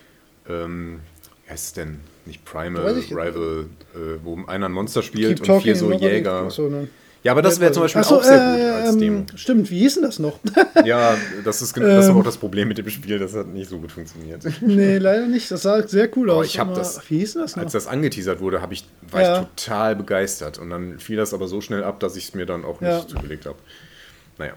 Ähm, 0.50 1.00
wie 1.46 1.52
heißt 1.52 1.66
es 1.68 1.74
denn? 1.74 2.00
Nicht 2.26 2.46
Primal, 2.46 2.86
Rival, 2.88 3.66
äh, 3.96 3.98
wo 4.24 4.40
einer 4.48 4.68
ein 4.68 4.72
Monster 4.72 5.02
spielt 5.02 5.42
Keep 5.42 5.50
und 5.54 5.62
vier 5.62 5.76
so 5.76 5.92
Jäger. 5.92 6.44
Achso, 6.44 6.70
ne. 6.70 6.88
Ja, 7.24 7.34
aber 7.34 7.44
das 7.44 7.60
wäre 7.60 7.72
zum 7.72 7.84
Beispiel 7.84 8.02
Achso, 8.02 8.16
auch 8.18 8.24
sehr 8.24 8.38
gut 8.40 8.60
äh, 8.60 8.70
als 8.70 8.94
ähm, 8.94 9.00
Demo. 9.00 9.26
Stimmt, 9.36 9.70
wie 9.70 9.80
hieß 9.80 9.96
denn 9.96 10.04
das 10.04 10.18
noch? 10.18 10.40
Ja, 10.86 11.16
das 11.46 11.62
ist, 11.62 11.78
das 11.78 12.06
ist 12.06 12.10
Ähm. 12.10 12.18
auch 12.18 12.24
das 12.24 12.38
Problem 12.38 12.68
mit 12.68 12.80
dem 12.80 12.90
Spiel, 12.90 13.20
das 13.20 13.36
hat 13.36 13.46
nicht 13.48 13.70
so 13.70 13.78
gut 13.78 13.92
funktioniert. 13.92 14.42
nee, 14.62 14.98
leider 14.98 15.28
nicht. 15.28 15.52
Das 15.52 15.62
sah 15.62 15.88
sehr 15.88 16.10
cool 16.18 16.32
Aber 16.32 16.40
aus. 16.40 16.48
ich 16.48 16.58
hab 16.58 16.70
aber 16.70 16.78
das- 16.78 17.00
Wie 17.10 17.20
hieß 17.20 17.34
denn 17.34 17.44
das 17.44 17.56
noch? 17.56 17.62
Als 17.64 17.74
das 17.74 17.86
angeteasert 17.86 18.40
wurde, 18.40 18.60
ich, 18.72 18.86
war 19.12 19.22
Ja. 19.22 19.42
ich 19.42 19.48
total 19.64 19.96
begeistert. 19.96 20.58
Und 20.58 20.72
dann 20.72 20.98
fiel 20.98 21.18
das 21.18 21.36
aber 21.36 21.48
so 21.48 21.62
schnell 21.62 21.84
ab, 21.84 22.00
dass 22.00 22.16
ich 22.16 22.30
es 22.30 22.34
mir 22.34 22.48
dann 22.48 22.66
auch 22.66 22.82
nicht 22.82 22.90
Ja. 22.90 23.08
zugelegt 23.08 23.46
habe. 23.46 23.58
Naja, 24.40 24.54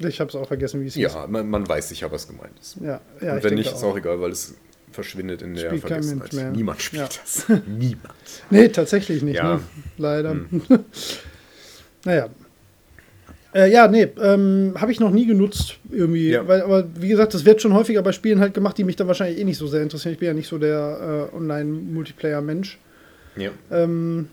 Ich 0.00 0.20
habe 0.20 0.28
es 0.28 0.34
auch 0.36 0.48
vergessen, 0.48 0.80
wie 0.82 0.86
es 0.86 0.94
hieß. 0.94 1.12
ja, 1.12 1.26
man, 1.26 1.48
man 1.48 1.68
weiß 1.68 1.90
sicher, 1.90 2.10
was 2.10 2.26
gemeint 2.26 2.58
ist. 2.60 2.76
Ja, 2.80 3.00
ja 3.20 3.34
Und 3.34 3.44
wenn 3.44 3.54
nicht, 3.54 3.72
ist 3.72 3.84
auch 3.84 3.96
egal, 3.96 4.20
weil 4.20 4.30
es 4.30 4.54
verschwindet 4.92 5.42
in 5.42 5.54
der 5.54 5.66
Spielt 5.66 5.82
kein 5.82 6.02
Vergessenheit. 6.02 6.56
Niemand 6.56 6.82
spielt 6.82 7.02
Ja. 7.02 7.08
das. 7.08 7.46
Niemand. 7.66 8.14
Nee, 8.50 8.68
tatsächlich 8.68 9.22
nicht. 9.22 9.36
Ja. 9.36 9.54
Hm. 9.54 9.58
Ne? 9.58 9.64
Leider. 9.98 10.36
naja. 12.04 12.28
Äh, 13.52 13.70
ja, 13.72 13.88
nee, 13.88 14.08
ähm, 14.20 14.74
habe 14.76 14.92
ich 14.92 15.00
noch 15.00 15.10
nie 15.10 15.26
genutzt 15.26 15.78
irgendwie. 15.90 16.30
Ja. 16.30 16.46
Weil, 16.46 16.62
aber 16.62 16.86
wie 16.96 17.08
gesagt, 17.08 17.34
das 17.34 17.44
wird 17.44 17.60
schon 17.60 17.74
häufiger 17.74 18.00
bei 18.02 18.12
Spielen 18.12 18.38
halt 18.40 18.54
gemacht, 18.54 18.78
die 18.78 18.84
mich 18.84 18.96
dann 18.96 19.08
wahrscheinlich 19.08 19.38
eh 19.40 19.44
nicht 19.44 19.58
so 19.58 19.66
sehr 19.66 19.82
interessieren. 19.82 20.12
Ich 20.12 20.18
bin 20.20 20.28
ja 20.28 20.34
nicht 20.34 20.48
so 20.48 20.58
der 20.58 21.28
äh, 21.32 21.36
Online-Multiplayer-Mensch. 21.36 22.78
Ja. 23.36 23.50
Ähm, 23.70 24.28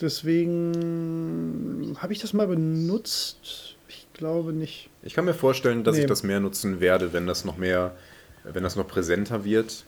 deswegen 0.00 1.94
habe 1.98 2.12
ich 2.12 2.20
das 2.20 2.32
mal 2.32 2.46
benutzt. 2.46 3.76
Ich 4.18 4.20
glaube 4.20 4.52
nicht. 4.52 4.90
Ich 5.04 5.14
kann 5.14 5.26
mir 5.26 5.32
vorstellen, 5.32 5.84
dass 5.84 5.94
Nee. 5.94 6.00
ich 6.02 6.06
das 6.08 6.24
mehr 6.24 6.40
nutzen 6.40 6.80
werde, 6.80 7.12
wenn 7.12 7.28
das 7.28 7.44
noch 7.44 7.56
mehr, 7.56 7.94
wenn 8.42 8.64
das 8.64 8.74
noch 8.74 8.88
präsenter 8.88 9.44
wird. 9.44 9.84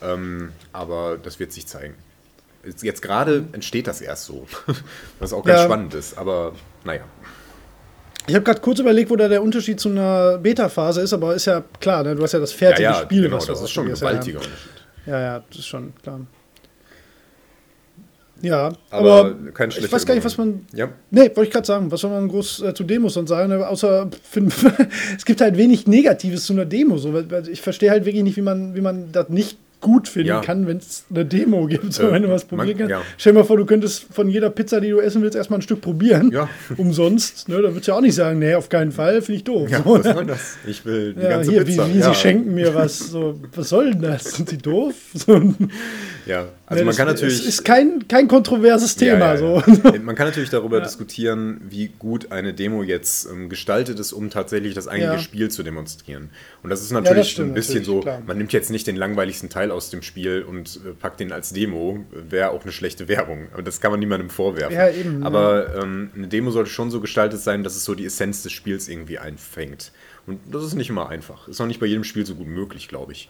Ähm, 0.00 0.52
aber 0.72 1.18
das 1.20 1.40
wird 1.40 1.50
sich 1.52 1.66
zeigen. 1.66 1.94
Jetzt- 2.64 2.84
Jetzt 2.84 3.02
gerade 3.02 3.44
entsteht 3.50 3.88
das 3.88 4.00
erst 4.00 4.26
so, 4.26 4.46
was 5.18 5.32
auch 5.32 5.42
ganz 5.44 5.58
Ja. 5.58 5.64
spannend 5.64 5.94
ist. 5.94 6.16
Aber 6.16 6.52
naja, 6.84 7.02
Ich 8.28 8.36
habe 8.36 8.44
gerade 8.44 8.60
kurz 8.60 8.78
überlegt, 8.78 9.10
wo 9.10 9.16
da 9.16 9.26
der 9.26 9.42
Unterschied 9.42 9.80
zu 9.80 9.88
einer 9.88 10.38
Beta-Phase 10.38 11.00
ist, 11.00 11.12
aber 11.12 11.34
ist 11.34 11.46
ja 11.46 11.64
klar, 11.80 12.04
ne? 12.04 12.14
du 12.14 12.22
hast 12.22 12.34
ja 12.34 12.38
das 12.38 12.52
ja, 12.52 12.58
fertige 12.58 12.82
ja, 12.84 12.94
Spiel, 13.02 13.22
genau, 13.22 13.44
das 13.44 13.60
ist 13.62 13.70
schon 13.70 13.86
ein. 13.86 13.88
Ja, 13.88 13.94
ja. 13.96 14.00
gewaltiger 14.10 14.38
Unterschied. 14.38 14.70
Ja, 15.06 15.20
ja, 15.20 15.44
das 15.48 15.58
ist 15.58 15.66
schon 15.66 15.92
klar. 16.04 16.20
Ja, 18.46 18.72
Aber 18.90 19.14
aber, 19.14 19.52
kein 19.52 19.70
ich 19.70 19.90
weiß 19.90 20.06
gar 20.06 20.14
nicht, 20.14 20.24
was 20.24 20.38
man. 20.38 20.66
Ja, 20.72 20.88
Nee, 21.10 21.22
wollte 21.34 21.42
ich 21.42 21.50
gerade 21.50 21.66
sagen, 21.66 21.90
was 21.90 22.00
soll 22.00 22.10
man 22.10 22.28
groß 22.28 22.62
äh, 22.62 22.74
zu 22.74 22.84
Demos 22.84 23.14
sonst 23.14 23.30
sagen, 23.30 23.48
ne? 23.48 23.66
außer 23.66 24.08
es 25.16 25.24
gibt 25.24 25.40
halt 25.40 25.56
wenig 25.56 25.86
Negatives 25.88 26.44
zu 26.44 26.52
einer 26.52 26.64
Demo. 26.64 26.96
So, 26.96 27.12
ich 27.50 27.60
verstehe 27.60 27.90
halt 27.90 28.04
wirklich 28.04 28.22
nicht, 28.22 28.36
wie 28.36 28.42
man, 28.42 28.74
wie 28.76 28.80
man 28.80 29.10
das 29.10 29.28
nicht 29.30 29.58
gut 29.80 30.08
finden 30.08 30.28
Ja. 30.28 30.40
kann, 30.40 30.66
wenn 30.66 30.78
es 30.78 31.04
eine 31.10 31.24
Demo 31.24 31.66
gibt, 31.66 31.98
Äh, 32.00 32.10
wenn 32.12 32.22
du 32.22 32.28
was 32.30 32.50
man- 32.50 32.58
probieren 32.58 32.78
kannst. 32.78 32.90
ja. 32.90 33.02
Stell 33.18 33.32
dir 33.34 33.40
mal 33.40 33.44
vor, 33.44 33.56
du 33.56 33.66
könntest 33.66 34.06
von 34.12 34.28
jeder 34.28 34.50
Pizza, 34.50 34.80
die 34.80 34.90
du 34.90 34.98
essen 35.00 35.22
willst, 35.22 35.36
erstmal 35.36 35.58
ein 35.58 35.62
Stück 35.62 35.80
probieren. 35.80 36.30
Ja. 36.32 36.48
Umsonst. 36.76 37.48
Ne? 37.48 37.56
Da 37.56 37.62
würdest 37.68 37.86
du 37.86 37.92
ja 37.92 37.98
auch 37.98 38.00
nicht 38.02 38.14
sagen, 38.14 38.38
nee, 38.38 38.54
auf 38.54 38.68
keinen 38.68 38.90
Fall, 38.92 39.20
finde 39.22 39.36
ich 39.38 39.44
doof. 39.44 39.68
ja 39.70 39.82
so, 39.82 39.98
was 40.04 40.14
soll 40.16 40.26
das? 40.26 40.56
Ich 40.66 40.84
will 40.84 41.14
die 41.14 41.22
Ja, 41.22 41.28
ganze 41.28 41.50
hier, 41.50 41.64
Pizza. 41.64 41.88
wie, 41.88 41.94
wie 41.94 42.02
sie 42.02 42.14
schenken 42.14 42.54
mir 42.54 42.74
was. 42.74 42.98
So, 43.10 43.38
was 43.54 43.68
soll 43.68 43.92
denn 43.92 44.02
das? 44.02 44.24
Sind 44.24 44.48
sie 44.48 44.58
doof? 44.58 44.94
So, 45.14 45.54
Ja, 46.26 46.48
also 46.66 46.80
man 46.82 46.86
das, 46.88 46.96
kann 46.96 47.06
natürlich. 47.06 47.38
Es 47.40 47.46
ist 47.46 47.64
kein, 47.64 48.08
kein 48.08 48.26
kontroverses 48.28 48.96
Thema. 48.96 49.36
So. 49.36 49.62
ja. 49.66 49.92
Man 50.02 50.16
kann 50.16 50.26
natürlich 50.26 50.50
darüber 50.50 50.80
diskutieren, 50.80 51.60
wie 51.70 51.90
gut 51.98 52.32
eine 52.32 52.52
Demo 52.52 52.82
jetzt 52.82 53.28
ähm, 53.30 53.48
gestaltet 53.48 54.00
ist, 54.00 54.12
um 54.12 54.30
tatsächlich 54.30 54.74
das 54.74 54.88
eigentliche. 54.88 55.22
Spiel 55.22 55.50
zu 55.50 55.62
demonstrieren. 55.62 56.30
Und 56.62 56.70
das 56.70 56.82
ist 56.82 56.90
natürlich 56.90 57.18
das 57.18 57.30
stimmt 57.30 57.50
ein 57.50 57.54
bisschen 57.54 57.84
so, 57.84 58.00
klar. 58.00 58.22
man 58.26 58.38
nimmt 58.38 58.52
jetzt 58.52 58.70
nicht 58.70 58.86
den 58.86 58.96
langweiligsten 58.96 59.48
Teil 59.50 59.65
aus 59.70 59.90
dem 59.90 60.02
Spiel 60.02 60.42
und 60.42 60.80
äh, 60.84 60.90
packt 60.92 61.20
den 61.20 61.32
als 61.32 61.52
Demo, 61.52 62.04
wäre 62.10 62.50
auch 62.50 62.62
eine 62.62 62.72
schlechte 62.72 63.08
Werbung. 63.08 63.48
Aber 63.52 63.62
das 63.62 63.80
kann 63.80 63.90
man 63.90 64.00
niemandem 64.00 64.30
vorwerfen. 64.30 64.74
Ja, 64.74 64.88
eben. 64.90 65.24
Aber 65.24 65.76
ähm, 65.82 66.10
eine 66.14 66.28
Demo 66.28 66.50
sollte 66.50 66.70
schon 66.70 66.90
so 66.90 67.00
gestaltet 67.00 67.40
sein, 67.40 67.64
dass 67.64 67.76
es 67.76 67.84
so 67.84 67.94
die 67.94 68.06
Essenz 68.06 68.42
des 68.42 68.52
Spiels 68.52 68.88
irgendwie 68.88 69.18
einfängt. 69.18 69.92
Und 70.26 70.40
das 70.50 70.64
ist 70.64 70.74
nicht 70.74 70.90
immer 70.90 71.08
einfach. 71.08 71.48
Ist 71.48 71.60
auch 71.60 71.66
nicht 71.66 71.80
bei 71.80 71.86
jedem 71.86 72.04
Spiel 72.04 72.26
so 72.26 72.34
gut 72.34 72.48
möglich, 72.48 72.88
glaube 72.88 73.12
ich 73.12 73.28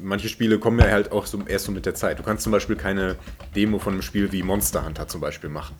manche 0.00 0.28
Spiele 0.28 0.58
kommen 0.58 0.78
ja 0.78 0.86
halt 0.90 1.12
auch 1.12 1.26
so, 1.26 1.40
erst 1.46 1.66
so 1.66 1.72
mit 1.72 1.86
der 1.86 1.94
Zeit. 1.94 2.18
Du 2.18 2.22
kannst 2.22 2.42
zum 2.42 2.52
Beispiel 2.52 2.76
keine 2.76 3.16
Demo 3.56 3.78
von 3.78 3.94
einem 3.94 4.02
Spiel 4.02 4.30
wie 4.32 4.42
Monster 4.42 4.84
Hunter 4.84 5.08
zum 5.08 5.20
Beispiel 5.20 5.50
machen. 5.50 5.74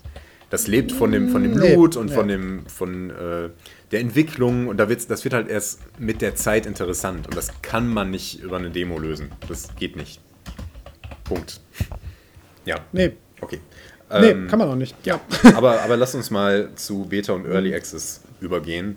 Das 0.51 0.66
lebt 0.66 0.93
von 0.93 1.11
dem, 1.11 1.30
von 1.30 1.43
dem 1.43 1.53
Nee, 1.53 1.74
Loot 1.74 1.97
und 1.97 2.07
nee. 2.07 2.14
von, 2.14 2.28
dem, 2.28 2.66
von 2.66 3.11
äh, 3.11 3.49
der 3.95 4.01
Entwicklung 4.03 4.66
und 4.68 4.76
da 4.76 4.88
wird's, 4.90 5.07
das 5.07 5.24
wird 5.24 5.32
halt 5.32 5.49
erst 5.49 5.80
mit 5.99 6.20
der 6.20 6.34
Zeit 6.34 6.66
interessant 6.66 7.26
und 7.28 7.36
das 7.36 7.49
kann 7.62 7.88
man 7.88 8.11
nicht 8.11 8.40
über 8.42 8.57
eine 8.59 8.70
Demo 8.70 8.99
lösen. 8.99 9.30
Das 9.49 9.74
geht 9.76 9.97
nicht. 9.97 10.20
Punkt. 11.24 11.61
Ja, 12.66 12.76
Nee, 12.92 13.12
okay. 13.42 13.61
nee 14.11 14.30
Ähm, 14.30 14.49
kann 14.49 14.59
man 14.59 14.68
auch 14.70 14.74
nicht. 14.74 14.97
Ja, 15.05 15.20
aber, 15.55 15.82
aber 15.82 15.99
lass 15.99 16.14
uns 16.14 16.30
mal 16.30 16.70
zu 16.76 17.05
Beta 17.05 17.34
und 17.34 17.45
Early 17.47 17.74
Access 17.74 18.22
übergehen. 18.40 18.97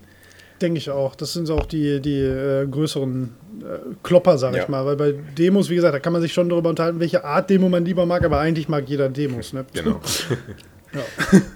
Denke 0.62 0.78
ich 0.78 0.89
auch. 0.89 1.16
Das 1.16 1.34
sind 1.34 1.48
so 1.48 1.56
auch 1.58 1.66
die, 1.66 2.00
die 2.00 2.22
äh, 2.22 2.66
größeren 2.66 3.36
äh, 3.60 3.93
Klopper, 4.04 4.38
sag 4.38 4.56
Ja. 4.56 4.64
ich 4.64 4.70
mal. 4.70 4.86
Weil 4.86 4.95
bei 4.95 5.16
Demos, 5.38 5.70
wie 5.70 5.76
gesagt, 5.76 5.93
da 5.95 6.00
kann 6.00 6.14
man 6.14 6.22
sich 6.22 6.32
schon 6.34 6.48
darüber 6.48 6.70
unterhalten, 6.70 7.02
welche 7.02 7.26
Art 7.26 7.50
Demo 7.50 7.68
man 7.68 7.84
lieber 7.84 8.06
mag, 8.06 8.24
aber 8.24 8.39
eigentlich 8.39 8.70
mag 8.70 8.88
jeder 8.88 9.10
Demos. 9.10 9.52
Ne? 9.54 9.66
Genau. 9.74 10.00
Ja. 10.93 11.02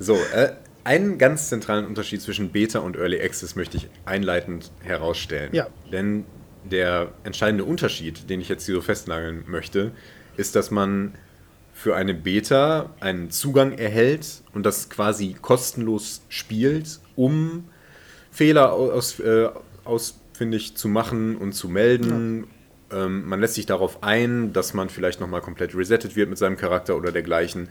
So, 0.02 0.16
äh, 0.36 0.50
einen 0.84 1.18
ganz 1.18 1.50
zentralen 1.50 1.86
Unterschied 1.86 2.22
zwischen 2.22 2.52
Beta 2.52 2.80
und 2.80 2.98
Early 2.98 3.22
Access 3.22 3.56
möchte 3.56 3.78
ich 3.78 3.88
einleitend 4.06 4.72
herausstellen. 4.84 5.54
Ja. 5.54 5.68
Denn 5.92 6.26
der 6.64 7.12
entscheidende 7.24 7.66
Unterschied, 7.66 8.30
den 8.30 8.42
ich 8.42 8.50
jetzt 8.50 8.66
hier 8.66 8.76
so 8.76 8.82
festnageln 8.82 9.44
möchte, 9.48 9.92
ist, 10.38 10.56
dass 10.56 10.72
man 10.72 11.16
für 11.74 11.96
eine 11.96 12.14
Beta 12.14 12.94
einen 13.00 13.32
Zugang 13.32 13.74
erhält 13.74 14.44
und 14.54 14.66
das 14.66 14.90
quasi 14.90 15.36
kostenlos 15.42 16.22
spielt, 16.30 17.00
um 17.16 17.66
Fehler 18.30 18.74
aus, 18.74 19.20
äh, 19.20 19.50
ausfindig 19.84 20.76
zu 20.76 20.88
machen 20.88 21.36
und 21.38 21.54
zu 21.54 21.70
melden. 21.70 22.48
Ähm, 22.92 23.28
man 23.28 23.40
lässt 23.40 23.56
sich 23.56 23.66
darauf 23.66 24.04
ein, 24.04 24.54
dass 24.54 24.74
man 24.74 24.90
vielleicht 24.90 25.20
nochmal 25.20 25.42
komplett 25.42 25.76
resettet 25.76 26.16
wird 26.16 26.30
mit 26.30 26.38
seinem 26.38 26.58
Charakter 26.58 26.96
oder 26.96 27.12
dergleichen, 27.12 27.70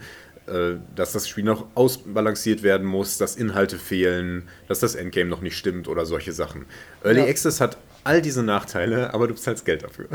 dass 0.95 1.11
das 1.13 1.29
Spiel 1.29 1.43
noch 1.43 1.67
ausbalanciert 1.75 2.63
werden 2.63 2.85
muss, 2.85 3.17
dass 3.17 3.35
Inhalte 3.35 3.77
fehlen, 3.77 4.49
dass 4.67 4.79
das 4.79 4.95
Endgame 4.95 5.29
noch 5.29 5.41
nicht 5.41 5.55
stimmt 5.55 5.87
oder 5.87 6.05
solche 6.05 6.33
Sachen. 6.33 6.65
Early 7.03 7.21
Ja. 7.21 7.25
Access 7.27 7.61
hat 7.61 7.77
all 8.03 8.21
diese 8.21 8.43
Nachteile, 8.43 9.13
aber 9.13 9.27
du 9.27 9.33
bezahlst 9.33 9.65
Geld 9.65 9.83
dafür. 9.83 10.07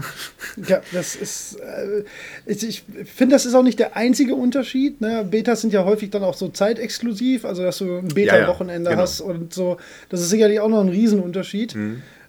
Ja, 0.67 0.81
das 0.93 1.15
ist. 1.15 1.61
Äh, 1.61 2.05
ich 2.47 2.65
ich 2.65 2.85
finde, 3.05 3.35
das 3.35 3.47
ist 3.47 3.55
auch 3.55 3.63
nicht 3.63 3.79
der 3.79 3.97
einzige 3.97 4.35
Unterschied. 4.35 5.01
Ne? 5.01 5.25
Betas 5.29 5.61
sind 5.61 5.73
ja 5.73 5.85
häufig 5.85 6.11
dann 6.11 6.25
auch 6.25 6.35
so 6.35 6.49
zeitexklusiv, 6.49 7.45
also 7.45 7.63
dass 7.63 7.79
du 7.79 7.99
ein 7.99 8.09
Beta-Wochenende 8.09 8.91
genau. 8.91 9.03
hast 9.03 9.21
und 9.21 9.55
so. 9.55 9.77
Das 10.09 10.21
ist 10.21 10.31
sicherlich 10.31 10.61
auch 10.61 10.69
noch 10.69 10.81
ein 10.81 10.89
Riesenunterschied. 10.89 11.77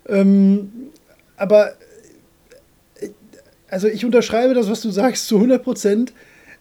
Ähm, 0.07 0.71
aber 1.35 1.71
äh, 2.99 3.09
also 3.69 3.87
ich 3.87 4.05
unterschreibe 4.05 4.53
das, 4.53 4.69
was 4.69 4.81
du 4.81 4.91
sagst, 4.91 5.27
zu 5.27 5.35
100 5.35 5.63
Prozent. 5.63 6.13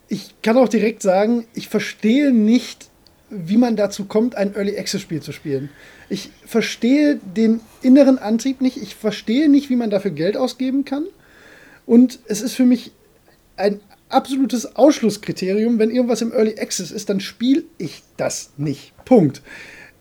Ich 0.09 0.35
kann 0.43 0.57
auch 0.57 0.69
direkt 0.69 1.03
sagen, 1.03 1.47
ich 1.55 1.69
verstehe 1.69 2.33
nicht, 2.33 2.89
wie 3.29 3.57
man 3.57 3.75
dazu 3.77 4.05
kommt, 4.05 4.37
ein 4.37 4.55
Early 4.55 4.79
Access 4.79 5.01
Spiel 5.01 5.21
zu 5.21 5.33
spielen. 5.33 5.69
Ich 6.09 6.31
verstehe 6.45 7.19
den 7.37 7.61
inneren 7.83 8.19
Antrieb 8.19 8.61
nicht. 8.61 8.77
Ich 8.77 8.95
verstehe 8.95 9.49
nicht, 9.49 9.69
wie 9.69 9.77
man 9.77 9.91
dafür 9.91 10.13
Geld 10.13 10.37
ausgeben 10.37 10.85
kann. 10.85 11.05
Und 11.87 12.21
es 12.27 12.41
ist 12.41 12.55
für 12.55 12.65
mich 12.65 12.93
ein 13.57 13.81
absolutes 14.09 14.77
Ausschlusskriterium, 14.77 15.81
wenn 15.81 15.91
irgendwas 15.91 16.23
im 16.23 16.33
Early 16.33 16.55
Access 16.61 16.93
ist, 16.93 17.09
dann 17.09 17.19
spiele 17.19 17.65
ich 17.79 18.05
das 18.17 18.51
nicht. 18.57 18.93
Punkt. 19.05 19.43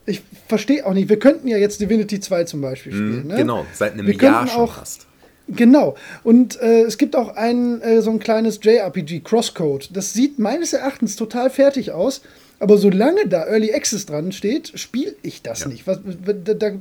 Ich 0.05 0.21
verstehe 0.47 0.85
auch 0.85 0.93
nicht. 0.93 1.09
Wir 1.09 1.17
könnten 1.17 1.47
ja 1.47 1.57
jetzt 1.57 1.81
Divinity 1.81 2.19
2 2.19 2.43
zum 2.43 2.61
Beispiel 2.61 2.91
spielen. 2.91 3.27
Ne? 3.27 3.35
Genau, 3.37 3.65
seit 3.73 3.93
einem 3.93 4.05
Wir 4.05 4.13
Jahr 4.13 4.45
schon 4.47 4.61
auch- 4.61 4.75
fast. 4.75 5.07
Genau. 5.47 5.95
Und 6.23 6.59
äh, 6.61 6.81
es 6.83 6.97
gibt 6.97 7.15
auch 7.15 7.35
ein 7.35 7.81
äh, 7.81 8.01
so 8.01 8.09
ein 8.11 8.19
kleines 8.19 8.59
JRPG, 8.63 9.19
Crosscode. 9.23 9.89
Das 9.93 10.13
sieht 10.13 10.39
meines 10.39 10.73
Erachtens 10.73 11.15
total 11.15 11.49
fertig 11.49 11.91
aus. 11.91 12.21
Aber 12.59 12.77
solange 12.77 13.27
da 13.27 13.45
Early 13.45 13.73
Access 13.73 14.05
dran 14.05 14.31
steht, 14.31 14.71
spiele 14.79 15.13
ich 15.21 15.41
das 15.41 15.61
Ja. 15.61 15.67
nicht. 15.67 15.85
Was, 15.85 15.99
da, 16.45 16.53
da, 16.53 16.71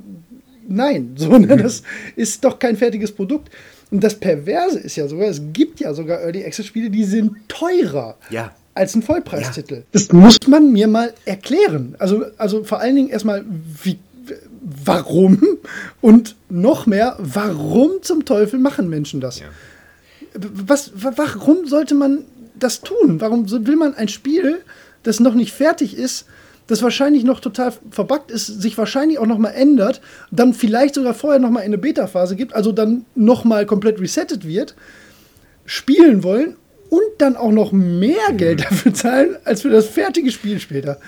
nein, 0.69 1.13
so, 1.17 1.37
ne, 1.37 1.57
das 1.57 1.83
ist 2.17 2.45
doch 2.45 2.59
kein 2.59 2.77
fertiges 2.77 3.13
Produkt. 3.13 3.51
Und 3.91 4.03
das 4.03 4.15
Perverse 4.15 4.79
ist 4.79 4.97
ja 4.97 5.07
sogar, 5.09 5.29
es 5.29 5.41
gibt 5.53 5.81
ja 5.81 5.93
sogar 5.93 6.21
Early 6.23 6.45
Access 6.45 6.67
Spiele, 6.67 6.91
die 6.91 7.05
sind 7.05 7.33
teurer 7.49 8.17
Ja. 8.31 8.53
als 8.75 8.95
ein 8.95 9.03
Vollpreistitel. 9.03 9.83
Das 9.93 10.11
muss 10.13 10.39
man 10.49 10.73
mir 10.73 10.89
mal 10.89 11.13
erklären. 11.27 11.97
Also, 11.99 12.25
also 12.39 12.65
vor 12.65 12.81
allen 12.81 12.97
Dingen 12.97 13.09
erstmal, 13.11 13.45
wie, 13.83 13.99
warum 14.65 15.41
und 16.01 16.37
noch 16.49 16.87
mehr, 16.87 17.17
warum 17.19 17.91
zum 18.03 18.25
Teufel 18.25 18.59
machen 18.59 18.89
Menschen 18.89 19.21
das? 19.21 19.41
Ja. 19.41 19.47
Was, 20.35 20.93
wa- 20.95 21.13
warum 21.17 21.67
sollte 21.67 21.95
man 21.95 22.25
das 22.59 22.81
tun? 22.81 23.21
Warum 23.21 23.51
will 23.67 23.77
man 23.77 23.95
ein 23.95 24.09
Spiel, 24.09 24.61
das 25.03 25.21
noch 25.21 25.35
nicht 25.35 25.53
fertig 25.53 25.97
ist, 25.97 26.27
das 26.67 26.83
wahrscheinlich 26.83 27.25
noch 27.25 27.41
total 27.41 27.75
verbuggt 27.91 28.31
ist, 28.31 28.47
sich 28.47 28.79
wahrscheinlich 28.79 29.19
auch 29.19 29.27
noch 29.27 29.39
mal 29.39 29.51
ändert, 29.51 30.01
dann 30.31 30.55
vielleicht 30.55 30.95
sogar 30.95 31.13
vorher 31.13 31.39
noch 31.39 31.51
mal 31.51 31.61
in 31.61 31.67
eine 31.67 31.79
Beta-Phase 31.79 32.37
gibt, 32.37 32.55
also 32.55 32.73
dann 32.73 33.05
noch 33.15 33.45
mal 33.45 33.67
komplett 33.67 34.01
resettet 34.01 34.47
wird, 34.47 34.75
spielen 35.67 36.23
wollen 36.23 36.57
und 36.89 37.03
dann 37.19 37.37
auch 37.37 37.53
noch 37.53 37.73
mehr 37.73 38.33
mhm. 38.33 38.37
Geld 38.39 38.61
dafür 38.65 38.95
zahlen, 38.95 39.37
als 39.45 39.61
für 39.63 39.69
das 39.71 39.87
fertige 39.87 40.31
Spiel 40.31 40.59
später. 40.59 40.99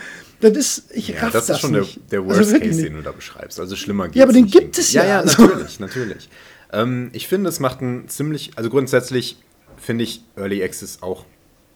Das 0.40 0.52
ist, 0.56 0.90
ich 0.92 1.08
ja, 1.08 1.20
raff 1.20 1.32
das, 1.32 1.46
das 1.46 1.56
ist 1.56 1.60
schon 1.62 1.72
nicht. 1.72 1.96
der, 1.96 2.20
der 2.20 2.20
also 2.20 2.30
Worst 2.30 2.54
also 2.54 2.60
Case, 2.60 2.82
den 2.82 2.94
du 2.94 3.02
da 3.02 3.12
beschreibst. 3.12 3.58
Also 3.58 3.76
schlimmer 3.76 4.06
geht 4.06 4.16
Ja, 4.16 4.24
aber 4.24 4.32
den 4.32 4.46
gibt 4.46 4.76
es 4.78 4.92
ja. 4.92 5.02
Ja, 5.02 5.08
ja, 5.08 5.20
also. 5.20 5.42
natürlich, 5.42 5.80
natürlich. 5.80 6.28
Ähm, 6.72 7.10
ich 7.12 7.28
finde, 7.28 7.48
es 7.48 7.60
macht 7.60 7.80
ein 7.80 8.08
ziemlich, 8.08 8.52
also 8.56 8.68
grundsätzlich 8.70 9.38
finde 9.78 10.04
ich 10.04 10.22
Early 10.36 10.62
Access 10.62 11.02
auch 11.02 11.24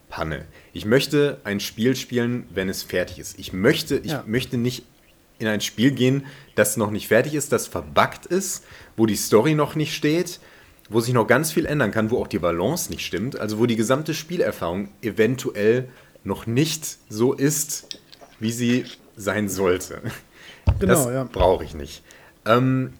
Panne. 0.08 0.44
Ich 0.72 0.84
möchte 0.84 1.38
ein 1.44 1.60
Spiel 1.60 1.96
spielen, 1.96 2.44
wenn 2.52 2.68
es 2.68 2.82
fertig 2.82 3.18
ist. 3.18 3.38
Ich 3.38 3.52
möchte, 3.52 3.96
ich 3.96 4.12
ja. 4.12 4.24
möchte 4.26 4.56
nicht 4.56 4.84
in 5.38 5.46
ein 5.46 5.60
Spiel 5.60 5.92
gehen, 5.92 6.26
das 6.54 6.76
noch 6.76 6.90
nicht 6.90 7.08
fertig 7.08 7.34
ist, 7.34 7.52
das 7.52 7.66
verbuggt 7.66 8.26
ist, 8.26 8.64
wo 8.96 9.06
die 9.06 9.16
Story 9.16 9.54
noch 9.54 9.74
nicht 9.74 9.94
steht, 9.94 10.38
wo 10.90 11.00
sich 11.00 11.14
noch 11.14 11.26
ganz 11.26 11.52
viel 11.52 11.64
ändern 11.64 11.92
kann, 11.92 12.10
wo 12.10 12.20
auch 12.20 12.26
die 12.26 12.38
Balance 12.38 12.90
nicht 12.90 13.06
stimmt, 13.06 13.38
also 13.38 13.58
wo 13.58 13.66
die 13.66 13.76
gesamte 13.76 14.12
Spielerfahrung 14.12 14.90
eventuell 15.00 15.88
noch 16.24 16.46
nicht 16.46 16.98
so 17.08 17.32
ist, 17.32 17.99
wie 18.40 18.52
sie 18.52 18.84
sein 19.16 19.48
sollte. 19.48 20.02
Genau, 20.78 20.94
das 20.94 21.12
ja. 21.12 21.24
brauche 21.24 21.64
ich 21.64 21.74
nicht. 21.74 22.02
Ähm, 22.46 22.94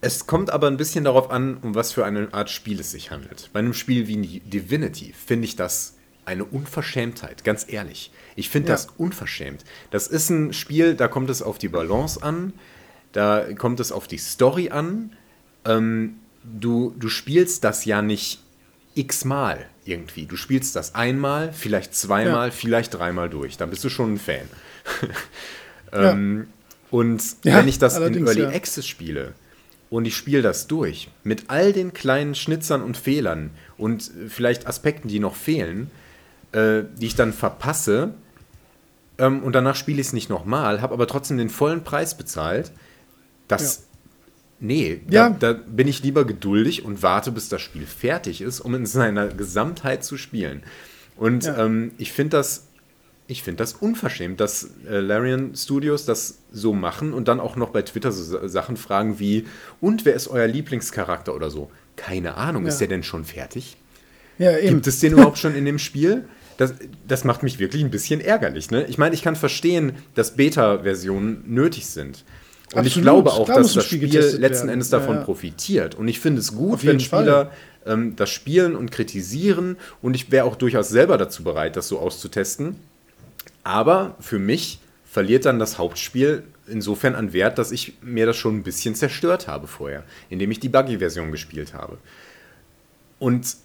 es 0.00 0.26
kommt 0.26 0.50
aber 0.50 0.68
ein 0.68 0.76
bisschen 0.76 1.04
darauf 1.04 1.30
an, 1.30 1.58
um 1.58 1.74
was 1.74 1.92
für 1.92 2.04
eine 2.04 2.32
Art 2.32 2.50
Spiel 2.50 2.80
es 2.80 2.90
sich 2.90 3.10
handelt. 3.10 3.50
Bei 3.52 3.58
einem 3.58 3.74
Spiel 3.74 4.06
wie 4.06 4.40
Divinity 4.40 5.12
finde 5.12 5.46
ich 5.46 5.56
das 5.56 5.94
eine 6.24 6.44
Unverschämtheit, 6.44 7.42
ganz 7.42 7.66
ehrlich. 7.68 8.12
Ich 8.36 8.50
finde 8.50 8.68
ja. 8.68 8.74
das 8.74 8.88
unverschämt. 8.96 9.64
Das 9.90 10.06
ist 10.06 10.30
ein 10.30 10.52
Spiel, 10.52 10.94
da 10.94 11.08
kommt 11.08 11.30
es 11.30 11.42
auf 11.42 11.58
die 11.58 11.68
Balance 11.68 12.22
an, 12.22 12.52
da 13.12 13.52
kommt 13.54 13.80
es 13.80 13.90
auf 13.90 14.06
die 14.06 14.18
Story 14.18 14.70
an. 14.70 15.16
Ähm, 15.64 16.20
du, 16.44 16.94
du 16.98 17.08
spielst 17.08 17.64
das 17.64 17.84
ja 17.84 18.02
nicht 18.02 18.42
x-mal 18.94 19.66
irgendwie. 19.88 20.26
Du 20.26 20.36
spielst 20.36 20.76
das 20.76 20.94
einmal, 20.94 21.52
vielleicht 21.52 21.94
zweimal, 21.94 22.48
ja. 22.48 22.54
vielleicht 22.54 22.94
dreimal 22.94 23.28
durch. 23.28 23.56
Dann 23.56 23.70
bist 23.70 23.82
du 23.84 23.88
schon 23.88 24.14
ein 24.14 24.18
Fan. 24.18 24.48
ähm, 25.92 26.38
ja. 26.40 26.74
Und 26.90 27.36
wenn 27.42 27.68
ich 27.68 27.78
das 27.78 27.98
in 27.98 28.26
Early 28.26 28.46
Access 28.46 28.86
spiele, 28.86 29.34
und 29.90 30.04
ich 30.04 30.16
spiele 30.16 30.42
das 30.42 30.66
durch 30.66 31.08
mit 31.24 31.44
all 31.48 31.72
den 31.72 31.92
kleinen 31.92 32.34
Schnitzern 32.34 32.82
und 32.82 32.96
Fehlern 32.96 33.50
und 33.76 34.10
vielleicht 34.28 34.66
Aspekten, 34.66 35.08
die 35.08 35.18
noch 35.18 35.34
fehlen, 35.34 35.90
äh, 36.52 36.82
die 36.98 37.06
ich 37.06 37.14
dann 37.14 37.32
verpasse 37.32 38.14
ähm, 39.18 39.42
und 39.42 39.54
danach 39.54 39.76
spiele 39.76 40.00
ich 40.00 40.08
es 40.08 40.12
nicht 40.12 40.28
nochmal, 40.28 40.82
habe 40.82 40.94
aber 40.94 41.06
trotzdem 41.06 41.38
den 41.38 41.50
vollen 41.50 41.84
Preis 41.84 42.16
bezahlt. 42.16 42.72
Das, 43.48 43.76
ja. 43.76 43.82
Nee, 44.60 45.00
ja. 45.10 45.30
Da, 45.30 45.52
da, 45.52 45.60
bin 45.66 45.88
ich 45.88 46.02
lieber 46.02 46.24
geduldig 46.24 46.84
und 46.84 47.02
warte, 47.02 47.32
bis 47.32 47.48
das 47.48 47.62
Spiel 47.62 47.86
fertig 47.86 48.40
ist, 48.40 48.60
um 48.60 48.74
in 48.74 48.86
seiner 48.86 49.28
Gesamtheit 49.28 50.04
zu 50.04 50.16
spielen. 50.16 50.62
Und 51.16 51.44
ja. 51.44 51.64
ähm, 51.64 51.92
ich 51.98 52.12
finde 52.12 52.36
das 52.36 52.68
ich 53.30 53.42
finde 53.42 53.58
das 53.58 53.74
unverschämt, 53.74 54.40
dass 54.40 54.70
äh, 54.88 55.00
Larian 55.00 55.54
Studios 55.54 56.06
das 56.06 56.38
so 56.50 56.72
machen 56.72 57.12
und 57.12 57.28
dann 57.28 57.40
auch 57.40 57.56
noch 57.56 57.68
bei 57.68 57.82
Twitter 57.82 58.10
so 58.10 58.48
Sachen 58.48 58.78
fragen 58.78 59.18
wie, 59.18 59.46
und 59.82 60.06
wer 60.06 60.14
ist 60.14 60.28
euer 60.28 60.46
Lieblingscharakter 60.46 61.34
oder 61.34 61.50
so? 61.50 61.70
Keine 61.94 62.36
Ahnung, 62.36 62.62
ja. 62.62 62.70
ist 62.70 62.78
der 62.78 62.88
denn 62.88 63.02
schon 63.02 63.26
fertig? 63.26 63.76
Ja, 64.38 64.56
eben. 64.56 64.76
Gibt 64.76 64.86
es 64.86 65.00
den 65.00 65.12
überhaupt 65.12 65.36
schon 65.36 65.54
in 65.54 65.66
dem 65.66 65.78
Spiel? 65.78 66.24
Das, 66.56 66.72
das 67.06 67.24
macht 67.24 67.42
mich 67.42 67.58
wirklich 67.58 67.84
ein 67.84 67.90
bisschen 67.90 68.20
ärgerlich. 68.22 68.70
Ne? 68.70 68.86
Ich 68.86 68.96
meine, 68.96 69.14
ich 69.14 69.22
kann 69.22 69.36
verstehen, 69.36 69.92
dass 70.14 70.34
Beta-Versionen 70.34 71.44
nötig 71.46 71.86
sind. 71.86 72.24
Und 72.72 72.80
Absolut. 72.80 72.86
ich 72.86 73.02
glaube 73.02 73.32
auch, 73.32 73.46
da 73.46 73.54
dass 73.54 73.72
das 73.72 73.86
Spiel, 73.86 74.12
letzten 74.12 74.42
werden. 74.42 74.68
Endes 74.68 74.90
davon 74.90 75.14
ja, 75.14 75.20
ja. 75.20 75.24
profitiert. 75.24 75.94
Und 75.94 76.06
ich 76.06 76.20
finde 76.20 76.40
es 76.40 76.54
gut, 76.54 76.84
wenn 76.84 77.00
Spieler 77.00 77.50
ähm, 77.86 78.14
das 78.16 78.28
spielen 78.28 78.76
und 78.76 78.90
kritisieren. 78.90 79.78
Und 80.02 80.14
ich 80.14 80.30
wäre 80.30 80.44
auch 80.44 80.56
durchaus 80.56 80.90
selber 80.90 81.16
dazu 81.16 81.42
bereit, 81.42 81.76
das 81.76 81.88
so 81.88 81.98
auszutesten. 81.98 82.76
Aber 83.64 84.16
für 84.20 84.38
mich 84.38 84.80
verliert 85.10 85.46
dann 85.46 85.58
das 85.58 85.78
Hauptspiel 85.78 86.42
insofern 86.66 87.14
an 87.14 87.32
Wert, 87.32 87.56
dass 87.56 87.72
ich 87.72 87.94
mir 88.02 88.26
das 88.26 88.36
schon 88.36 88.56
ein 88.56 88.62
bisschen 88.62 88.94
zerstört 88.94 89.48
habe 89.48 89.66
vorher, 89.66 90.04
indem 90.28 90.50
ich 90.50 90.60
die 90.60 90.68
Buggy-Version 90.68 91.32
gespielt 91.32 91.72
habe. 91.72 91.96
Und 93.18 93.56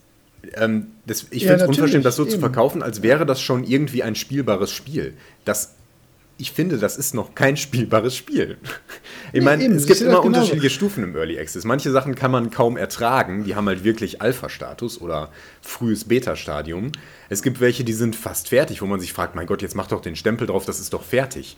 ähm, 0.55 0.87
das, 1.05 1.27
ich 1.29 1.43
ja, 1.43 1.49
finde 1.49 1.63
es 1.63 1.69
unverschämt, 1.69 2.05
das 2.05 2.15
so 2.15 2.23
eben. 2.23 2.31
zu 2.31 2.39
verkaufen, 2.39 2.81
als 2.81 3.01
wäre 3.01 3.25
das 3.25 3.41
schon 3.41 3.63
irgendwie 3.63 4.03
ein 4.03 4.15
spielbares 4.15 4.71
Spiel. 4.71 5.13
Das 5.45 5.73
ich 6.37 6.51
finde, 6.51 6.77
das 6.77 6.97
ist 6.97 7.13
noch 7.13 7.35
kein 7.35 7.57
spielbares 7.57 8.15
Spiel. 8.15 8.57
Ich 9.31 9.39
nee, 9.39 9.45
meine, 9.45 9.63
eben, 9.63 9.75
es 9.75 9.85
gibt 9.85 10.01
immer 10.01 10.23
unterschiedliche 10.23 10.69
Stufen 10.69 11.03
im 11.03 11.15
Early 11.15 11.39
Access. 11.39 11.63
Manche 11.63 11.91
Sachen 11.91 12.15
kann 12.15 12.31
man 12.31 12.51
kaum 12.51 12.77
ertragen, 12.77 13.43
die 13.43 13.55
haben 13.55 13.67
halt 13.67 13.83
wirklich 13.83 14.21
Alpha-Status 14.21 15.01
oder 15.01 15.29
frühes 15.61 16.05
Beta-Stadium. 16.05 16.91
Es 17.29 17.41
gibt 17.41 17.59
welche, 17.59 17.83
die 17.83 17.93
sind 17.93 18.15
fast 18.15 18.49
fertig, 18.49 18.81
wo 18.81 18.85
man 18.85 18.99
sich 18.99 19.13
fragt, 19.13 19.35
mein 19.35 19.47
Gott, 19.47 19.61
jetzt 19.61 19.75
mach 19.75 19.87
doch 19.87 20.01
den 20.01 20.15
Stempel 20.15 20.47
drauf, 20.47 20.65
das 20.65 20.79
ist 20.79 20.93
doch 20.93 21.03
fertig. 21.03 21.57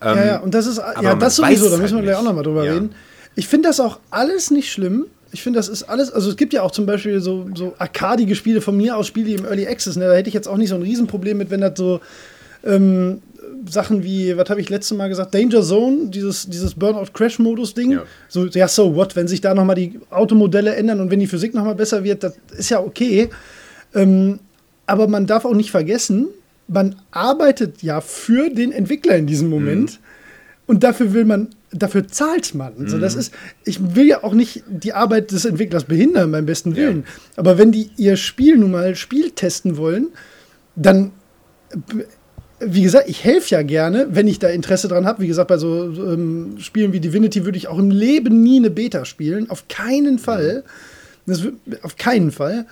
Ähm, 0.00 0.16
ja, 0.16 0.26
ja, 0.26 0.38
und 0.38 0.54
das 0.54 0.66
ist, 0.66 0.78
ja, 0.78 1.14
das 1.14 1.36
sowieso, 1.36 1.70
da 1.70 1.76
müssen 1.76 1.92
wir 1.92 1.96
halt 1.98 2.04
gleich 2.06 2.16
auch 2.16 2.22
nochmal 2.22 2.44
drüber 2.44 2.64
ja. 2.64 2.72
reden. 2.72 2.94
Ich 3.34 3.48
finde 3.48 3.68
das 3.68 3.80
auch 3.80 4.00
alles 4.10 4.50
nicht 4.50 4.72
schlimm. 4.72 5.06
Ich 5.32 5.42
finde, 5.42 5.58
das 5.58 5.68
ist 5.68 5.82
alles, 5.84 6.10
also 6.10 6.30
es 6.30 6.36
gibt 6.36 6.52
ja 6.52 6.62
auch 6.62 6.70
zum 6.70 6.86
Beispiel 6.86 7.20
so, 7.20 7.48
so 7.54 7.74
arkadige 7.78 8.34
Spiele 8.34 8.60
von 8.60 8.76
mir 8.76 8.96
aus, 8.96 9.06
Spiele 9.06 9.30
im 9.32 9.44
Early 9.44 9.66
Access, 9.66 9.96
ne? 9.96 10.06
da 10.06 10.14
hätte 10.14 10.28
ich 10.28 10.34
jetzt 10.34 10.48
auch 10.48 10.56
nicht 10.56 10.70
so 10.70 10.76
ein 10.76 10.82
Riesenproblem 10.82 11.36
mit, 11.36 11.50
wenn 11.50 11.60
das 11.60 11.72
so 11.76 12.00
ähm, 12.64 13.22
Sachen 13.68 14.02
wie, 14.04 14.36
was 14.36 14.48
habe 14.50 14.60
ich 14.60 14.68
letztes 14.68 14.96
Mal 14.96 15.08
gesagt, 15.08 15.34
Danger 15.34 15.62
Zone, 15.62 16.08
dieses, 16.08 16.48
dieses 16.48 16.74
Burnout-Crash-Modus-Ding. 16.74 17.92
Ja. 17.92 18.02
So, 18.28 18.46
ja, 18.46 18.68
so 18.68 18.94
what, 18.94 19.16
wenn 19.16 19.28
sich 19.28 19.40
da 19.40 19.54
nochmal 19.54 19.76
die 19.76 19.98
Automodelle 20.10 20.74
ändern 20.74 21.00
und 21.00 21.10
wenn 21.10 21.20
die 21.20 21.26
Physik 21.26 21.54
nochmal 21.54 21.74
besser 21.74 22.04
wird, 22.04 22.22
das 22.22 22.36
ist 22.56 22.70
ja 22.70 22.80
okay. 22.80 23.28
Ähm, 23.94 24.40
aber 24.86 25.08
man 25.08 25.26
darf 25.26 25.44
auch 25.44 25.54
nicht 25.54 25.70
vergessen, 25.70 26.28
man 26.68 26.96
arbeitet 27.10 27.82
ja 27.82 28.00
für 28.00 28.50
den 28.50 28.72
Entwickler 28.72 29.16
in 29.16 29.26
diesem 29.26 29.48
Moment. 29.48 29.92
Mhm. 29.92 30.06
Und 30.68 30.82
dafür 30.82 31.12
will 31.12 31.24
man, 31.24 31.50
dafür 31.70 32.08
zahlt 32.08 32.54
man. 32.54 32.72
Mhm. 32.76 32.88
So, 32.88 32.98
das 32.98 33.14
ist, 33.14 33.32
ich 33.64 33.94
will 33.94 34.06
ja 34.06 34.24
auch 34.24 34.34
nicht 34.34 34.64
die 34.68 34.92
Arbeit 34.92 35.30
des 35.30 35.44
Entwicklers 35.44 35.84
behindern, 35.84 36.32
beim 36.32 36.46
besten 36.46 36.74
Willen. 36.74 37.04
Ja. 37.06 37.32
Aber 37.36 37.58
wenn 37.58 37.70
die 37.70 37.90
ihr 37.96 38.16
Spiel 38.16 38.58
nun 38.58 38.72
mal 38.72 38.96
Spiel 38.96 39.30
testen 39.30 39.76
wollen, 39.76 40.08
dann 40.74 41.12
wie 42.60 42.82
gesagt, 42.82 43.08
ich 43.08 43.24
helfe 43.24 43.54
ja 43.54 43.62
gerne, 43.62 44.08
wenn 44.10 44.26
ich 44.26 44.38
da 44.38 44.48
Interesse 44.48 44.88
dran 44.88 45.06
habe. 45.06 45.22
Wie 45.22 45.26
gesagt, 45.26 45.48
bei 45.48 45.58
so 45.58 45.84
ähm, 45.84 46.56
Spielen 46.58 46.92
wie 46.92 47.00
Divinity 47.00 47.44
würde 47.44 47.58
ich 47.58 47.68
auch 47.68 47.78
im 47.78 47.90
Leben 47.90 48.42
nie 48.42 48.58
eine 48.58 48.70
Beta 48.70 49.04
spielen. 49.04 49.50
Auf 49.50 49.68
keinen 49.68 50.18
Fall. 50.18 50.64
Das, 51.26 51.42
auf 51.82 51.96
keinen 51.96 52.32
Fall. 52.32 52.66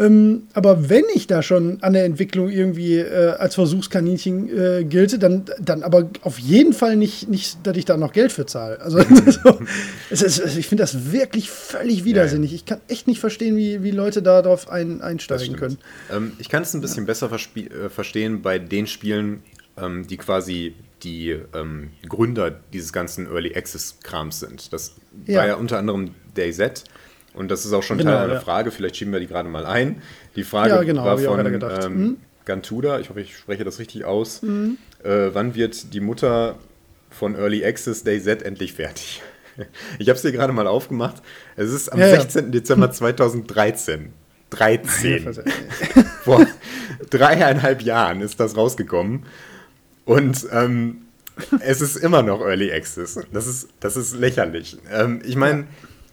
Ähm, 0.00 0.44
aber 0.54 0.88
wenn 0.88 1.04
ich 1.14 1.26
da 1.26 1.42
schon 1.42 1.82
an 1.82 1.92
der 1.92 2.06
Entwicklung 2.06 2.48
irgendwie 2.48 2.96
äh, 2.96 3.32
als 3.32 3.54
Versuchskaninchen 3.54 4.48
äh, 4.48 4.84
gilte, 4.84 5.18
dann, 5.18 5.44
dann 5.60 5.82
aber 5.82 6.08
auf 6.22 6.38
jeden 6.38 6.72
Fall 6.72 6.96
nicht, 6.96 7.28
nicht, 7.28 7.58
dass 7.66 7.76
ich 7.76 7.84
da 7.84 7.98
noch 7.98 8.12
Geld 8.12 8.32
für 8.32 8.46
zahle. 8.46 8.80
Also, 8.80 8.98
so, 9.44 9.58
ist, 10.08 10.56
ich 10.56 10.66
finde 10.66 10.84
das 10.84 11.12
wirklich 11.12 11.50
völlig 11.50 12.04
widersinnig. 12.04 12.50
Ja, 12.50 12.54
ja. 12.54 12.60
Ich 12.60 12.64
kann 12.64 12.80
echt 12.88 13.08
nicht 13.08 13.20
verstehen, 13.20 13.58
wie, 13.58 13.82
wie 13.82 13.90
Leute 13.90 14.22
darauf 14.22 14.70
ein, 14.70 15.02
einsteigen 15.02 15.56
können. 15.56 15.76
Ähm, 16.10 16.32
ich 16.38 16.48
kann 16.48 16.62
es 16.62 16.72
ein 16.72 16.80
bisschen 16.80 17.04
ja. 17.04 17.08
besser 17.08 17.30
äh, 17.30 17.90
verstehen 17.90 18.40
bei 18.40 18.58
den 18.58 18.86
Spielen, 18.86 19.42
ähm, 19.76 20.06
die 20.06 20.16
quasi 20.16 20.74
die 21.02 21.36
ähm, 21.54 21.90
Gründer 22.08 22.50
dieses 22.72 22.94
ganzen 22.94 23.26
Early 23.26 23.54
Access 23.54 23.98
Krams 24.02 24.40
sind. 24.40 24.72
Das 24.72 24.94
war 25.26 25.46
ja 25.46 25.56
unter 25.56 25.78
anderem 25.78 26.14
DayZ 26.34 26.84
und 27.34 27.50
das 27.50 27.64
ist 27.64 27.72
auch 27.72 27.82
schon 27.82 27.98
genau, 27.98 28.12
Teil 28.12 28.24
einer 28.24 28.34
ja. 28.34 28.40
Frage, 28.40 28.70
vielleicht 28.70 28.96
schieben 28.96 29.12
wir 29.12 29.20
die 29.20 29.26
gerade 29.26 29.48
mal 29.48 29.66
ein. 29.66 30.02
Die 30.36 30.44
Frage 30.44 30.70
ja, 30.70 30.82
genau, 30.82 31.04
war 31.04 31.18
von 31.18 31.46
ähm, 31.46 31.96
mhm. 31.96 32.16
Gantuda, 32.44 32.98
ich 32.98 33.10
hoffe, 33.10 33.20
ich 33.20 33.36
spreche 33.36 33.64
das 33.64 33.78
richtig 33.78 34.04
aus. 34.04 34.42
Mhm. 34.42 34.78
Äh, 35.02 35.30
wann 35.32 35.54
wird 35.54 35.94
die 35.94 36.00
Mutter 36.00 36.56
von 37.10 37.34
Early 37.34 37.64
Access 37.64 38.02
Day 38.02 38.20
Z 38.20 38.42
endlich 38.42 38.72
fertig? 38.72 39.22
Ich 39.98 40.08
habe 40.08 40.16
es 40.16 40.22
dir 40.22 40.32
gerade 40.32 40.54
mal 40.54 40.66
aufgemacht. 40.66 41.16
Es 41.54 41.70
ist 41.70 41.92
am 41.92 41.98
ja, 41.98 42.08
16. 42.08 42.50
Dezember 42.50 42.90
2013. 42.90 44.10
13. 44.48 45.34
Vor 46.24 46.46
dreieinhalb 47.10 47.82
Jahren 47.82 48.22
ist 48.22 48.40
das 48.40 48.56
rausgekommen. 48.56 49.26
Und 50.06 50.46
ähm, 50.50 51.02
es 51.60 51.82
ist 51.82 51.96
immer 51.96 52.22
noch 52.22 52.40
Early 52.40 52.72
Access. 52.72 53.18
Das 53.32 53.46
ist, 53.46 53.68
das 53.80 53.96
ist 53.96 54.14
lächerlich. 54.16 54.78
Ähm, 54.90 55.20
ich 55.24 55.36
meine, 55.36 55.66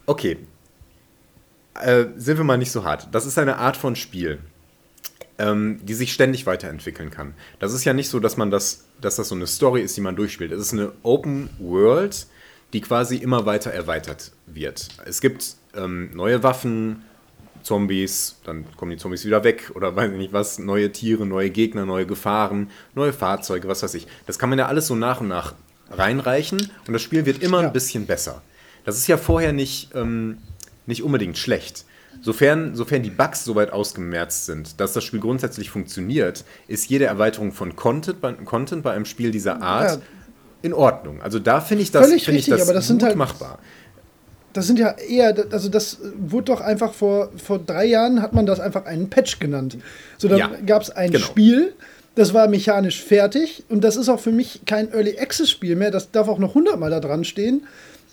okay, 0.06 0.38
äh, 1.82 2.08
sind 2.16 2.38
wir 2.38 2.44
mal 2.44 2.58
nicht 2.58 2.72
so 2.72 2.84
hart. 2.84 3.08
Das 3.12 3.26
ist 3.26 3.38
eine 3.38 3.58
Art 3.58 3.78
von 3.78 3.96
Spiel, 3.96 4.40
ähm, 5.38 5.80
die 5.84 5.94
sich 5.94 6.14
ständig 6.14 6.46
weiterentwickeln 6.46 7.10
kann. 7.10 7.34
Das 7.60 7.74
ist 7.74 7.86
ja 7.86 7.94
nicht 7.94 8.10
so, 8.10 8.20
dass 8.20 8.38
man 8.38 8.52
das, 8.52 8.86
dass 9.02 9.16
das 9.16 9.30
so 9.30 9.36
eine 9.36 9.48
Story 9.48 9.82
ist, 9.82 9.96
die 9.98 10.02
man 10.02 10.16
durchspielt. 10.16 10.52
Es 10.52 10.60
ist 10.60 10.74
eine 10.74 10.92
Open 11.04 11.50
World, 11.60 12.28
die 12.74 12.82
quasi 12.82 13.18
immer 13.18 13.46
weiter 13.46 13.72
erweitert 13.72 14.32
wird. 14.46 14.90
Es 15.06 15.22
gibt 15.22 15.56
ähm, 15.76 16.10
neue 16.14 16.44
Waffen, 16.44 17.04
Zombies, 17.64 18.38
dann 18.46 18.66
kommen 18.78 18.92
die 18.92 18.98
Zombies 18.98 19.26
wieder 19.26 19.44
weg 19.44 19.72
oder 19.76 19.96
weiß 19.96 20.12
ich 20.12 20.18
nicht 20.18 20.34
was, 20.34 20.60
neue 20.60 20.92
Tiere, 20.92 21.26
neue 21.26 21.50
Gegner, 21.50 21.86
neue 21.86 22.06
Gefahren, 22.06 22.70
neue 22.96 23.14
Fahrzeuge, 23.14 23.68
was 23.68 23.84
weiß 23.84 23.94
ich. 23.96 24.08
Das 24.26 24.40
kann 24.40 24.50
man 24.50 24.60
ja 24.60 24.68
alles 24.68 24.88
so 24.88 24.96
nach 24.96 25.22
und 25.22 25.28
nach 25.28 25.54
reinreichen 25.90 26.72
und 26.88 26.94
das 26.94 27.02
Spiel 27.02 27.26
wird 27.26 27.42
immer 27.42 27.62
ja. 27.62 27.68
ein 27.68 27.74
bisschen 27.74 28.06
besser. 28.06 28.42
Das 28.86 28.98
ist 28.98 29.08
ja 29.08 29.18
vorher 29.18 29.52
nicht, 29.52 29.90
ähm, 29.96 30.38
nicht 30.88 31.04
unbedingt 31.04 31.38
schlecht. 31.38 31.86
Sofern, 32.22 32.76
sofern 32.76 33.04
die 33.04 33.10
Bugs 33.10 33.46
soweit 33.46 33.72
ausgemerzt 33.72 34.46
sind, 34.46 34.80
dass 34.80 34.94
das 34.94 35.04
Spiel 35.04 35.20
grundsätzlich 35.20 35.70
funktioniert, 35.70 36.46
ist 36.68 36.90
jede 36.90 37.06
Erweiterung 37.06 37.52
von 37.52 37.76
Content 37.76 38.22
bei, 38.22 38.34
Content 38.34 38.84
bei 38.84 38.94
einem 38.94 39.06
Spiel 39.06 39.32
dieser 39.32 39.62
Art 39.62 40.00
ja. 40.00 40.02
in 40.64 40.74
Ordnung. 40.74 41.22
Also 41.22 41.40
da 41.40 41.62
finde 41.62 41.84
ich 41.84 41.92
das, 41.92 42.08
find 42.08 42.16
richtig, 42.16 42.38
ich 42.38 42.46
das, 42.48 42.62
aber 42.64 42.74
das 42.74 42.88
sind 42.88 43.04
halt, 43.04 43.16
machbar. 43.16 43.60
Das 44.54 44.66
sind 44.66 44.80
ja 44.80 44.92
eher, 44.98 45.36
also 45.52 45.70
das 45.70 46.00
wurde 46.18 46.46
doch 46.46 46.62
einfach 46.62 46.94
vor, 46.94 47.30
vor 47.38 47.60
drei 47.60 47.86
Jahren 47.86 48.22
hat 48.22 48.34
man 48.34 48.48
das 48.48 48.60
einfach 48.60 48.86
einen 48.86 49.10
Patch 49.10 49.40
genannt. 49.40 49.78
So, 50.18 50.28
dann 50.28 50.40
ja, 50.40 50.50
gab 50.66 50.82
es 50.82 50.90
ein 50.90 51.12
genau. 51.12 51.24
Spiel, 51.24 51.74
das 52.16 52.34
war 52.34 52.48
mechanisch 52.48 53.04
fertig 53.04 53.64
und 53.70 53.84
das 53.84 53.96
ist 53.96 54.10
auch 54.10 54.20
für 54.20 54.32
mich 54.32 54.62
kein 54.66 54.92
Early 54.92 55.20
Access 55.20 55.52
Spiel 55.52 55.76
mehr, 55.76 55.92
das 55.92 56.10
darf 56.10 56.28
auch 56.28 56.40
noch 56.40 56.56
hundertmal 56.56 56.90
da 56.90 57.00
dran 57.00 57.24
stehen 57.26 57.68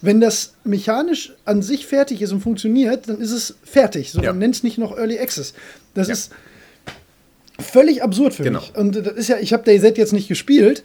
wenn 0.04 0.20
das 0.20 0.54
mechanisch 0.64 1.32
an 1.44 1.62
sich 1.62 1.86
fertig 1.86 2.22
ist 2.22 2.32
und 2.32 2.40
funktioniert, 2.40 3.08
dann 3.08 3.20
ist 3.20 3.32
es 3.32 3.56
fertig. 3.64 4.12
So, 4.12 4.20
ja. 4.20 4.30
man 4.30 4.38
nennt 4.38 4.54
es 4.56 4.62
nicht 4.62 4.78
noch 4.78 4.96
Early 4.96 5.18
Access. 5.18 5.54
Das 5.94 6.08
ja. 6.08 6.14
ist 6.14 6.32
völlig 7.58 8.02
absurd 8.02 8.34
für 8.34 8.42
genau. 8.42 8.60
mich. 8.60 8.74
Und 8.76 8.96
das 8.96 9.14
ist 9.14 9.28
ja, 9.28 9.38
ich 9.38 9.52
habe 9.52 9.64
DayZ 9.64 9.96
jetzt 9.96 10.12
nicht 10.12 10.28
gespielt. 10.28 10.84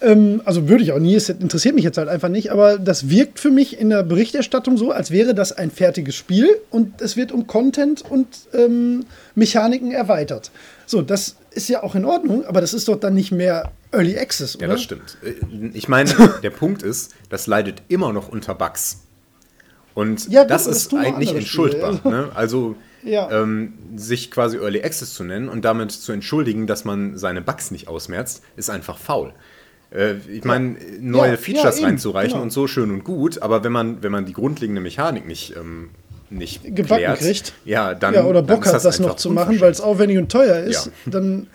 Ähm, 0.00 0.42
also 0.44 0.68
würde 0.68 0.84
ich 0.84 0.92
auch 0.92 0.98
nie, 0.98 1.14
es 1.14 1.28
interessiert 1.28 1.74
mich 1.74 1.84
jetzt 1.84 1.98
halt 1.98 2.08
einfach 2.08 2.28
nicht, 2.28 2.52
aber 2.52 2.78
das 2.78 3.10
wirkt 3.10 3.40
für 3.40 3.50
mich 3.50 3.80
in 3.80 3.90
der 3.90 4.04
Berichterstattung 4.04 4.76
so, 4.76 4.92
als 4.92 5.10
wäre 5.10 5.34
das 5.34 5.52
ein 5.52 5.70
fertiges 5.70 6.14
Spiel 6.14 6.48
und 6.70 7.00
es 7.00 7.16
wird 7.16 7.32
um 7.32 7.46
Content 7.46 8.04
und 8.08 8.28
ähm, 8.54 9.06
Mechaniken 9.34 9.90
erweitert. 9.90 10.52
So, 10.86 11.02
das 11.02 11.36
ist 11.58 11.68
ja 11.68 11.82
auch 11.82 11.94
in 11.94 12.04
Ordnung, 12.04 12.46
aber 12.46 12.60
das 12.60 12.72
ist 12.72 12.88
doch 12.88 12.98
dann 12.98 13.14
nicht 13.14 13.32
mehr 13.32 13.72
Early 13.90 14.16
Access, 14.16 14.56
oder? 14.56 14.68
Ja, 14.68 14.72
das 14.72 14.82
stimmt. 14.82 15.18
Äh, 15.22 15.68
ich 15.74 15.88
meine, 15.88 16.10
der 16.42 16.50
Punkt 16.50 16.82
ist, 16.82 17.14
das 17.28 17.46
leidet 17.46 17.82
immer 17.88 18.12
noch 18.12 18.28
unter 18.28 18.54
Bugs. 18.54 19.00
Und 19.94 20.28
ja, 20.28 20.44
das, 20.44 20.64
das 20.64 20.76
ist 20.76 20.94
eigentlich 20.94 21.34
entschuldbar. 21.34 22.00
Ne? 22.04 22.30
Also 22.34 22.76
ja. 23.02 23.28
ähm, 23.32 23.74
sich 23.96 24.30
quasi 24.30 24.56
Early 24.56 24.82
Access 24.82 25.12
zu 25.14 25.24
nennen 25.24 25.48
und 25.48 25.64
damit 25.64 25.90
zu 25.90 26.12
entschuldigen, 26.12 26.68
dass 26.68 26.84
man 26.84 27.18
seine 27.18 27.42
Bugs 27.42 27.72
nicht 27.72 27.88
ausmerzt, 27.88 28.42
ist 28.56 28.70
einfach 28.70 28.96
faul. 28.96 29.32
Äh, 29.90 30.14
ich 30.30 30.44
meine, 30.44 30.76
neue 31.00 31.32
ja, 31.32 31.36
Features 31.36 31.82
reinzureichen 31.82 32.34
genau. 32.34 32.44
und 32.44 32.50
so 32.50 32.68
schön 32.68 32.92
und 32.92 33.02
gut, 33.02 33.42
aber 33.42 33.64
wenn 33.64 33.72
man, 33.72 34.02
wenn 34.02 34.12
man 34.12 34.24
die 34.24 34.34
grundlegende 34.34 34.80
Mechanik 34.80 35.26
nicht 35.26 35.56
ähm, 35.56 35.90
nicht 36.30 36.62
gebacken 36.64 37.04
klärt, 37.04 37.18
kriegt. 37.18 37.52
Ja, 37.64 37.94
dann. 37.94 38.14
Ja, 38.14 38.24
oder 38.24 38.42
Bock 38.42 38.66
hat, 38.66 38.74
das, 38.74 38.82
das 38.82 39.00
noch 39.00 39.16
zu 39.16 39.30
machen, 39.30 39.60
weil 39.60 39.70
es 39.70 39.80
aufwendig 39.80 40.18
und 40.18 40.30
teuer 40.30 40.58
ist. 40.60 40.86
Ja. 40.86 40.92
Dann 41.06 41.46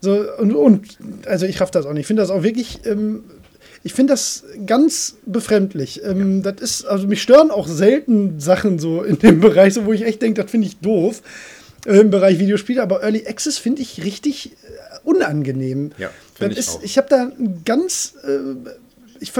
so, 0.00 0.24
und, 0.38 0.54
und, 0.54 0.98
also 1.26 1.46
ich 1.46 1.60
raff 1.60 1.70
das 1.70 1.86
auch 1.86 1.92
nicht. 1.92 2.02
Ich 2.02 2.06
finde 2.06 2.22
das 2.22 2.30
auch 2.30 2.42
wirklich, 2.42 2.80
ähm, 2.86 3.24
ich 3.82 3.92
finde 3.92 4.14
das 4.14 4.44
ganz 4.66 5.16
befremdlich. 5.26 6.02
Ähm, 6.04 6.42
ja. 6.42 6.52
Das 6.52 6.62
ist, 6.62 6.84
also 6.84 7.06
mich 7.06 7.22
stören 7.22 7.50
auch 7.50 7.68
selten 7.68 8.40
Sachen 8.40 8.78
so 8.78 9.02
in 9.02 9.18
dem 9.18 9.40
Bereich, 9.40 9.74
so, 9.74 9.86
wo 9.86 9.92
ich 9.92 10.02
echt 10.02 10.22
denke, 10.22 10.42
das 10.42 10.50
finde 10.50 10.68
ich 10.68 10.78
doof. 10.78 11.22
Äh, 11.86 12.00
Im 12.00 12.10
Bereich 12.10 12.38
Videospiele, 12.38 12.82
aber 12.82 13.02
Early 13.02 13.26
Access 13.26 13.58
finde 13.58 13.82
ich 13.82 14.04
richtig 14.04 14.52
äh, 14.52 14.98
unangenehm. 15.04 15.92
Ja, 15.98 16.10
finde 16.34 16.54
ich 16.54 16.58
ist, 16.58 16.68
auch. 16.70 16.82
Ich 16.82 16.96
habe 16.98 17.08
da 17.08 17.30
ein 17.38 17.62
ganz, 17.64 18.14
äh, 18.24 18.38
ich 19.20 19.32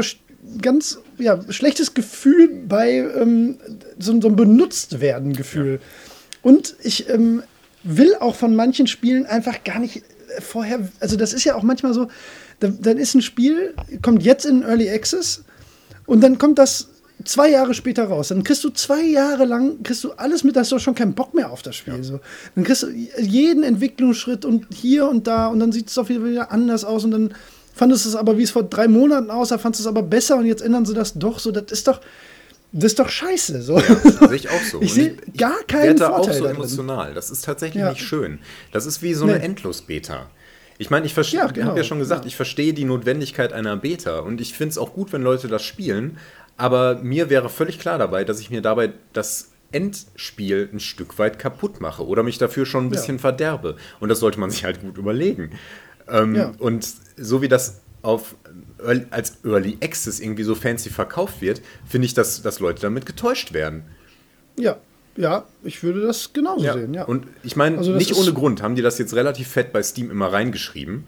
ganz 0.60 0.98
ja, 1.18 1.40
schlechtes 1.50 1.94
Gefühl 1.94 2.48
bei 2.66 2.92
ähm, 2.92 3.58
so, 3.98 4.20
so 4.20 4.28
einem 4.28 4.36
Benutztwerden-Gefühl. 4.36 5.74
Ja. 5.74 6.40
Und 6.42 6.76
ich 6.82 7.08
ähm, 7.08 7.42
will 7.82 8.14
auch 8.16 8.34
von 8.34 8.54
manchen 8.54 8.86
Spielen 8.86 9.26
einfach 9.26 9.64
gar 9.64 9.78
nicht 9.78 10.02
vorher, 10.38 10.88
also 11.00 11.16
das 11.16 11.32
ist 11.32 11.44
ja 11.44 11.54
auch 11.54 11.62
manchmal 11.62 11.92
so, 11.94 12.08
dann, 12.60 12.80
dann 12.80 12.98
ist 12.98 13.14
ein 13.14 13.22
Spiel, 13.22 13.74
kommt 14.02 14.22
jetzt 14.22 14.44
in 14.44 14.62
Early 14.62 14.90
Access 14.90 15.44
und 16.06 16.22
dann 16.22 16.38
kommt 16.38 16.58
das 16.58 16.88
zwei 17.24 17.50
Jahre 17.50 17.74
später 17.74 18.04
raus. 18.04 18.28
Dann 18.28 18.44
kriegst 18.44 18.64
du 18.64 18.70
zwei 18.70 19.02
Jahre 19.02 19.44
lang, 19.44 19.82
kriegst 19.82 20.04
du 20.04 20.12
alles 20.12 20.44
mit, 20.44 20.56
da 20.56 20.60
hast 20.60 20.72
du 20.72 20.78
schon 20.78 20.94
keinen 20.94 21.14
Bock 21.14 21.34
mehr 21.34 21.50
auf 21.50 21.62
das 21.62 21.76
Spiel. 21.76 21.96
Ja. 21.96 22.02
So. 22.02 22.20
Dann 22.54 22.64
kriegst 22.64 22.82
du 22.82 22.88
jeden 22.88 23.62
Entwicklungsschritt 23.62 24.44
und 24.44 24.66
hier 24.72 25.08
und 25.08 25.26
da 25.26 25.48
und 25.48 25.60
dann 25.60 25.72
sieht 25.72 25.88
es 25.88 25.94
doch 25.94 26.08
wieder 26.08 26.52
anders 26.52 26.84
aus 26.84 27.04
und 27.04 27.10
dann 27.10 27.34
fandest 27.80 28.04
du 28.04 28.10
es 28.10 28.14
aber, 28.14 28.36
wie 28.36 28.42
es 28.42 28.50
vor 28.50 28.62
drei 28.62 28.88
Monaten 28.88 29.30
aussah, 29.30 29.56
fandest 29.56 29.80
es 29.80 29.86
aber 29.86 30.02
besser 30.02 30.36
und 30.36 30.44
jetzt 30.44 30.60
ändern 30.60 30.84
sie 30.84 30.92
das 30.92 31.14
doch 31.14 31.38
so. 31.38 31.50
Das 31.50 31.72
ist 31.72 31.88
doch, 31.88 32.02
das 32.72 32.84
ist 32.84 32.98
doch 32.98 33.08
scheiße. 33.08 33.62
So. 33.62 33.78
Ja, 33.78 34.28
sehe 34.28 34.36
ich 34.36 34.50
auch 34.50 34.62
so. 34.70 34.82
ich 34.82 34.92
sehe 34.92 35.16
gar 35.34 35.62
keinen 35.66 35.96
Vorteil 35.96 36.12
auch 36.12 36.30
so 36.30 36.44
emotional. 36.44 37.14
Das 37.14 37.30
ist 37.30 37.42
tatsächlich 37.42 37.80
ja. 37.80 37.88
nicht 37.88 38.02
schön. 38.02 38.40
Das 38.70 38.84
ist 38.84 39.00
wie 39.00 39.14
so 39.14 39.24
eine 39.24 39.38
nee. 39.38 39.46
Endlos-Beta. 39.46 40.26
Ich 40.76 40.90
meine, 40.90 41.06
ich 41.06 41.14
ja, 41.32 41.46
genau. 41.46 41.68
habe 41.68 41.78
ja 41.78 41.84
schon 41.84 42.00
gesagt, 42.00 42.24
ja. 42.24 42.28
ich 42.28 42.36
verstehe 42.36 42.74
die 42.74 42.84
Notwendigkeit 42.84 43.54
einer 43.54 43.78
Beta 43.78 44.18
und 44.18 44.42
ich 44.42 44.52
finde 44.52 44.72
es 44.72 44.78
auch 44.78 44.92
gut, 44.92 45.14
wenn 45.14 45.22
Leute 45.22 45.48
das 45.48 45.62
spielen. 45.62 46.18
Aber 46.58 46.96
mir 46.96 47.30
wäre 47.30 47.48
völlig 47.48 47.78
klar 47.78 47.96
dabei, 47.96 48.24
dass 48.24 48.40
ich 48.40 48.50
mir 48.50 48.60
dabei 48.60 48.92
das 49.14 49.52
Endspiel 49.72 50.68
ein 50.70 50.80
Stück 50.80 51.18
weit 51.18 51.38
kaputt 51.38 51.80
mache 51.80 52.06
oder 52.06 52.22
mich 52.22 52.36
dafür 52.36 52.66
schon 52.66 52.86
ein 52.86 52.90
bisschen 52.90 53.18
verderbe. 53.18 53.76
Und 54.00 54.10
das 54.10 54.20
sollte 54.20 54.38
man 54.38 54.50
sich 54.50 54.64
halt 54.64 54.82
gut 54.82 54.98
überlegen. 54.98 55.52
Ähm, 56.10 56.52
und 56.58 56.86
so 57.16 57.42
wie 57.42 57.48
das 57.48 57.80
auf 58.02 58.34
als 59.10 59.38
Early 59.44 59.76
Access 59.82 60.20
irgendwie 60.20 60.42
so 60.42 60.54
fancy 60.54 60.90
verkauft 60.90 61.42
wird, 61.42 61.60
finde 61.86 62.06
ich, 62.06 62.14
dass, 62.14 62.42
dass 62.42 62.60
Leute 62.60 62.80
damit 62.80 63.04
getäuscht 63.06 63.52
werden. 63.52 63.82
Ja, 64.58 64.78
ja, 65.16 65.44
ich 65.62 65.82
würde 65.82 66.00
das 66.00 66.32
genauso 66.32 66.64
ja. 66.64 66.72
sehen, 66.74 66.94
ja. 66.94 67.04
Und 67.04 67.26
ich 67.42 67.56
meine, 67.56 67.78
also 67.78 67.92
nicht 67.92 68.16
ohne 68.16 68.32
Grund 68.32 68.62
haben 68.62 68.74
die 68.74 68.82
das 68.82 68.98
jetzt 68.98 69.14
relativ 69.14 69.48
fett 69.48 69.72
bei 69.72 69.82
Steam 69.82 70.10
immer 70.10 70.32
reingeschrieben. 70.32 71.04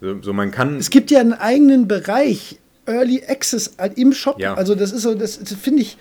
So, 0.00 0.22
so, 0.22 0.32
man 0.32 0.50
kann. 0.50 0.78
Es 0.78 0.90
gibt 0.90 1.10
ja 1.10 1.20
einen 1.20 1.34
eigenen 1.34 1.86
Bereich, 1.86 2.58
Early 2.86 3.22
Access 3.26 3.76
im 3.96 4.12
Shop. 4.12 4.40
Ja. 4.40 4.54
Also 4.54 4.74
das 4.74 4.92
ist 4.92 5.02
so, 5.02 5.14
das, 5.14 5.38
das 5.38 5.52
finde 5.54 5.82
ich 5.82 5.98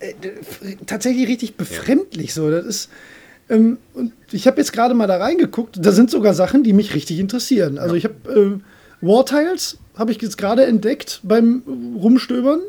äh, 0.00 0.12
tatsächlich 0.86 1.28
richtig 1.28 1.56
befremdlich. 1.56 2.28
Ja. 2.28 2.34
So, 2.34 2.50
das 2.50 2.66
ist. 2.66 2.90
Ähm, 3.50 3.78
und 3.94 4.12
ich 4.30 4.46
habe 4.46 4.58
jetzt 4.58 4.72
gerade 4.72 4.94
mal 4.94 5.06
da 5.06 5.16
reingeguckt. 5.16 5.76
Da 5.80 5.92
sind 5.92 6.10
sogar 6.10 6.34
Sachen, 6.34 6.62
die 6.62 6.72
mich 6.72 6.94
richtig 6.94 7.18
interessieren. 7.18 7.78
Also 7.78 7.94
ich 7.94 8.04
habe 8.04 8.60
äh, 9.02 9.06
War 9.06 9.24
Tiles 9.24 9.78
habe 9.96 10.12
ich 10.12 10.22
jetzt 10.22 10.38
gerade 10.38 10.64
entdeckt 10.64 11.20
beim 11.24 11.62
Rumstöbern. 11.96 12.60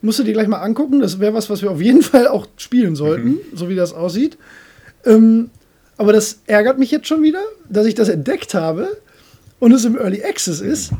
Musst 0.00 0.18
du 0.18 0.24
dir 0.24 0.32
gleich 0.32 0.48
mal 0.48 0.60
angucken. 0.60 1.00
Das 1.00 1.20
wäre 1.20 1.34
was, 1.34 1.50
was 1.50 1.62
wir 1.62 1.70
auf 1.70 1.80
jeden 1.80 2.02
Fall 2.02 2.26
auch 2.26 2.46
spielen 2.56 2.96
sollten, 2.96 3.28
mhm. 3.28 3.40
so 3.54 3.68
wie 3.68 3.76
das 3.76 3.92
aussieht. 3.92 4.38
Ähm, 5.04 5.50
aber 5.98 6.12
das 6.12 6.40
ärgert 6.46 6.78
mich 6.78 6.90
jetzt 6.90 7.06
schon 7.06 7.22
wieder, 7.22 7.42
dass 7.68 7.86
ich 7.86 7.94
das 7.94 8.08
entdeckt 8.08 8.54
habe 8.54 8.96
und 9.60 9.72
es 9.72 9.84
im 9.84 9.96
Early 9.96 10.24
Access 10.24 10.60
ist. 10.60 10.92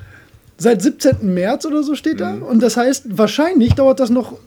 Seit 0.59 0.83
17. 0.83 1.35
März 1.35 1.65
oder 1.65 1.83
so 1.83 1.95
steht 1.95 2.21
da. 2.21 2.35
Mhm. 2.35 2.43
Und 2.43 2.63
das 2.63 2.77
heißt, 2.77 3.19
wahrscheinlich 3.19 3.75
dauert 3.75 3.99
das 3.99 4.11
noch 4.11 4.39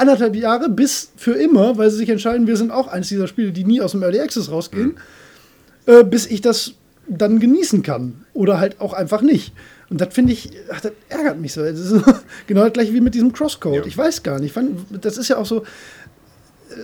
anderthalb 0.00 0.34
Jahre 0.34 0.68
bis 0.68 1.10
für 1.16 1.34
immer, 1.34 1.76
weil 1.78 1.90
sie 1.90 1.98
sich 1.98 2.08
entscheiden, 2.08 2.46
wir 2.46 2.56
sind 2.56 2.70
auch 2.70 2.88
eines 2.88 3.08
dieser 3.08 3.28
Spiele, 3.28 3.52
die 3.52 3.64
nie 3.64 3.80
aus 3.80 3.92
dem 3.92 4.02
Early 4.02 4.20
Access 4.20 4.50
rausgehen, 4.50 4.96
mhm. 5.86 5.92
äh, 5.92 6.04
bis 6.04 6.26
ich 6.26 6.40
das 6.40 6.72
dann 7.08 7.38
genießen 7.38 7.82
kann. 7.82 8.24
Oder 8.32 8.58
halt 8.58 8.80
auch 8.80 8.92
einfach 8.92 9.20
nicht. 9.20 9.52
Und 9.90 10.00
das 10.00 10.14
finde 10.14 10.32
ich, 10.32 10.50
ach, 10.72 10.80
das 10.80 10.92
ärgert 11.08 11.40
mich 11.40 11.52
so. 11.52 11.62
Das 11.62 11.78
ist 11.78 12.02
genau 12.46 12.64
das 12.64 12.72
gleiche 12.72 12.94
wie 12.94 13.00
mit 13.00 13.14
diesem 13.14 13.32
Crosscode. 13.32 13.74
Ja. 13.74 13.86
Ich 13.86 13.98
weiß 13.98 14.22
gar 14.22 14.38
nicht. 14.38 14.56
Das 15.02 15.18
ist 15.18 15.28
ja 15.28 15.36
auch 15.36 15.46
so. 15.46 15.64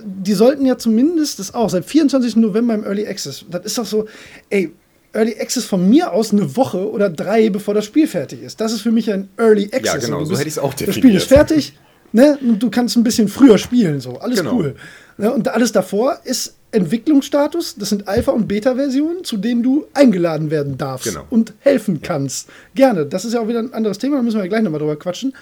Die 0.05 0.33
sollten 0.33 0.67
ja 0.67 0.77
zumindest 0.77 1.39
das 1.39 1.55
auch 1.55 1.71
seit 1.71 1.85
24. 1.85 2.37
November 2.37 2.75
im 2.75 2.85
Early 2.85 3.07
Access. 3.07 3.45
Das 3.49 3.65
ist 3.65 3.79
doch 3.79 3.87
so, 3.87 4.07
ey, 4.51 4.73
Early 5.13 5.37
Access 5.41 5.65
von 5.65 5.89
mir 5.89 6.13
aus 6.13 6.33
eine 6.33 6.57
Woche 6.57 6.91
oder 6.91 7.09
drei, 7.09 7.49
bevor 7.51 7.73
das 7.73 7.85
Spiel 7.85 8.09
fertig 8.09 8.43
ist. 8.43 8.61
Das 8.61 8.73
ist 8.73 8.81
für 8.81 8.91
mich 8.91 9.11
ein 9.13 9.29
Early 9.39 9.67
Access. 9.67 9.85
Ja, 9.85 9.97
genau, 9.97 10.25
so 10.25 10.35
hätte 10.37 10.49
ich 10.49 10.55
es 10.55 10.59
auch 10.59 10.75
definiert. 10.75 10.89
Das 10.89 10.97
Spiel 10.97 11.17
ist 11.17 11.29
fertig, 11.29 11.73
ne? 12.17 12.39
Und 12.41 12.63
du 12.63 12.71
kannst 12.71 12.97
ein 12.97 13.05
bisschen 13.05 13.29
früher 13.29 13.59
spielen, 13.59 14.01
so. 14.01 14.19
Alles 14.19 14.39
genau. 14.39 14.55
cool. 14.55 14.75
Ne? 15.19 15.33
Und 15.33 15.49
alles 15.49 15.73
davor 15.73 16.19
ist 16.25 16.55
Entwicklungsstatus, 16.73 17.77
das 17.77 17.91
sind 17.91 18.09
Alpha- 18.09 18.33
und 18.33 18.49
Beta-Versionen, 18.49 19.25
zu 19.25 19.37
denen 19.37 19.63
du 19.63 19.87
eingeladen 19.95 20.51
werden 20.51 20.77
darfst 20.77 21.09
genau. 21.09 21.25
und 21.31 21.55
helfen 21.61 22.03
kannst. 22.03 22.49
Gerne. 22.75 23.07
Das 23.07 23.25
ist 23.25 23.35
ja 23.35 23.41
auch 23.41 23.49
wieder 23.49 23.61
ein 23.61 23.73
anderes 23.73 23.99
Thema, 23.99 24.17
da 24.17 24.23
müssen 24.23 24.37
wir 24.37 24.45
ja 24.45 24.49
gleich 24.49 24.63
nochmal 24.63 24.81
drüber 24.81 24.97
quatschen. 24.97 25.33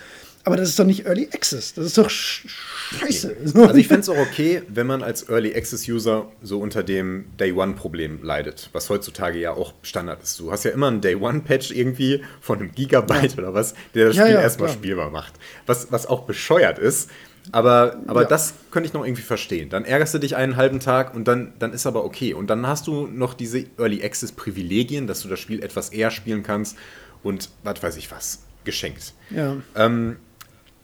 Aber 0.47 0.57
das 0.57 0.69
ist 0.69 0.79
doch 0.79 0.85
nicht 0.85 1.07
Early 1.07 1.29
Access. 1.33 1.73
Das 1.73 1.87
ist 1.87 1.97
doch 1.97 2.11
scheiße. 2.11 3.35
Also 3.55 3.75
ich 3.75 3.89
fände 3.89 4.03
es 4.03 4.09
auch 4.11 4.19
okay, 4.19 4.63
wenn 4.69 4.87
man 4.87 5.03
als 5.03 5.29
Early 5.31 5.55
Access-User 5.55 6.31
so 6.43 6.61
unter 6.61 6.83
dem 6.83 7.25
Day 7.39 7.53
One-Problem 7.53 8.23
leidet, 8.23 8.69
was 8.73 8.91
heutzutage 8.91 9.39
ja 9.39 9.53
auch 9.53 9.73
Standard 9.83 10.23
ist. 10.23 10.39
Du 10.39 10.53
hast 10.53 10.65
ja 10.65 10.73
immer 10.73 10.89
einen 10.89 11.01
Day 11.01 11.17
One-Patch 11.17 11.71
irgendwie 11.71 12.23
von 12.43 12.59
einem 12.59 12.73
Gigabyte 12.73 13.33
ja. 13.33 13.39
oder 13.39 13.55
was, 13.55 13.75
der 13.95 14.09
das 14.09 14.17
Spiel 14.17 14.27
ja, 14.27 14.35
ja, 14.35 14.43
erstmal 14.43 14.69
klar. 14.69 14.79
spielbar 14.79 15.11
macht. 15.11 15.33
Was, 15.65 15.91
was 15.91 16.07
auch 16.07 16.25
bescheuert 16.27 16.79
ist, 16.79 17.09
aber, 17.53 17.97
aber 18.07 18.23
ja. 18.23 18.29
das 18.29 18.55
könnte 18.71 18.87
ich 18.87 18.93
noch 18.93 19.05
irgendwie 19.05 19.23
verstehen. 19.23 19.69
Dann 19.69 19.85
ärgerst 19.85 20.15
du 20.15 20.19
dich 20.19 20.37
einen 20.37 20.57
halben 20.57 20.81
Tag 20.81 21.15
und 21.15 21.29
dann, 21.29 21.53
dann 21.59 21.73
ist 21.73 21.87
aber 21.87 22.05
okay. 22.05 22.35
Und 22.35 22.49
dann 22.49 22.67
hast 22.67 22.87
du 22.87 23.07
noch 23.07 23.35
diese 23.35 23.67
Early 23.79 24.03
Access 24.03 24.33
Privilegien, 24.33 25.07
dass 25.07 25.21
du 25.21 25.29
das 25.29 25.41
Spiel 25.41 25.63
etwas 25.63 25.91
eher 25.91 26.11
spielen 26.11 26.43
kannst 26.43 26.77
und 27.23 27.51
was 27.63 27.83
weiß 27.83 27.97
ich 27.97 28.11
was, 28.11 28.45
geschenkt. 28.65 29.15
Ja. 29.31 29.57
Ähm, 29.77 30.17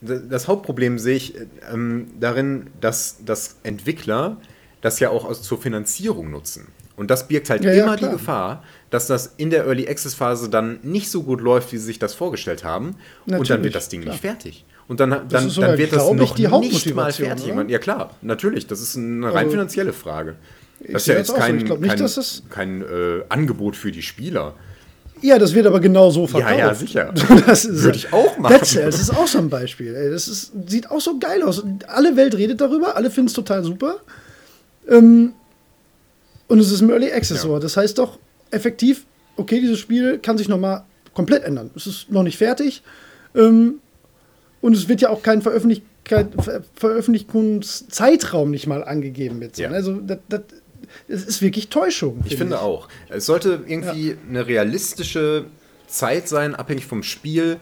das 0.01 0.48
Hauptproblem 0.48 0.98
sehe 0.98 1.16
ich 1.16 1.35
ähm, 1.72 2.09
darin, 2.18 2.68
dass, 2.81 3.18
dass 3.24 3.56
Entwickler 3.62 4.39
das 4.81 4.98
ja 5.01 5.10
auch 5.10 5.24
aus, 5.24 5.43
zur 5.43 5.60
Finanzierung 5.60 6.31
nutzen. 6.31 6.68
Und 6.97 7.10
das 7.10 7.28
birgt 7.28 7.48
halt 7.51 7.64
Ja, 7.64 7.72
ja, 7.72 7.85
immer 7.85 7.97
klar. 7.97 8.10
die 8.10 8.16
Gefahr, 8.16 8.64
dass 8.90 9.06
das 9.06 9.35
in 9.36 9.51
der 9.51 9.64
Early 9.66 9.89
Access 9.89 10.14
Phase 10.14 10.48
dann 10.51 10.81
nicht 10.82 11.10
so 11.10 11.22
gut 11.22 11.40
läuft, 11.40 11.72
wie 11.72 11.78
sie 11.78 11.85
sich 11.85 11.98
das 11.98 12.14
vorgestellt 12.14 12.64
haben. 12.64 12.89
und 12.89 12.97
dann 13.32 13.39
Natürlich, 13.40 13.64
wird 13.64 13.74
das 13.74 13.89
Ding 13.89 14.02
klar. 14.02 14.12
nicht 14.14 14.20
fertig. 14.20 14.64
Und 14.89 15.01
dann, 15.01 15.10
dann, 15.28 15.48
sogar, 15.48 15.70
dann 15.70 15.78
wird 15.78 15.93
das 15.93 16.10
noch 16.12 16.35
die 16.35 16.47
nicht 16.48 16.94
mal 16.94 17.12
fertig. 17.12 17.52
oder? 17.52 17.68
Ja 17.68 17.78
klar, 17.78 18.16
natürlich. 18.22 18.66
Das 18.66 18.81
ist 18.81 18.97
eine 18.97 19.27
rein 19.28 19.36
Also, 19.36 19.51
finanzielle 19.52 19.93
Frage. 19.93 20.35
Das 20.81 21.02
ist 21.02 21.06
ja 21.09 21.14
jetzt 21.14 21.28
so. 21.28 21.35
kein, 21.35 21.64
glaub 21.64 21.81
nicht, 21.81 21.97
kein, 21.97 22.81
kein 22.81 22.82
äh, 22.82 23.22
Angebot 23.28 23.77
für 23.77 23.93
die 23.93 24.02
Spieler. 24.02 24.55
Ja, 25.22 25.38
das 25.38 25.55
wird 25.55 25.66
aber 25.66 25.80
genau 25.80 26.10
so 26.10 26.26
verkauft. 26.26 26.59
ja, 26.59 26.74
sicher. 26.74 27.12
Das 27.47 27.64
ist, 27.64 27.82
Würde 27.82 27.98
ich 27.98 28.12
auch 28.12 28.38
machen. 28.38 28.64
Cells 28.64 29.01
ist 29.01 29.10
auch 29.10 29.26
so 29.26 29.38
ein 29.38 29.51
Beispiel. 29.51 29.94
Ey, 29.94 30.10
das 30.10 30.28
ist, 30.28 30.52
sieht 30.66 30.90
auch 30.90 31.01
so 31.01 31.18
geil 31.18 31.42
aus. 31.42 31.62
Alle 31.88 32.16
Welt 32.16 32.34
redet 32.36 32.60
darüber, 32.60 32.97
alle 32.97 33.10
finden 33.10 33.28
es 33.28 33.34
total 33.34 33.62
super. 33.64 33.97
Ähm, 34.88 35.32
und 36.48 36.59
es 36.59 36.70
ist 36.72 36.80
im 36.80 36.90
Early 36.90 37.12
Access 37.12 37.44
Ja. 37.44 37.59
Das 37.59 37.76
heißt 37.76 37.98
doch 37.98 38.18
effektiv, 38.51 39.05
okay, 39.36 39.60
dieses 39.60 39.78
Spiel 39.78 40.18
kann 40.18 40.38
sich 40.38 40.48
nochmal 40.48 40.84
komplett 41.14 41.44
ändern. 41.44 41.70
Es 41.76 41.86
ist 41.86 42.10
noch 42.10 42.22
nicht 42.22 42.38
fertig. 42.38 42.82
Ähm, 43.34 43.80
und 44.60 44.76
es 44.76 44.88
wird 44.88 45.01
ja 45.01 45.10
auch 45.10 45.22
kein 45.22 45.42
Veröffentlichkeit, 45.42 46.28
Ver 46.40 46.62
Veröffentlichungszeitraum 46.74 48.51
nicht 48.51 48.66
mal 48.66 48.82
angegeben 48.82 49.40
jetzt. 49.42 49.59
Ja. 49.59 49.70
Also 49.70 50.01
das, 50.01 50.18
das, 50.28 50.40
es 51.09 51.24
ist 51.24 51.43
wirklich 51.43 51.69
Täuschung. 51.69 52.20
Ich 52.24 52.36
finde 52.36 52.61
auch. 52.61 52.89
Es 53.09 53.27
sollte 53.27 53.62
irgendwie 53.66 54.16
eine 54.28 54.47
realistische 54.47 55.47
Zeit 55.86 56.28
sein, 56.28 56.55
abhängig 56.55 56.86
vom 56.86 57.02
Spiel, 57.02 57.59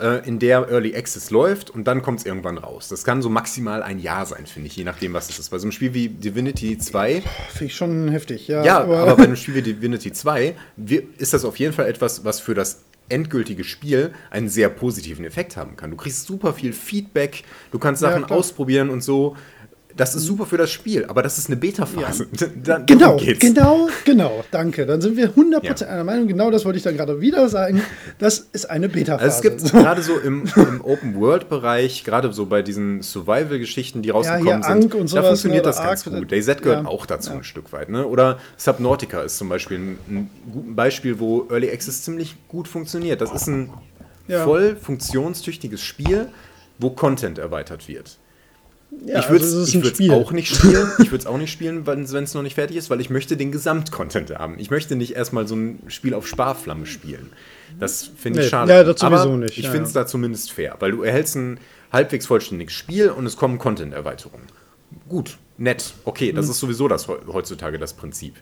äh, 0.00 0.26
in 0.26 0.38
der 0.38 0.68
Early 0.70 0.94
Access 0.96 1.30
läuft 1.30 1.70
und 1.70 1.84
dann 1.84 2.02
kommt 2.02 2.20
es 2.20 2.26
irgendwann 2.26 2.58
raus. 2.58 2.88
Das 2.88 3.04
kann 3.04 3.22
so 3.22 3.28
maximal 3.28 3.82
ein 3.82 3.98
Jahr 3.98 4.24
sein, 4.26 4.46
finde 4.46 4.68
ich, 4.68 4.76
je 4.76 4.84
nachdem, 4.84 5.12
was 5.12 5.28
es 5.30 5.38
ist. 5.38 5.50
Bei 5.50 5.58
so 5.58 5.64
einem 5.64 5.72
Spiel 5.72 5.92
wie 5.94 6.08
Divinity 6.08 6.78
2, 6.78 7.22
Finde 7.50 7.64
ich 7.64 7.74
schon 7.74 8.08
heftig, 8.08 8.48
ja. 8.48 8.64
ja, 8.64 8.80
aber, 8.80 9.16
bei 9.16 9.24
einem 9.24 9.36
Spiel 9.36 9.54
wie 9.56 9.62
Divinity 9.62 10.12
2 10.12 10.54
wir- 10.76 11.02
ist 11.18 11.32
das 11.34 11.44
auf 11.44 11.56
jeden 11.58 11.72
Fall 11.72 11.86
etwas, 11.88 12.24
was 12.24 12.40
für 12.40 12.54
das 12.54 12.82
endgültige 13.08 13.64
Spiel 13.64 14.12
einen 14.30 14.48
sehr 14.48 14.70
positiven 14.70 15.24
Effekt 15.24 15.56
haben 15.56 15.76
kann. 15.76 15.90
Du 15.90 15.96
kriegst 15.96 16.24
super 16.26 16.54
viel 16.54 16.72
Feedback, 16.72 17.42
du 17.70 17.78
kannst 17.78 18.00
Ja, 18.00 18.10
Sachen 18.10 18.26
klar. 18.26 18.38
ausprobieren 18.38 18.88
und 18.90 19.02
so. 19.02 19.36
Das 19.96 20.14
ist 20.14 20.22
super 20.24 20.46
für 20.46 20.56
das 20.56 20.70
Spiel, 20.70 21.04
aber 21.06 21.22
das 21.22 21.38
ist 21.38 21.48
eine 21.48 21.56
Beta-Phase. 21.56 22.26
Darum 22.64 22.86
Genau, 22.86 23.16
geht's. 23.16 23.40
genau, 23.40 23.88
genau, 24.04 24.44
danke. 24.50 24.86
Dann 24.86 25.00
sind 25.00 25.16
wir 25.16 25.30
100% 25.34 25.80
Ja. 25.82 25.88
einer 25.88 26.04
Meinung. 26.04 26.28
Genau 26.28 26.50
das 26.50 26.64
wollte 26.64 26.78
ich 26.78 26.82
dann 26.82 26.96
gerade 26.96 27.20
wieder 27.20 27.48
sagen. 27.48 27.82
Das 28.18 28.38
ist 28.52 28.70
eine 28.70 28.88
Beta-Phase. 28.88 29.22
Also 29.22 29.36
es 29.36 29.42
gibt 29.42 29.72
gerade 29.72 30.02
so 30.02 30.18
im, 30.18 30.44
im 30.56 30.80
Open-World-Bereich, 30.82 32.04
gerade 32.04 32.32
so 32.32 32.46
bei 32.46 32.62
diesen 32.62 33.02
Survival-Geschichten, 33.02 34.02
die 34.02 34.10
rausgekommen 34.10 34.62
Ankh 34.62 34.80
sind, 34.82 34.94
und 34.94 35.02
da 35.12 35.16
sowas, 35.16 35.26
funktioniert 35.28 35.64
ne, 35.64 35.70
das 35.70 35.76
ganz 35.82 36.06
Ark, 36.06 36.14
gut. 36.20 36.32
DayZ 36.32 36.62
gehört 36.62 36.82
ja. 36.84 36.88
auch 36.88 37.06
dazu 37.06 37.30
Ja. 37.30 37.36
ein 37.36 37.44
Stück 37.44 37.72
weit. 37.72 37.88
Ne? 37.88 38.06
Oder 38.06 38.38
Subnautica 38.56 39.22
ist 39.22 39.38
zum 39.38 39.48
Beispiel 39.48 39.78
ein, 39.78 39.98
ein 40.08 40.30
gutes 40.52 40.74
Beispiel, 40.76 41.18
wo 41.20 41.46
Early 41.50 41.70
Access 41.70 42.02
ziemlich 42.02 42.36
gut 42.48 42.68
funktioniert. 42.68 43.20
Das 43.20 43.32
ist 43.32 43.46
ein 43.46 43.70
Ja. 44.28 44.44
voll 44.44 44.76
funktionstüchtiges 44.76 45.80
Spiel, 45.82 46.28
wo 46.78 46.90
Content 46.90 47.38
erweitert 47.38 47.88
wird. 47.88 48.18
Ja, 49.06 49.20
ich 49.20 49.28
würde 49.30 49.44
also 49.44 49.60
es 49.62 50.10
auch 50.10 50.32
nicht 50.32 50.54
spielen. 50.54 50.88
Ich 50.98 51.10
würde 51.10 51.18
es 51.22 51.26
auch 51.26 51.38
nicht 51.38 51.50
spielen, 51.50 51.86
wenn 51.86 52.02
es 52.02 52.34
noch 52.34 52.42
nicht 52.42 52.54
fertig 52.54 52.76
ist, 52.76 52.90
weil 52.90 53.00
ich 53.00 53.10
möchte 53.10 53.36
den 53.36 53.50
Gesamtcontent 53.52 54.30
haben. 54.38 54.56
Ich 54.58 54.70
möchte 54.70 54.96
nicht 54.96 55.16
erstmal 55.16 55.46
so 55.48 55.54
ein 55.56 55.78
Spiel 55.88 56.14
auf 56.14 56.26
Sparflamme 56.26 56.86
spielen. 56.86 57.30
Das 57.80 58.10
finde 58.16 58.40
ich 58.40 58.46
Nee, 58.46 58.50
schade. 58.50 58.72
ja, 58.72 58.84
das 58.84 59.00
sowieso 59.00 59.22
Aber 59.30 59.36
nicht, 59.38 59.56
ich 59.58 59.64
ja, 59.64 59.70
finde 59.70 59.86
es 59.88 59.94
ja. 59.94 60.02
da 60.02 60.06
zumindest 60.06 60.52
fair, 60.52 60.76
weil 60.80 60.92
du 60.92 61.02
erhältst 61.02 61.36
ein 61.36 61.58
halbwegs 61.90 62.26
vollständiges 62.26 62.74
Spiel 62.74 63.08
und 63.10 63.24
es 63.26 63.36
kommen 63.36 63.58
Content-Erweiterungen. 63.58 64.46
Gut, 65.08 65.38
nett, 65.56 65.94
okay, 66.04 66.32
das 66.32 66.48
ist 66.48 66.60
sowieso 66.60 66.86
das 66.86 67.08
heu- 67.08 67.18
heutzutage 67.32 67.78
das 67.78 67.94
Prinzip. 67.94 68.34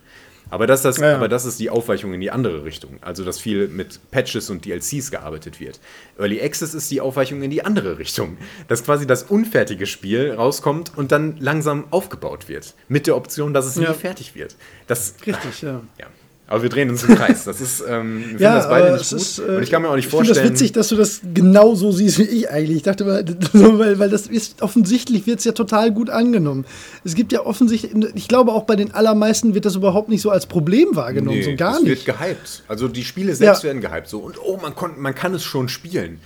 Aber 0.51 0.67
das, 0.67 0.83
das. 0.83 0.99
Ja, 0.99 1.11
ja. 1.11 1.17
aber 1.17 1.29
das 1.29 1.45
ist 1.45 1.59
die 1.61 1.71
Aufweichung 1.71 2.13
in 2.13 2.21
die 2.21 2.31
andere 2.31 2.65
Richtung. 2.65 2.99
Also, 3.01 3.25
dass 3.25 3.39
viel 3.39 3.69
mit 3.69 4.01
Patches 4.11 4.51
und 4.51 4.65
DLCs 4.65 5.11
gearbeitet 5.11 5.61
wird. 5.61 5.81
Early 6.19 6.41
Access 6.43 6.75
ist 6.75 6.91
die 6.91 7.01
Aufweichung 7.01 7.43
in 7.43 7.51
die 7.51 7.65
andere 7.65 7.99
Richtung. 7.99 8.37
Dass 8.69 8.85
quasi 8.85 9.07
das 9.07 9.23
unfertige 9.23 9.87
Spiel 9.87 10.33
rauskommt 10.33 10.93
und 10.97 11.13
dann 11.13 11.37
langsam 11.39 11.85
aufgebaut 11.91 12.49
wird. 12.49 12.75
Mit 12.89 13.07
der 13.07 13.17
Option, 13.17 13.55
dass 13.55 13.67
es 13.67 13.77
Ja. 13.77 13.91
nie 13.91 13.97
fertig 13.97 14.35
wird. 14.35 14.57
Das, 14.87 15.15
Richtig, 15.27 15.63
ja. 15.63 15.81
ja. 15.99 16.07
Aber 16.51 16.63
wir 16.65 16.69
drehen 16.69 16.91
uns 16.91 17.05
im 17.05 17.15
Kreis. 17.15 17.45
Das 17.45 17.61
ist, 17.61 17.81
ähm, 17.89 18.19
wir 18.19 18.27
finden 18.27 18.43
Ja, 18.43 18.57
das 18.57 18.69
beide 18.69 18.93
nicht 18.93 19.03
es 19.03 19.11
gut. 19.11 19.21
ist, 19.21 19.39
äh, 19.39 19.43
und 19.57 19.63
ich 19.63 19.71
kann 19.71 19.83
mir 19.83 19.89
auch 19.89 19.95
nicht 19.95 20.07
ich 20.07 20.11
finde 20.11 20.27
vorstellen. 20.27 20.51
das 20.51 20.61
witzig, 20.61 20.73
dass 20.73 20.89
du 20.89 20.97
das 20.97 21.21
genau 21.33 21.77
so 21.77 21.93
siehst 21.93 22.19
wie 22.19 22.25
ich 22.25 22.51
eigentlich. 22.51 22.79
Ich 22.79 22.83
dachte 22.83 23.05
mal, 23.05 23.25
weil, 23.53 23.99
weil 24.01 24.11
das 24.11 24.27
ist 24.27 24.61
offensichtlich 24.61 25.29
wird 25.29 25.39
es 25.39 25.45
ja 25.45 25.53
total 25.53 25.93
gut 25.93 26.11
angenommen. 26.11 26.65
Es 27.05 27.15
gibt 27.15 27.31
ja 27.31 27.47
offensichtlich, 27.47 27.93
ich 28.17 28.27
glaube 28.27 28.51
auch 28.53 28.65
bei 28.65 28.75
den 28.75 28.91
allermeisten 28.93 29.55
wird 29.55 29.65
das 29.65 29.77
überhaupt 29.77 30.09
nicht 30.09 30.23
so 30.23 30.31
als 30.31 30.47
Problem 30.47 30.89
wahrgenommen, 30.97 31.39
Nee, 31.39 31.45
so 31.45 31.55
gar 31.57 31.77
es 31.77 31.83
nicht. 31.83 32.07
wird 32.07 32.19
gehypt. 32.19 32.65
Also 32.67 32.89
die 32.89 33.05
Spiele 33.05 33.35
selbst 33.37 33.63
Ja. 33.63 33.69
werden 33.69 33.81
gehypt. 33.81 34.09
So, 34.09 34.19
und 34.19 34.35
oh, 34.45 34.59
man, 34.61 34.75
kon, 34.75 35.01
man 35.01 35.15
kann 35.15 35.33
es 35.35 35.45
schon 35.45 35.69
spielen. 35.69 36.19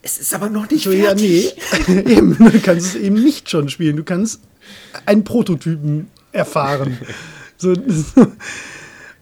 Es 0.00 0.18
ist 0.18 0.32
aber 0.34 0.48
noch 0.48 0.70
nicht 0.70 0.84
So, 0.84 0.92
ja, 0.92 1.12
nee, 1.14 1.44
eben, 1.88 2.38
du 2.38 2.58
kannst 2.60 2.86
es 2.86 2.94
eben 2.94 3.22
nicht 3.22 3.50
schon 3.50 3.68
spielen. 3.68 3.96
Du 3.98 4.04
kannst 4.04 4.40
einen 5.04 5.24
Prototypen 5.24 6.08
erfahren. 6.32 6.96
so, 7.58 7.74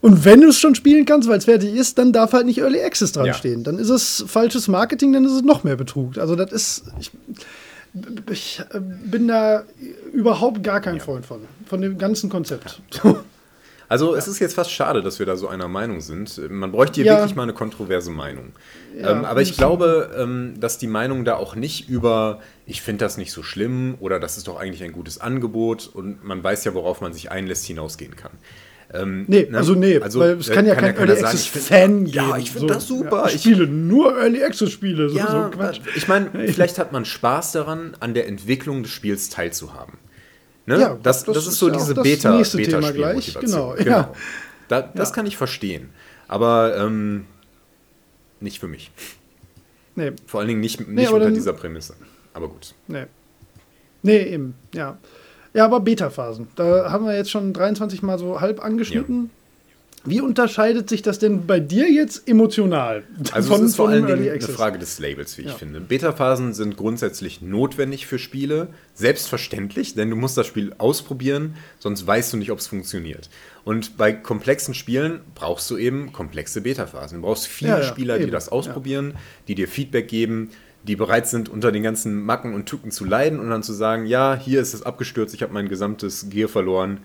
und 0.07 0.25
wenn 0.25 0.41
du 0.41 0.49
es 0.51 0.61
schon 0.61 0.77
spielen 0.77 1.05
kannst, 1.05 1.29
weil 1.29 1.39
es 1.39 1.47
fertig 1.47 1.75
ist, 1.75 1.99
dann 1.99 2.13
darf 2.13 2.33
halt 2.33 2.47
nicht 2.47 2.59
Early 2.59 2.81
Access 2.81 3.11
dran 3.11 3.27
Ja. 3.27 3.35
stehen. 3.35 3.65
Dann 3.65 3.77
ist 3.81 3.89
es 3.91 4.25
falsches 4.29 4.69
Marketing, 4.69 5.13
dann 5.13 5.25
ist 5.25 5.33
es 5.33 5.43
noch 5.43 5.65
mehr 5.65 5.75
Betrug. 5.75 6.17
Also 6.19 6.37
das 6.37 6.53
ist, 6.53 6.85
ich, 7.01 7.11
ich 8.31 8.61
äh, 8.73 8.79
bin 8.81 9.27
da 9.27 9.65
überhaupt 10.13 10.63
gar 10.63 10.81
kein 10.81 11.01
Freund 11.01 11.27
von, 11.27 11.41
von 11.67 11.81
dem 11.81 11.99
ganzen 11.99 12.31
Konzept. 12.31 12.81
Also 13.89 14.17
es 14.17 14.27
ist 14.27 14.41
jetzt 14.41 14.55
fast 14.55 14.73
schade, 14.73 15.01
dass 15.01 15.21
wir 15.21 15.27
da 15.27 15.37
so 15.37 15.47
einer 15.47 15.69
Meinung 15.69 16.01
sind. 16.01 16.41
Man 16.51 16.73
bräuchte 16.73 16.97
hier 17.03 17.05
Ja. 17.13 17.19
wirklich 17.19 17.37
mal 17.37 17.45
eine 17.45 17.53
kontroverse 17.53 18.11
Meinung. 18.11 18.53
Ja, 19.01 19.13
ähm, 19.13 19.25
aber 19.25 19.43
ich 19.43 19.57
glaube, 19.57 20.11
ähm, 20.19 20.55
dass 20.59 20.79
die 20.79 20.89
Meinung 20.89 21.25
da 21.25 21.37
auch 21.37 21.55
nicht 21.55 21.89
über, 21.89 22.41
ich 22.67 22.83
finde 22.83 23.05
das 23.05 23.17
nicht 23.17 23.31
so 23.31 23.45
schlimm 23.45 23.95
oder 24.01 24.19
das 24.19 24.39
ist 24.39 24.49
doch 24.49 24.59
eigentlich 24.59 24.83
ein 24.83 24.91
gutes 24.91 25.21
Angebot 25.21 25.89
und 25.95 26.25
man 26.25 26.43
weiß 26.43 26.65
ja, 26.65 26.75
worauf 26.75 27.01
man 27.01 27.13
sich 27.13 27.31
einlässt, 27.31 27.65
hinausgehen 27.65 28.17
kann. 28.17 28.33
Ähm, 28.95 29.25
Nee, 29.29 29.49
ne? 29.51 29.59
also 29.59 29.75
nee, 29.75 30.01
weil 30.01 30.37
es 30.39 30.49
äh, 30.49 30.55
kann 30.55 30.65
ja 30.67 30.75
kein 30.77 30.95
keiner 30.95 31.09
Early 31.11 31.21
sagen, 31.21 31.27
Access 31.27 31.47
find- 31.47 31.65
Fan 31.65 32.05
geben. 32.05 32.17
Ja, 32.17 32.37
ich 32.37 32.51
finde 32.53 32.75
das 32.75 32.87
super. 32.87 33.25
Ja, 33.29 33.35
ich 33.35 33.41
spiele 33.43 33.67
nur 33.67 34.17
Early 34.17 34.45
Access 34.45 34.71
Spiele. 34.71 35.09
So, 35.11 35.17
Ja, 35.17 35.51
so 35.51 35.57
Quatsch. 35.59 35.81
ich 35.97 36.07
meine, 36.09 36.31
vielleicht 36.53 36.79
hat 36.79 36.93
man 36.93 37.05
Spaß 37.05 37.53
daran, 37.53 37.97
an 38.01 38.15
der 38.15 38.29
Entwicklung 38.29 38.83
des 38.85 38.93
Spiels 38.93 39.29
teilzuhaben. 39.29 39.99
Ne? 40.67 40.81
Ja, 40.81 40.99
das, 41.03 41.25
das 41.25 41.35
das, 41.35 41.47
ist 41.49 41.59
so 41.59 41.71
diese 41.71 41.95
Beta, 41.95 42.37
Beta 42.37 42.57
Thema 42.81 42.93
gleich. 42.93 43.27
Spielmotivation. 43.27 43.77
Genau, 43.77 43.77
ja. 43.77 44.13
Da, 44.69 44.83
das 44.83 45.09
Ja. 45.11 45.15
kann 45.15 45.27
ich 45.27 45.37
verstehen. 45.37 45.91
Aber 46.29 46.77
ähm, 46.77 47.27
nicht 48.41 48.59
für 48.61 48.67
mich. 48.69 48.91
Nee, 49.95 50.13
Vor 50.27 50.41
allen 50.41 50.49
Dingen 50.49 50.61
nicht, 50.61 50.87
nicht 50.89 51.07
aber 51.07 51.17
unter 51.17 51.27
dann- 51.27 51.35
dieser 51.35 51.53
Prämisse. 51.53 51.95
Aber 52.35 52.49
gut. 52.49 52.75
nee. 52.89 53.07
Nee, 54.03 54.23
eben, 54.25 54.55
ja. 54.75 54.99
Ja, 55.57 55.65
aber 55.65 55.81
Beta-Phasen. 55.81 56.49
Da 56.55 56.91
haben 56.91 57.07
wir 57.07 57.17
jetzt 57.17 57.31
schon 57.31 57.53
23 57.53 58.03
Mal 58.03 58.19
so 58.19 58.41
halb 58.41 58.63
angeschnitten. 58.63 59.31
Wie 60.09 60.21
unterscheidet 60.21 60.89
sich 60.89 61.03
das 61.03 61.19
denn 61.19 61.47
bei 61.49 61.59
dir 61.59 61.91
jetzt 61.91 62.29
emotional? 62.29 63.03
Also 63.33 63.53
es 63.57 63.61
ist 63.61 63.77
vor 63.77 63.89
allen 63.89 64.07
Dingen 64.07 64.31
eine? 64.31 64.41
Frage 64.41 64.79
des 64.79 65.01
Labels, 65.01 65.37
wie 65.37 65.43
ich 65.43 65.49
Ja. 65.49 65.55
finde. 65.55 65.81
Beta-Phasen 65.81 66.55
sind 66.55 66.77
grundsätzlich 66.77 67.43
notwendig 67.43 68.07
für 68.07 68.21
Spiele, 68.21 68.69
selbstverständlich, 68.95 69.95
denn 69.95 70.11
du 70.11 70.15
musst 70.15 70.37
das 70.37 70.47
Spiel 70.47 70.75
ausprobieren, 70.79 71.57
sonst 71.81 72.07
weißt 72.07 72.35
du 72.35 72.37
nicht, 72.37 72.53
ob 72.53 72.61
es 72.61 72.69
funktioniert. 72.69 73.29
Und 73.65 73.97
bei 73.97 74.13
komplexen 74.13 74.75
Spielen 74.75 75.23
brauchst 75.35 75.69
du 75.71 75.77
eben 75.77 76.13
komplexe 76.13 76.61
Beta-Phasen. 76.61 77.21
Du 77.21 77.27
brauchst 77.27 77.49
viele 77.49 77.71
Ja, 77.73 77.79
ja, 77.79 77.83
Spieler, 77.83 78.17
die 78.19 78.25
eben, 78.25 78.33
das 78.33 78.49
ausprobieren, 78.49 79.15
die 79.49 79.57
dir 79.57 79.67
Feedback 79.67 80.07
geben, 80.07 80.51
die 80.87 80.97
bereit 80.97 81.27
sind, 81.27 81.49
unter 81.49 81.73
den 81.73 81.83
ganzen 81.83 82.23
Macken 82.23 82.55
und 82.55 82.67
Tücken 82.67 82.91
zu 82.91 83.05
leiden 83.05 83.41
und 83.41 83.51
dann 83.51 83.63
zu 83.63 83.73
sagen, 83.73 84.07
ja, 84.07 84.35
hier 84.35 84.61
ist 84.61 84.75
es 84.75 84.83
abgestürzt, 84.83 85.35
ich 85.35 85.43
habe 85.43 85.53
mein 85.53 85.69
gesamtes 85.69 86.29
Gear 86.31 86.49
verloren, 86.49 87.01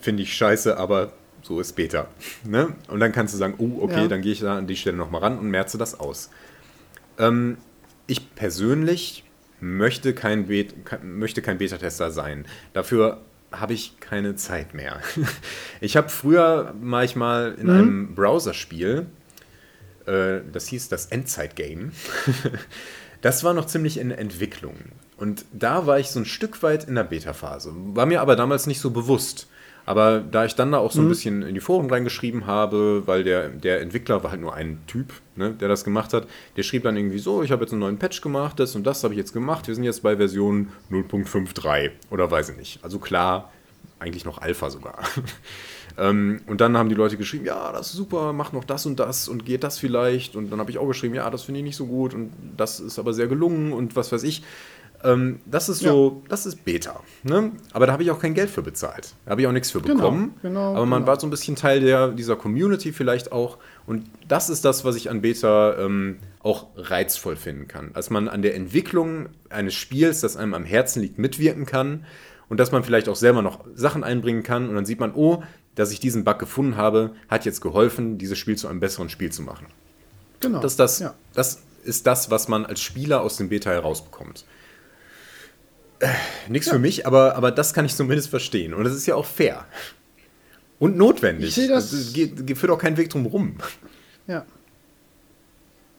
finde 0.00 0.22
ich 0.22 0.34
scheiße, 0.34 0.76
aber 0.76 1.12
so 1.42 1.60
ist 1.60 1.74
Beta. 1.74 2.08
Ne? 2.44 2.74
Und 2.88 3.00
dann 3.00 3.12
kannst 3.12 3.34
du 3.34 3.38
sagen, 3.38 3.54
oh, 3.58 3.82
okay, 3.82 4.02
Ja. 4.02 4.08
dann 4.08 4.22
gehe 4.22 4.32
ich 4.32 4.40
da 4.40 4.56
an 4.58 4.66
die 4.66 4.76
Stelle 4.76 4.96
nochmal 4.96 5.22
ran 5.22 5.38
und 5.38 5.50
merze 5.50 5.78
das 5.78 5.98
aus. 5.98 6.30
Ähm, 7.18 7.58
ich 8.06 8.34
persönlich 8.34 9.24
möchte 9.60 10.14
kein, 10.14 10.46
Bet 10.46 10.74
möchte 11.02 11.42
kein 11.42 11.58
Beta-Tester 11.58 12.10
sein. 12.10 12.46
Dafür 12.72 13.20
habe 13.50 13.72
ich 13.72 13.98
keine 14.00 14.36
Zeit 14.36 14.74
mehr. 14.74 15.00
Ich 15.80 15.96
habe 15.96 16.08
früher 16.08 16.74
manchmal 16.80 17.54
in 17.54 17.70
einem 17.70 18.14
Browserspiel, 18.14 19.06
äh, 20.06 20.40
das 20.52 20.66
hieß 20.68 20.88
das 20.88 21.06
Endzeit-Game, 21.06 21.92
das 23.20 23.44
war 23.44 23.54
noch 23.54 23.66
ziemlich 23.66 23.98
in 23.98 24.10
Entwicklung. 24.10 24.74
Und 25.16 25.44
da 25.52 25.86
war 25.86 25.98
ich 25.98 26.08
so 26.10 26.20
ein 26.20 26.24
Stück 26.24 26.62
weit 26.62 26.84
in 26.84 26.94
der 26.94 27.04
Beta-Phase. 27.04 27.72
War 27.74 28.06
mir 28.06 28.20
aber 28.20 28.36
damals 28.36 28.66
nicht 28.66 28.80
so 28.80 28.90
bewusst. 28.90 29.48
Aber 29.88 30.20
da 30.20 30.44
ich 30.44 30.54
dann 30.54 30.70
da 30.70 30.78
auch 30.78 30.92
so 30.92 31.00
ein 31.00 31.08
bisschen 31.08 31.40
in 31.40 31.54
die 31.54 31.62
Foren 31.62 31.88
reingeschrieben 31.88 32.46
habe, 32.46 33.04
weil 33.06 33.24
der, 33.24 33.48
der 33.48 33.80
Entwickler 33.80 34.22
war 34.22 34.32
halt 34.32 34.40
nur 34.42 34.52
ein 34.52 34.80
Typ, 34.86 35.14
ne, 35.34 35.54
der 35.54 35.68
das 35.68 35.82
gemacht 35.82 36.12
hat, 36.12 36.26
der 36.58 36.62
schrieb 36.62 36.82
dann 36.82 36.94
irgendwie 36.94 37.18
so, 37.18 37.42
ich 37.42 37.52
habe 37.52 37.64
jetzt 37.64 37.72
einen 37.72 37.80
neuen 37.80 37.98
Patch 37.98 38.20
gemacht, 38.20 38.60
das 38.60 38.76
und 38.76 38.86
das 38.86 39.02
habe 39.02 39.14
ich 39.14 39.18
jetzt 39.18 39.32
gemacht, 39.32 39.66
wir 39.66 39.74
sind 39.74 39.84
jetzt 39.84 40.02
bei 40.02 40.18
Version 40.18 40.68
0.53 40.90 41.92
oder 42.10 42.30
weiß 42.30 42.50
ich 42.50 42.58
nicht. 42.58 42.84
Also 42.84 42.98
klar, 42.98 43.50
eigentlich 43.98 44.26
noch 44.26 44.42
Alpha 44.42 44.68
sogar. 44.68 44.98
ähm, 45.98 46.40
und 46.46 46.60
dann 46.60 46.76
haben 46.76 46.88
die 46.88 46.94
Leute 46.94 47.16
geschrieben, 47.16 47.44
ja, 47.44 47.72
das 47.72 47.88
ist 47.88 47.94
super, 47.94 48.32
mach 48.32 48.52
noch 48.52 48.64
das 48.64 48.86
und 48.86 49.00
das 49.00 49.28
und 49.28 49.44
geht 49.44 49.64
das 49.64 49.78
vielleicht. 49.78 50.36
Und 50.36 50.50
dann 50.50 50.60
habe 50.60 50.70
ich 50.70 50.78
auch 50.78 50.86
geschrieben, 50.86 51.14
ja, 51.14 51.28
das 51.28 51.42
finde 51.42 51.60
ich 51.60 51.64
nicht 51.64 51.76
so 51.76 51.86
gut 51.86 52.14
und 52.14 52.32
das 52.56 52.78
ist 52.78 52.98
aber 52.98 53.12
sehr 53.12 53.26
gelungen 53.26 53.72
und 53.72 53.96
was 53.96 54.12
weiß 54.12 54.22
ich. 54.22 54.42
Ähm, 55.04 55.40
das 55.46 55.68
ist 55.68 55.80
so, 55.80 56.20
ja. 56.22 56.28
das 56.28 56.46
ist 56.46 56.64
Beta. 56.64 57.00
Ne? 57.22 57.52
Aber 57.72 57.86
da 57.86 57.92
habe 57.92 58.02
ich 58.02 58.10
auch 58.10 58.18
kein 58.18 58.34
Geld 58.34 58.50
für 58.50 58.62
bezahlt. 58.62 59.14
Da 59.24 59.32
habe 59.32 59.40
ich 59.40 59.46
auch 59.46 59.52
nichts 59.52 59.70
für 59.70 59.80
genau, 59.80 59.94
bekommen. 59.94 60.34
Genau, 60.42 60.74
aber 60.74 60.86
man 60.86 61.00
genau. 61.00 61.06
war 61.06 61.20
so 61.20 61.26
ein 61.26 61.30
bisschen 61.30 61.56
Teil 61.56 61.80
der, 61.80 62.08
dieser 62.08 62.36
Community 62.36 62.92
vielleicht 62.92 63.30
auch. 63.30 63.58
Und 63.86 64.06
das 64.26 64.50
ist 64.50 64.64
das, 64.64 64.84
was 64.84 64.96
ich 64.96 65.10
an 65.10 65.20
Beta 65.20 65.76
ähm, 65.78 66.18
auch 66.42 66.66
reizvoll 66.76 67.36
finden 67.36 67.68
kann. 67.68 67.92
Dass 67.92 68.10
man 68.10 68.28
an 68.28 68.42
der 68.42 68.54
Entwicklung 68.56 69.28
eines 69.50 69.74
Spiels, 69.74 70.20
das 70.20 70.36
einem 70.36 70.54
am 70.54 70.64
Herzen 70.64 71.02
liegt, 71.02 71.18
mitwirken 71.18 71.66
kann. 71.66 72.04
Und 72.48 72.58
dass 72.58 72.72
man 72.72 72.82
vielleicht 72.82 73.08
auch 73.08 73.16
selber 73.16 73.42
noch 73.42 73.64
Sachen 73.74 74.02
einbringen 74.02 74.42
kann. 74.42 74.68
Und 74.68 74.74
dann 74.74 74.86
sieht 74.86 75.00
man, 75.00 75.12
oh, 75.14 75.42
dass 75.78 75.92
ich 75.92 76.00
diesen 76.00 76.24
Bug 76.24 76.38
gefunden 76.38 76.76
habe, 76.76 77.12
hat 77.28 77.44
jetzt 77.44 77.60
geholfen, 77.60 78.18
dieses 78.18 78.36
Spiel 78.36 78.56
zu 78.56 78.66
einem 78.66 78.80
besseren 78.80 79.08
Spiel 79.08 79.30
zu 79.30 79.42
machen. 79.42 79.66
Genau. 80.40 80.60
Das, 80.60 80.76
das, 80.76 80.98
ja. 80.98 81.14
das 81.34 81.62
ist 81.84 82.06
das, 82.06 82.30
was 82.30 82.48
man 82.48 82.66
als 82.66 82.80
Spieler 82.80 83.20
aus 83.20 83.36
dem 83.36 83.48
Beta 83.48 83.70
herausbekommt. 83.70 84.44
Äh, 86.00 86.08
nichts 86.48 86.66
ja. 86.66 86.74
für 86.74 86.78
mich, 86.80 87.06
aber, 87.06 87.36
aber 87.36 87.52
das 87.52 87.74
kann 87.74 87.84
ich 87.84 87.94
zumindest 87.94 88.28
verstehen. 88.28 88.74
Und 88.74 88.84
das 88.84 88.94
ist 88.94 89.06
ja 89.06 89.14
auch 89.14 89.24
fair. 89.24 89.66
Und 90.80 90.96
notwendig. 90.96 91.50
Ich 91.50 91.54
sehe 91.54 91.68
das. 91.68 91.92
Es 91.92 92.12
führt 92.12 92.70
auch 92.70 92.78
keinen 92.78 92.96
Weg 92.96 93.10
drum 93.10 93.26
rum. 93.26 93.56
Ja. 94.26 94.44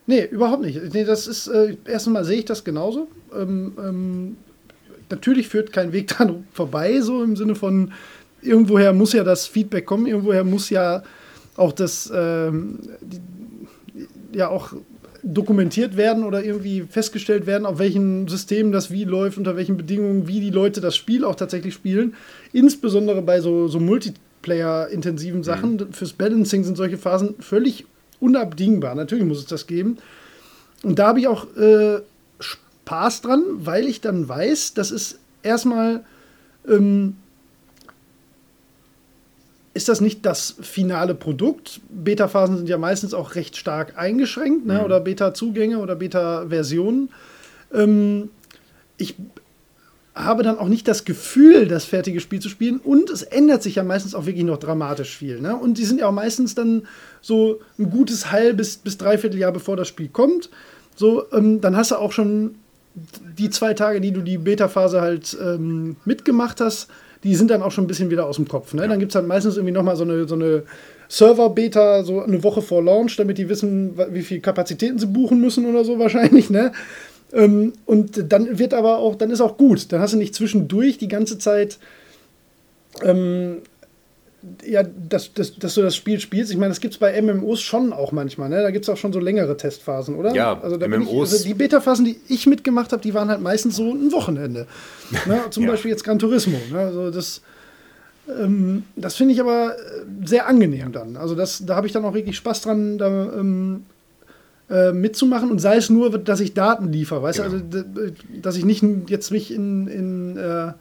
Nee, 0.08 0.26
überhaupt 0.26 0.64
nicht. 0.64 0.94
Nee, 0.94 1.06
das 1.06 1.28
ist, 1.28 1.48
äh, 1.48 1.78
erstmal 1.86 2.26
sehe 2.26 2.40
ich 2.40 2.46
das 2.46 2.64
genauso. 2.64 3.08
Ähm, 3.34 3.74
ähm, 3.78 4.38
natürlich 5.10 5.48
führt 5.48 5.72
kein 5.72 5.94
Weg 5.94 6.08
daran 6.18 6.48
vorbei, 6.52 7.00
so 7.00 7.24
im 7.24 7.36
Sinne 7.36 7.56
von, 7.56 7.94
irgendwoher 8.42 8.94
muss 8.94 9.14
ja 9.14 9.24
das 9.24 9.48
Feedback 9.48 9.86
kommen, 9.86 10.06
irgendwoher 10.06 10.44
muss 10.44 10.70
ja 10.70 11.04
auch 11.56 11.74
das, 11.74 12.12
ähm, 12.14 12.80
die, 13.02 13.20
ja 14.32 14.50
auch 14.50 14.74
dokumentiert 15.24 15.98
werden 15.98 16.24
oder 16.24 16.44
irgendwie 16.44 16.82
festgestellt 16.90 17.46
werden, 17.46 17.66
auf 17.66 17.80
welchen 17.80 18.28
Systemen 18.28 18.72
das 18.72 18.92
wie 18.92 19.04
läuft, 19.04 19.38
unter 19.38 19.56
welchen 19.56 19.78
Bedingungen, 19.78 20.28
wie 20.28 20.40
die 20.40 20.50
Leute 20.50 20.82
das 20.82 20.96
Spiel 20.96 21.26
auch 21.26 21.36
tatsächlich 21.36 21.74
spielen. 21.74 22.14
Insbesondere 22.54 23.22
bei 23.22 23.42
so, 23.42 23.68
so 23.68 23.80
Multiplayer-intensiven 23.80 25.44
Sachen. 25.44 25.74
Mhm. 25.74 25.94
Fürs 25.94 26.14
Balancing 26.14 26.64
sind 26.64 26.78
solche 26.78 26.98
Phasen 26.98 27.36
völlig 27.40 27.86
unabdingbar. 28.20 28.96
Natürlich 28.96 29.26
muss 29.26 29.40
es 29.40 29.46
das 29.46 29.68
geben. 29.68 29.98
Und 30.84 31.00
da 31.00 31.08
habe 31.08 31.20
ich 31.20 31.28
auch 31.28 31.46
äh, 31.58 32.00
Spaß 32.40 33.22
dran, 33.22 33.44
weil 33.56 33.88
ich 33.88 34.02
dann 34.02 34.28
weiß, 34.28 34.74
das 34.74 34.92
ist 34.92 35.20
erstmal 35.44 36.06
ähm, 36.68 37.18
ist 39.80 39.88
das 39.88 40.02
nicht 40.02 40.26
das 40.26 40.56
finale 40.60 41.16
Produkt. 41.16 41.80
Beta-Phasen 41.90 42.58
sind 42.58 42.68
ja 42.68 42.78
meistens 42.78 43.14
auch 43.14 43.36
recht 43.36 43.56
stark 43.56 43.98
eingeschränkt, 43.98 44.66
ne? 44.66 44.74
Mhm. 44.74 44.80
oder 44.82 45.00
Beta-Zugänge 45.00 45.80
oder 45.80 45.96
Beta-Versionen. 45.96 47.10
Ähm, 47.74 48.30
ich 48.98 49.16
habe 50.14 50.44
dann 50.44 50.58
auch 50.58 50.68
nicht 50.68 50.86
das 50.90 51.06
Gefühl, 51.06 51.70
das 51.70 51.86
fertige 51.86 52.20
Spiel 52.20 52.42
zu 52.42 52.50
spielen. 52.50 52.82
Und 52.82 53.10
es 53.10 53.24
ändert 53.24 53.64
sich 53.64 53.76
ja 53.76 53.86
meistens 53.86 54.14
auch 54.14 54.26
wirklich 54.26 54.44
noch 54.44 54.58
dramatisch 54.58 55.16
viel. 55.16 55.40
Ne? 55.40 55.56
Und 55.56 55.78
die 55.78 55.86
sind 55.86 56.02
ja 56.02 56.08
auch 56.08 56.14
meistens 56.14 56.56
dann 56.56 56.84
so 57.22 57.62
ein 57.78 57.90
gutes 57.90 58.30
halbes 58.30 58.76
bis 58.76 58.98
dreiviertel 58.98 59.40
Jahr 59.40 59.54
bevor 59.54 59.78
das 59.78 59.88
Spiel 59.88 60.10
kommt. 60.10 60.50
So, 60.98 61.24
ähm, 61.32 61.62
dann 61.62 61.78
hast 61.78 61.92
du 61.92 61.96
auch 61.96 62.12
schon 62.12 62.56
die 63.38 63.50
zwei 63.50 63.74
Tage, 63.74 64.02
die 64.02 64.12
du 64.12 64.22
die 64.22 64.38
Beta-Phase 64.38 65.00
halt 65.00 65.38
ähm, 65.42 65.96
mitgemacht 66.04 66.60
hast, 66.60 66.90
die 67.24 67.36
sind 67.36 67.52
dann 67.52 67.62
auch 67.62 67.72
schon 67.72 67.84
ein 67.84 67.88
bisschen 67.88 68.10
wieder 68.10 68.26
aus 68.26 68.38
dem 68.38 68.48
Kopf. 68.48 68.74
Ne? 68.74 68.84
Ja. 68.84 68.88
Dann 68.88 69.00
gibt 69.00 69.12
es 69.12 69.14
dann 69.14 69.28
meistens 69.28 69.58
irgendwie 69.58 69.74
nochmal 69.74 69.96
so 69.96 70.04
eine, 70.04 70.28
so 70.28 70.36
eine 70.36 70.64
Server-Beta, 71.10 72.04
so 72.04 72.22
eine 72.22 72.44
Woche 72.44 72.62
vor 72.62 72.84
Launch, 72.84 73.18
damit 73.18 73.38
die 73.38 73.50
wissen, 73.50 73.98
wie 74.12 74.22
viel 74.22 74.40
Kapazitäten 74.40 75.00
sie 75.00 75.08
buchen 75.08 75.42
müssen 75.42 75.66
oder 75.66 75.84
so 75.84 76.00
wahrscheinlich. 76.00 76.50
Ne? 76.50 76.72
Ähm, 77.34 77.74
und 77.86 78.32
dann 78.32 78.58
wird 78.58 78.74
aber 78.74 79.00
auch, 79.00 79.16
dann 79.16 79.32
ist 79.32 79.42
auch 79.42 79.58
gut. 79.58 79.92
Dann 79.92 80.02
hast 80.02 80.14
du 80.14 80.18
nicht 80.18 80.36
zwischendurch 80.36 80.98
die 80.98 81.08
ganze 81.08 81.38
Zeit 81.38 81.78
ähm, 83.04 83.58
ja, 84.66 84.84
dass, 84.84 85.34
dass, 85.34 85.56
dass 85.56 85.74
du 85.76 85.82
das 85.82 85.96
Spiel 85.96 86.20
spielst. 86.20 86.52
Ich 86.52 86.58
meine, 86.58 86.70
das 86.70 86.80
gibt 86.80 86.94
es 86.94 87.00
bei 87.00 87.22
MMOs 87.22 87.62
schon 87.62 87.92
auch 87.92 88.12
manchmal. 88.12 88.50
Ne? 88.50 88.62
Da 88.62 88.72
gibt 88.72 88.86
es 88.86 88.90
auch 88.90 88.98
schon 88.98 89.12
so 89.12 89.20
längere 89.20 89.58
Testphasen, 89.58 90.16
oder? 90.16 90.34
Ja, 90.34 90.60
also, 90.62 90.78
MMOs. 90.78 91.30
Ich, 91.30 91.34
also 91.34 91.44
die 91.46 91.54
Beta-Phasen, 91.54 92.06
die 92.06 92.18
ich 92.30 92.48
mitgemacht 92.48 92.92
habe, 92.92 93.02
die 93.02 93.14
waren 93.14 93.30
halt 93.30 93.42
meistens 93.42 93.76
so 93.76 93.92
ein 93.92 94.12
Wochenende. 94.12 94.68
ne? 95.26 95.42
Zum 95.50 95.64
ja. 95.64 95.72
Beispiel 95.72 95.92
jetzt 95.92 96.04
Gran 96.04 96.20
Turismo. 96.20 96.58
Ne? 96.72 96.80
Also 96.80 97.12
das, 97.12 97.42
ähm, 98.30 98.84
das 98.96 99.16
finde 99.16 99.34
ich 99.34 99.42
aber 99.42 99.76
äh, 99.76 100.26
sehr 100.26 100.48
angenehm 100.48 100.94
dann. 100.94 101.18
Also 101.18 101.36
das, 101.36 101.66
da 101.66 101.76
habe 101.76 101.88
ich 101.88 101.94
dann 101.94 102.06
auch 102.06 102.14
wirklich 102.14 102.38
Spaß 102.38 102.62
dran, 102.62 102.98
da 102.98 103.08
ähm, 103.08 103.86
äh, 104.70 104.94
mitzumachen 104.94 105.52
und 105.52 105.60
sei 105.60 105.76
es 105.78 105.90
nur, 105.90 106.18
dass 106.18 106.40
ich 106.40 106.54
Daten 106.54 106.94
liefere. 106.94 107.22
Weißt 107.22 107.44
genau. 107.44 107.58
du, 107.58 107.78
also 107.78 108.14
dass 108.42 108.56
ich 108.56 108.64
nicht 108.64 108.84
jetzt 109.08 109.32
mich 109.32 109.54
in, 109.54 109.88
in 109.88 110.38
äh, 110.38 110.72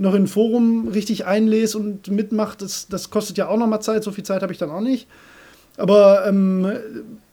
noch 0.00 0.14
in 0.14 0.24
ein 0.24 0.28
Forum 0.28 0.88
richtig 0.88 1.26
einlese 1.26 1.76
und 1.76 2.08
mitmacht, 2.08 2.62
das, 2.62 2.88
das 2.88 3.10
kostet 3.10 3.36
ja 3.36 3.48
auch 3.48 3.58
noch 3.58 3.66
mal 3.66 3.80
Zeit. 3.80 4.02
So 4.02 4.12
viel 4.12 4.24
Zeit 4.24 4.42
habe 4.42 4.52
ich 4.52 4.58
dann 4.58 4.70
auch 4.70 4.80
nicht. 4.80 5.06
Aber 5.76 6.26
ähm, 6.26 6.66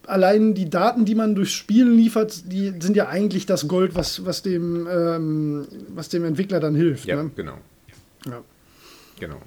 allein 0.06 0.54
die 0.54 0.70
Daten, 0.70 1.06
die 1.06 1.16
man 1.16 1.34
durchs 1.34 1.54
Spielen 1.54 1.96
liefert, 1.96 2.52
die 2.52 2.74
sind 2.80 2.98
ja 2.98 3.08
eigentlich 3.08 3.46
das 3.46 3.70
Gold, 3.70 3.96
was, 3.96 4.26
was, 4.26 4.42
dem, 4.42 4.86
ähm, 4.92 5.66
was 5.96 6.10
dem 6.10 6.26
Entwickler 6.26 6.60
dann 6.60 6.76
hilft. 6.76 7.06
Ja, 7.06 7.24
ne? 7.24 7.32
genau. 7.36 7.58
Ja. 8.26 8.42
Genau. 9.20 9.42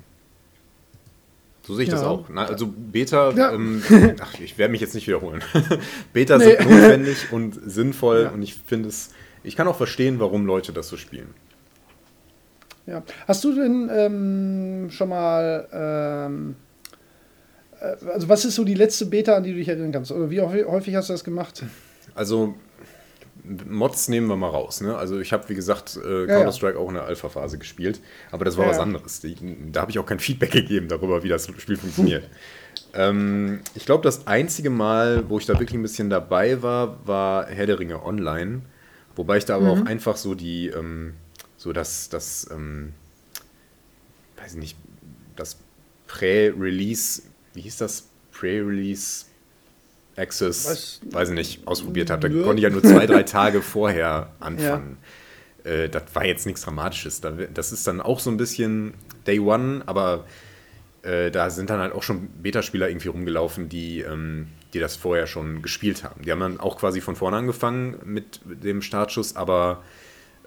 So 1.66 1.74
sehe 1.74 1.84
ich 1.84 1.90
ja. 1.90 1.96
das 1.96 2.04
auch. 2.04 2.26
Na, 2.30 2.46
also 2.46 2.66
Beta, 2.66 3.32
ja. 3.32 3.52
ähm, 3.52 3.82
ach, 4.20 4.40
ich 4.40 4.56
werde 4.56 4.72
mich 4.72 4.80
jetzt 4.80 4.94
nicht 4.94 5.06
wiederholen. 5.06 5.42
Beta 6.14 6.38
nee. 6.38 6.56
sind 6.56 6.70
notwendig 6.70 7.32
und 7.32 7.60
sinnvoll 7.70 8.22
ja. 8.24 8.30
und 8.30 8.40
ich 8.40 8.54
finde 8.54 8.88
es, 8.88 9.10
ich 9.44 9.56
kann 9.56 9.68
auch 9.68 9.76
verstehen, 9.76 10.20
warum 10.20 10.46
Leute 10.46 10.72
das 10.72 10.88
so 10.88 10.96
spielen. 10.96 11.34
Ja. 12.90 13.04
Hast 13.28 13.44
du 13.44 13.54
denn 13.54 13.88
ähm, 13.92 14.90
schon 14.90 15.08
mal, 15.10 15.68
ähm, 15.72 16.56
äh, 17.80 18.10
also 18.12 18.28
was 18.28 18.44
ist 18.44 18.56
so 18.56 18.64
die 18.64 18.74
letzte 18.74 19.06
Beta, 19.06 19.36
an 19.36 19.44
die 19.44 19.52
du 19.52 19.58
dich 19.58 19.68
erinnern 19.68 19.92
kannst? 19.92 20.10
Oder 20.10 20.28
wie 20.30 20.40
häufig 20.40 20.96
hast 20.96 21.08
du 21.08 21.12
das 21.12 21.22
gemacht? 21.22 21.62
Also 22.16 22.54
Mods 23.44 24.08
nehmen 24.08 24.26
wir 24.26 24.36
mal 24.36 24.48
raus. 24.48 24.80
Ne? 24.80 24.96
Also 24.96 25.20
ich 25.20 25.32
habe, 25.32 25.48
wie 25.48 25.54
gesagt, 25.54 25.96
äh, 25.96 26.26
Counter-Strike 26.26 26.74
ja, 26.74 26.80
ja. 26.80 26.84
auch 26.84 26.88
in 26.88 26.94
der 26.94 27.04
Alpha-Phase 27.04 27.58
gespielt, 27.58 28.00
aber 28.32 28.44
das 28.44 28.56
war 28.56 28.64
ja, 28.64 28.72
was 28.72 28.80
anderes. 28.80 29.20
Die, 29.20 29.36
da 29.70 29.82
habe 29.82 29.92
ich 29.92 29.98
auch 30.00 30.06
kein 30.06 30.18
Feedback 30.18 30.50
gegeben 30.50 30.88
darüber, 30.88 31.22
wie 31.22 31.28
das 31.28 31.46
Spiel 31.46 31.76
funktioniert. 31.76 32.24
ähm, 32.94 33.60
ich 33.74 33.86
glaube, 33.86 34.02
das 34.02 34.26
einzige 34.26 34.70
Mal, 34.70 35.28
wo 35.28 35.38
ich 35.38 35.46
da 35.46 35.54
wirklich 35.54 35.78
ein 35.78 35.82
bisschen 35.82 36.10
dabei 36.10 36.60
war, 36.60 37.06
war 37.06 37.46
Herr 37.46 37.66
der 37.66 37.78
Ringe 37.78 38.04
Online. 38.04 38.62
Wobei 39.14 39.36
ich 39.38 39.44
da 39.44 39.56
aber 39.56 39.76
mhm. 39.76 39.82
auch 39.82 39.86
einfach 39.86 40.16
so 40.16 40.34
die, 40.34 40.68
ähm, 40.68 41.14
so 41.60 41.74
dass 41.74 42.08
das, 42.08 42.48
ähm, 42.50 42.94
weiß 44.38 44.54
ich 44.54 44.58
nicht, 44.58 44.76
das 45.36 45.58
Prä-Release, 46.06 47.20
wie 47.52 47.60
hieß 47.60 47.76
das? 47.76 48.08
Prä-Release 48.32 49.26
Access, 50.16 50.66
Was? 50.66 51.00
weiß 51.12 51.28
ich 51.28 51.34
nicht, 51.34 51.66
ausprobiert 51.66 52.08
habe. 52.08 52.30
Da 52.30 52.42
konnte 52.42 52.60
ich 52.60 52.62
ja 52.62 52.70
nur 52.70 52.82
zwei, 52.82 53.04
drei 53.04 53.22
Tage 53.24 53.60
vorher 53.60 54.32
anfangen. 54.40 54.96
Ja. 55.66 55.70
Äh, 55.70 55.88
das 55.90 56.04
war 56.14 56.24
jetzt 56.24 56.46
nichts 56.46 56.62
Dramatisches. 56.62 57.20
Das 57.20 57.72
ist 57.72 57.86
dann 57.86 58.00
auch 58.00 58.20
so 58.20 58.30
ein 58.30 58.38
bisschen 58.38 58.94
Day 59.26 59.38
One, 59.38 59.82
aber 59.84 60.24
äh, 61.02 61.30
da 61.30 61.50
sind 61.50 61.68
dann 61.68 61.80
halt 61.80 61.92
auch 61.92 62.02
schon 62.02 62.28
Beta-Spieler 62.42 62.88
irgendwie 62.88 63.08
rumgelaufen, 63.08 63.68
die, 63.68 64.00
ähm, 64.00 64.48
die 64.72 64.80
das 64.80 64.96
vorher 64.96 65.26
schon 65.26 65.60
gespielt 65.60 66.04
haben. 66.04 66.22
Die 66.22 66.32
haben 66.32 66.40
dann 66.40 66.58
auch 66.58 66.78
quasi 66.78 67.02
von 67.02 67.16
vorne 67.16 67.36
angefangen 67.36 67.98
mit 68.06 68.40
dem 68.46 68.80
Startschuss, 68.80 69.36
aber 69.36 69.82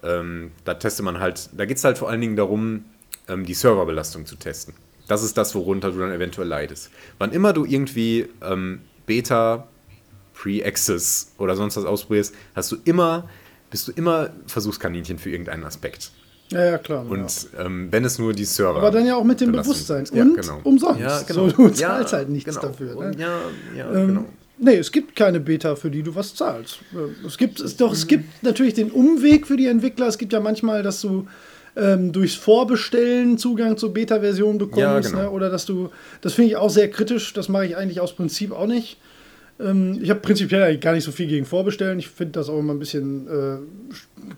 ähm, 0.04 0.52
da 0.64 0.74
testet 0.74 1.04
man 1.04 1.20
halt, 1.20 1.50
da 1.56 1.64
geht 1.64 1.78
es 1.78 1.84
halt 1.84 1.98
vor 1.98 2.08
allen 2.08 2.20
Dingen 2.20 2.36
darum, 2.36 2.84
ähm, 3.28 3.44
die 3.44 3.54
Serverbelastung 3.54 4.26
zu 4.26 4.36
testen. 4.36 4.74
Das 5.08 5.22
ist 5.22 5.36
das, 5.36 5.54
worunter 5.54 5.90
du 5.90 5.98
dann 5.98 6.12
eventuell 6.12 6.48
leidest. 6.48 6.90
Wann 7.18 7.32
immer 7.32 7.52
du 7.52 7.64
irgendwie 7.64 8.28
ähm, 8.42 8.80
Beta, 9.06 9.68
Pre-Access 10.34 11.32
oder 11.38 11.56
sonst 11.56 11.76
was 11.76 11.84
ausprobierst, 11.84 12.34
hast 12.54 12.72
du 12.72 12.76
immer, 12.84 13.28
bist 13.70 13.88
du 13.88 13.92
immer 13.92 14.30
Versuchskaninchen 14.46 15.18
für 15.18 15.30
irgendeinen 15.30 15.64
Aspekt. 15.64 16.10
Ja, 16.50 16.64
ja, 16.64 16.78
klar. 16.78 17.06
Und 17.08 17.48
ja. 17.52 17.64
Ähm, 17.64 17.88
wenn 17.90 18.04
es 18.04 18.18
nur 18.18 18.32
die 18.32 18.44
Server. 18.44 18.78
Aber 18.78 18.90
dann 18.90 19.06
ja 19.06 19.16
auch 19.16 19.24
mit 19.24 19.40
dem 19.40 19.52
Bewusstsein. 19.52 20.06
Und 20.10 20.14
ja, 20.14 20.24
genau. 20.24 20.60
umsonst. 20.62 21.00
Ja, 21.00 21.22
genau. 21.22 21.48
So, 21.48 21.56
du 21.56 21.68
zahlst 21.70 22.12
halt 22.12 22.28
nichts 22.28 22.54
genau. 22.54 22.68
dafür. 22.68 22.94
Ne? 22.94 23.16
Ja, 23.18 23.40
ja, 23.76 23.92
ähm, 23.92 24.06
genau. 24.08 24.24
Nee, 24.56 24.76
es 24.76 24.92
gibt 24.92 25.16
keine 25.16 25.40
Beta, 25.40 25.74
für 25.74 25.90
die 25.90 26.02
du 26.02 26.14
was 26.14 26.34
zahlst. 26.34 26.78
Äh, 26.92 27.26
es 27.26 27.36
gibt, 27.38 27.60
es, 27.60 27.76
doch, 27.76 27.92
es 27.92 28.06
gibt 28.06 28.42
natürlich 28.42 28.74
den 28.74 28.90
Umweg 28.90 29.46
für 29.46 29.56
die 29.56 29.66
Entwickler. 29.66 30.06
Es 30.06 30.18
gibt 30.18 30.32
ja 30.32 30.40
manchmal, 30.40 30.82
dass 30.82 31.00
du 31.00 31.26
ähm, 31.76 32.12
durchs 32.12 32.36
Vorbestellen 32.36 33.36
Zugang 33.36 33.76
zur 33.76 33.92
Beta-Version 33.92 34.58
bekommst. 34.58 34.78
Ja, 34.78 35.00
genau. 35.00 35.22
ne? 35.22 35.30
Oder 35.30 35.50
dass 35.50 35.66
du, 35.66 35.90
das 36.20 36.34
finde 36.34 36.50
ich 36.50 36.56
auch 36.56 36.70
sehr 36.70 36.88
kritisch. 36.88 37.32
Das 37.32 37.48
mache 37.48 37.66
ich 37.66 37.76
eigentlich 37.76 38.00
aus 38.00 38.14
Prinzip 38.14 38.52
auch 38.52 38.66
nicht. 38.66 38.98
Ähm, 39.60 40.00
ich 40.02 40.10
habe 40.10 40.20
prinzipiell 40.20 40.62
eigentlich 40.62 40.80
gar 40.80 40.92
nicht 40.92 41.04
so 41.04 41.12
viel 41.12 41.26
gegen 41.26 41.46
Vorbestellen. 41.46 41.98
Ich 41.98 42.08
finde 42.08 42.32
das 42.32 42.48
auch 42.48 42.58
immer 42.58 42.74
ein 42.74 42.78
bisschen 42.78 43.28
äh, 43.28 43.56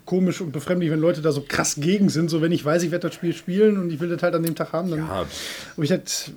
komisch 0.05 0.41
und 0.41 0.51
befremdlich, 0.51 0.91
wenn 0.91 0.99
Leute 0.99 1.21
da 1.21 1.31
so 1.31 1.43
krass 1.47 1.75
gegen 1.79 2.09
sind. 2.09 2.29
So, 2.29 2.41
wenn 2.41 2.51
ich 2.51 2.63
weiß, 2.63 2.83
ich 2.83 2.91
werde 2.91 3.07
das 3.07 3.15
Spiel 3.15 3.33
spielen 3.33 3.77
und 3.77 3.91
ich 3.91 3.99
will 3.99 4.09
das 4.09 4.21
halt 4.21 4.35
an 4.35 4.43
dem 4.43 4.55
Tag 4.55 4.73
haben, 4.73 4.91
dann. 4.91 4.99
Ja. 4.99 5.25
Ob 5.75 5.83
ich 5.83 5.89
das, 5.89 6.31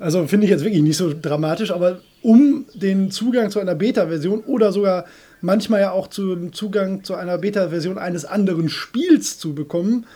also 0.00 0.26
finde 0.26 0.46
ich 0.46 0.50
jetzt 0.50 0.64
wirklich 0.64 0.82
nicht 0.82 0.96
so 0.96 1.12
dramatisch, 1.20 1.70
aber 1.70 2.00
um 2.22 2.64
den 2.74 3.10
Zugang 3.10 3.50
zu 3.50 3.58
einer 3.58 3.74
Beta-Version 3.74 4.40
oder 4.40 4.72
sogar 4.72 5.04
manchmal 5.40 5.80
ja 5.80 5.90
auch 5.90 6.08
zum 6.08 6.52
Zugang 6.52 7.04
zu 7.04 7.14
einer 7.14 7.36
Beta-Version 7.38 7.98
eines 7.98 8.24
anderen 8.24 8.68
Spiels 8.68 9.38
zu 9.38 9.54
bekommen, 9.54 10.06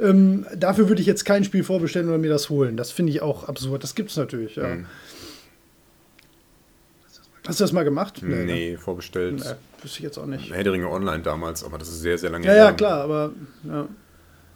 ähm, 0.00 0.46
dafür 0.56 0.88
würde 0.88 1.02
ich 1.02 1.06
jetzt 1.06 1.24
kein 1.24 1.44
Spiel 1.44 1.62
vorbestellen 1.62 2.08
oder 2.08 2.18
mir 2.18 2.30
das 2.30 2.48
holen. 2.48 2.76
Das 2.76 2.90
finde 2.90 3.12
ich 3.12 3.22
auch 3.22 3.48
absurd. 3.48 3.82
Das 3.82 3.94
gibt 3.94 4.10
es 4.10 4.16
natürlich, 4.16 4.56
ja. 4.56 4.68
Mhm. 4.68 4.86
Hast 7.46 7.60
du 7.60 7.64
das 7.64 7.72
mal 7.72 7.84
gemacht? 7.84 8.20
Nee, 8.22 8.44
nee 8.44 8.70
ne? 8.72 8.78
vorbestellt. 8.78 9.36
Nee, 9.36 9.82
wüsste 9.82 9.98
ich 9.98 10.04
jetzt 10.04 10.18
auch 10.18 10.26
nicht. 10.26 10.52
Herr 10.52 10.64
Online 10.90 11.22
damals, 11.22 11.64
aber 11.64 11.78
das 11.78 11.88
ist 11.88 12.00
sehr, 12.00 12.18
sehr 12.18 12.30
lange 12.30 12.46
her. 12.46 12.56
Ja, 12.56 12.64
ja, 12.66 12.72
klar, 12.72 13.02
aber 13.02 13.32
ja. 13.64 13.88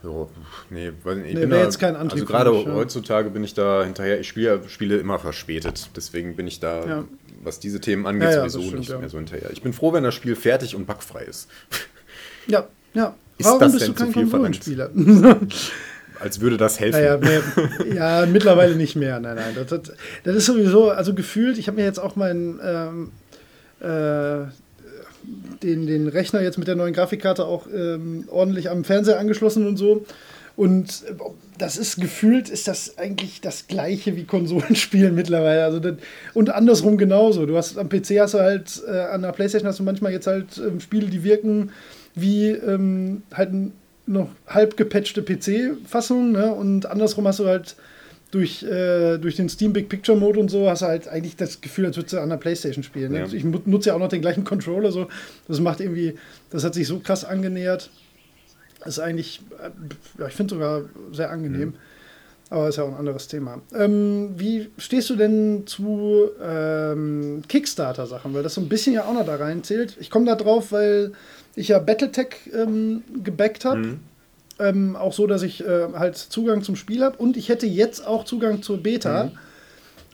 So, 0.02 0.30
nee, 0.68 0.90
nicht, 0.90 1.26
ich 1.26 1.34
nee, 1.34 1.40
bin 1.40 1.50
da, 1.50 1.62
jetzt 1.62 1.78
kein 1.78 1.96
Antrieb 1.96 2.20
Also 2.20 2.26
gerade 2.26 2.50
mich, 2.50 2.66
ja. 2.66 2.74
heutzutage 2.74 3.30
bin 3.30 3.42
ich 3.42 3.54
da 3.54 3.84
hinterher, 3.84 4.20
ich 4.20 4.28
spiele 4.28 4.60
Spiele 4.68 4.98
immer 4.98 5.18
verspätet. 5.18 5.88
Deswegen 5.96 6.36
bin 6.36 6.46
ich 6.46 6.60
da, 6.60 6.84
ja. 6.84 7.04
was 7.42 7.58
diese 7.58 7.80
Themen 7.80 8.06
angeht, 8.06 8.30
ja, 8.30 8.46
sowieso 8.50 8.68
stimmt, 8.68 8.80
nicht 8.80 9.00
mehr 9.00 9.08
so 9.08 9.16
hinterher. 9.16 9.50
Ich 9.50 9.62
bin 9.62 9.72
froh, 9.72 9.94
wenn 9.94 10.04
das 10.04 10.14
Spiel 10.14 10.36
fertig 10.36 10.76
und 10.76 10.86
bugfrei 10.86 11.22
ist. 11.22 11.48
Ja, 12.46 12.68
ja. 12.92 13.14
Ist 13.38 13.46
Warum 13.46 13.60
das 13.60 13.72
bist 13.72 13.86
denn 13.86 13.94
du 13.94 14.04
kein 14.04 14.12
Konsolenspieler? 14.12 14.90
Als 16.24 16.40
würde 16.40 16.56
das 16.56 16.80
helfen. 16.80 17.02
Naja, 17.02 17.18
mehr, 17.18 17.42
ja, 17.94 18.24
mittlerweile 18.26 18.76
nicht 18.76 18.96
mehr. 18.96 19.20
Nein, 19.20 19.36
nein. 19.36 19.54
Das, 19.54 19.66
das, 19.66 19.94
das 20.24 20.36
ist 20.36 20.46
sowieso, 20.46 20.88
also 20.88 21.12
gefühlt, 21.12 21.58
ich 21.58 21.68
habe 21.68 21.76
mir 21.76 21.84
jetzt 21.84 21.98
auch 21.98 22.16
meinen 22.16 22.58
ähm, 22.64 23.12
äh, 23.80 24.46
den, 25.62 25.86
den 25.86 26.08
Rechner 26.08 26.40
jetzt 26.40 26.56
mit 26.56 26.66
der 26.66 26.76
neuen 26.76 26.94
Grafikkarte 26.94 27.44
auch 27.44 27.66
ähm, 27.66 28.24
ordentlich 28.30 28.70
am 28.70 28.84
Fernseher 28.84 29.18
angeschlossen 29.18 29.66
und 29.66 29.76
so. 29.76 30.06
Und 30.56 31.02
äh, 31.06 31.14
das 31.58 31.76
ist 31.76 32.00
gefühlt, 32.00 32.48
ist 32.48 32.68
das 32.68 32.96
eigentlich 32.96 33.42
das 33.42 33.66
gleiche 33.66 34.16
wie 34.16 34.24
Konsolenspielen 34.24 35.14
mittlerweile. 35.14 35.64
Also 35.64 35.78
das, 35.78 35.96
und 36.32 36.48
andersrum 36.48 36.96
genauso. 36.96 37.44
Du 37.44 37.54
hast 37.54 37.76
am 37.76 37.90
PC 37.90 38.18
hast 38.18 38.32
du 38.32 38.38
halt, 38.38 38.82
äh, 38.88 38.98
an 38.98 39.20
der 39.20 39.32
Playstation 39.32 39.68
hast 39.68 39.78
du 39.78 39.82
manchmal 39.82 40.12
jetzt 40.12 40.26
halt 40.26 40.56
ähm, 40.56 40.80
Spiele, 40.80 41.08
die 41.08 41.22
wirken 41.22 41.70
wie 42.14 42.48
ähm, 42.48 43.24
halt 43.34 43.50
noch 44.06 44.28
halb 44.46 44.76
gepatchte 44.76 45.22
PC-Fassung, 45.22 46.32
ne? 46.32 46.52
Und 46.52 46.86
andersrum 46.86 47.26
hast 47.26 47.40
du 47.40 47.46
halt 47.46 47.76
durch, 48.34 48.64
äh, 48.64 49.18
durch 49.18 49.36
den 49.36 49.48
Steam 49.48 49.72
Big 49.72 49.88
Picture 49.88 50.18
Mode 50.18 50.40
und 50.40 50.50
so 50.50 50.68
hast 50.68 50.82
du 50.82 50.86
halt 50.86 51.06
eigentlich 51.08 51.36
das 51.36 51.60
Gefühl, 51.60 51.86
als 51.86 51.96
würdest 51.96 52.14
du 52.14 52.20
an 52.20 52.28
der 52.28 52.36
Playstation 52.36 52.82
spielen. 52.82 53.12
Ne? 53.12 53.20
Ja. 53.20 53.26
Ich 53.32 53.44
nutze 53.44 53.90
ja 53.90 53.94
auch 53.94 54.00
noch 54.00 54.08
den 54.08 54.22
gleichen 54.22 54.42
Controller, 54.44 54.90
so. 54.90 55.06
Das 55.46 55.60
macht 55.60 55.80
irgendwie, 55.80 56.14
das 56.50 56.64
hat 56.64 56.74
sich 56.74 56.88
so 56.88 56.98
krass 56.98 57.24
angenähert. 57.24 57.90
Das 58.80 58.98
ist 58.98 58.98
eigentlich, 58.98 59.40
äh, 59.62 59.70
ja, 60.20 60.26
ich 60.26 60.34
finde 60.34 60.54
sogar 60.54 60.82
sehr 61.12 61.30
angenehm. 61.30 61.68
Mhm. 61.68 61.74
Aber 62.50 62.68
ist 62.68 62.76
ja 62.76 62.84
auch 62.84 62.88
ein 62.88 62.98
anderes 62.98 63.28
Thema. 63.28 63.62
Ähm, 63.74 64.34
wie 64.36 64.68
stehst 64.78 65.10
du 65.10 65.16
denn 65.16 65.66
zu 65.66 66.28
ähm, 66.42 67.42
Kickstarter-Sachen? 67.48 68.34
Weil 68.34 68.42
das 68.42 68.54
so 68.54 68.60
ein 68.60 68.68
bisschen 68.68 68.92
ja 68.92 69.04
auch 69.04 69.14
noch 69.14 69.24
da 69.24 69.36
rein 69.36 69.64
zählt. 69.64 69.96
Ich 69.98 70.10
komme 70.10 70.26
da 70.26 70.34
drauf, 70.34 70.70
weil 70.70 71.12
ich 71.56 71.68
ja 71.68 71.78
Battletech 71.78 72.50
ähm, 72.52 73.02
gebackt 73.22 73.64
habe. 73.64 73.78
Mhm. 73.78 74.00
Ähm, 74.58 74.96
auch 74.96 75.12
so, 75.12 75.26
dass 75.26 75.42
ich 75.42 75.64
äh, 75.64 75.88
halt 75.94 76.16
Zugang 76.16 76.62
zum 76.62 76.76
Spiel 76.76 77.02
habe 77.02 77.16
und 77.18 77.36
ich 77.36 77.48
hätte 77.48 77.66
jetzt 77.66 78.06
auch 78.06 78.24
Zugang 78.24 78.62
zur 78.62 78.82
Beta. 78.82 79.24
Mhm. 79.24 79.38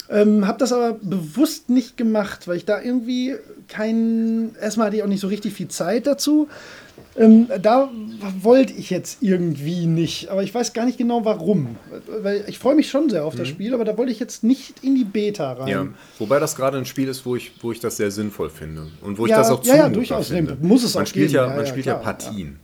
Ähm, 0.08 0.46
habe 0.46 0.58
das 0.58 0.72
aber 0.72 0.94
bewusst 1.00 1.68
nicht 1.70 1.96
gemacht, 1.96 2.48
weil 2.48 2.56
ich 2.56 2.64
da 2.64 2.80
irgendwie 2.80 3.36
kein. 3.68 4.56
Erstmal 4.60 4.88
hatte 4.88 4.96
ich 4.96 5.02
auch 5.02 5.08
nicht 5.08 5.20
so 5.20 5.28
richtig 5.28 5.52
viel 5.52 5.68
Zeit 5.68 6.06
dazu. 6.06 6.48
Ähm, 7.16 7.48
da 7.60 7.90
wollte 8.40 8.72
ich 8.72 8.90
jetzt 8.90 9.20
irgendwie 9.20 9.86
nicht, 9.86 10.28
aber 10.28 10.42
ich 10.42 10.54
weiß 10.54 10.72
gar 10.72 10.86
nicht 10.86 10.96
genau 10.96 11.24
warum. 11.24 11.76
Weil 12.22 12.44
ich 12.46 12.58
freue 12.58 12.74
mich 12.74 12.88
schon 12.88 13.10
sehr 13.10 13.24
auf 13.24 13.34
mhm. 13.34 13.38
das 13.38 13.48
Spiel, 13.48 13.74
aber 13.74 13.84
da 13.84 13.98
wollte 13.98 14.12
ich 14.12 14.20
jetzt 14.20 14.44
nicht 14.44 14.84
in 14.84 14.94
die 14.94 15.04
Beta 15.04 15.52
rein. 15.52 15.68
Ja, 15.68 15.86
wobei 16.18 16.38
das 16.38 16.54
gerade 16.54 16.78
ein 16.78 16.86
Spiel 16.86 17.08
ist, 17.08 17.26
wo 17.26 17.34
ich, 17.34 17.52
wo 17.60 17.72
ich 17.72 17.80
das 17.80 17.96
sehr 17.96 18.10
sinnvoll 18.10 18.50
finde 18.50 18.86
und 19.02 19.18
wo 19.18 19.26
ja, 19.26 19.36
ich 19.36 19.38
das 19.42 19.50
auch 19.50 19.64
ja, 19.64 19.76
ja, 19.76 19.88
durchaus 19.88 20.28
finde. 20.28 20.56
muss 20.60 20.84
es 20.84 20.94
man 20.94 21.02
auch 21.02 21.06
spielt 21.06 21.30
geben. 21.30 21.42
Ja, 21.42 21.54
man 21.54 21.66
spielt 21.66 21.86
ja, 21.86 21.94
Partien. 21.94 22.58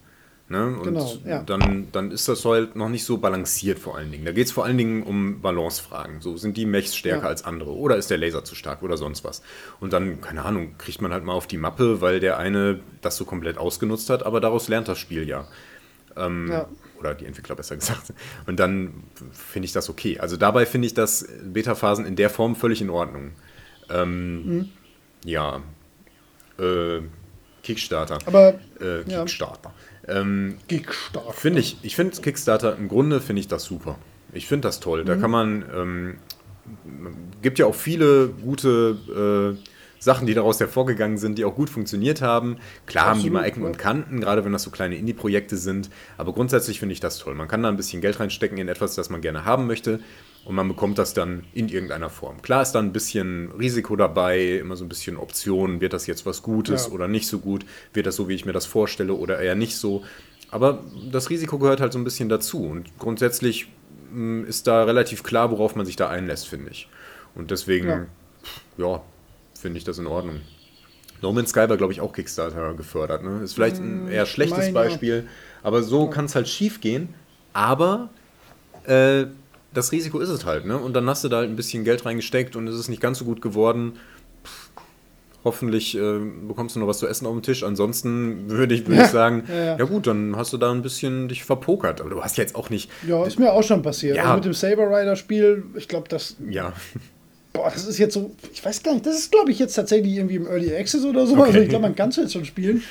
Ne? 0.48 0.76
Und 0.76 0.84
genau, 0.84 1.12
ja. 1.24 1.42
dann, 1.42 1.88
dann 1.90 2.12
ist 2.12 2.28
das 2.28 2.44
halt 2.44 2.76
noch 2.76 2.88
nicht 2.88 3.04
so 3.04 3.18
balanciert 3.18 3.80
vor 3.80 3.96
allen 3.96 4.12
Dingen. 4.12 4.24
Da 4.24 4.30
geht 4.30 4.46
es 4.46 4.52
vor 4.52 4.64
allen 4.64 4.78
Dingen 4.78 5.02
um 5.02 5.40
Balancefragen. 5.40 6.20
So, 6.20 6.36
sind 6.36 6.56
die 6.56 6.66
Mechs 6.66 6.94
stärker 6.94 7.24
ja. 7.24 7.28
als 7.28 7.44
andere 7.44 7.70
oder 7.70 7.96
ist 7.96 8.10
der 8.10 8.18
Laser 8.18 8.44
zu 8.44 8.54
stark 8.54 8.84
oder 8.84 8.96
sonst 8.96 9.24
was? 9.24 9.42
Und 9.80 9.92
dann, 9.92 10.20
keine 10.20 10.44
Ahnung, 10.44 10.78
kriegt 10.78 11.02
man 11.02 11.12
halt 11.12 11.24
mal 11.24 11.32
auf 11.32 11.48
die 11.48 11.56
Mappe, 11.56 12.00
weil 12.00 12.20
der 12.20 12.38
eine 12.38 12.78
das 13.02 13.16
so 13.16 13.24
komplett 13.24 13.58
ausgenutzt 13.58 14.08
hat, 14.08 14.24
aber 14.24 14.40
daraus 14.40 14.68
lernt 14.68 14.86
das 14.86 15.00
Spiel 15.00 15.28
ja. 15.28 15.48
Ähm, 16.16 16.48
ja. 16.48 16.68
Oder 17.00 17.14
die 17.14 17.26
Entwickler 17.26 17.56
besser 17.56 17.74
gesagt. 17.74 18.12
Und 18.46 18.60
dann 18.60 19.02
finde 19.32 19.66
ich 19.66 19.72
das 19.72 19.90
okay. 19.90 20.20
Also 20.20 20.36
dabei 20.36 20.64
finde 20.64 20.86
ich 20.86 20.94
das 20.94 21.26
Beta-Phasen 21.42 22.06
in 22.06 22.14
der 22.14 22.30
Form 22.30 22.54
völlig 22.54 22.80
in 22.80 22.90
Ordnung. 22.90 23.32
Ähm, 23.90 24.46
mhm. 24.46 24.68
Ja. 25.24 25.60
Äh, 26.58 27.00
Kickstarter. 27.64 28.18
Aber 28.26 28.60
äh, 28.80 29.02
Kickstarter. 29.02 29.74
Ähm, 30.08 30.56
Kickstarter. 30.68 31.32
Finde 31.32 31.60
ich, 31.60 31.78
ich 31.82 31.96
finde 31.96 32.20
Kickstarter 32.20 32.76
im 32.76 32.88
Grunde 32.88 33.20
finde 33.20 33.40
ich 33.40 33.48
das 33.48 33.64
super. 33.64 33.98
Ich 34.32 34.46
finde 34.46 34.68
das 34.68 34.80
toll. 34.80 35.02
Mhm. 35.02 35.06
Da 35.06 35.16
kann 35.16 35.30
man, 35.30 35.64
ähm, 35.74 36.18
gibt 37.42 37.58
ja 37.58 37.66
auch 37.66 37.74
viele 37.74 38.28
gute 38.28 39.56
äh, 39.56 39.68
Sachen, 39.98 40.26
die 40.26 40.34
daraus 40.34 40.60
hervorgegangen 40.60 41.18
sind, 41.18 41.38
die 41.38 41.44
auch 41.44 41.54
gut 41.54 41.70
funktioniert 41.70 42.22
haben. 42.22 42.58
Klar 42.86 43.06
Absolut, 43.06 43.18
haben 43.18 43.24
die 43.24 43.30
mal 43.30 43.44
Ecken 43.44 43.62
ja. 43.62 43.68
und 43.68 43.78
Kanten, 43.78 44.20
gerade 44.20 44.44
wenn 44.44 44.52
das 44.52 44.62
so 44.62 44.70
kleine 44.70 44.96
Indie-Projekte 44.96 45.56
sind. 45.56 45.90
Aber 46.18 46.32
grundsätzlich 46.32 46.78
finde 46.78 46.92
ich 46.92 47.00
das 47.00 47.18
toll. 47.18 47.34
Man 47.34 47.48
kann 47.48 47.62
da 47.62 47.68
ein 47.68 47.76
bisschen 47.76 48.00
Geld 48.00 48.20
reinstecken 48.20 48.58
in 48.58 48.68
etwas, 48.68 48.94
das 48.94 49.10
man 49.10 49.20
gerne 49.20 49.44
haben 49.44 49.66
möchte 49.66 50.00
und 50.46 50.54
man 50.54 50.68
bekommt 50.68 50.96
das 50.96 51.12
dann 51.12 51.42
in 51.52 51.68
irgendeiner 51.68 52.08
Form. 52.08 52.40
Klar 52.40 52.62
ist 52.62 52.70
da 52.72 52.78
ein 52.78 52.92
bisschen 52.92 53.50
Risiko 53.58 53.96
dabei, 53.96 54.58
immer 54.58 54.76
so 54.76 54.84
ein 54.84 54.88
bisschen 54.88 55.16
Optionen, 55.16 55.80
wird 55.80 55.92
das 55.92 56.06
jetzt 56.06 56.24
was 56.24 56.42
Gutes 56.42 56.86
ja. 56.86 56.92
oder 56.92 57.08
nicht 57.08 57.26
so 57.26 57.40
gut, 57.40 57.66
wird 57.92 58.06
das 58.06 58.14
so, 58.14 58.28
wie 58.28 58.34
ich 58.34 58.46
mir 58.46 58.52
das 58.52 58.64
vorstelle 58.64 59.12
oder 59.14 59.40
eher 59.40 59.56
nicht 59.56 59.76
so. 59.76 60.04
Aber 60.52 60.84
das 61.10 61.30
Risiko 61.30 61.58
gehört 61.58 61.80
halt 61.80 61.92
so 61.92 61.98
ein 61.98 62.04
bisschen 62.04 62.28
dazu 62.28 62.64
und 62.64 62.96
grundsätzlich 62.98 63.66
mh, 64.12 64.42
hm, 64.42 64.44
ist 64.46 64.68
da 64.68 64.84
relativ 64.84 65.24
klar, 65.24 65.50
worauf 65.50 65.74
man 65.74 65.84
sich 65.84 65.96
da 65.96 66.08
einlässt, 66.08 66.46
finde 66.46 66.70
ich. 66.70 66.88
Und 67.34 67.50
deswegen, 67.50 67.88
ja, 67.88 68.06
ja 68.78 69.02
finde 69.58 69.78
ich 69.78 69.84
das 69.84 69.98
in 69.98 70.06
Ordnung. 70.06 70.42
No 71.22 71.32
Man's 71.32 71.50
Sky 71.50 71.68
war, 71.68 71.76
glaube 71.76 71.92
ich, 71.92 72.00
auch 72.00 72.12
Kickstarter 72.12 72.74
gefördert. 72.74 73.24
Ne? 73.24 73.40
Ist 73.42 73.54
vielleicht 73.54 73.78
ein 73.78 74.06
hm, 74.06 74.12
eher 74.12 74.26
schlechtes 74.26 74.72
Beispiel, 74.72 75.26
aber 75.64 75.82
so 75.82 76.08
kann 76.08 76.26
es 76.26 76.36
halt 76.36 76.46
schief 76.46 76.80
gehen. 76.80 77.14
Aber 77.52 78.10
äh, 78.84 79.26
das 79.76 79.92
Risiko 79.92 80.18
ist 80.20 80.28
es 80.28 80.44
halt, 80.44 80.64
ne? 80.64 80.78
Und 80.78 80.94
dann 80.94 81.08
hast 81.08 81.24
du 81.24 81.28
da 81.28 81.38
halt 81.38 81.50
ein 81.50 81.56
bisschen 81.56 81.84
Geld 81.84 82.04
reingesteckt 82.06 82.56
und 82.56 82.66
es 82.68 82.76
ist 82.76 82.88
nicht 82.88 83.02
ganz 83.02 83.18
so 83.18 83.24
gut 83.24 83.42
geworden. 83.42 83.94
hoffentlich 85.44 85.96
äh, 85.96 86.18
bekommst 86.48 86.74
du 86.74 86.80
noch 86.80 86.88
was 86.88 86.98
zu 86.98 87.06
essen 87.06 87.26
auf 87.26 87.32
dem 87.32 87.42
Tisch. 87.42 87.62
Ansonsten 87.62 88.50
würde 88.50 88.74
ich, 88.74 88.86
würd 88.86 89.00
ich 89.00 89.06
sagen, 89.06 89.44
ja, 89.48 89.54
ja. 89.54 89.78
ja, 89.78 89.84
gut, 89.84 90.06
dann 90.06 90.36
hast 90.36 90.52
du 90.52 90.58
da 90.58 90.72
ein 90.72 90.82
bisschen 90.82 91.28
dich 91.28 91.44
verpokert. 91.44 92.00
Aber 92.00 92.10
du 92.10 92.22
hast 92.22 92.36
jetzt 92.36 92.56
auch 92.56 92.68
nicht. 92.68 92.90
Ja, 93.06 93.24
ist 93.24 93.38
mir 93.38 93.52
auch 93.52 93.62
schon 93.62 93.82
passiert. 93.82 94.16
Ja. 94.16 94.24
Also 94.24 94.34
mit 94.34 94.44
dem 94.44 94.52
Saber 94.54 94.88
Rider-Spiel, 94.88 95.62
ich 95.76 95.88
glaube, 95.88 96.08
das. 96.08 96.36
Ja. 96.50 96.72
Boah, 97.52 97.70
das 97.72 97.86
ist 97.86 97.98
jetzt 97.98 98.14
so, 98.14 98.32
ich 98.52 98.62
weiß 98.62 98.82
gar 98.82 98.92
nicht, 98.92 99.06
das 99.06 99.16
ist, 99.16 99.32
glaube 99.32 99.50
ich, 99.50 99.58
jetzt 99.58 99.74
tatsächlich 99.74 100.14
irgendwie 100.14 100.36
im 100.36 100.46
Early 100.46 100.74
Access 100.74 101.04
oder 101.04 101.26
so. 101.26 101.34
Okay. 101.34 101.42
Also 101.44 101.58
ich 101.60 101.68
glaube, 101.68 101.82
man 101.82 101.96
kann 101.96 102.10
es 102.10 102.16
jetzt 102.16 102.32
schon 102.32 102.44
spielen. 102.44 102.82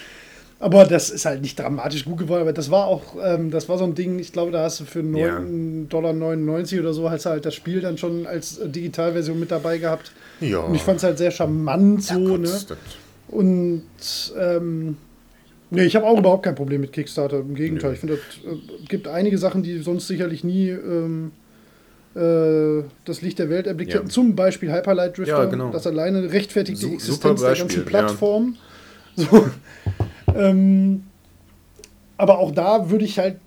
Aber 0.60 0.86
das 0.86 1.10
ist 1.10 1.26
halt 1.26 1.42
nicht 1.42 1.60
dramatisch 1.60 2.06
gut 2.06 2.18
geworden. 2.18 2.42
Aber 2.42 2.54
das 2.54 2.72
war 2.72 2.88
auch, 2.88 3.16
ähm, 3.22 3.52
das 3.52 3.68
war 3.68 3.78
so 3.78 3.84
ein 3.84 3.94
Ding, 3.94 4.20
ich 4.20 4.32
glaube, 4.32 4.52
da 4.52 4.64
hast 4.64 4.80
du 4.80 4.86
für 4.86 5.00
9,99 5.00 5.16
ja. 5.18 5.88
Dollar 5.90 6.14
oder 6.14 6.94
so, 6.94 7.10
hast 7.10 7.26
du 7.26 7.30
halt 7.30 7.46
das 7.46 7.56
Spiel 7.56 7.82
dann 7.82 7.98
schon 7.98 8.26
als 8.26 8.60
Digitalversion 8.64 9.40
mit 9.40 9.52
dabei 9.52 9.78
gehabt. 9.78 10.12
Ja. 10.40 10.60
Und 10.60 10.76
ich 10.76 10.82
fand 10.82 10.98
es 10.98 11.04
halt 11.04 11.18
sehr 11.18 11.32
charmant 11.32 12.04
so, 12.04 12.14
ja, 12.14 12.38
ne? 12.38 12.60
Und 13.28 13.84
ähm, 14.40 14.98
nee, 15.72 15.84
ich 15.84 15.96
habe 15.96 16.06
auch 16.06 16.18
überhaupt 16.18 16.44
kein 16.44 16.56
Problem 16.56 16.82
mit 16.82 16.94
Kickstarter. 16.94 17.40
Im 17.40 17.56
Gegenteil, 17.56 17.92
nee. 17.92 17.96
ich 17.96 18.00
finde, 18.00 18.14
es 18.16 18.50
äh, 18.50 18.86
gibt 18.88 19.08
einige 19.08 19.38
Sachen, 19.38 19.62
die 19.62 19.80
sonst 19.80 20.08
sicherlich 20.08 20.44
nie 20.44 20.70
ähm, 20.70 21.32
äh, 22.16 22.84
das 23.04 23.22
Licht 23.22 23.40
der 23.40 23.50
Welt 23.50 23.68
erblickt 23.68 23.92
ja. 23.92 24.00
hätten. 24.00 24.10
Zum 24.10 24.36
Beispiel 24.36 24.72
Hyperlight 24.72 25.18
Drifter. 25.18 25.44
Ja, 25.44 25.46
genau. 25.46 25.72
Das 25.72 25.86
alleine 25.86 26.32
rechtfertigt 26.32 26.82
die 26.82 26.94
Existenz 26.94 27.42
der 27.42 27.56
ganzen 27.56 27.86
Plattform. 27.86 28.56
So. 29.18 29.50
Ähm, 30.36 31.04
aber 32.18 32.40
auch 32.40 32.52
da 32.52 32.90
würde 32.90 33.06
ich 33.06 33.20
halt, 33.20 33.38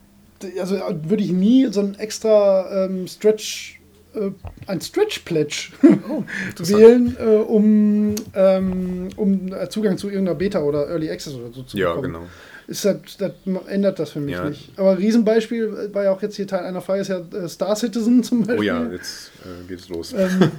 also 0.58 0.76
würde 1.02 1.22
ich 1.22 1.32
nie 1.32 1.66
so 1.70 1.80
ein 1.80 1.94
extra 1.98 2.84
ähm, 2.84 3.06
Stretch, 3.06 3.80
äh, 4.14 4.30
ein 4.66 4.80
Stretch-Pledge 4.80 5.70
oh, 6.08 6.22
wählen, 6.58 7.16
äh, 7.18 7.24
um, 7.24 8.14
ähm, 8.34 9.08
um 9.16 9.50
Zugang 9.70 9.98
zu 9.98 10.08
irgendeiner 10.08 10.36
Beta 10.36 10.62
oder 10.62 10.88
Early 10.88 11.10
Access 11.10 11.34
oder 11.34 11.52
so 11.52 11.62
zu 11.62 11.76
ja, 11.76 11.94
bekommen. 11.94 12.14
Ja, 12.14 12.18
genau. 12.20 12.30
Ist 12.68 12.84
das, 12.84 12.96
das 13.16 13.32
ändert 13.66 13.98
das 13.98 14.10
für 14.10 14.20
mich 14.20 14.34
ja. 14.34 14.46
nicht. 14.46 14.78
Aber 14.78 14.98
Riesenbeispiel 14.98 15.88
war 15.94 16.04
ja 16.04 16.12
auch 16.12 16.20
jetzt 16.20 16.36
hier 16.36 16.46
Teil 16.46 16.66
einer 16.66 16.82
Frage, 16.82 17.00
ist 17.00 17.08
ja 17.08 17.20
äh, 17.20 17.48
Star 17.48 17.74
Citizen 17.74 18.22
zum 18.22 18.40
Beispiel. 18.40 18.58
Oh 18.58 18.62
ja, 18.62 18.86
jetzt 18.92 19.32
äh, 19.42 19.66
geht's 19.66 19.88
los. 19.88 20.12
Ähm, 20.12 20.50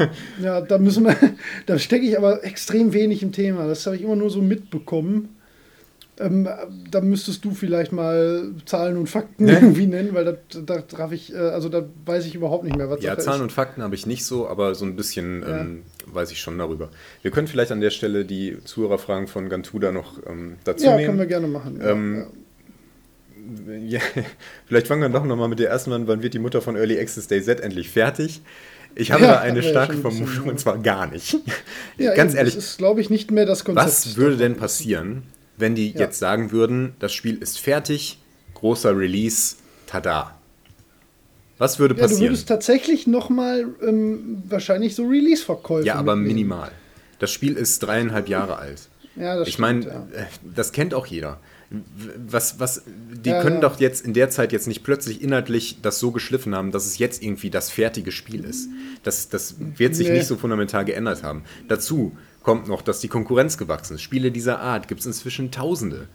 ja, 0.41 0.59
da 0.59 0.79
müssen 0.79 1.05
wir, 1.05 1.15
da 1.67 1.77
stecke 1.77 2.05
ich 2.05 2.17
aber 2.17 2.43
extrem 2.43 2.93
wenig 2.93 3.21
im 3.21 3.31
Thema. 3.31 3.67
Das 3.67 3.85
habe 3.85 3.95
ich 3.95 4.01
immer 4.01 4.15
nur 4.15 4.31
so 4.31 4.41
mitbekommen. 4.41 5.35
Ähm, 6.19 6.49
da 6.91 6.99
müsstest 6.99 7.45
du 7.45 7.51
vielleicht 7.51 7.91
mal 7.93 8.51
Zahlen 8.65 8.97
und 8.97 9.07
Fakten 9.07 9.47
ja. 9.47 9.55
irgendwie 9.55 9.87
nennen, 9.87 10.13
weil 10.13 10.25
da, 10.25 10.33
da 10.65 10.81
traf 10.81 11.13
ich, 11.13 11.33
äh, 11.33 11.37
also 11.37 11.69
da 11.69 11.85
weiß 12.05 12.25
ich 12.25 12.35
überhaupt 12.35 12.65
nicht 12.65 12.75
mehr, 12.75 12.89
was 12.89 13.01
Ja, 13.01 13.17
Zahlen 13.17 13.37
ist. 13.37 13.43
und 13.43 13.51
Fakten 13.53 13.81
habe 13.81 13.95
ich 13.95 14.05
nicht 14.05 14.25
so, 14.25 14.47
aber 14.47 14.75
so 14.75 14.83
ein 14.83 14.97
bisschen 14.97 15.41
ja. 15.41 15.61
ähm, 15.61 15.83
weiß 16.07 16.31
ich 16.31 16.41
schon 16.41 16.57
darüber. 16.57 16.89
Wir 17.21 17.31
können 17.31 17.47
vielleicht 17.47 17.71
an 17.71 17.79
der 17.79 17.89
Stelle 17.89 18.25
die 18.25 18.57
Zuhörerfragen 18.65 19.27
von 19.27 19.47
Gantuda 19.47 19.91
noch 19.91 20.17
ähm, 20.27 20.57
dazu 20.65 20.85
ja, 20.85 20.91
nehmen. 20.91 21.01
Ja, 21.01 21.07
können 21.07 21.19
wir 21.19 21.25
gerne 21.25 21.47
machen. 21.47 21.79
Ähm, 21.81 22.25
ja, 23.87 24.01
vielleicht 24.65 24.87
fangen 24.87 25.01
wir 25.01 25.09
doch 25.09 25.25
nochmal 25.25 25.47
mit 25.47 25.59
der 25.59 25.69
ersten 25.69 25.93
an. 25.93 26.07
Wann 26.07 26.21
wird 26.21 26.33
die 26.33 26.39
Mutter 26.39 26.61
von 26.61 26.75
Early 26.75 26.99
Access 26.99 27.27
Day 27.27 27.41
Z 27.41 27.61
endlich 27.61 27.89
fertig? 27.89 28.41
Ich 28.95 29.11
habe 29.11 29.23
ja, 29.23 29.33
da 29.33 29.39
eine 29.41 29.63
starke 29.63 29.93
ja 29.95 30.01
Vermutung 30.01 30.49
und 30.49 30.59
zwar 30.59 30.77
gar 30.79 31.07
nicht. 31.07 31.37
Ganz 31.97 32.33
eben, 32.33 32.37
ehrlich. 32.37 32.55
Das 32.55 32.65
ist, 32.65 32.77
glaube 32.77 33.01
ich, 33.01 33.09
nicht 33.09 33.31
mehr 33.31 33.45
das 33.45 33.63
Konzept. 33.63 33.87
Was 33.87 34.17
würde 34.17 34.37
denn 34.37 34.55
passieren, 34.55 35.23
wenn 35.59 35.75
die 35.75 35.91
ja. 35.91 35.99
jetzt 36.01 36.19
sagen 36.19 36.51
würden, 36.51 36.95
das 36.99 37.13
Spiel 37.13 37.37
ist 37.37 37.59
fertig, 37.59 38.19
großer 38.55 38.97
Release, 38.97 39.55
tada? 39.87 40.35
Was 41.57 41.77
würde 41.79 41.93
passieren? 41.93 42.11
Ja, 42.11 42.17
du 42.17 42.31
würdest 42.31 42.47
tatsächlich 42.47 43.05
nochmal 43.05 43.67
ähm, 43.85 44.43
wahrscheinlich 44.47 44.95
so 44.95 45.05
Release-Verkäufe 45.05 45.85
Ja, 45.85 45.95
aber 45.95 46.15
mitnehmen. 46.15 46.49
minimal. 46.49 46.71
Das 47.19 47.31
Spiel 47.31 47.57
ist 47.57 47.79
dreieinhalb 47.79 48.29
Jahre 48.29 48.57
alt. 48.57 48.87
Ja, 49.17 49.37
das 49.37 49.49
ich 49.49 49.59
meine, 49.59 49.85
ja. 49.85 50.07
Äh, 50.13 50.25
das 50.55 50.71
kennt 50.71 50.93
auch 50.93 51.05
jeder 51.05 51.39
was, 51.71 52.59
was, 52.59 52.83
die 52.87 53.29
ja, 53.29 53.41
können 53.41 53.61
doch 53.61 53.79
jetzt 53.79 54.03
in 54.03 54.13
der 54.13 54.29
Zeit 54.29 54.51
jetzt 54.51 54.67
nicht 54.67 54.83
plötzlich 54.83 55.21
inhaltlich 55.21 55.77
das 55.81 55.99
so 55.99 56.11
geschliffen 56.11 56.55
haben, 56.55 56.71
dass 56.71 56.85
es 56.85 56.97
jetzt 56.97 57.21
irgendwie 57.21 57.51
das 57.51 57.69
fertige 57.69 58.11
Spiel 58.11 58.43
ist. 58.43 58.69
Das, 59.03 59.29
das 59.29 59.55
wird 59.59 59.95
sich 59.95 60.07
nee. 60.07 60.15
nicht 60.15 60.25
so 60.25 60.35
fundamental 60.35 60.83
geändert 60.83 61.21
haben. 61.21 61.43
Dazu 61.67 62.17
kommt 62.43 62.67
noch, 62.67 62.81
dass 62.81 62.99
die 62.99 63.07
Konkurrenz 63.07 63.57
gewachsen 63.57 63.95
ist. 63.95 64.01
Spiele 64.01 64.31
dieser 64.31 64.59
Art 64.59 64.87
gibt 64.87 65.01
es 65.01 65.05
inzwischen 65.05 65.51
Tausende, 65.51 66.07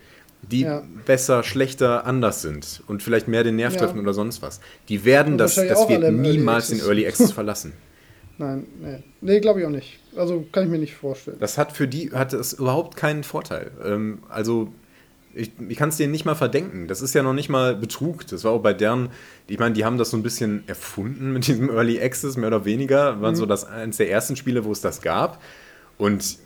die 0.43 0.63
ja. 0.63 0.83
besser, 1.07 1.43
schlechter, 1.43 2.07
anders 2.07 2.43
sind 2.43 2.83
und 2.87 3.03
vielleicht 3.03 3.29
mehr 3.29 3.45
den 3.45 3.57
Nerv 3.57 3.77
treffen 3.77 4.01
oder 4.01 4.15
sonst 4.15 4.43
was. 4.43 4.61
Die 4.89 5.05
werden 5.05 5.39
das, 5.39 5.55
das 5.55 5.89
wird 5.89 6.13
niemals 6.13 6.69
den 6.69 6.81
Early 6.81 7.07
Access 7.07 7.33
verlassen. 7.33 7.73
Nein, 8.37 8.67
nee, 8.81 8.99
nee 9.21 9.41
glaube 9.41 9.61
ich 9.61 9.67
auch 9.67 9.71
nicht. 9.71 10.01
Also 10.17 10.45
kann 10.51 10.65
ich 10.65 10.71
mir 10.71 10.79
nicht 10.79 10.95
vorstellen. 10.95 11.37
Das 11.41 11.57
hat 11.57 11.73
für 11.73 11.87
die 11.87 12.11
hat 12.13 12.33
es 12.33 12.55
überhaupt 12.55 12.97
keinen 12.97 13.23
Vorteil. 13.23 13.71
Ähm, 13.85 14.19
also 14.29 14.73
ich, 15.35 15.53
ich 15.69 15.77
kann 15.77 15.89
es 15.89 15.97
denen 15.97 16.13
nicht 16.13 16.25
mal 16.25 16.35
verdenken. 16.35 16.89
Das 16.89 17.03
ist 17.03 17.15
ja 17.15 17.23
noch 17.23 17.33
nicht 17.33 17.49
mal 17.49 17.75
Betrug. 17.75 18.27
Das 18.27 18.45
war 18.45 18.53
auch 18.53 18.63
bei 18.63 18.73
deren, 18.73 19.11
ich 19.47 19.59
meine, 19.59 19.75
die 19.75 19.85
haben 19.85 19.99
das 19.99 20.11
so 20.11 20.17
ein 20.17 20.23
bisschen 20.23 20.65
erfunden 20.67 21.33
mit 21.33 21.47
diesem 21.47 21.71
Early 21.71 22.01
Access, 22.01 22.37
mehr 22.37 22.49
oder 22.49 22.65
weniger. 22.65 23.21
Waren 23.21 23.35
mhm. 23.35 23.39
so 23.39 23.47
das 23.47 23.65
eines 23.65 23.97
der 23.97 24.11
ersten 24.11 24.37
Spiele, 24.37 24.65
wo 24.65 24.73
es 24.73 24.81
das 24.81 25.01
gab. 25.01 25.41
Und 25.99 26.39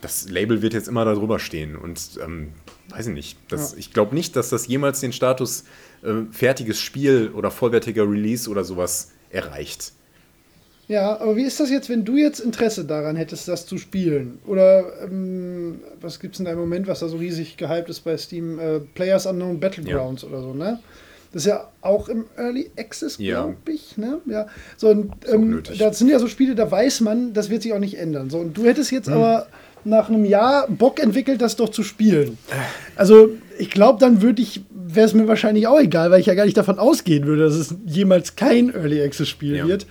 das 0.00 0.28
Label 0.28 0.62
wird 0.62 0.74
jetzt 0.74 0.88
immer 0.88 1.04
darüber 1.04 1.38
stehen. 1.38 1.76
Und 1.76 2.18
ähm, 2.22 2.52
weiß 2.90 3.08
ich 3.08 3.14
nicht. 3.14 3.38
Das, 3.48 3.72
ja. 3.72 3.78
Ich 3.78 3.92
glaube 3.92 4.14
nicht, 4.14 4.36
dass 4.36 4.50
das 4.50 4.66
jemals 4.66 5.00
den 5.00 5.12
Status 5.12 5.64
äh, 6.02 6.22
fertiges 6.30 6.78
Spiel 6.78 7.30
oder 7.34 7.50
vollwertiger 7.50 8.08
Release 8.08 8.48
oder 8.48 8.64
sowas 8.64 9.12
erreicht. 9.30 9.92
Ja, 10.88 11.18
aber 11.20 11.36
wie 11.36 11.44
ist 11.44 11.58
das 11.58 11.70
jetzt, 11.70 11.88
wenn 11.88 12.04
du 12.04 12.16
jetzt 12.16 12.40
Interesse 12.40 12.84
daran 12.84 13.16
hättest, 13.16 13.48
das 13.48 13.66
zu 13.66 13.78
spielen? 13.78 14.40
Oder 14.46 15.04
ähm, 15.04 15.80
was 16.00 16.20
gibt 16.20 16.34
es 16.34 16.40
in 16.40 16.44
deinem 16.44 16.58
Moment, 16.58 16.86
was 16.86 17.00
da 17.00 17.08
so 17.08 17.16
riesig 17.16 17.56
gehypt 17.56 17.88
ist 17.88 18.00
bei 18.00 18.16
Steam? 18.18 18.58
Äh, 18.58 18.80
Players 18.80 19.26
Unknown 19.26 19.60
Battlegrounds 19.60 20.22
ja. 20.22 20.28
oder 20.28 20.42
so, 20.42 20.52
ne? 20.52 20.80
Das 21.32 21.42
ist 21.42 21.46
ja 21.46 21.68
auch 21.80 22.08
im 22.08 22.26
Early 22.36 22.70
Access, 22.76 23.16
glaube 23.16 23.56
ja. 23.66 23.72
ich. 23.72 23.96
Ne? 23.96 24.20
Ja. 24.26 24.46
So, 24.76 24.88
und 24.88 25.12
ähm, 25.26 25.62
das 25.78 25.98
sind 25.98 26.08
ja 26.08 26.18
so 26.18 26.28
Spiele, 26.28 26.54
da 26.54 26.70
weiß 26.70 27.00
man, 27.00 27.32
das 27.32 27.48
wird 27.48 27.62
sich 27.62 27.72
auch 27.72 27.78
nicht 27.78 27.98
ändern. 27.98 28.28
So, 28.28 28.38
und 28.38 28.56
du 28.56 28.64
hättest 28.64 28.92
jetzt 28.92 29.06
hm. 29.06 29.14
aber 29.14 29.46
nach 29.84 30.08
einem 30.08 30.24
Jahr 30.24 30.68
Bock 30.68 31.02
entwickelt, 31.02 31.40
das 31.40 31.56
doch 31.56 31.70
zu 31.70 31.82
spielen. 31.82 32.38
Also, 32.94 33.30
ich 33.58 33.70
glaube, 33.70 33.98
dann 33.98 34.22
würde 34.22 34.42
ich, 34.42 34.62
wäre 34.70 35.06
es 35.06 35.14
mir 35.14 35.26
wahrscheinlich 35.26 35.66
auch 35.66 35.80
egal, 35.80 36.10
weil 36.10 36.20
ich 36.20 36.26
ja 36.26 36.34
gar 36.34 36.44
nicht 36.44 36.56
davon 36.56 36.78
ausgehen 36.78 37.26
würde, 37.26 37.44
dass 37.44 37.54
es 37.54 37.74
jemals 37.86 38.36
kein 38.36 38.72
Early 38.74 39.02
Access 39.02 39.28
Spiel 39.28 39.56
ja. 39.56 39.66
wird. 39.66 39.86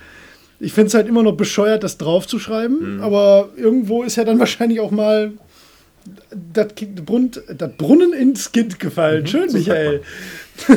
Ich 0.59 0.73
finde 0.73 0.88
es 0.88 0.93
halt 0.93 1.07
immer 1.07 1.23
noch 1.23 1.35
bescheuert, 1.35 1.84
das 1.84 1.97
draufzuschreiben, 1.97 2.97
mhm. 2.97 3.01
aber 3.01 3.49
irgendwo 3.57 4.03
ist 4.03 4.15
ja 4.15 4.23
dann 4.23 4.39
wahrscheinlich 4.39 4.80
auch 4.80 4.91
mal 4.91 5.34
das, 6.53 6.68
Brunnen, 7.06 7.32
das 7.57 7.72
Brunnen 7.78 8.14
ins 8.14 8.52
Kind 8.52 8.80
gefallen. 8.80 9.23
Mhm, 9.23 9.28
Schön, 9.28 9.49
Michael. 9.53 10.02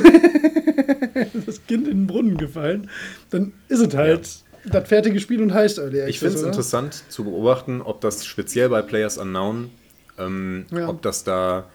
das 1.46 1.66
Kind 1.66 1.88
in 1.88 1.98
den 1.98 2.06
Brunnen 2.06 2.36
gefallen. 2.36 2.90
Dann 3.30 3.52
ist 3.68 3.80
es 3.80 3.94
halt 3.94 4.26
ja. 4.64 4.70
das 4.72 4.88
fertige 4.88 5.20
Spiel 5.20 5.42
und 5.42 5.52
heißt 5.52 5.78
Early 5.78 6.02
Access. 6.02 6.10
Ich 6.10 6.18
finde 6.20 6.34
es 6.36 6.42
interessant 6.42 7.04
zu 7.08 7.24
beobachten, 7.24 7.80
ob 7.80 8.00
das 8.00 8.24
speziell 8.24 8.68
bei 8.68 8.82
Players 8.82 9.18
Unknown, 9.18 9.70
ähm, 10.18 10.66
ja. 10.70 10.88
ob 10.88 11.02
das 11.02 11.24
da 11.24 11.68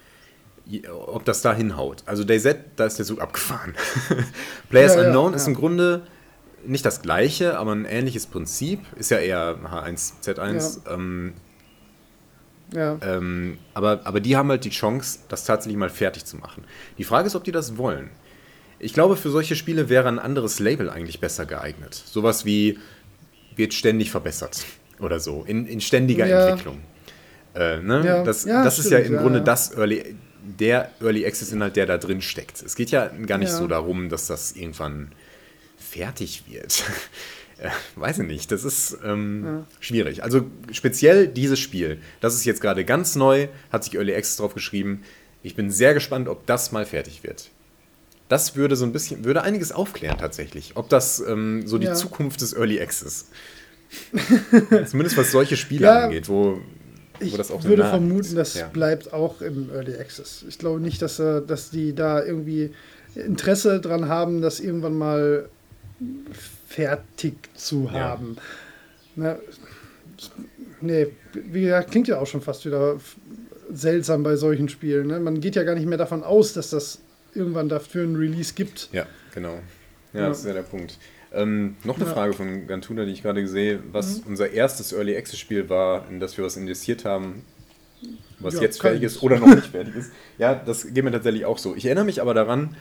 ob 0.92 1.26
das 1.26 1.42
da 1.42 1.54
hinhaut. 1.54 2.04
Also 2.06 2.24
DayZ, 2.24 2.58
da 2.76 2.86
ist 2.86 3.00
der 3.00 3.06
Zug 3.06 3.22
abgefahren. 3.22 3.74
Players 4.70 4.96
ja, 4.96 5.08
Unknown 5.08 5.34
ist 5.34 5.48
im 5.48 5.56
Grunde 5.56 6.04
nicht 6.66 6.86
das 6.86 7.02
gleiche, 7.02 7.58
aber 7.58 7.72
ein 7.72 7.86
ähnliches 7.86 8.28
Prinzip. 8.28 8.82
Ist 8.98 9.12
ja 9.12 9.18
eher 9.18 9.58
H1Z1. 9.64 10.86
Ja. 10.86 10.94
Ähm, 10.94 11.34
ja. 12.74 12.98
Ähm, 13.02 13.58
aber, 13.74 14.02
aber 14.04 14.20
die 14.20 14.36
haben 14.36 14.50
halt 14.50 14.66
die 14.66 14.70
Chance, 14.70 15.20
das 15.28 15.44
tatsächlich 15.44 15.78
mal 15.78 15.90
fertig 15.90 16.26
zu 16.26 16.38
machen. 16.38 16.64
Die 16.98 17.04
Frage 17.04 17.28
ist, 17.28 17.36
ob 17.36 17.44
die 17.44 17.52
das 17.52 17.78
wollen. 17.78 18.10
Ich 18.80 18.94
glaube, 18.94 19.18
für 19.18 19.30
solche 19.30 19.56
Spiele 19.56 19.90
wäre 19.90 20.08
ein 20.08 20.20
anderes 20.20 20.60
Label 20.60 20.90
eigentlich 20.90 21.20
besser 21.20 21.46
geeignet. 21.46 21.94
Sowas 21.94 22.46
wie 22.46 22.80
wird 23.56 23.74
ständig 23.74 24.12
verbessert 24.12 24.66
oder 25.00 25.20
so, 25.20 25.44
in, 25.46 25.66
in 25.66 25.82
ständiger 25.82 26.26
ja. 26.26 26.48
Entwicklung. 26.48 26.82
Äh, 27.56 27.78
ne? 27.82 28.04
ja. 28.06 28.24
Das, 28.24 28.46
das 28.46 28.80
ist 28.80 28.92
ja 28.92 29.00
im 29.00 29.18
Grunde 29.18 29.42
das 29.42 29.76
Early, 29.76 30.16
der 30.42 30.92
Early 31.02 31.26
Access 31.26 31.52
Inhalt, 31.52 31.76
der 31.76 31.86
da 31.86 31.98
drin 31.98 32.22
steckt. 32.22 32.62
Es 32.62 32.76
geht 32.76 32.92
ja 32.92 33.08
gar 33.08 33.38
nicht 33.38 33.52
so 33.52 33.68
darum, 33.68 34.10
dass 34.10 34.28
das 34.28 34.54
irgendwann 34.54 35.12
fertig 35.78 36.44
wird. 36.48 36.84
äh, 37.62 37.70
weiß 37.96 38.20
ich 38.20 38.28
nicht, 38.28 38.52
das 38.52 38.64
ist 38.64 38.98
ähm, 39.04 39.44
ja. 39.46 39.66
schwierig. 39.80 40.24
Also 40.24 40.46
speziell 40.72 41.28
dieses 41.28 41.60
Spiel, 41.60 42.00
das 42.22 42.36
ist 42.36 42.46
jetzt 42.46 42.62
gerade 42.62 42.86
ganz 42.86 43.16
neu, 43.16 43.48
hat 43.72 43.84
sich 43.84 43.96
Early 43.96 44.16
Access 44.16 44.38
drauf 44.38 44.54
geschrieben. 44.54 45.04
Ich 45.44 45.56
bin 45.56 45.72
sehr 45.72 45.94
gespannt, 45.94 46.28
ob 46.28 46.46
das 46.46 46.72
mal 46.72 46.86
fertig 46.86 47.24
wird. 47.24 47.50
Das 48.28 48.56
würde 48.56 48.76
so 48.76 48.86
ein 48.86 48.92
bisschen, 48.92 49.26
würde 49.26 49.42
einiges 49.42 49.72
aufklären 49.72 50.18
tatsächlich, 50.18 50.74
ob 50.76 50.90
das 50.90 51.20
ähm, 51.20 51.66
so 51.66 51.78
die 51.78 51.88
ja. 51.88 51.96
Zukunft 51.96 52.42
des 52.42 52.54
Early 52.54 52.80
Access. 52.80 53.30
Zumindest 54.86 55.18
was 55.18 55.32
solche 55.32 55.58
Spiele 55.58 55.86
ja, 55.86 56.06
angeht, 56.06 56.30
wo, 56.30 56.60
wo 57.20 57.38
das 57.38 57.50
auch 57.50 57.62
so 57.62 57.70
würde 57.70 57.84
vermuten, 57.86 58.36
das 58.36 58.54
ja. 58.54 58.68
bleibt 58.68 59.14
auch 59.14 59.42
im 59.42 59.72
Early 59.74 59.96
Access. 59.96 60.46
Ich 60.48 60.60
glaube 60.60 60.80
nicht, 60.80 61.02
dass, 61.02 61.20
äh, 61.20 61.42
dass 61.42 61.72
die 61.72 61.96
da 61.96 62.24
irgendwie 62.24 62.72
Interesse 63.16 63.82
dran 63.82 64.08
haben, 64.08 64.42
das 64.42 64.60
irgendwann 64.60 64.98
mal 64.98 65.50
fertig 66.68 67.36
zu 67.56 67.92
haben. 67.92 68.38
Ja. 69.16 69.24
Ne, 69.24 69.40
nee, 70.82 71.08
wie 71.34 71.62
gesagt, 71.62 71.92
klingt 71.92 72.08
ja 72.08 72.20
auch 72.20 72.28
schon 72.28 72.42
fast 72.42 72.66
wieder 72.66 72.98
seltsam 73.72 74.24
bei 74.24 74.36
solchen 74.36 74.70
Spielen. 74.70 75.08
Ne? 75.08 75.20
Man 75.20 75.42
geht 75.42 75.56
ja 75.56 75.64
gar 75.64 75.76
nicht 75.76 75.88
mehr 75.88 75.98
davon 75.98 76.24
aus, 76.24 76.54
dass 76.54 76.70
das 76.70 77.00
irgendwann 77.34 77.70
dafür 77.70 78.04
ein 78.04 78.16
Release 78.16 78.54
gibt. 78.54 78.90
Ja, 78.92 79.06
genau. 79.34 79.60
Ja, 80.14 80.22
ja. 80.22 80.30
das 80.30 80.40
ist 80.40 80.46
ja 80.46 80.54
der 80.54 80.64
Punkt. 80.64 80.98
Ähm, 81.32 81.76
noch 81.84 81.98
eine 81.98 82.06
ja. 82.06 82.14
Frage 82.14 82.34
von 82.34 82.66
Gantuna, 82.66 83.06
die 83.06 83.12
ich 83.12 83.22
gerade 83.22 83.48
sehe, 83.48 83.80
was 83.92 84.22
mhm. 84.22 84.30
unser 84.30 84.52
erstes 84.52 84.94
Early 84.94 85.16
Access 85.16 85.38
Spiel 85.38 85.70
war, 85.70 86.10
in 86.10 86.20
das 86.20 86.38
wir 86.38 86.44
was 86.44 86.58
investiert 86.58 87.06
haben, 87.06 87.44
was 88.40 88.56
ja, 88.56 88.62
jetzt 88.62 88.82
fertig 88.82 89.04
ist 89.04 89.22
oder 89.22 89.40
noch 89.40 89.54
nicht 89.54 89.68
fertig 89.68 89.96
ist. 89.96 90.12
Ja, 90.40 90.56
das 90.56 90.92
geht 90.92 91.04
mir 91.04 91.12
tatsächlich 91.12 91.46
auch 91.46 91.60
so. 91.60 91.76
Ich 91.76 91.86
erinnere 91.86 92.06
mich 92.06 92.22
aber 92.22 92.34
daran, 92.34 92.76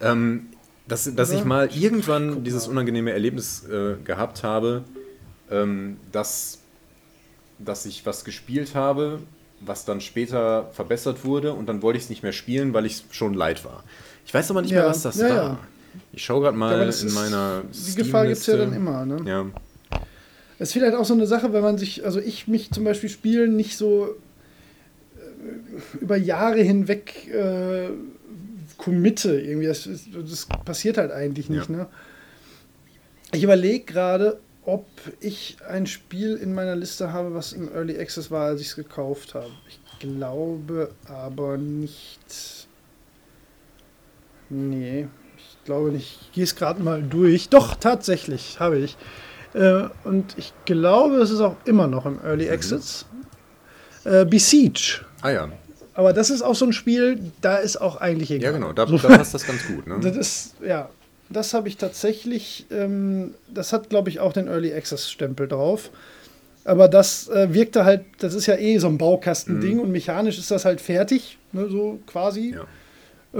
ähm, 0.00 0.46
dass, 0.86 1.14
dass 1.14 1.30
ich 1.30 1.44
mal 1.44 1.68
irgendwann 1.74 2.42
dieses 2.42 2.66
unangenehme 2.66 3.12
Erlebnis 3.12 3.64
äh, 3.64 3.94
gehabt 4.02 4.42
habe, 4.42 4.82
ähm, 5.50 5.98
dass, 6.12 6.58
dass 7.58 7.86
ich 7.86 8.04
was 8.06 8.24
gespielt 8.24 8.74
habe, 8.74 9.20
was 9.60 9.84
dann 9.84 10.00
später 10.00 10.70
verbessert 10.72 11.24
wurde 11.24 11.52
und 11.52 11.68
dann 11.68 11.82
wollte 11.82 11.98
ich 11.98 12.04
es 12.04 12.10
nicht 12.10 12.22
mehr 12.22 12.32
spielen, 12.32 12.72
weil 12.72 12.86
ich 12.86 13.04
schon 13.10 13.34
leid 13.34 13.64
war. 13.64 13.84
Ich 14.26 14.32
weiß 14.32 14.50
aber 14.50 14.62
nicht 14.62 14.70
ja, 14.70 14.80
mehr, 14.80 14.90
was 14.90 15.02
das 15.02 15.16
ja, 15.18 15.28
war. 15.28 15.36
Ja. 15.36 15.58
Ich 16.12 16.24
schaue 16.24 16.42
gerade 16.42 16.56
mal 16.56 16.88
in 16.88 17.12
meiner. 17.12 17.62
Die 17.72 17.94
Gefahr 17.94 18.26
gibt 18.26 18.38
es 18.38 18.46
ja 18.46 18.56
dann 18.56 18.72
immer, 18.72 19.04
ne? 19.04 19.20
Ja. 19.26 19.46
Es 20.58 20.68
ist 20.68 20.72
vielleicht 20.74 20.94
auch 20.94 21.04
so 21.04 21.14
eine 21.14 21.26
Sache, 21.26 21.52
wenn 21.52 21.62
man 21.62 21.78
sich, 21.78 22.04
also 22.04 22.20
ich 22.20 22.46
mich 22.46 22.70
zum 22.70 22.84
Beispiel 22.84 23.08
spielen 23.08 23.56
nicht 23.56 23.76
so 23.76 24.14
äh, 25.16 26.00
über 26.00 26.16
Jahre 26.16 26.60
hinweg 26.60 27.28
äh, 27.28 27.88
committe. 28.80 29.38
Irgendwie, 29.38 29.66
das, 29.66 29.88
das 30.12 30.46
passiert 30.64 30.96
halt 30.96 31.12
eigentlich 31.12 31.50
nicht. 31.50 31.68
Ja. 31.68 31.76
Ne? 31.76 31.86
Ich 33.32 33.42
überlege 33.42 33.84
gerade, 33.84 34.40
ob 34.64 34.86
ich 35.20 35.58
ein 35.68 35.86
Spiel 35.86 36.36
in 36.36 36.54
meiner 36.54 36.76
Liste 36.76 37.12
habe, 37.12 37.34
was 37.34 37.52
im 37.52 37.72
Early 37.72 37.98
Access 37.98 38.30
war, 38.30 38.46
als 38.46 38.60
ich 38.60 38.68
es 38.68 38.76
gekauft 38.76 39.34
habe. 39.34 39.50
Ich 39.68 39.80
glaube 39.98 40.92
aber 41.06 41.58
nicht. 41.58 42.66
Nee, 44.48 45.08
ich 45.36 45.64
glaube 45.64 45.90
nicht. 45.90 46.18
Ich 46.22 46.32
gehe 46.32 46.44
es 46.44 46.56
gerade 46.56 46.82
mal 46.82 47.02
durch. 47.02 47.50
Doch, 47.50 47.74
tatsächlich, 47.74 48.58
habe 48.60 48.78
ich. 48.78 48.96
Äh, 49.52 49.88
und 50.04 50.36
ich 50.38 50.52
glaube, 50.64 51.16
es 51.16 51.30
ist 51.30 51.40
auch 51.40 51.56
immer 51.66 51.86
noch 51.86 52.06
im 52.06 52.18
Early 52.24 52.46
mhm. 52.46 52.52
Access. 52.52 53.06
Äh, 54.04 54.24
Besiege. 54.24 55.04
Ah 55.20 55.30
ja. 55.30 55.52
Aber 55.94 56.12
das 56.12 56.30
ist 56.30 56.42
auch 56.42 56.54
so 56.54 56.64
ein 56.66 56.72
Spiel, 56.72 57.18
da 57.40 57.56
ist 57.56 57.76
auch 57.80 57.96
eigentlich 57.96 58.30
egal. 58.30 58.52
Ja, 58.52 58.58
genau, 58.58 58.72
da, 58.72 58.86
da 58.86 58.96
passt 58.96 59.34
das 59.34 59.46
ganz 59.46 59.66
gut. 59.66 59.86
Ne? 59.86 59.98
Das 60.02 60.16
ist, 60.16 60.54
ja, 60.64 60.88
das 61.28 61.54
habe 61.54 61.68
ich 61.68 61.76
tatsächlich, 61.76 62.66
ähm, 62.70 63.34
das 63.52 63.72
hat, 63.72 63.88
glaube 63.90 64.08
ich, 64.10 64.20
auch 64.20 64.32
den 64.32 64.48
Early 64.48 64.72
Access-Stempel 64.72 65.48
drauf. 65.48 65.90
Aber 66.64 66.88
das 66.88 67.28
äh, 67.28 67.52
wirkte 67.54 67.84
halt, 67.84 68.04
das 68.18 68.34
ist 68.34 68.46
ja 68.46 68.56
eh 68.56 68.78
so 68.78 68.86
ein 68.88 68.98
Baukastending 68.98 69.74
Mhm. 69.76 69.80
und 69.80 69.92
mechanisch 69.92 70.38
ist 70.38 70.50
das 70.50 70.64
halt 70.64 70.80
fertig, 70.80 71.38
ne, 71.52 71.68
so 71.68 71.98
quasi. 72.06 72.54
Ja. 72.54 72.64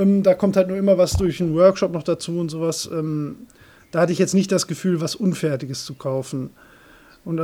Ähm, 0.01 0.23
da 0.23 0.35
kommt 0.35 0.57
halt 0.57 0.69
nur 0.69 0.77
immer 0.79 0.97
was 0.99 1.13
durch 1.13 1.41
einen 1.41 1.55
Workshop 1.55 1.93
noch 1.93 2.03
dazu 2.03 2.39
und 2.39 2.49
sowas. 2.49 2.89
Ähm, 2.93 3.47
da 3.91 4.01
hatte 4.01 4.13
ich 4.13 4.19
jetzt 4.19 4.35
nicht 4.35 4.51
das 4.53 4.67
Gefühl, 4.69 5.01
was 5.01 5.15
Unfertiges 5.17 5.85
zu 5.85 5.95
kaufen. 5.95 6.51
Und 7.25 7.39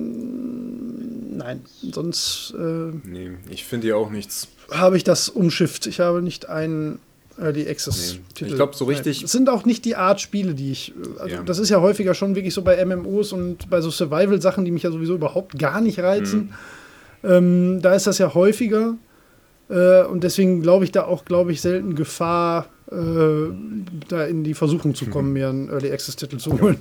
ansonsten, 0.00 1.36
nein, 1.36 1.60
sonst 1.92 2.54
äh, 2.58 2.92
Nee, 3.04 3.30
ich 3.50 3.64
finde 3.64 3.88
ja 3.88 3.96
auch 3.96 4.10
nichts. 4.10 4.48
habe 4.70 4.96
ich 4.96 5.04
das 5.04 5.28
umschifft. 5.28 5.86
Ich 5.86 6.00
habe 6.00 6.22
nicht 6.22 6.48
einen 6.48 6.98
Early 7.38 7.68
Access 7.68 8.14
Nee. 8.14 8.20
Titel. 8.34 8.50
Ich 8.50 8.56
glaub, 8.56 8.74
so 8.74 8.84
richtig- 8.84 9.22
Es 9.22 9.32
sind 9.32 9.48
auch 9.48 9.64
nicht 9.64 9.84
die 9.84 9.96
Art 9.96 10.20
Spiele, 10.20 10.54
die 10.54 10.72
ich. 10.72 10.90
äh, 10.92 11.20
Also 11.20 11.36
Ja. 11.36 11.42
das 11.42 11.58
ist 11.58 11.70
ja 11.70 11.80
häufiger 11.80 12.14
schon 12.14 12.34
wirklich 12.34 12.52
so 12.52 12.62
bei 12.62 12.76
MMOs 12.84 13.32
und 13.32 13.70
bei 13.70 13.80
so 13.80 13.90
Survival-Sachen, 13.90 14.64
die 14.64 14.70
mich 14.70 14.82
ja 14.82 14.90
sowieso 14.90 15.14
überhaupt 15.14 15.58
gar 15.58 15.80
nicht 15.80 15.98
reizen. 16.00 16.50
Mhm. 17.22 17.30
Ähm, 17.30 17.82
da 17.82 17.94
ist 17.94 18.06
das 18.06 18.18
ja 18.18 18.34
häufiger. 18.34 18.96
Äh, 19.68 20.02
und 20.04 20.24
deswegen 20.24 20.62
glaube 20.62 20.84
ich 20.84 20.92
da 20.92 21.04
auch, 21.04 21.24
glaube 21.24 21.52
ich, 21.52 21.60
selten 21.60 21.94
Gefahr, 21.94 22.66
äh, 22.90 22.96
da 24.08 24.24
in 24.24 24.42
die 24.42 24.54
Versuchung 24.54 24.94
zu 24.96 25.06
Mhm. 25.06 25.10
kommen, 25.10 25.32
mir 25.32 25.48
einen 25.48 25.68
Early 25.70 25.92
Access-Titel 25.92 26.38
zu 26.38 26.60
holen. 26.60 26.76
Ja, 26.76 26.80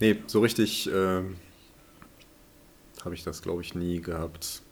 nee, 0.00 0.16
so 0.26 0.40
richtig 0.40 0.88
äh, 0.90 1.22
habe 3.04 3.14
ich 3.14 3.24
das, 3.24 3.42
glaube 3.42 3.62
ich, 3.62 3.74
nie 3.74 4.00
gehabt. 4.00 4.62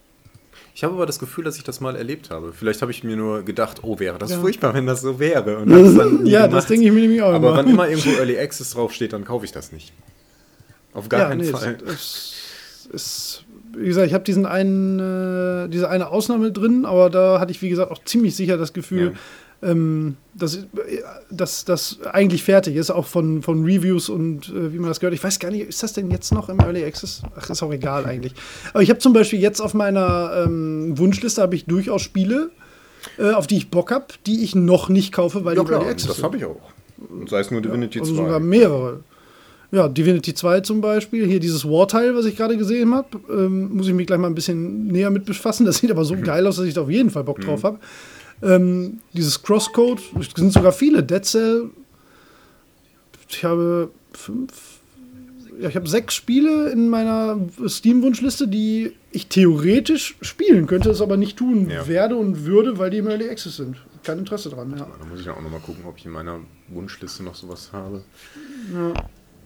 Ich 0.75 0.83
habe 0.83 0.95
aber 0.95 1.07
das 1.07 1.19
Gefühl, 1.19 1.45
dass 1.45 1.57
ich 1.57 1.63
das 1.65 1.81
mal 1.81 1.95
erlebt 1.97 2.31
habe. 2.31 2.53
Vielleicht 2.53 2.83
habe 2.83 2.91
ich 2.91 3.05
mir 3.05 3.17
nur 3.17 3.43
gedacht, 3.43 3.83
oh, 3.83 3.99
wäre 4.01 4.19
das 4.19 4.33
Ja. 4.33 4.41
furchtbar, 4.41 4.75
wenn 4.75 4.87
das 4.87 5.03
so 5.03 5.19
wäre. 5.21 5.59
Und 5.59 5.73
hab's 5.73 5.95
dann 5.95 6.27
ja, 6.27 6.43
gemacht. 6.47 6.57
das 6.57 6.67
denke 6.67 6.87
ich 6.87 6.93
mir 6.93 7.01
nämlich 7.01 7.23
auch 7.23 7.33
Aber 7.33 7.49
immer. 7.49 7.57
wann 7.57 7.69
immer 7.71 7.89
irgendwo 7.89 8.11
Early 8.11 8.39
Access 8.39 8.71
draufsteht, 8.71 9.13
dann 9.13 9.25
kaufe 9.25 9.45
ich 9.45 9.53
das 9.53 9.71
nicht. 9.73 9.93
Auf 10.93 11.09
gar 11.09 11.21
ja, 11.21 11.29
keinen 11.29 11.41
nee, 11.43 11.47
Fall. 11.53 11.79
Es, 11.87 12.89
es 12.93 13.45
wie 13.77 13.87
gesagt, 13.87 14.07
ich 14.07 14.15
habe 14.15 14.25
diesen 14.25 14.47
einen, 14.47 14.99
äh, 14.99 15.69
diese 15.69 15.89
eine 15.91 16.09
Ausnahme 16.09 16.53
drin, 16.53 16.85
aber 16.85 17.11
da 17.11 17.41
hatte 17.41 17.51
ich, 17.51 17.63
wie 17.63 17.69
gesagt, 17.69 17.91
auch 17.91 18.03
ziemlich 18.05 18.37
sicher 18.37 18.57
das 18.57 18.73
Gefühl, 18.73 19.15
ähm, 19.65 20.17
dass, 20.35 20.67
dass 21.31 21.65
das 21.65 21.99
eigentlich 22.13 22.43
fertig 22.43 22.77
ist, 22.77 22.91
auch 22.91 23.07
von, 23.07 23.43
von 23.43 23.65
Reviews 23.65 24.09
und 24.09 24.49
äh, 24.49 24.73
wie 24.73 24.79
man 24.79 24.89
das 24.89 25.01
gehört. 25.01 25.15
Ich 25.15 25.25
weiß 25.25 25.39
gar 25.39 25.51
nicht, 25.51 25.69
ist 25.69 25.83
das 25.83 25.93
denn 25.93 26.11
jetzt 26.11 26.33
noch 26.33 26.49
im 26.49 26.61
Early 26.61 26.85
Access? 26.85 27.23
Ach, 27.37 27.49
ist 27.49 27.63
auch 27.63 27.73
egal 27.73 28.05
eigentlich. 28.05 28.35
Aber 28.73 28.83
ich 28.83 28.91
habe 28.91 28.99
zum 28.99 29.13
Beispiel 29.13 29.41
jetzt 29.41 29.61
auf 29.61 29.75
meiner 29.75 30.45
ähm, 30.45 30.99
Wunschliste 30.99 31.41
habe 31.41 31.55
ich 31.55 31.67
durchaus 31.67 32.03
Spiele, 32.03 32.51
äh, 33.19 33.31
auf 33.31 33.47
die 33.47 33.57
ich 33.57 33.71
Bock 33.71 33.91
habe, 33.91 34.07
die 34.27 34.45
ich 34.45 34.55
noch 34.55 34.89
nicht 34.89 35.13
kaufe, 35.13 35.45
weil 35.45 35.57
ja, 35.57 35.63
die 35.63 35.69
im 35.69 35.73
Early 35.73 35.85
klar, 35.85 35.93
Access 35.93 36.17
das 36.17 36.23
habe 36.23 36.37
ich 36.37 36.45
auch. 36.45 36.61
Und 37.11 37.29
sei 37.29 37.41
es 37.41 37.51
nur 37.51 37.61
Divinity 37.61 38.01
Also 38.01 38.15
2. 38.15 38.23
sogar 38.23 38.41
mehrere. 38.41 39.01
Ja, 39.71 39.89
Divinity 39.89 40.35
2 40.35 40.61
zum 40.61 40.81
Beispiel. 40.81 41.27
Hier 41.27 41.41
dieses 41.41 41.65
War-Teil, 41.65 42.15
was 42.15 42.27
ich 42.27 42.37
gerade 42.37 42.57
gesehen 42.57 42.95
habe. 42.95 43.09
Ähm, 43.29 43.77
muss 43.77 43.89
ich 43.89 43.95
mich 43.95 44.07
gleich 44.07 44.21
mal 44.21 44.29
ein 44.29 44.35
bisschen 44.35 44.87
näher 44.87 45.11
mit 45.11 45.25
befassen. 45.25 45.67
Das 45.67 45.79
sieht 45.79 45.91
aber 45.91 46.05
so 46.05 46.17
geil 46.23 46.47
aus, 46.47 46.57
dass 46.57 46.67
ich 46.67 46.75
da 46.75 46.83
auf 46.83 46.91
jeden 46.91 47.11
Fall 47.11 47.25
Bock 47.25 47.41
drauf 47.41 47.65
habe. 47.65 47.79
Ähm, 48.43 49.01
dieses 49.13 49.43
Crosscode, 49.43 50.01
es 50.21 50.29
sind 50.37 50.53
sogar 50.53 50.73
viele. 50.73 51.03
Dead 51.03 51.25
Cell. 51.25 51.71
Ich 53.29 53.45
habe 53.45 53.91
fünf. 54.13 54.81
Ja, 55.61 55.69
ich 55.69 55.77
habe 55.77 55.89
sechs 55.89 56.15
Spiele 56.15 56.71
in 56.71 56.89
meiner 56.89 57.39
Steam-Wunschliste, 57.67 58.49
die 58.49 58.93
ich 59.13 59.29
theoretisch 59.29 60.17
spielen 60.21 60.67
könnte, 60.67 60.91
es 60.91 61.01
aber 61.01 61.17
nicht 61.17 61.37
tun 61.37 61.71
Ja. 61.71 61.87
werde 61.87 62.17
und 62.17 62.45
würde, 62.45 62.77
weil 62.79 62.91
die 62.91 62.99
im 62.99 63.07
Early 63.07 63.29
Access 63.31 63.57
sind. 63.57 63.77
Kein 64.03 64.19
Interesse 64.19 64.51
dran, 64.51 64.75
ja. 64.77 64.87
Da 64.99 65.07
muss 65.07 65.21
ich 65.21 65.29
auch 65.31 65.41
nochmal 65.41 65.61
gucken, 65.61 65.85
ob 65.87 65.97
ich 65.97 66.05
in 66.07 66.11
meiner 66.11 66.41
Wunschliste 66.69 67.23
noch 67.23 67.37
sowas 67.37 67.71
habe. 67.73 68.03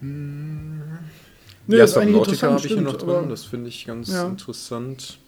Nee, 0.00 1.76
ja, 1.76 1.84
ist 1.84 1.96
eigentlich 1.98 2.14
Subnautica 2.14 2.48
interessant, 2.48 2.52
habe 2.54 2.66
ich 2.66 2.72
hier 2.72 2.82
noch 2.82 2.96
drin. 2.96 3.28
Das 3.28 3.44
finde 3.44 3.68
ich 3.68 3.84
ganz 3.86 4.10
Ja. 4.10 4.26
interessant. 4.26 5.18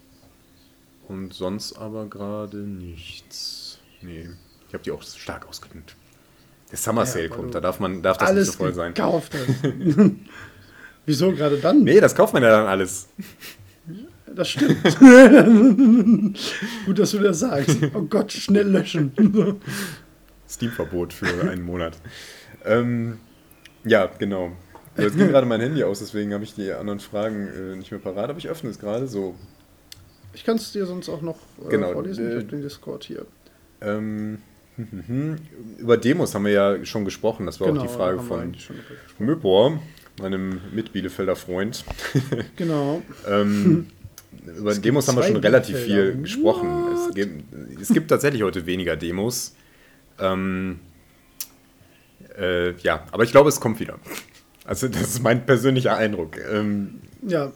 Und 1.11 1.35
sonst 1.35 1.77
aber 1.77 2.07
gerade 2.07 2.59
nichts. 2.59 3.81
Nee, 4.01 4.29
ich 4.69 4.75
habe 4.75 4.85
die 4.85 4.93
auch 4.93 5.03
stark 5.03 5.49
ausgedünnt. 5.49 5.97
Der 6.71 6.79
Summer 6.79 7.05
Sale 7.05 7.29
weil 7.29 7.37
kommt, 7.37 7.53
da 7.53 7.61
darf, 7.61 7.81
man, 7.81 8.01
darf 8.01 8.19
das 8.19 8.29
alles 8.29 8.47
nicht 8.47 8.57
so 8.57 8.63
voll 8.63 8.75
sein. 8.75 8.95
gekauft 8.95 9.35
hast. 9.35 9.65
Wieso 11.07 11.33
gerade 11.33 11.57
dann? 11.57 11.83
Nee, 11.83 11.99
das 11.99 12.15
kauft 12.15 12.33
man 12.33 12.45
ja 12.45 12.51
dann 12.51 12.67
alles. 12.67 13.09
Das 14.33 14.51
stimmt. 14.51 14.85
Gut, 16.87 16.99
dass 17.01 17.11
du 17.11 17.19
das 17.19 17.41
sagst. 17.41 17.77
Oh 17.93 18.03
Gott, 18.03 18.31
schnell 18.31 18.69
löschen. 18.69 19.13
Steam-Verbot 20.49 21.13
für 21.13 21.51
einen 21.51 21.63
Monat. 21.63 21.99
Ähm, 22.65 23.19
ja, 23.83 24.07
genau. 24.07 24.53
Jetzt 24.97 25.17
ging 25.17 25.27
gerade 25.27 25.47
mein 25.49 25.61
Handy 25.61 25.83
aus, 25.83 25.99
deswegen 25.99 26.33
habe 26.35 26.45
ich 26.45 26.55
die 26.55 26.71
anderen 26.71 27.01
Fragen 27.01 27.49
äh, 27.49 27.77
nicht 27.77 27.91
mehr 27.91 27.99
parat, 27.99 28.31
aber 28.31 28.39
ich 28.39 28.49
öffne 28.49 28.71
es 28.71 28.79
gerade 28.79 29.09
so. 29.09 29.35
Ich 30.33 30.45
kann 30.45 30.57
es 30.57 30.73
dir 30.73 30.87
sonst 30.87 31.09
auch 31.09 31.23
noch 31.23 31.37
äh, 31.65 31.71
Genau, 31.71 31.93
vorlesen. 31.93 32.27
Ich 32.27 32.33
äh, 32.33 32.37
habe 32.37 32.45
den 32.45 32.63
Discord 32.63 33.05
hier. 33.05 33.27
Ähm, 33.81 34.39
über 35.79 35.97
Demos 35.97 36.35
haben 36.35 36.45
wir 36.45 36.53
ja 36.53 36.85
schon 36.85 37.05
gesprochen. 37.05 37.47
Das 37.47 37.61
war 37.61 37.69
auch 37.69 37.83
die 37.83 37.89
Frage 37.89 38.19
Genau, 38.19 38.29
wir 38.31 38.55
von. 38.55 38.57
Möbor, 39.19 39.81
meinem 40.21 40.61
Mit-Bielefelder 40.73 41.37
Freund. 41.37 41.85
Genau. 42.57 43.03
ähm, 43.29 43.87
über 44.57 44.73
gibt 44.73 44.85
Demos 44.85 45.09
haben 45.09 45.17
wir 45.17 45.25
schon 45.25 45.37
relativ 45.37 45.79
viel 45.79 46.21
gesprochen. 46.23 46.69
Es 46.95 47.15
gibt, 47.15 47.43
es 47.81 47.89
gibt 47.89 48.09
tatsächlich 48.09 48.43
heute 48.43 48.67
weniger 48.67 48.97
Demos. 48.97 49.55
Ähm, 50.19 50.81
äh, 52.39 52.73
ja, 52.79 53.07
aber 53.11 53.25
ich 53.25 53.31
glaube, 53.33 53.49
es 53.49 53.61
kommt 53.61 53.81
wieder. 53.81 53.99
Also, 54.65 54.89
das 54.89 55.03
ist 55.03 55.23
mein 55.23 55.45
persönlicher 55.45 55.97
Eindruck. 55.97 56.37
Ähm, 56.51 57.01
Ja. 57.27 57.53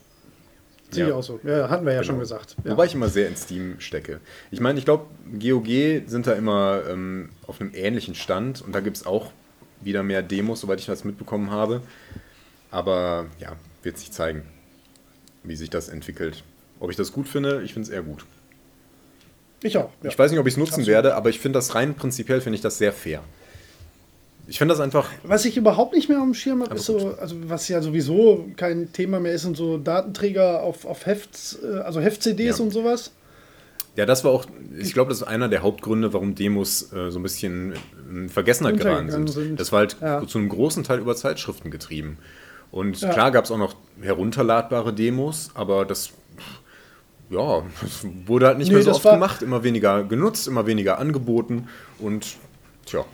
Sehe 0.91 1.05
Ja. 1.05 1.09
ich 1.09 1.15
auch 1.15 1.23
so. 1.23 1.41
Ja, 1.45 1.69
hatten 1.71 1.85
wir 1.87 1.93
ja 1.93 2.01
Genau. 2.01 2.13
schon 2.13 2.21
gesagt. 2.21 2.57
Ja. 2.65 2.73
Wobei 2.73 2.85
ich 2.87 2.95
immer 2.95 3.09
sehr 3.09 3.29
in 3.29 3.37
Steam 3.37 3.77
stecke. 3.81 4.21
Ich 4.51 4.61
meine, 4.61 4.79
ich 4.79 4.85
glaube, 4.85 5.07
GOG 5.41 6.03
sind 6.09 6.27
da 6.27 6.33
immer 6.35 6.83
ähm, 6.89 7.31
auf 7.47 7.61
einem 7.61 7.73
ähnlichen 7.75 8.15
Stand 8.15 8.63
und 8.63 8.73
da 8.75 8.81
gibt 8.81 8.97
es 8.99 9.07
auch 9.07 9.31
wieder 9.81 10.03
mehr 10.03 10.23
Demos, 10.23 10.61
soweit 10.61 10.81
ich 10.81 10.87
das 10.87 11.05
mitbekommen 11.05 11.51
habe. 11.51 11.83
Aber 12.71 13.27
ja, 13.41 13.57
wird 13.83 13.99
sich 13.99 14.13
zeigen, 14.13 14.43
wie 15.43 15.57
sich 15.57 15.71
das 15.71 15.89
entwickelt. 15.89 16.43
Ob 16.81 16.91
ich 16.91 16.97
das 16.97 17.13
gut 17.13 17.29
finde, 17.29 17.63
ich 17.63 17.73
finde 17.73 17.89
es 17.89 17.95
eher 17.95 18.03
gut. 18.03 18.25
ich 19.63 19.77
auch. 19.79 19.91
Ja. 20.03 20.11
Ich 20.11 20.19
weiß 20.19 20.31
nicht, 20.31 20.41
ob 20.41 20.47
ich 20.47 20.55
es 20.55 20.59
nutzen 20.59 20.73
Absolut. 20.75 20.89
werde, 20.89 21.15
aber 21.15 21.31
ich 21.31 21.41
finde 21.41 21.59
das 21.59 21.75
rein 21.75 21.95
prinzipiell, 21.95 22.41
finde 22.41 22.57
ich 22.57 22.63
das 22.63 22.77
sehr 22.79 22.93
fair. 22.93 23.23
Ich 24.47 24.59
finde 24.59 24.75
das 24.75 24.81
einfach, 24.81 25.09
Was 25.23 25.45
ich 25.47 25.57
überhaupt 25.57 25.95
nicht 25.95 26.09
mehr 26.09 26.19
dem 26.21 26.35
Schirm 26.35 26.63
habe, 26.63 26.75
ist 26.75 26.85
so, 26.85 27.15
also 27.19 27.37
was 27.49 27.67
ja 27.69 27.81
sowieso 27.81 28.45
kein 28.57 28.93
Thema 28.93 29.19
mehr 29.21 29.33
ist, 29.33 29.43
sind 29.43 29.57
so 29.57 29.79
Datenträger 29.79 30.63
auf, 30.63 30.85
auf 30.85 31.07
Heft, 31.07 31.59
äh, 31.63 31.79
also 31.79 32.01
Heft-CDs 32.01 32.59
Ja. 32.59 32.65
und 32.65 32.71
sowas. 32.71 33.13
ja, 33.97 34.05
das 34.07 34.23
war 34.25 34.33
auch, 34.33 34.45
ich 34.79 34.93
glaube, 34.93 35.09
das 35.11 35.19
ist 35.23 35.27
einer 35.27 35.49
der 35.49 35.63
Hauptgründe, 35.63 36.13
warum 36.13 36.35
Demos 36.35 36.93
äh, 36.93 37.11
so 37.11 37.19
ein 37.21 37.23
bisschen 37.23 37.75
in 38.11 38.29
Vergessenheit 38.29 38.77
geraten 38.77 39.11
sind. 39.11 39.31
sind. 39.31 39.59
Das 39.61 39.73
war 39.73 39.79
halt 39.81 39.97
Ja. 40.03 40.27
zu 40.27 40.39
einem 40.39 40.49
großen 40.51 40.85
Teil 40.85 40.99
über 40.99 41.17
Zeitschriften 41.17 41.71
getrieben. 41.71 42.19
Und 42.71 43.01
Ja. 43.01 43.11
klar 43.13 43.31
gab 43.31 43.45
es 43.45 43.51
auch 43.51 43.57
noch 43.59 43.75
herunterladbare 44.03 44.93
Demos, 44.93 45.53
aber 45.55 45.85
das, 45.87 46.11
ja, 47.31 47.63
das 47.81 48.05
wurde 48.27 48.49
halt 48.49 48.59
nicht 48.59 48.69
Nee, 48.69 48.75
mehr 48.75 48.83
so 48.83 48.91
oft 48.93 49.05
gemacht, 49.05 49.43
immer 49.43 49.63
weniger 49.65 50.05
genutzt, 50.05 50.49
immer 50.49 50.67
weniger 50.67 50.99
angeboten 50.99 51.69
und 51.99 52.37
tja, 52.85 53.05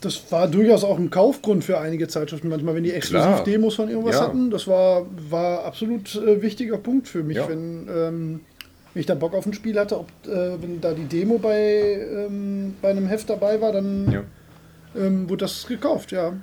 Das 0.00 0.30
war 0.30 0.46
durchaus 0.46 0.84
auch 0.84 0.96
ein 0.98 1.10
Kaufgrund 1.10 1.64
für 1.64 1.78
einige 1.80 2.06
Zeitschriften, 2.06 2.48
manchmal, 2.48 2.76
wenn 2.76 2.84
die 2.84 2.92
exklusiv. 2.92 3.40
Demos 3.42 3.74
von 3.74 3.88
irgendwas 3.88 4.14
Ja. 4.14 4.22
hatten. 4.28 4.50
Das 4.50 4.68
war, 4.68 5.06
war 5.28 5.64
absolut 5.64 6.14
äh, 6.14 6.40
wichtiger 6.40 6.78
Punkt 6.78 7.08
für 7.08 7.24
mich, 7.24 7.36
Ja. 7.36 7.48
wenn, 7.48 7.88
ähm, 7.92 8.40
wenn 8.94 9.00
ich 9.00 9.06
da 9.06 9.16
Bock 9.16 9.34
auf 9.34 9.44
ein 9.44 9.52
Spiel 9.54 9.76
hatte, 9.78 9.98
ob 9.98 10.06
äh, 10.26 10.62
wenn 10.62 10.80
da 10.80 10.92
die 10.92 11.06
Demo 11.06 11.38
bei, 11.38 11.98
ähm, 12.12 12.74
bei 12.80 12.90
einem 12.90 13.08
Heft 13.08 13.28
dabei 13.28 13.60
war, 13.60 13.72
dann 13.72 14.10
ja. 14.12 14.22
ähm, 14.96 15.28
wurde 15.28 15.44
das 15.46 15.66
gekauft, 15.66 16.12
ja. 16.12 16.34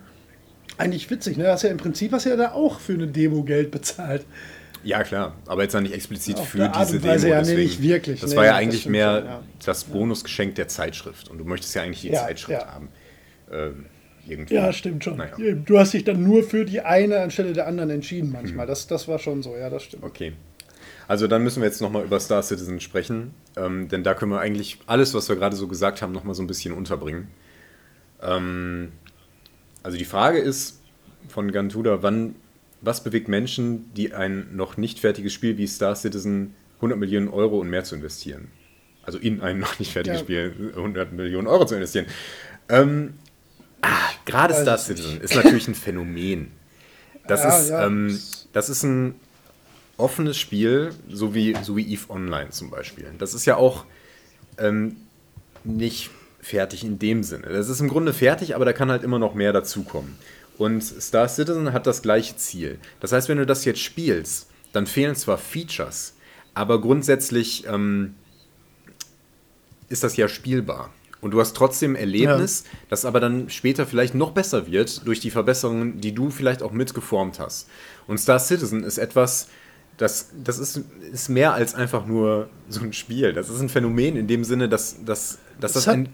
Eigentlich 0.77 1.09
witzig, 1.09 1.37
ne? 1.37 1.47
Hast 1.47 1.63
ja 1.63 1.69
im 1.69 1.77
Prinzip 1.77 2.11
hast 2.11 2.25
du 2.25 2.31
ja 2.31 2.35
da 2.35 2.51
auch 2.51 2.81
für 2.81 2.93
eine 2.93 3.07
Demo 3.07 3.43
Geld 3.43 3.71
bezahlt. 3.71 4.25
Ja, 4.83 5.01
klar, 5.03 5.33
aber 5.47 5.63
jetzt 5.63 5.73
noch 5.73 5.79
nicht 5.81 5.93
explizit 5.95 6.37
Auf 6.37 6.49
für 6.49 6.57
diese 6.77 6.97
und 6.97 7.03
Weise 7.05 7.27
Demo. 7.27 7.35
ja, 7.35 7.41
nee, 7.41 7.47
deswegen. 7.47 7.61
nicht 7.61 7.81
wirklich, 7.81 8.19
Das 8.19 8.31
nee, 8.31 8.35
war 8.35 8.43
ja 8.45 8.51
das 8.51 8.59
eigentlich 8.59 8.81
stimmt 8.81 8.91
mehr 8.91 9.17
schon, 9.19 9.25
ja. 9.29 9.41
das 9.65 9.83
Bonusgeschenk 9.85 10.55
der 10.55 10.67
Zeitschrift. 10.67 11.29
Und 11.31 11.37
du 11.37 11.45
möchtest 11.45 11.73
ja 11.73 11.83
eigentlich 11.83 12.01
die 12.01 12.09
Ja, 12.09 12.19
Zeitschrift 12.25 12.67
haben. 12.67 12.89
Ähm, 13.51 13.85
irgendwie. 14.27 14.55
Ja, 14.55 14.73
stimmt 14.73 15.03
schon. 15.03 15.17
Naja. 15.17 15.35
Du 15.53 15.77
hast 15.77 15.93
dich 15.93 16.03
dann 16.03 16.23
nur 16.23 16.43
für 16.43 16.65
die 16.65 16.81
eine 16.81 17.19
anstelle 17.19 17.53
der 17.53 17.67
anderen 17.67 17.89
entschieden 17.89 18.31
manchmal. 18.31 18.65
Das, 18.65 18.87
das 18.87 19.07
war 19.07 19.19
schon 19.19 19.43
so, 19.43 19.55
ja, 19.55 19.69
das 19.69 19.83
stimmt. 19.83 20.03
Okay. 20.03 20.33
Also 21.07 21.27
dann 21.27 21.43
müssen 21.43 21.61
wir 21.61 21.67
jetzt 21.67 21.81
nochmal 21.81 22.03
über 22.03 22.19
Star 22.19 22.41
Citizen 22.41 22.79
sprechen, 22.79 23.33
ähm, 23.55 23.87
denn 23.89 24.03
da 24.03 24.15
können 24.15 24.31
wir 24.31 24.39
eigentlich 24.39 24.79
alles, 24.87 25.13
was 25.13 25.29
wir 25.29 25.35
gerade 25.35 25.55
so 25.55 25.67
gesagt 25.67 26.01
haben, 26.01 26.11
nochmal 26.11 26.33
so 26.33 26.41
ein 26.41 26.47
bisschen 26.47 26.73
unterbringen. 26.73 27.27
Ähm, 28.21 28.91
also 29.83 29.97
die 29.97 30.05
Frage 30.05 30.39
ist 30.39 30.81
von 31.27 31.51
Gantuda, 31.51 32.01
wann 32.01 32.35
was 32.81 33.03
bewegt 33.03 33.27
Menschen, 33.27 33.93
die 33.93 34.13
ein 34.13 34.55
noch 34.55 34.77
nicht 34.77 34.99
fertiges 34.99 35.33
Spiel 35.33 35.57
wie 35.57 35.67
Star 35.67 35.95
Citizen 35.95 36.55
100 36.77 36.97
Millionen 36.97 37.29
Euro 37.29 37.59
und 37.59 37.69
mehr 37.69 37.83
zu 37.83 37.95
investieren? 37.95 38.49
Also 39.03 39.19
in 39.19 39.41
ein 39.41 39.59
noch 39.59 39.77
nicht 39.79 39.91
fertiges 39.91 40.21
ja. 40.21 40.23
Spiel 40.23 40.73
100 40.75 41.13
Millionen 41.13 41.47
Euro 41.47 41.65
zu 41.65 41.75
investieren. 41.75 42.07
Ähm, 42.69 43.13
ah, 43.85 44.09
Gerade 44.25 44.53
Star 44.53 44.77
Citizen 44.77 45.21
ist 45.21 45.35
natürlich 45.35 45.67
ein 45.67 45.75
Phänomen. 45.75 46.51
Das, 47.27 47.43
ja, 47.43 47.57
ist, 47.57 47.69
ja. 47.69 47.85
Ähm, 47.85 48.19
das 48.53 48.69
ist 48.69 48.83
ein 48.83 49.15
offenes 49.97 50.37
Spiel, 50.37 50.91
so 51.09 51.33
wie, 51.33 51.55
so 51.61 51.75
wie 51.77 51.93
EVE 51.93 52.09
Online 52.09 52.49
zum 52.49 52.69
Beispiel. 52.69 53.11
Das 53.17 53.33
ist 53.33 53.45
ja 53.45 53.55
auch 53.55 53.85
ähm, 54.57 54.97
nicht 55.63 56.09
fertig 56.41 56.83
in 56.83 56.99
dem 56.99 57.23
Sinne. 57.23 57.47
Das 57.47 57.69
ist 57.69 57.79
im 57.79 57.87
Grunde 57.87 58.13
fertig, 58.13 58.55
aber 58.55 58.65
da 58.65 58.73
kann 58.73 58.91
halt 58.91 59.03
immer 59.03 59.19
noch 59.19 59.33
mehr 59.33 59.53
dazukommen. 59.53 60.15
Und 60.57 60.83
Star 60.83 61.27
Citizen 61.27 61.73
hat 61.73 61.87
das 61.87 62.01
gleiche 62.01 62.35
Ziel. 62.37 62.79
Das 62.99 63.11
heißt, 63.11 63.27
wenn 63.29 63.37
du 63.37 63.45
das 63.45 63.65
jetzt 63.65 63.79
spielst, 63.79 64.47
dann 64.71 64.87
fehlen 64.87 65.15
zwar 65.15 65.37
Features, 65.37 66.13
aber 66.53 66.79
grundsätzlich 66.79 67.65
ähm, 67.67 68.15
ist 69.89 70.03
das 70.03 70.15
ja 70.17 70.27
spielbar. 70.27 70.93
Und 71.25 71.31
du 71.31 71.39
hast 71.39 71.55
trotzdem 71.55 71.95
Erlebnis, 71.95 72.65
ja. 72.65 72.77
das 72.87 73.03
aber 73.03 73.19
dann 73.19 73.49
später 73.49 73.87
vielleicht 73.87 74.13
noch 74.13 74.29
besser 74.29 74.67
wird 74.67 75.07
durch 75.07 75.19
die 75.21 75.31
Verbesserungen, 75.31 75.99
die 75.99 76.13
du 76.13 76.29
vielleicht 76.29 76.61
auch 76.61 76.71
mitgeformt 76.71 77.39
hast. 77.39 77.67
Und 78.05 78.19
Star 78.19 78.37
Citizen 78.37 78.83
ist 78.83 78.99
etwas, 78.99 79.47
das, 79.97 80.29
das 80.43 80.59
ist, 80.59 80.81
ist 81.11 81.29
mehr 81.29 81.55
als 81.55 81.73
einfach 81.73 82.05
nur 82.05 82.49
so 82.69 82.81
ein 82.81 82.93
Spiel. 82.93 83.33
Das 83.33 83.49
ist 83.49 83.59
ein 83.59 83.69
Phänomen 83.69 84.17
in 84.17 84.27
dem 84.27 84.43
Sinne, 84.43 84.69
dass, 84.69 85.03
dass, 85.03 85.39
dass 85.59 85.73
das, 85.73 85.85
das 85.85 85.87
ein 85.87 86.09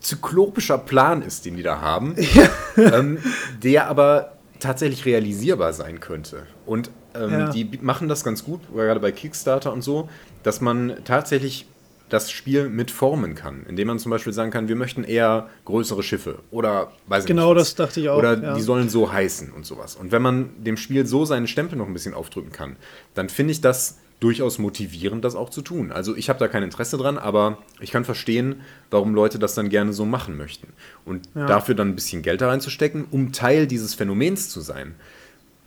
zyklopischer 0.00 0.76
Plan 0.76 1.22
ist, 1.22 1.46
den 1.46 1.56
die 1.56 1.62
da 1.62 1.80
haben, 1.80 2.14
ja. 2.18 2.50
ähm, 2.76 3.20
der 3.62 3.86
aber 3.86 4.36
tatsächlich 4.58 5.06
realisierbar 5.06 5.72
sein 5.72 5.98
könnte. 5.98 6.46
Und 6.66 6.90
ähm, 7.14 7.30
ja. 7.30 7.48
die 7.48 7.64
machen 7.80 8.06
das 8.08 8.22
ganz 8.22 8.44
gut, 8.44 8.60
gerade 8.74 9.00
bei 9.00 9.12
Kickstarter 9.12 9.72
und 9.72 9.80
so, 9.80 10.10
dass 10.42 10.60
man 10.60 10.96
tatsächlich 11.06 11.69
das 12.10 12.30
Spiel 12.30 12.68
mitformen 12.68 13.34
kann, 13.34 13.64
indem 13.68 13.88
man 13.88 13.98
zum 13.98 14.10
Beispiel 14.10 14.32
sagen 14.32 14.50
kann, 14.50 14.68
wir 14.68 14.76
möchten 14.76 15.04
eher 15.04 15.48
größere 15.64 16.02
Schiffe 16.02 16.40
oder 16.50 16.92
weiß 17.06 17.24
Genau, 17.24 17.54
nicht 17.54 17.60
das 17.60 17.74
dachte 17.76 18.00
ich 18.00 18.08
auch. 18.08 18.18
Oder 18.18 18.40
ja. 18.40 18.54
die 18.54 18.62
sollen 18.62 18.88
so 18.88 19.10
heißen 19.10 19.50
und 19.52 19.64
sowas. 19.64 19.96
Und 19.96 20.12
wenn 20.12 20.20
man 20.20 20.50
dem 20.62 20.76
Spiel 20.76 21.06
so 21.06 21.24
seinen 21.24 21.46
Stempel 21.46 21.78
noch 21.78 21.86
ein 21.86 21.92
bisschen 21.92 22.12
aufdrücken 22.14 22.52
kann, 22.52 22.76
dann 23.14 23.28
finde 23.28 23.52
ich 23.52 23.60
das 23.60 23.98
durchaus 24.20 24.58
motivierend, 24.58 25.24
das 25.24 25.34
auch 25.34 25.48
zu 25.48 25.62
tun. 25.62 25.92
Also 25.92 26.14
ich 26.14 26.28
habe 26.28 26.38
da 26.38 26.46
kein 26.46 26.62
Interesse 26.62 26.98
dran, 26.98 27.16
aber 27.16 27.58
ich 27.80 27.90
kann 27.90 28.04
verstehen, 28.04 28.60
warum 28.90 29.14
Leute 29.14 29.38
das 29.38 29.54
dann 29.54 29.70
gerne 29.70 29.92
so 29.92 30.04
machen 30.04 30.36
möchten. 30.36 30.68
Und 31.06 31.28
ja. 31.34 31.46
dafür 31.46 31.74
dann 31.74 31.88
ein 31.88 31.94
bisschen 31.94 32.22
Geld 32.22 32.42
da 32.42 32.48
reinzustecken, 32.48 33.06
um 33.10 33.32
Teil 33.32 33.66
dieses 33.66 33.94
Phänomens 33.94 34.50
zu 34.50 34.60
sein. 34.60 34.94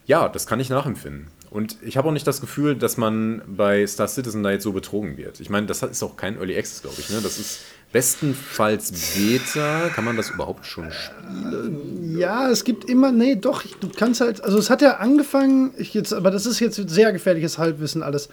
Ja, 0.05 0.29
das 0.29 0.45
kann 0.45 0.59
ich 0.59 0.69
nachempfinden. 0.69 1.27
Und 1.53 1.77
ich 1.83 1.97
habe 1.97 2.07
auch 2.07 2.11
nicht 2.11 2.25
das 2.25 2.41
Gefühl, 2.41 2.75
dass 2.75 2.97
man 2.97 3.43
bei 3.45 3.85
Star 3.85 4.07
Citizen 4.07 4.41
da 4.41 4.49
jetzt 4.49 4.63
so 4.63 4.71
betrogen 4.71 5.17
wird. 5.17 5.39
Ich 5.39 5.51
meine, 5.51 5.67
das 5.67 5.83
ist 5.83 6.01
auch 6.01 6.17
kein 6.17 6.37
Early 6.37 6.57
Access, 6.57 6.81
glaube 6.81 6.95
ich. 6.97 7.11
Ne? 7.11 7.19
Das 7.21 7.37
ist 7.37 7.59
bestenfalls 7.91 8.91
Beta. 9.15 9.89
Kann 9.89 10.03
man 10.03 10.17
das 10.17 10.31
überhaupt 10.31 10.65
schon 10.65 10.91
spielen? 10.91 12.17
Ja, 12.17 12.49
es 12.49 12.63
gibt 12.63 12.89
immer, 12.89 13.11
nee, 13.11 13.35
doch, 13.35 13.63
du 13.79 13.87
kannst 13.87 14.19
halt, 14.19 14.43
also 14.43 14.57
es 14.57 14.71
hat 14.71 14.81
ja 14.81 14.97
angefangen, 14.97 15.75
ich 15.77 15.93
jetzt, 15.93 16.11
aber 16.11 16.31
das 16.31 16.47
ist 16.47 16.59
jetzt 16.59 16.89
sehr 16.89 17.13
gefährliches 17.13 17.59
Halbwissen 17.59 18.01
alles. 18.01 18.29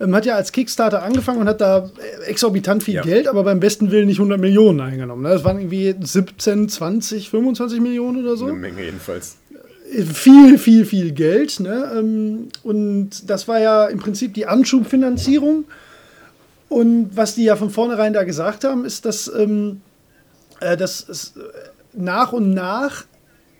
Ähm, 0.00 0.12
hat 0.12 0.26
ja 0.26 0.34
als 0.34 0.50
Kickstarter 0.50 1.04
angefangen 1.04 1.42
und 1.42 1.46
hat 1.46 1.60
da 1.60 1.92
exorbitant 2.26 2.82
viel 2.82 2.94
ja. 2.94 3.02
Geld, 3.02 3.28
aber 3.28 3.44
beim 3.44 3.60
besten 3.60 3.92
Willen 3.92 4.08
nicht 4.08 4.18
100 4.18 4.40
Millionen 4.40 4.80
eingenommen. 4.80 5.22
Ne? 5.22 5.28
Das 5.28 5.44
waren 5.44 5.58
irgendwie 5.58 5.94
17, 6.00 6.68
20, 6.68 7.30
25 7.30 7.80
Millionen 7.80 8.24
oder 8.24 8.36
so. 8.36 8.46
Eine 8.46 8.54
Menge 8.54 8.82
jedenfalls 8.82 9.36
viel, 10.02 10.58
viel, 10.58 10.84
viel 10.84 11.12
Geld. 11.12 11.60
Ne? 11.60 11.92
Ähm, 11.96 12.48
und 12.62 13.28
das 13.28 13.48
war 13.48 13.60
ja 13.60 13.86
im 13.86 13.98
Prinzip 13.98 14.34
die 14.34 14.46
Anschubfinanzierung. 14.46 15.64
Und 16.68 17.10
was 17.14 17.34
die 17.34 17.44
ja 17.44 17.56
von 17.56 17.70
vornherein 17.70 18.12
da 18.12 18.24
gesagt 18.24 18.64
haben, 18.64 18.84
ist, 18.84 19.04
dass, 19.04 19.30
ähm, 19.34 19.80
äh, 20.60 20.76
dass 20.76 21.08
es 21.08 21.34
nach 21.92 22.32
und 22.32 22.52
nach 22.52 23.04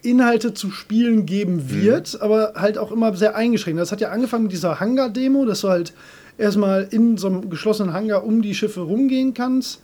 Inhalte 0.02 0.52
zu 0.52 0.70
spielen 0.70 1.24
geben 1.24 1.56
mhm. 1.56 1.82
wird, 1.82 2.14
mhm. 2.14 2.20
aber 2.20 2.52
halt 2.56 2.78
auch 2.78 2.92
immer 2.92 3.14
sehr 3.16 3.36
eingeschränkt. 3.36 3.80
Das 3.80 3.92
hat 3.92 4.00
ja 4.00 4.10
angefangen 4.10 4.44
mit 4.44 4.52
dieser 4.52 4.80
Hangar-Demo, 4.80 5.44
dass 5.46 5.60
du 5.60 5.68
halt 5.68 5.92
erstmal 6.36 6.88
in 6.90 7.16
so 7.16 7.28
einem 7.28 7.48
geschlossenen 7.48 7.92
Hangar 7.92 8.24
um 8.24 8.42
die 8.42 8.54
Schiffe 8.54 8.80
rumgehen 8.80 9.34
kannst. 9.34 9.80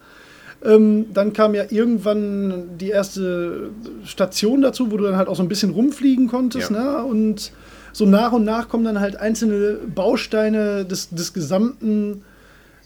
Ähm, 0.62 1.07
dann 1.15 1.32
kam 1.32 1.55
ja 1.55 1.65
irgendwann 1.70 2.77
die 2.78 2.91
erste 2.91 3.70
Station 4.05 4.61
dazu, 4.61 4.91
wo 4.91 4.97
du 4.97 5.05
dann 5.05 5.16
halt 5.16 5.28
auch 5.28 5.37
so 5.37 5.43
ein 5.43 5.49
bisschen 5.49 5.70
rumfliegen 5.70 6.28
konntest. 6.28 6.70
Ja. 6.70 6.99
Ne? 7.01 7.05
Und 7.05 7.53
so 7.93 8.07
nach 8.07 8.32
und 8.32 8.45
nach 8.45 8.69
kommen 8.69 8.85
dann 8.85 9.01
halt 9.01 9.16
einzelne 9.16 9.78
Bausteine 9.95 10.85
des, 10.85 11.11
des 11.11 11.32
gesamten 11.32 12.23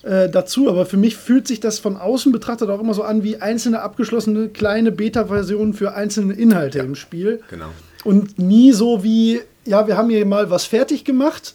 äh, 0.02 0.28
dazu. 0.28 0.68
Aber 0.68 0.86
für 0.86 0.96
mich 0.96 1.16
fühlt 1.16 1.48
sich 1.48 1.60
das 1.60 1.78
von 1.78 1.96
außen 1.96 2.30
betrachtet 2.30 2.70
auch 2.70 2.80
immer 2.80 2.94
so 2.94 3.02
an 3.02 3.24
wie 3.24 3.38
einzelne 3.38 3.82
abgeschlossene 3.82 4.48
kleine 4.48 4.92
Beta-Versionen 4.92 5.74
für 5.74 5.94
einzelne 5.94 6.34
Inhalte 6.34 6.78
ja, 6.78 6.84
im 6.84 6.94
Spiel. 6.94 7.40
Genau. 7.50 7.70
Und 8.04 8.38
nie 8.38 8.72
so 8.72 9.02
wie, 9.02 9.40
ja, 9.64 9.86
wir 9.88 9.96
haben 9.96 10.10
hier 10.10 10.24
mal 10.26 10.50
was 10.50 10.64
fertig 10.64 11.04
gemacht 11.04 11.54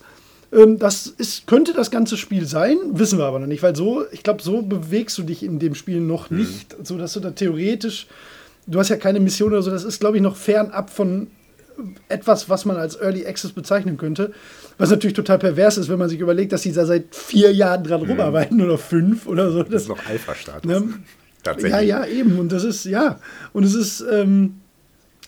ähm, 0.51 0.79
das 0.79 1.07
ist, 1.07 1.47
könnte 1.47 1.73
das 1.73 1.91
ganze 1.91 2.17
Spiel 2.17 2.45
sein, 2.45 2.77
wissen 2.93 3.19
wir 3.19 3.25
aber 3.25 3.39
noch 3.39 3.47
nicht, 3.47 3.63
weil 3.63 3.75
so, 3.75 4.03
ich 4.11 4.23
glaube, 4.23 4.41
so 4.41 4.61
bewegst 4.61 5.17
du 5.17 5.23
dich 5.23 5.43
in 5.43 5.59
dem 5.59 5.75
Spiel 5.75 5.99
noch 5.99 6.29
mhm. 6.29 6.39
nicht, 6.39 6.75
so 6.83 6.97
dass 6.97 7.13
du 7.13 7.19
da 7.19 7.31
theoretisch, 7.31 8.07
du 8.67 8.79
hast 8.79 8.89
ja 8.89 8.97
keine 8.97 9.19
Mission 9.19 9.51
oder 9.51 9.61
so, 9.61 9.71
das 9.71 9.83
ist, 9.83 9.99
glaube 9.99 10.17
ich, 10.17 10.23
noch 10.23 10.35
fernab 10.35 10.89
von 10.89 11.27
etwas, 12.09 12.49
was 12.49 12.65
man 12.65 12.77
als 12.77 12.99
Early 12.99 13.25
Access 13.25 13.51
bezeichnen 13.51 13.97
könnte. 13.97 14.33
Was 14.77 14.89
natürlich 14.89 15.15
total 15.15 15.39
pervers 15.39 15.77
ist, 15.77 15.89
wenn 15.89 15.99
man 15.99 16.09
sich 16.09 16.19
überlegt, 16.19 16.51
dass 16.51 16.61
sie 16.61 16.71
da 16.71 16.85
seit 16.85 17.15
vier 17.15 17.53
Jahren 17.53 17.83
dran 17.83 18.01
mhm. 18.01 18.11
rumarbeiten 18.11 18.61
oder 18.61 18.77
fünf 18.77 19.27
oder 19.27 19.51
so. 19.51 19.63
Das, 19.63 19.71
das 19.71 19.81
ist 19.83 19.87
noch 19.89 20.05
Alpha-Status. 20.05 20.69
Ne? 20.69 20.93
Tatsächlich. 21.43 21.71
Ja, 21.71 21.79
ja, 21.79 22.05
eben. 22.05 22.39
Und 22.39 22.51
das 22.51 22.63
ist, 22.63 22.85
ja. 22.85 23.19
Und 23.53 23.63
es 23.63 23.75
ist, 23.75 24.03
ähm, 24.11 24.55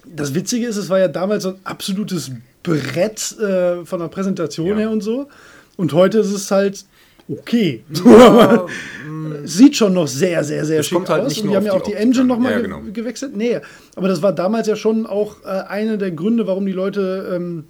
das 0.06 0.34
Witzige 0.34 0.68
ist, 0.68 0.78
es 0.78 0.90
war 0.90 1.00
ja 1.00 1.08
damals 1.08 1.44
so 1.44 1.50
ein 1.50 1.60
absolutes 1.64 2.32
Brett 2.64 3.38
äh, 3.40 3.86
von 3.86 4.00
der 4.00 4.08
Präsentation 4.08 4.68
ja. 4.68 4.78
her 4.78 4.92
und 4.92 5.02
so. 5.02 5.28
Und 5.78 5.94
heute 5.94 6.20
ist 6.20 6.32
es 6.32 6.52
halt 6.52 6.86
okay. 7.28 7.84
Ja, 8.06 8.66
Sieht 9.44 9.76
schon 9.76 9.94
noch 9.94 10.08
sehr, 10.08 10.44
sehr, 10.44 10.66
sehr 10.66 10.84
schick 10.84 11.08
halt 11.10 11.26
aus. 11.26 11.38
und 11.38 11.50
die 11.50 11.56
haben 11.56 11.66
ja 11.66 11.74
auch 11.74 11.82
die, 11.82 11.92
die 11.92 11.98
Engine 11.98 12.26
nochmal 12.26 12.54
ja, 12.54 12.60
genau. 12.60 12.82
ge 12.82 12.92
gewechselt. 12.92 13.36
Nee, 13.36 13.60
aber 13.96 14.08
das 14.08 14.22
war 14.22 14.34
damals 14.34 14.68
ja 14.68 14.76
schon 14.76 15.06
auch 15.06 15.44
äh, 15.44 15.48
einer 15.48 15.98
der 15.98 16.12
Gründe, 16.12 16.48
warum 16.48 16.66
die 16.66 16.72
Leute. 16.72 17.32
Ähm, 17.34 17.66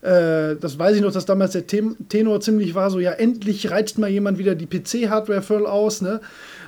äh, 0.00 0.54
das 0.56 0.78
weiß 0.78 0.94
ich 0.94 1.02
noch, 1.02 1.12
dass 1.12 1.26
damals 1.26 1.52
der 1.52 1.66
Tenor 1.66 2.40
ziemlich 2.40 2.74
war, 2.74 2.90
so 2.90 3.00
ja, 3.00 3.12
endlich 3.12 3.70
reizt 3.70 3.98
mal 3.98 4.08
jemand 4.08 4.38
wieder 4.38 4.54
die 4.54 4.66
PC-Hardware 4.66 5.42
voll 5.42 5.66
aus, 5.66 6.02
ne? 6.02 6.20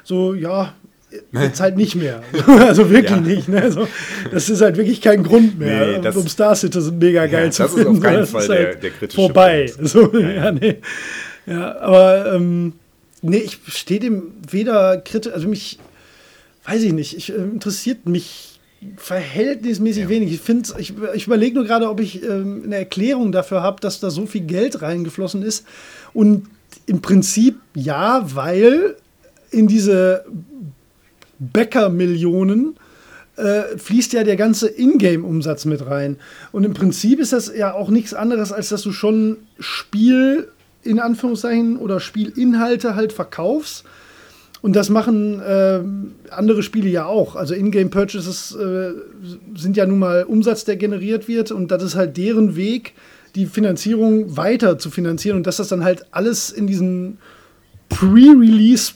So, 0.02 0.34
ja, 0.34 0.74
jetzt 1.32 1.60
halt 1.60 1.76
nicht 1.76 1.94
mehr. 1.96 2.22
also 2.46 2.90
wirklich 2.90 3.10
ja. 3.10 3.20
nicht. 3.20 3.48
Ne? 3.48 3.62
Also, 3.62 3.88
das 4.30 4.48
ist 4.48 4.60
halt 4.60 4.76
wirklich 4.76 5.00
kein 5.00 5.22
Grund 5.22 5.58
mehr, 5.58 5.98
nee, 5.98 6.00
das, 6.00 6.16
um 6.16 6.28
Star 6.28 6.54
Citizen 6.54 6.98
mega 6.98 7.26
geil 7.26 7.46
ja, 7.46 7.50
zu 7.50 7.62
das 7.62 7.74
finden. 7.74 7.86
Das 7.86 7.94
ist 7.94 7.98
auf 7.98 8.12
keinen 8.12 8.26
Fall 8.26 8.46
der, 8.46 8.66
halt 8.66 8.82
der 8.82 8.90
kritische 8.90 9.16
Vorbei. 9.16 9.72
So, 9.82 10.18
ja, 10.18 10.52
nee. 10.52 10.76
ja, 11.46 11.78
aber 11.78 12.34
ähm, 12.34 12.74
nee, 13.22 13.38
ich 13.38 13.58
stehe 13.68 14.00
dem 14.00 14.32
weder 14.48 14.98
kritisch, 14.98 15.32
also 15.32 15.48
mich, 15.48 15.78
weiß 16.64 16.82
ich 16.82 16.92
nicht, 16.92 17.16
ich, 17.16 17.32
äh, 17.32 17.36
interessiert 17.36 18.06
mich 18.06 18.60
verhältnismäßig 18.96 20.08
wenig. 20.08 20.32
Ich, 20.32 20.78
ich, 20.78 20.94
ich 21.14 21.26
überlege 21.26 21.54
nur 21.54 21.64
gerade, 21.64 21.88
ob 21.88 22.00
ich 22.00 22.22
ähm, 22.22 22.62
eine 22.64 22.76
Erklärung 22.76 23.30
dafür 23.30 23.62
habe, 23.62 23.80
dass 23.80 24.00
da 24.00 24.10
so 24.10 24.26
viel 24.26 24.42
Geld 24.42 24.80
reingeflossen 24.80 25.42
ist. 25.42 25.66
Und 26.14 26.48
im 26.86 27.02
Prinzip 27.02 27.56
ja, 27.74 28.22
weil 28.34 28.96
in 29.50 29.66
diese 29.66 30.24
Bäcker-Millionen 31.40 32.76
äh, 33.36 33.76
fließt 33.76 34.12
ja 34.12 34.22
der 34.22 34.36
ganze 34.36 34.68
Ingame-Umsatz 34.68 35.64
mit 35.64 35.86
rein. 35.86 36.16
Und 36.52 36.64
im 36.64 36.74
Prinzip 36.74 37.18
ist 37.18 37.32
das 37.32 37.52
ja 37.54 37.72
auch 37.72 37.88
nichts 37.88 38.14
anderes, 38.14 38.52
als 38.52 38.68
dass 38.68 38.82
du 38.82 38.92
schon 38.92 39.38
Spiel 39.58 40.48
in 40.82 41.00
Anführungszeichen 41.00 41.76
oder 41.78 42.00
Spielinhalte 42.00 42.94
halt 42.94 43.12
verkaufst. 43.12 43.84
Und 44.62 44.76
das 44.76 44.90
machen 44.90 45.40
äh, 45.40 45.80
andere 46.30 46.62
Spiele 46.62 46.90
ja 46.90 47.06
auch. 47.06 47.34
Also 47.34 47.54
Ingame-Purchases 47.54 48.54
äh, 48.54 48.92
sind 49.56 49.76
ja 49.76 49.86
nun 49.86 49.98
mal 49.98 50.24
Umsatz, 50.24 50.64
der 50.64 50.76
generiert 50.76 51.28
wird. 51.28 51.50
Und 51.50 51.70
das 51.70 51.82
ist 51.82 51.94
halt 51.94 52.18
deren 52.18 52.56
Weg, 52.56 52.92
die 53.34 53.46
Finanzierung 53.46 54.36
weiter 54.36 54.78
zu 54.78 54.90
finanzieren. 54.90 55.38
Und 55.38 55.46
dass 55.46 55.56
das 55.56 55.68
dann 55.68 55.82
halt 55.82 56.04
alles 56.10 56.50
in 56.50 56.66
diesen 56.66 57.18
Pre-Release 57.88 58.92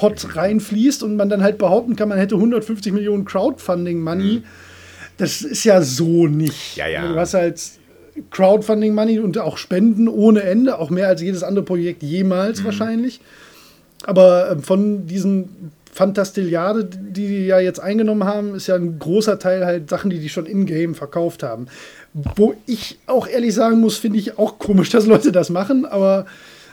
Bäcker 0.00 0.14
Pot 0.14 0.36
reinfließt 0.36 1.02
und 1.02 1.16
man 1.16 1.28
dann 1.28 1.42
halt 1.42 1.58
behaupten 1.58 1.96
kann, 1.96 2.08
man 2.08 2.18
hätte 2.18 2.36
150 2.36 2.92
Millionen 2.92 3.24
Crowdfunding-Money. 3.24 4.38
Mhm. 4.38 4.44
Das 5.18 5.42
ist 5.42 5.64
ja 5.64 5.82
so 5.82 6.26
nicht. 6.26 6.76
Ja, 6.76 6.86
ja. 6.86 7.06
Du 7.06 7.14
hast 7.16 7.34
halt 7.34 7.60
Crowdfunding-Money 8.30 9.18
und 9.18 9.38
auch 9.38 9.58
Spenden 9.58 10.08
ohne 10.08 10.42
Ende, 10.42 10.78
auch 10.78 10.90
mehr 10.90 11.08
als 11.08 11.20
jedes 11.20 11.42
andere 11.42 11.64
Projekt 11.64 12.02
jemals 12.02 12.60
mhm. 12.60 12.64
wahrscheinlich. 12.64 13.20
Aber 14.04 14.50
äh, 14.50 14.58
von 14.58 15.06
diesen 15.06 15.72
Fantastilliarde, 15.92 16.84
die 16.84 17.26
die 17.26 17.46
ja 17.46 17.58
jetzt 17.58 17.80
eingenommen 17.80 18.24
haben, 18.24 18.54
ist 18.54 18.68
ja 18.68 18.76
ein 18.76 18.98
großer 18.98 19.38
Teil 19.38 19.66
halt 19.66 19.90
Sachen, 19.90 20.08
die 20.08 20.20
die 20.20 20.28
schon 20.28 20.46
in-game 20.46 20.94
verkauft 20.94 21.42
haben. 21.42 21.66
Wo 22.14 22.54
ich 22.66 22.98
auch 23.06 23.26
ehrlich 23.26 23.54
sagen 23.54 23.80
muss, 23.80 23.98
finde 23.98 24.18
ich 24.18 24.38
auch 24.38 24.58
komisch, 24.58 24.88
dass 24.90 25.06
Leute 25.06 25.32
das 25.32 25.50
machen, 25.50 25.84
aber 25.84 26.26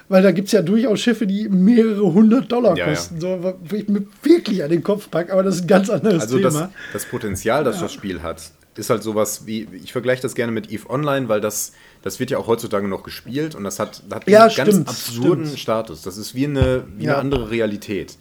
weil 0.10 0.24
da 0.24 0.32
gibt 0.32 0.48
es 0.48 0.54
ja 0.54 0.62
durchaus 0.62 1.00
Schiffe, 1.00 1.28
die 1.28 1.50
mehrere 1.50 2.14
hundert 2.14 2.52
Dollar 2.52 2.78
ja, 2.78 2.88
kosten, 2.88 3.16
ja. 3.16 3.22
So, 3.22 3.56
wo 3.60 3.76
ich 3.76 3.88
mir 3.88 4.04
wirklich 4.24 4.64
an 4.64 4.70
den 4.70 4.84
Kopf 4.84 5.10
packe, 5.12 5.34
aber 5.34 5.44
das 5.44 5.56
ist 5.56 5.62
ein 5.64 5.68
ganz 5.68 5.90
anderes 5.90 6.24
also 6.24 6.38
Thema. 6.38 6.48
Also 6.48 6.60
das, 6.60 6.72
das, 6.94 7.06
Potenzial, 7.06 7.64
das 7.64 7.78
ja. 7.78 7.84
das 7.84 7.94
Spiel 7.94 8.22
hat, 8.22 8.42
ist 8.78 8.90
halt 8.90 9.04
sowas 9.04 9.46
wie, 9.46 9.68
ich 9.84 9.92
vergleiche 9.92 10.22
das 10.22 10.36
gerne 10.36 10.52
mit 10.52 10.72
EVE 10.72 10.90
Online, 10.90 11.28
weil 11.30 11.42
das, 11.42 11.74
das 12.04 12.20
wird 12.20 12.32
ja 12.32 12.38
auch 12.38 12.48
heutzutage 12.48 12.88
noch 12.88 13.04
gespielt 13.04 13.56
und 13.56 13.64
das 13.64 13.80
hat, 13.80 14.04
hat 14.12 14.28
ja, 14.30 14.44
einen 14.44 14.52
stimmt, 14.52 14.68
ganz 14.68 14.90
absurden 14.90 15.46
stimmt. 15.46 15.60
Status. 15.60 16.02
Das 16.04 16.18
ist 16.18 16.36
wie 16.36 16.46
eine, 16.46 16.84
wie 16.98 17.06
ja. 17.06 17.14
eine 17.14 17.22
andere 17.22 17.50
Realität. 17.50 18.18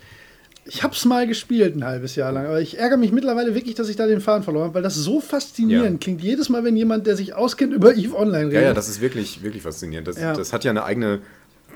Ich 0.69 0.83
habe 0.83 0.95
es 0.95 1.05
mal 1.05 1.29
gespielt 1.29 1.77
ein 1.77 1.85
halbes 1.85 2.17
Jahr 2.17 2.33
lang, 2.33 2.47
aber 2.47 2.61
ich 2.61 2.79
ärgere 2.79 2.97
mich 2.97 3.13
mittlerweile 3.13 3.55
wirklich, 3.55 3.77
dass 3.77 3.89
ich 3.89 3.95
da 3.95 4.07
den 4.07 4.21
Faden 4.21 4.43
verloren 4.43 4.65
habe, 4.65 4.75
weil 4.75 4.83
das 4.83 4.97
so 4.97 5.21
faszinierend 5.21 5.93
ja. 5.93 5.99
klingt. 5.99 6.23
Jedes 6.23 6.49
Mal, 6.49 6.65
wenn 6.65 6.77
jemand, 6.77 7.07
der 7.07 7.15
sich 7.15 7.35
auskennt, 7.35 7.73
über 7.73 7.95
EVE 7.95 8.17
Online 8.17 8.47
redet. 8.47 8.55
Ja, 8.55 8.61
ja, 8.63 8.75
das 8.75 8.89
ist 8.89 9.01
wirklich, 9.01 9.45
wirklich 9.45 9.63
faszinierend. 9.63 10.09
Das, 10.09 10.17
das 10.17 10.53
hat 10.53 10.65
ja 10.65 10.73
eine 10.73 10.83
eigene 10.83 11.21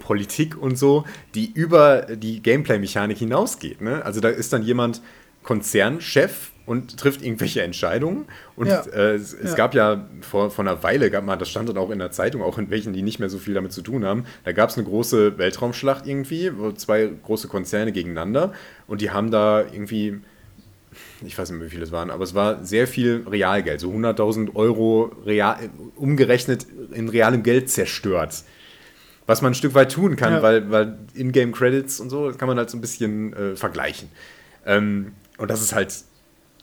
Politik 0.00 0.60
und 0.60 0.76
so, 0.76 1.04
die 1.36 1.52
über 1.52 2.02
die 2.16 2.42
Gameplay-Mechanik 2.42 3.18
hinausgeht. 3.18 3.80
Ne? 3.80 4.04
Also 4.04 4.20
da 4.20 4.28
ist 4.28 4.52
dann 4.52 4.62
jemand 4.62 5.00
Konzernchef 5.44 6.50
und 6.66 6.98
trifft 6.98 7.22
irgendwelche 7.22 7.62
Entscheidungen. 7.62 8.26
Und 8.56 8.68
ja. 8.68 8.80
äh, 8.80 9.14
es, 9.14 9.32
es 9.32 9.50
ja. 9.50 9.56
gab 9.56 9.74
ja 9.74 10.08
vor, 10.20 10.50
vor 10.50 10.64
einer 10.64 10.82
Weile, 10.82 11.10
gab 11.10 11.24
mal, 11.24 11.36
das 11.36 11.48
stand 11.48 11.68
dann 11.68 11.78
auch 11.78 11.90
in 11.90 11.98
der 11.98 12.10
Zeitung, 12.10 12.42
auch 12.42 12.58
in 12.58 12.70
welchen, 12.70 12.92
die 12.92 13.02
nicht 13.02 13.18
mehr 13.18 13.28
so 13.28 13.38
viel 13.38 13.54
damit 13.54 13.72
zu 13.72 13.82
tun 13.82 14.04
haben, 14.04 14.24
da 14.44 14.52
gab 14.52 14.70
es 14.70 14.76
eine 14.76 14.86
große 14.86 15.38
Weltraumschlacht 15.38 16.06
irgendwie, 16.06 16.56
wo 16.56 16.72
zwei 16.72 17.10
große 17.22 17.48
Konzerne 17.48 17.92
gegeneinander 17.92 18.52
und 18.86 19.00
die 19.00 19.10
haben 19.10 19.30
da 19.30 19.60
irgendwie 19.60 20.20
ich 21.24 21.38
weiß 21.38 21.50
nicht 21.50 21.58
mehr, 21.58 21.68
wie 21.68 21.70
viele 21.70 21.84
es 21.84 21.92
waren, 21.92 22.10
aber 22.10 22.24
es 22.24 22.34
war 22.34 22.64
sehr 22.64 22.88
viel 22.88 23.24
Realgeld, 23.30 23.80
so 23.80 23.90
100.000 23.90 24.56
Euro 24.56 25.12
real, 25.24 25.70
umgerechnet 25.94 26.66
in 26.92 27.08
realem 27.08 27.44
Geld 27.44 27.70
zerstört 27.70 28.42
was 29.30 29.42
man 29.42 29.52
ein 29.52 29.54
Stück 29.54 29.74
weit 29.74 29.92
tun 29.92 30.16
kann, 30.16 30.32
ja. 30.32 30.42
weil, 30.42 30.70
weil 30.72 30.98
Ingame-Credits 31.14 32.00
und 32.00 32.10
so 32.10 32.32
kann 32.36 32.48
man 32.48 32.58
halt 32.58 32.68
so 32.68 32.76
ein 32.76 32.80
bisschen 32.80 33.32
äh, 33.32 33.54
vergleichen. 33.54 34.08
Ähm, 34.66 35.12
und 35.38 35.48
das 35.48 35.62
ist 35.62 35.72
halt 35.72 35.94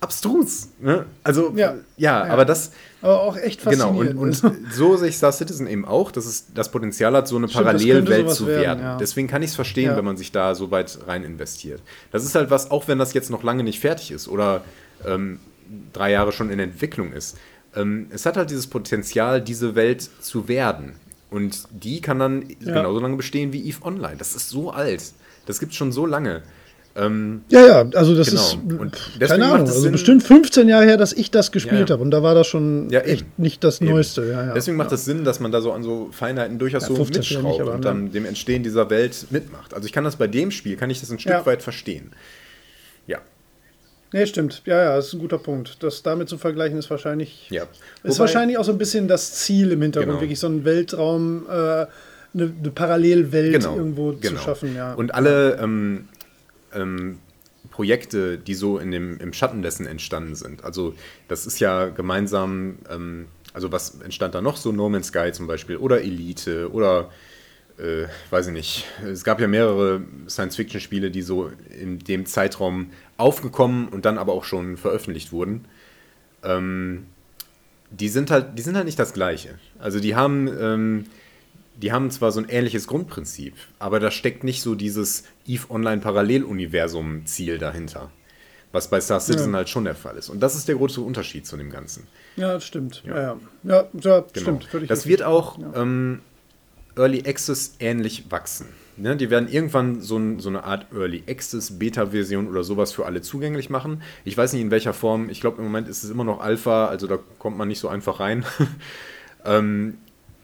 abstrus. 0.02 0.68
Ne? 0.82 1.06
Also, 1.24 1.54
ja. 1.56 1.76
Ja, 1.96 2.26
ja, 2.26 2.26
aber 2.26 2.44
das. 2.44 2.74
Aber 3.02 3.22
auch 3.22 3.38
echt 3.38 3.62
faszinierend. 3.62 4.12
Genau, 4.12 4.22
und, 4.22 4.44
und 4.44 4.74
so 4.74 4.98
sehe 4.98 5.08
ich 5.08 5.16
Star 5.16 5.32
Citizen 5.32 5.66
eben 5.66 5.86
auch, 5.86 6.12
dass 6.12 6.26
es 6.26 6.54
das 6.54 6.70
Potenzial 6.70 7.16
hat, 7.16 7.30
so 7.30 7.38
eine 7.38 7.48
Stimmt, 7.48 7.64
Parallelwelt 7.64 8.32
zu 8.32 8.48
werden. 8.48 8.62
werden. 8.62 8.84
Ja. 8.84 8.98
Deswegen 8.98 9.30
kann 9.30 9.42
ich 9.42 9.52
es 9.52 9.56
verstehen, 9.56 9.96
wenn 9.96 10.04
man 10.04 10.18
sich 10.18 10.34
da 10.34 10.54
so 10.54 10.70
weit 10.70 11.00
rein 11.08 11.24
investiert. 11.24 11.82
Das 12.12 12.26
ist 12.26 12.36
halt 12.36 12.52
was, 12.52 12.70
auch 12.70 12.90
wenn 12.90 13.00
das 13.00 13.14
jetzt 13.14 13.30
noch 13.30 13.44
lange 13.44 13.64
nicht 13.64 13.80
fertig 13.80 14.12
ist 14.12 14.28
oder 14.28 14.62
ähm, 15.06 15.40
drei 15.94 16.12
Jahre 16.12 16.34
schon 16.34 16.50
in 16.50 16.60
Entwicklung 16.60 17.14
ist. 17.14 17.38
Ähm, 17.78 18.08
es 18.10 18.26
hat 18.26 18.36
halt 18.36 18.50
dieses 18.50 18.68
Potenzial, 18.68 19.42
diese 19.42 19.76
Welt 19.76 20.02
zu 20.20 20.50
werden. 20.50 20.96
Und 21.30 21.64
die 21.72 22.02
kann 22.02 22.20
dann 22.20 22.46
ja. 22.60 22.74
genauso 22.74 23.00
lange 23.00 23.18
bestehen 23.18 23.52
wie 23.54 23.68
EVE 23.68 23.84
Online. 23.84 24.16
Das 24.18 24.36
ist 24.36 24.50
so 24.50 24.72
alt. 24.72 25.04
Das 25.46 25.60
gibt 25.60 25.72
es 25.72 25.78
schon 25.78 25.92
so 25.92 26.06
lange. 26.06 26.44
Ähm, 26.98 27.42
ja, 27.50 27.66
ja, 27.66 27.90
also 27.94 28.16
das 28.16 28.30
genau. 28.30 28.42
ist, 28.42 29.30
keine 29.30 29.46
Ahnung, 29.46 29.68
also 29.68 29.82
Sinn, 29.82 29.92
bestimmt 29.92 30.24
15 30.24 30.68
Jahre 30.68 30.86
her, 30.86 30.98
dass 30.98 31.14
ich 31.14 31.30
das 31.30 31.52
gespielt 31.52 31.90
ja, 31.90 31.94
habe 31.94 32.02
und 32.02 32.10
da 32.10 32.24
war 32.24 32.34
das 32.34 32.48
schon 32.48 32.90
ja, 32.90 33.02
echt 33.02 33.38
nicht 33.38 33.64
das 33.64 33.82
eben. 33.82 33.92
Neueste. 33.92 34.26
Ja, 34.26 34.54
Deswegen 34.54 34.78
macht 34.78 34.92
es 34.92 35.06
Sinn, 35.06 35.24
dass 35.24 35.40
man 35.40 35.52
da 35.52 35.62
so 35.62 35.74
an 35.74 35.84
so 35.84 36.10
Feinheiten 36.12 36.58
durchaus 36.58 36.88
so 36.88 36.96
mitschraubt 36.96 37.60
nicht, 37.60 37.62
und 37.62 37.86
dann 37.86 38.12
dem 38.12 38.26
Entstehen 38.26 38.64
dieser 38.64 38.90
Welt 38.90 39.28
mitmacht. 39.30 39.76
Also 39.76 39.86
ich 39.86 39.94
kann 39.94 40.06
das 40.06 40.16
bei 40.16 40.26
dem 40.26 40.50
Spiel, 40.50 40.76
kann 40.76 40.90
ich 40.90 41.00
das 41.00 41.12
ein 41.12 41.20
Stück 41.20 41.46
weit 41.46 41.62
verstehen. 41.62 42.14
Nee, 44.14 44.26
stimmt. 44.26 44.62
Ja, 44.66 44.82
ja, 44.82 44.96
das 44.96 45.08
ist 45.08 45.14
ein 45.14 45.20
guter 45.20 45.38
Punkt. 45.38 45.84
Das 45.84 46.02
damit 46.02 46.30
zu 46.30 46.38
vergleichen 46.38 46.78
ist 46.78 46.90
wahrscheinlich, 46.90 47.50
ja. 47.50 47.64
ist 47.64 47.70
Wobei, 48.04 48.20
wahrscheinlich 48.20 48.58
auch 48.58 48.64
so 48.64 48.72
ein 48.72 48.78
bisschen 48.78 49.08
das 49.08 49.34
Ziel 49.34 49.72
im 49.72 49.82
Hintergrund, 49.82 50.12
genau. 50.12 50.22
wirklich 50.22 50.40
so 50.40 50.48
ein 50.48 50.64
Weltraum, 50.64 51.46
äh, 51.48 51.52
eine, 51.52 51.88
eine, 52.34 52.72
Parallelwelt 52.74 53.54
genau, 53.54 53.76
irgendwo 53.76 54.14
genau. 54.14 54.38
zu 54.38 54.44
schaffen. 54.44 54.76
Ja. 54.76 54.94
Und 54.94 55.14
alle 55.14 55.58
ähm, 55.62 56.08
ähm, 56.74 57.20
Projekte, 57.70 58.38
die 58.38 58.54
so 58.54 58.78
in 58.78 58.92
dem, 58.92 59.18
im 59.20 59.34
Schatten 59.34 59.62
dessen 59.62 59.86
entstanden 59.86 60.36
sind. 60.36 60.64
Also 60.64 60.96
das 61.28 61.46
ist 61.46 61.60
ja 61.60 61.88
gemeinsam, 61.88 62.80
ähm, 62.90 63.26
also 63.54 63.72
was 63.72 64.00
entstand 64.02 64.36
da 64.36 64.42
noch 64.42 64.58
so? 64.58 64.72
No 64.72 64.88
Man's 64.90 65.08
Sky 65.08 65.32
zum 65.34 65.48
Beispiel 65.48 65.78
oder 65.78 66.02
Elite 66.02 66.72
oder 66.72 67.10
äh, 67.78 68.08
weiß 68.30 68.48
ich 68.48 68.54
nicht. 68.54 68.86
Es 69.06 69.24
gab 69.24 69.40
ja 69.40 69.48
mehrere 69.48 70.02
Science-Fiction-Spiele, 70.28 71.12
die 71.12 71.22
so 71.22 71.52
in 71.80 72.00
dem 72.00 72.26
Zeitraum 72.26 72.92
aufgekommen 73.18 73.88
und 73.90 74.06
dann 74.06 74.18
aber 74.18 74.34
auch 74.34 74.44
schon 74.44 74.78
veröffentlicht 74.78 75.32
wurden. 75.32 75.66
Ähm, 76.44 77.06
die 77.90 78.10
sind 78.10 78.32
halt, 78.32 78.58
die 78.58 78.62
sind 78.62 78.76
halt 78.76 78.86
nicht 78.86 79.00
das 79.00 79.14
Gleiche. 79.14 79.60
Also 79.80 80.00
die 80.00 80.16
haben, 80.16 80.50
ähm, 80.60 81.06
die 81.76 81.92
haben 81.92 82.10
zwar 82.12 82.32
so 82.32 82.40
ein 82.40 82.50
ähnliches 82.50 82.88
Grundprinzip, 82.88 83.54
aber 83.80 84.00
da 84.00 84.12
steckt 84.12 84.44
nicht 84.44 84.62
so 84.62 84.76
dieses 84.76 85.24
EVE 85.46 85.70
Online 85.70 86.02
Paralleluniversum 86.02 87.26
Ziel 87.26 87.58
dahinter. 87.58 88.12
Was 88.74 88.90
bei 88.90 89.00
Star 89.00 89.22
Citizen 89.22 89.52
ja. 89.52 89.58
halt 89.58 89.70
schon 89.70 89.86
der 89.86 89.96
Fall 89.96 90.18
ist. 90.18 90.30
Und 90.30 90.42
das 90.42 90.56
ist 90.56 90.68
der 90.68 90.76
große 90.76 91.00
Unterschied 91.00 91.48
zu 91.48 91.56
dem 91.56 91.70
Ganzen. 91.70 92.06
Ja, 92.36 92.54
das 92.54 92.66
stimmt. 92.66 93.02
Ja, 93.06 93.16
ja. 93.22 93.38
ja, 93.64 93.88
ja 94.02 94.26
genau. 94.34 94.60
stimmt. 94.60 94.90
Das 94.90 95.08
wird 95.08 95.24
auch 95.24 95.58
ähm, 95.74 96.20
Early 96.98 97.24
Access 97.26 97.76
ähnlich 97.80 98.30
wachsen. 98.30 98.68
Ne, 99.00 99.16
die 99.16 99.30
werden 99.30 99.48
irgendwann 99.48 100.02
so, 100.02 100.18
ein, 100.18 100.40
so, 100.40 100.50
eine 100.50 100.64
Art 100.64 100.88
Early 100.92 101.24
Access, 101.30 101.78
Beta-Version 101.78 102.48
oder 102.48 102.64
sowas 102.64 102.92
für 102.92 103.06
alle 103.06 103.22
zugänglich 103.22 103.70
machen. 103.70 104.02
Ich 104.26 104.36
weiß 104.36 104.54
nicht 104.54 104.64
in 104.64 104.72
welcher 104.72 104.94
Form. 104.94 105.30
Ich 105.30 105.40
glaube, 105.40 105.58
im 105.60 105.66
Moment 105.66 105.88
ist 105.88 106.04
es 106.04 106.10
immer 106.10 106.24
noch 106.24 106.40
Alpha, 106.40 106.88
also 106.88 107.06
da 107.06 107.20
kommt 107.38 107.58
man 107.58 107.68
nicht 107.68 107.80
so 107.80 107.90
einfach 107.90 108.20
rein. 108.20 108.44
ähm, 109.46 110.00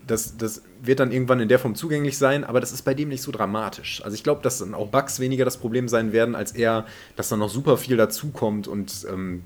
das, 0.06 0.38
das 0.38 0.62
wird 0.84 1.00
dann 1.00 1.12
irgendwann 1.12 1.40
in 1.40 1.48
der 1.48 1.58
Form 1.58 1.74
zugänglich 1.74 2.18
sein, 2.18 2.44
aber 2.44 2.60
das 2.60 2.72
ist 2.72 2.84
bei 2.84 2.94
dem 2.94 3.10
nicht 3.10 3.24
so 3.24 3.32
dramatisch. 3.32 4.04
Also 4.04 4.14
ich 4.14 4.24
glaube, 4.24 4.42
dass 4.44 4.60
dann 4.60 4.76
auch 4.76 4.90
Bugs 4.90 5.20
weniger 5.20 5.46
das 5.46 5.58
Problem 5.58 5.88
sein 5.88 6.12
werden, 6.12 6.36
als 6.36 6.52
eher, 6.52 6.86
dass 7.16 7.30
dann 7.30 7.40
noch 7.40 7.50
super 7.50 7.78
viel 7.78 7.98
dazukommt 7.98 8.68
und 8.68 9.08
ähm, 9.10 9.44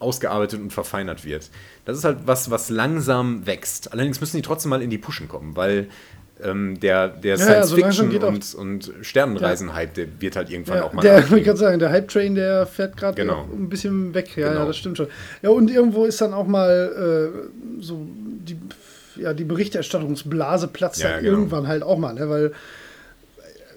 ausgearbeitet 0.00 0.60
und 0.60 0.72
verfeinert 0.72 1.24
wird. 1.24 1.50
Das 1.84 1.96
ist 1.96 2.04
halt 2.04 2.18
was, 2.24 2.50
was 2.50 2.70
langsam 2.70 3.46
wächst. 3.46 3.92
Allerdings 3.92 4.20
müssen 4.20 4.36
die 4.36 4.42
trotzdem 4.42 4.70
mal 4.70 4.82
in 4.82 4.90
die 4.90 4.98
Pushen 4.98 5.28
kommen, 5.28 5.56
weil 5.56 5.88
ähm, 6.42 6.80
der, 6.80 7.08
der 7.08 7.36
ja, 7.36 7.44
Science-Fiction 7.44 8.10
ja, 8.10 8.26
und, 8.26 8.54
und 8.54 8.92
Sternenreisen-Hype, 9.02 9.94
der 9.94 10.06
wird 10.20 10.36
halt 10.36 10.50
irgendwann 10.50 10.78
ja, 10.78 10.84
auch 10.84 10.92
mal. 10.92 11.02
Der, 11.02 11.30
ich 11.32 11.44
kann 11.44 11.56
sagen, 11.56 11.78
der 11.78 11.90
Hype-Train, 11.90 12.34
der 12.34 12.66
fährt 12.66 12.96
gerade 12.96 13.14
genau. 13.14 13.46
ein 13.52 13.68
bisschen 13.68 14.14
weg. 14.14 14.36
Ja, 14.36 14.48
genau. 14.48 14.60
ja, 14.60 14.66
das 14.66 14.76
stimmt 14.76 14.96
schon. 14.96 15.08
Ja, 15.42 15.50
und 15.50 15.70
irgendwo 15.70 16.04
ist 16.04 16.20
dann 16.20 16.32
auch 16.32 16.46
mal 16.46 17.30
äh, 17.78 17.82
so 17.82 18.06
die, 18.06 18.56
ja, 19.16 19.34
die 19.34 19.44
Berichterstattungsblase 19.44 20.68
platzt 20.68 21.02
ja, 21.02 21.18
genau. 21.18 21.30
irgendwann 21.30 21.68
halt 21.68 21.82
auch 21.82 21.98
mal, 21.98 22.14
ne? 22.14 22.28
weil 22.28 22.52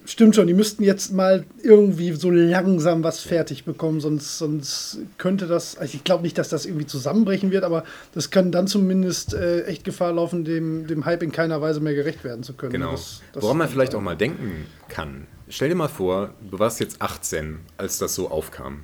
stimmt 0.06 0.36
schon, 0.36 0.48
die 0.48 0.54
müssten 0.54 0.84
jetzt 0.84 1.14
mal 1.14 1.46
irgendwie 1.62 2.12
so 2.14 2.30
langsam 2.30 3.04
was 3.04 3.20
fertig 3.22 3.66
bekommen, 3.66 4.02
sonst, 4.02 4.38
sonst 4.38 5.00
könnte 5.18 5.48
das, 5.48 5.78
also 5.78 5.96
ich 5.96 6.04
glaube 6.04 6.24
nicht, 6.24 6.38
dass 6.38 6.50
das 6.50 6.66
irgendwie 6.66 6.86
zusammenbrechen 6.86 7.52
wird, 7.52 7.64
aber 7.64 7.84
das 8.14 8.30
kann 8.30 8.52
dann 8.52 8.68
zumindest 8.68 9.34
äh, 9.34 9.64
echt 9.64 9.84
Gefahr 9.84 10.12
laufen, 10.14 10.44
dem, 10.44 10.88
dem 10.88 11.06
Hype 11.06 11.24
in 11.24 11.32
keiner 11.32 11.62
Weise 11.62 11.80
mehr 11.80 11.94
gerecht 11.94 12.24
werden 12.24 12.44
zu 12.44 12.54
können. 12.54 12.74
Genau. 12.74 12.92
Das, 12.92 13.22
das 13.34 13.44
Woran 13.44 13.58
man 13.58 13.70
vielleicht 13.70 13.96
auch 13.96 14.02
mal 14.02 14.18
denken 14.18 14.66
kann, 14.90 15.28
stell 15.50 15.70
dir 15.70 15.76
mal 15.76 15.88
vor, 15.88 16.34
du 16.50 16.60
warst 16.60 16.80
jetzt 16.80 17.02
18, 17.02 17.60
als 17.78 17.98
das 17.98 18.16
so 18.16 18.30
aufkam. 18.30 18.82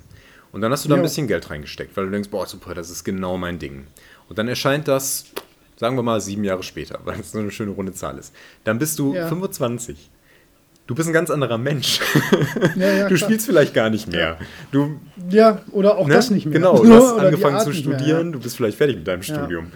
Und 0.52 0.62
dann 0.62 0.72
hast 0.72 0.84
du 0.84 0.88
da 0.88 0.96
ja. 0.96 1.00
ein 1.00 1.04
bisschen 1.04 1.28
Geld 1.28 1.48
reingesteckt, 1.50 1.96
weil 1.96 2.06
du 2.06 2.10
denkst, 2.10 2.30
boah, 2.30 2.46
super, 2.46 2.74
das 2.74 2.90
ist 2.90 3.04
genau 3.04 3.36
mein 3.36 3.58
Ding. 3.58 3.86
Und 4.28 4.38
dann 4.38 4.48
erscheint 4.48 4.88
das, 4.88 5.26
sagen 5.76 5.96
wir 5.96 6.02
mal, 6.02 6.20
sieben 6.20 6.44
Jahre 6.44 6.62
später, 6.62 7.00
weil 7.04 7.20
es 7.20 7.32
so 7.32 7.38
eine 7.38 7.50
schöne 7.50 7.70
runde 7.72 7.92
Zahl 7.92 8.18
ist. 8.18 8.34
Dann 8.64 8.78
bist 8.78 8.98
du 8.98 9.14
ja. 9.14 9.28
25 9.28 10.10
du 10.90 10.96
bist 10.96 11.08
ein 11.08 11.12
ganz 11.12 11.30
anderer 11.30 11.56
Mensch. 11.56 12.00
Ja, 12.76 12.86
ja, 12.86 13.08
du 13.08 13.14
klar. 13.14 13.28
spielst 13.28 13.46
vielleicht 13.46 13.74
gar 13.74 13.90
nicht 13.90 14.08
mehr. 14.08 14.38
Du, 14.72 15.00
ja, 15.28 15.60
oder 15.72 15.98
auch 15.98 16.08
ne? 16.08 16.14
das 16.14 16.30
nicht 16.30 16.46
mehr. 16.46 16.54
Genau, 16.54 16.76
du 16.82 16.92
hast 16.92 17.18
angefangen 17.18 17.60
zu 17.60 17.72
studieren, 17.72 18.30
mehr, 18.30 18.32
du 18.32 18.40
bist 18.40 18.56
vielleicht 18.56 18.76
fertig 18.76 18.96
mit 18.96 19.06
deinem 19.06 19.22
Studium. 19.22 19.72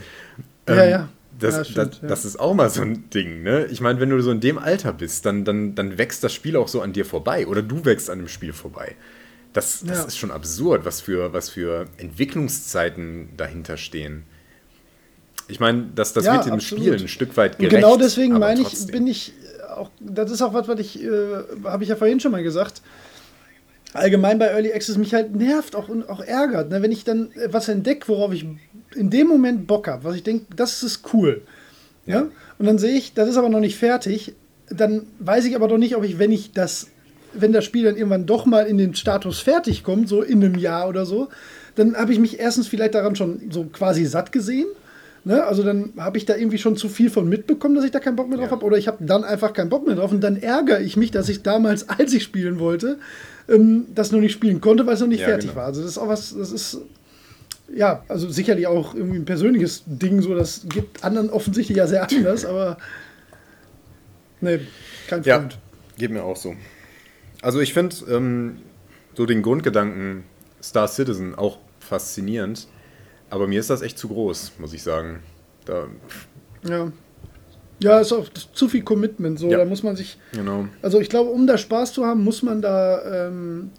Ähm, 0.67 0.77
ja, 0.77 0.85
ja. 0.85 1.09
Das, 1.39 1.69
stimmt, 1.69 2.01
das, 2.03 2.09
das, 2.09 2.25
ist 2.25 2.41
auch 2.41 2.55
mal 2.55 2.71
so 2.71 2.83
ein 2.83 3.11
Ding, 3.11 3.43
ne? 3.43 3.67
Ich 3.67 3.81
meine, 3.81 4.01
wenn 4.01 4.11
du 4.11 4.21
so 4.21 4.31
in 4.31 4.41
dem 4.41 4.59
Alter 4.59 4.93
bist, 4.93 5.27
dann, 5.27 5.45
dann, 5.45 5.75
dann 5.75 5.99
wächst 5.99 6.25
das 6.25 6.33
Spiel 6.33 6.57
auch 6.57 6.69
so 6.69 6.81
an 6.81 6.93
dir 6.93 7.05
vorbei. 7.05 7.47
Oder 7.47 7.63
du 7.63 7.85
wächst 7.85 8.11
an 8.11 8.19
dem 8.19 8.29
Spiel 8.29 8.53
vorbei. 8.53 8.95
Das, 9.53 9.85
das 9.87 10.07
ist 10.07 10.17
schon 10.17 10.31
absurd, 10.31 10.85
was 10.85 11.01
für, 11.01 11.33
was 11.33 11.51
für 11.51 11.87
Entwicklungszeiten 11.99 13.31
dahinter 13.37 13.77
stehen. 13.77 14.25
Ich 15.47 15.61
meine, 15.61 15.89
das, 15.95 16.13
das 16.13 16.25
wird 16.25 16.47
dem. 16.47 16.61
Spiel 16.61 16.95
ein 16.95 17.09
Stück 17.09 17.37
weit 17.37 17.59
gerecht. 17.59 17.75
Und 17.75 17.81
genau 17.81 17.97
deswegen 17.97 18.39
meine 18.39 18.63
ich, 18.63 18.87
bin 18.87 19.07
ich 19.07 19.33
auch, 19.77 19.91
das 20.01 20.31
ist 20.31 20.43
auch 20.43 20.55
was, 20.55 20.69
was 20.69 20.81
ich, 20.81 21.03
äh, 21.03 21.09
habe 21.65 21.83
ich 21.83 21.89
ja 21.89 21.97
vorhin 21.97 22.21
schon 22.21 22.33
mal 22.33 22.43
gesagt, 22.43 22.83
allgemein 23.93 24.39
bei 24.39 24.47
Early 24.47 24.73
Access 24.73 24.97
mich 24.97 25.15
halt 25.15 25.35
nervt 25.35 25.77
auch, 25.77 25.89
und 25.89 26.09
auch 26.09 26.21
ärgert, 26.21 26.71
ne? 26.71 26.83
wenn 26.83 26.93
ich 26.93 27.05
dann 27.05 27.31
was 27.49 27.69
entdecke, 27.69 28.09
worauf 28.09 28.33
ich 28.33 28.47
in 28.95 29.11
dem 29.11 29.29
Moment 29.29 29.67
Bock 29.67 29.89
habe, 29.89 30.05
was 30.05 30.17
ich 30.17 30.23
denke, 30.23 30.47
das 30.55 30.83
ist 30.83 31.13
cool. 31.13 31.43
Ja. 32.07 32.21
ja. 32.21 32.27
Und 32.59 32.67
dann 32.67 32.79
sehe 32.79 32.95
ich, 32.97 33.15
das 33.15 33.29
ist 33.29 33.37
aber 33.37 33.49
noch 33.49 33.61
nicht 33.61 33.77
fertig, 33.77 34.35
dann 34.69 35.07
weiß 35.19 35.45
ich 35.45 35.55
aber 35.55 35.69
doch 35.69 35.79
nicht, 35.79 35.97
ob 35.97 36.05
ich, 36.05 36.19
wenn 36.19 36.33
ich 36.33 36.53
das 36.53 36.89
wenn 37.35 37.53
das 37.53 37.65
Spiel 37.65 37.85
dann 37.85 37.97
irgendwann 37.97 38.27
doch 38.27 38.47
mal 38.47 38.67
in 38.67 38.79
den 38.79 38.95
Status 38.95 39.41
fertig 39.41 39.83
kommt, 39.85 40.09
so 40.09 40.23
in 40.23 40.43
einem 40.43 40.57
Jahr 40.57 40.89
oder 40.89 41.05
so, 41.05 41.29
dann 41.75 41.97
habe 41.97 42.13
ich 42.13 42.19
mich 42.19 42.39
erstens 42.39 42.69
vielleicht 42.69 42.95
daran 42.95 43.17
schon 43.17 43.51
so 43.51 43.65
quasi 43.65 44.05
satt 44.05 44.33
gesehen. 44.33 44.67
Ne? 45.25 45.43
Also 45.45 45.63
dann 45.63 45.93
habe 45.97 46.19
ich 46.19 46.27
da 46.27 46.37
irgendwie 46.37 46.59
schon 46.59 46.77
zu 46.77 46.89
viel 46.89 47.09
von 47.11 47.29
mitbekommen, 47.29 47.75
dass 47.75 47.85
ich 47.85 47.91
da 47.91 47.99
keinen 48.01 48.17
Bock 48.17 48.29
mehr 48.29 48.37
drauf 48.39 48.49
Ja. 48.49 48.53
habe. 48.53 48.65
Oder 48.67 48.77
ich 48.77 48.87
habe 48.89 49.05
dann 49.05 49.25
einfach 49.25 49.53
keinen 49.55 49.71
Bock 49.71 49.87
mehr 49.87 49.97
drauf. 49.97 50.13
Und 50.13 50.21
dann 50.21 50.37
ärgere 50.37 50.81
ich 50.81 50.97
mich, 50.97 51.11
dass 51.11 51.29
ich 51.29 51.43
damals, 51.43 51.89
als 51.89 52.13
ich 52.13 52.23
spielen 52.23 52.59
wollte, 52.59 52.99
ähm, 53.49 53.87
das 53.95 54.13
noch 54.13 54.21
nicht 54.21 54.33
spielen 54.33 54.61
konnte, 54.61 54.87
weil 54.87 54.95
es 54.95 55.01
noch 55.01 55.07
nicht 55.09 55.21
Ja, 55.21 55.29
fertig 55.29 55.51
genau. 55.51 55.61
war. 55.61 55.67
Also 55.67 55.81
das 55.83 55.91
ist 55.93 55.99
auch 55.99 56.09
was, 56.09 56.37
das 56.37 56.53
ist 56.53 56.79
ja, 57.75 58.05
also 58.09 58.29
sicherlich 58.29 58.67
auch 58.67 58.95
irgendwie 58.95 59.17
ein 59.19 59.25
persönliches 59.25 59.83
Ding, 59.87 60.21
so 60.21 60.35
das 60.35 60.67
gibt 60.69 61.03
anderen 61.03 61.31
offensichtlich 61.31 61.79
ja 61.79 61.87
sehr 61.87 62.03
anders, 62.03 62.45
aber 62.47 62.77
nee, 64.43 64.61
kein 65.09 65.23
Ja, 65.23 65.39
Freund. 65.41 65.59
geht 65.97 66.11
mir 66.11 66.23
auch 66.25 66.37
so. 66.37 66.55
Also 67.41 67.61
ich 67.61 67.73
finde 67.73 67.97
ähm, 68.11 68.59
so 69.17 69.25
den 69.27 69.41
Grundgedanken 69.43 70.25
Star 70.63 70.89
Citizen 70.89 71.35
auch 71.35 71.59
faszinierend, 71.81 72.69
aber 73.35 73.49
mir 73.49 73.59
ist 73.59 73.69
das 73.69 73.83
echt 73.83 73.99
zu 73.99 74.07
groß, 74.09 74.53
muss 74.59 74.73
ich 74.73 74.83
sagen. 74.83 75.21
Da, 75.65 75.87
Ja. 76.67 76.93
Ja, 77.81 77.99
ist 77.99 78.13
auch 78.13 78.29
zu 78.29 78.69
viel 78.69 78.83
Commitment, 78.83 79.39
so, 79.39 79.51
Ja. 79.51 79.59
da 79.59 79.65
muss 79.65 79.83
man 79.83 79.97
sich, 79.97 80.17
genau. 80.33 80.69
also 80.81 81.01
ich 81.01 81.09
glaube, 81.11 81.31
um 81.31 81.47
da 81.49 81.59
Spaß 81.59 81.93
zu 81.93 82.07
haben, 82.07 82.23
muss 82.23 82.43
man 82.45 82.63
da 82.63 83.27
ähm, 83.27 83.71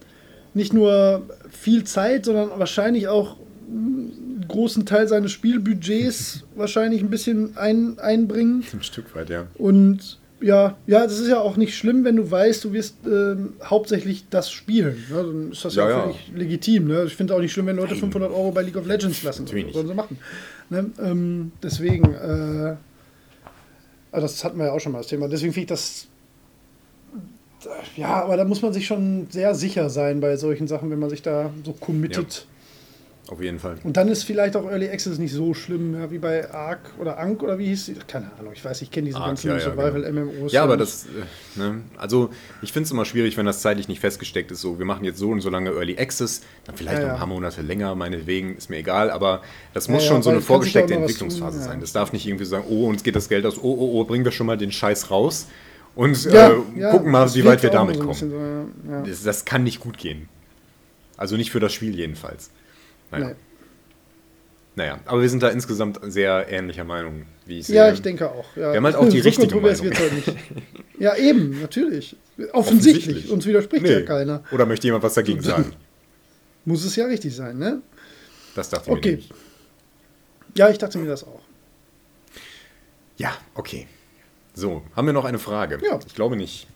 nicht 0.53 0.73
nur 0.73 1.23
viel 1.49 1.86
Zeit, 1.86 2.26
sondern 2.26 2.49
wahrscheinlich 2.60 3.07
auch 3.07 3.38
einen 3.69 4.45
großen 4.49 4.86
Teil 4.86 5.07
seines 5.07 5.32
Spielbudgets 5.32 6.44
wahrscheinlich 6.56 7.02
ein 7.02 7.10
bisschen 7.10 7.56
ein, 7.57 7.98
einbringen. 7.98 8.65
Ein 8.73 8.84
Stück 8.84 9.15
weit, 9.15 9.30
ja. 9.30 9.48
Und 9.57 10.19
ja, 10.45 10.77
ja, 10.85 11.03
das 11.03 11.17
ist 11.17 11.27
ja 11.27 11.39
auch 11.39 11.57
nicht 11.57 11.76
schlimm, 11.76 12.03
wenn 12.03 12.17
du 12.17 12.30
weißt, 12.30 12.63
du 12.65 12.72
wirst 12.72 12.97
ähm, 13.07 13.53
hauptsächlich 13.63 14.30
das 14.30 14.51
spielen. 14.51 15.03
Ne? 15.09 15.15
Dann 15.15 15.51
ist 15.51 15.65
das 15.65 15.73
ja, 15.73 15.89
Ja, 15.89 15.97
ja. 15.97 16.01
völlig 16.03 16.31
legitim. 16.35 16.88
Ne? 16.88 17.05
Ich 17.05 17.15
finde 17.15 17.34
es 17.34 17.38
auch 17.38 17.41
nicht 17.41 17.51
schlimm, 17.51 17.65
wenn 17.65 17.77
Leute 17.77 17.93
Nein. 17.93 18.01
500 18.01 18.30
Euro 18.30 18.51
bei 18.51 18.61
League 18.61 18.76
of 18.76 18.85
Legends 18.85 19.23
lassen. 19.23 19.45
Natürlich 19.45 19.65
nicht. 19.65 19.73
Sollen 19.73 19.88
sie 19.88 19.95
machen. 19.95 20.19
Ne? 20.69 20.91
Ähm, 21.01 21.51
deswegen, 21.63 22.13
äh, 22.13 22.76
also 24.11 24.27
das 24.27 24.43
hatten 24.43 24.59
wir 24.59 24.65
ja 24.67 24.73
auch 24.73 24.80
schon 24.80 24.91
mal 24.91 24.99
das 24.99 25.07
Thema. 25.07 25.27
Deswegen 25.27 25.51
finde 25.51 25.63
ich 25.63 25.69
das. 25.69 26.07
Ja, 27.97 28.22
aber 28.23 28.38
da 28.38 28.45
muss 28.45 28.61
man 28.61 28.72
sich 28.72 28.85
schon 28.85 29.26
sehr 29.31 29.55
sicher 29.55 29.89
sein 29.89 30.19
bei 30.19 30.38
solchen 30.38 30.67
Sachen, 30.67 30.91
wenn 30.91 30.99
man 30.99 31.09
sich 31.09 31.23
da 31.23 31.49
so 31.63 31.73
committet. 31.73 32.45
Auf 33.27 33.41
jeden 33.41 33.57
Fall. 33.57 33.77
Und 33.84 33.97
dann 33.97 34.07
ist 34.07 34.23
vielleicht 34.23 34.56
auch 34.56 34.69
Early 34.69 34.88
Access 34.88 35.18
nicht 35.18 35.34
so 35.34 35.56
schlimm, 35.56 35.95
ja, 35.95 36.11
wie 36.11 36.19
bei 36.19 36.52
Ark 36.52 36.91
oder 36.99 37.18
Ank 37.18 37.41
oder 37.41 37.57
wie 37.57 37.65
hieß? 37.68 37.91
Keine 38.07 38.31
Ahnung, 38.38 38.53
ich 38.53 38.64
weiß, 38.64 38.84
ich 38.84 38.91
kenne 38.91 39.07
diese 39.07 39.18
Ark, 39.18 39.27
ganzen 39.27 39.47
ja, 39.47 39.57
ja, 39.57 39.69
genau. 39.69 39.81
Survival-MMOs. 39.81 40.52
Ja, 40.52 40.61
aber 40.61 40.77
das, 40.77 41.06
äh, 41.06 41.60
ne, 41.60 41.81
also 41.97 42.30
ich 42.61 42.72
finde 42.72 42.85
es 42.85 42.91
immer 42.91 43.03
schwierig, 43.03 43.35
wenn 43.35 43.47
das 43.47 43.61
zeitlich 43.61 43.88
nicht 43.88 43.99
festgesteckt 43.99 44.52
ist. 44.52 44.61
So, 44.61 44.77
wir 44.77 44.85
machen 44.85 45.03
jetzt 45.06 45.18
so 45.18 45.31
und 45.31 45.41
so 45.41 45.49
lange 45.49 45.72
Early 45.72 45.97
Access, 45.97 46.41
dann 46.65 46.76
vielleicht 46.76 47.02
noch 47.02 47.10
ein 47.10 47.18
paar 47.18 47.26
Monate 47.26 47.64
länger, 47.64 47.95
meinetwegen, 47.95 48.57
ist 48.57 48.69
mir 48.69 48.77
egal, 48.77 49.10
aber 49.10 49.41
das 49.73 49.88
muss 49.88 50.06
schon 50.06 50.22
so 50.22 50.30
eine 50.30 50.41
vorgesteckte 50.41 50.93
Entwicklungsphase 50.93 51.57
tun, 51.57 51.68
sein. 51.68 51.81
Das 51.81 51.93
darf 51.93 52.14
nicht 52.14 52.27
irgendwie 52.27 52.45
sagen, 52.45 52.65
oh, 52.69 52.88
uns 52.88 53.02
geht 53.02 53.15
das 53.15 53.27
Geld 53.27 53.47
aus, 53.47 53.57
oh, 53.57 53.64
oh, 53.64 53.99
oh, 53.99 54.03
bringen 54.03 54.23
wir 54.23 54.31
schon 54.31 54.45
mal 54.45 54.57
den 54.57 54.72
Scheiß 54.72 55.10
raus 55.10 55.47
und 55.95 56.27
äh, 56.27 56.52
gucken 56.91 57.10
mal, 57.10 57.34
wie 57.34 57.43
weit 57.43 57.64
wir 57.64 57.72
damit 57.72 57.95
so 57.95 58.03
kommen. 58.03 58.14
So. 58.14 59.10
Das, 59.10 59.23
das 59.23 59.45
kann 59.45 59.64
nicht 59.64 59.80
gut 59.80 59.97
gehen. 59.97 60.30
Also 61.18 61.38
nicht 61.38 61.49
für 61.49 61.60
das 61.60 61.73
Spiel 61.73 61.95
jedenfalls. 61.95 62.52
Naja. 63.20 63.28
Nee. 63.30 63.36
naja, 64.76 65.00
aber 65.06 65.22
wir 65.22 65.30
sind 65.30 65.42
da 65.44 65.50
insgesamt 65.50 66.00
sehr 66.04 66.48
ähnlicher 66.50 66.84
Meinung, 66.84 67.26
wie 67.46 67.60
ich 67.60 67.68
sehe. 67.68 67.76
ja, 67.76 67.92
ich 67.92 68.02
denke 68.02 68.30
auch. 68.30 68.46
Ja. 68.56 68.72
Wir 68.72 68.78
haben 68.78 68.86
halt 68.86 68.96
auch 68.96 69.10
die 69.10 69.20
So 69.22 69.28
richtige 69.30 69.56
Meinung. 69.56 69.80
halt. 69.82 70.24
Ja, 71.00 71.16
eben, 71.16 71.62
natürlich. 71.62 72.16
Offensichtlich. 72.54 73.30
Uns 73.30 73.46
widerspricht 73.46 73.86
ja 73.88 74.00
Nee. 74.00 74.06
keiner. 74.06 74.44
Oder 74.52 74.66
möchte 74.66 74.88
jemand 74.88 75.04
was 75.04 75.14
dagegen 75.14 75.42
sagen? 75.42 75.74
Muss 76.66 76.84
es 76.86 76.96
ja 76.96 77.06
richtig 77.06 77.36
sein, 77.36 77.58
ne? 77.58 77.82
Das 78.56 78.70
dachte 78.70 78.86
ich 78.86 78.92
mir 78.94 78.98
Okay. 78.98 79.24
Ja, 80.58 80.70
ich 80.70 80.78
dachte 80.78 80.98
mir 80.98 81.08
das 81.08 81.24
auch. 81.24 81.42
Ja, 83.18 83.34
okay. 83.54 83.88
So, 84.54 84.84
haben 84.96 85.06
wir 85.06 85.14
noch 85.14 85.26
eine 85.26 85.40
Frage? 85.40 85.80
Ja. 85.84 86.00
Ich 86.06 86.16
glaube 86.16 86.36
nicht. 86.38 86.68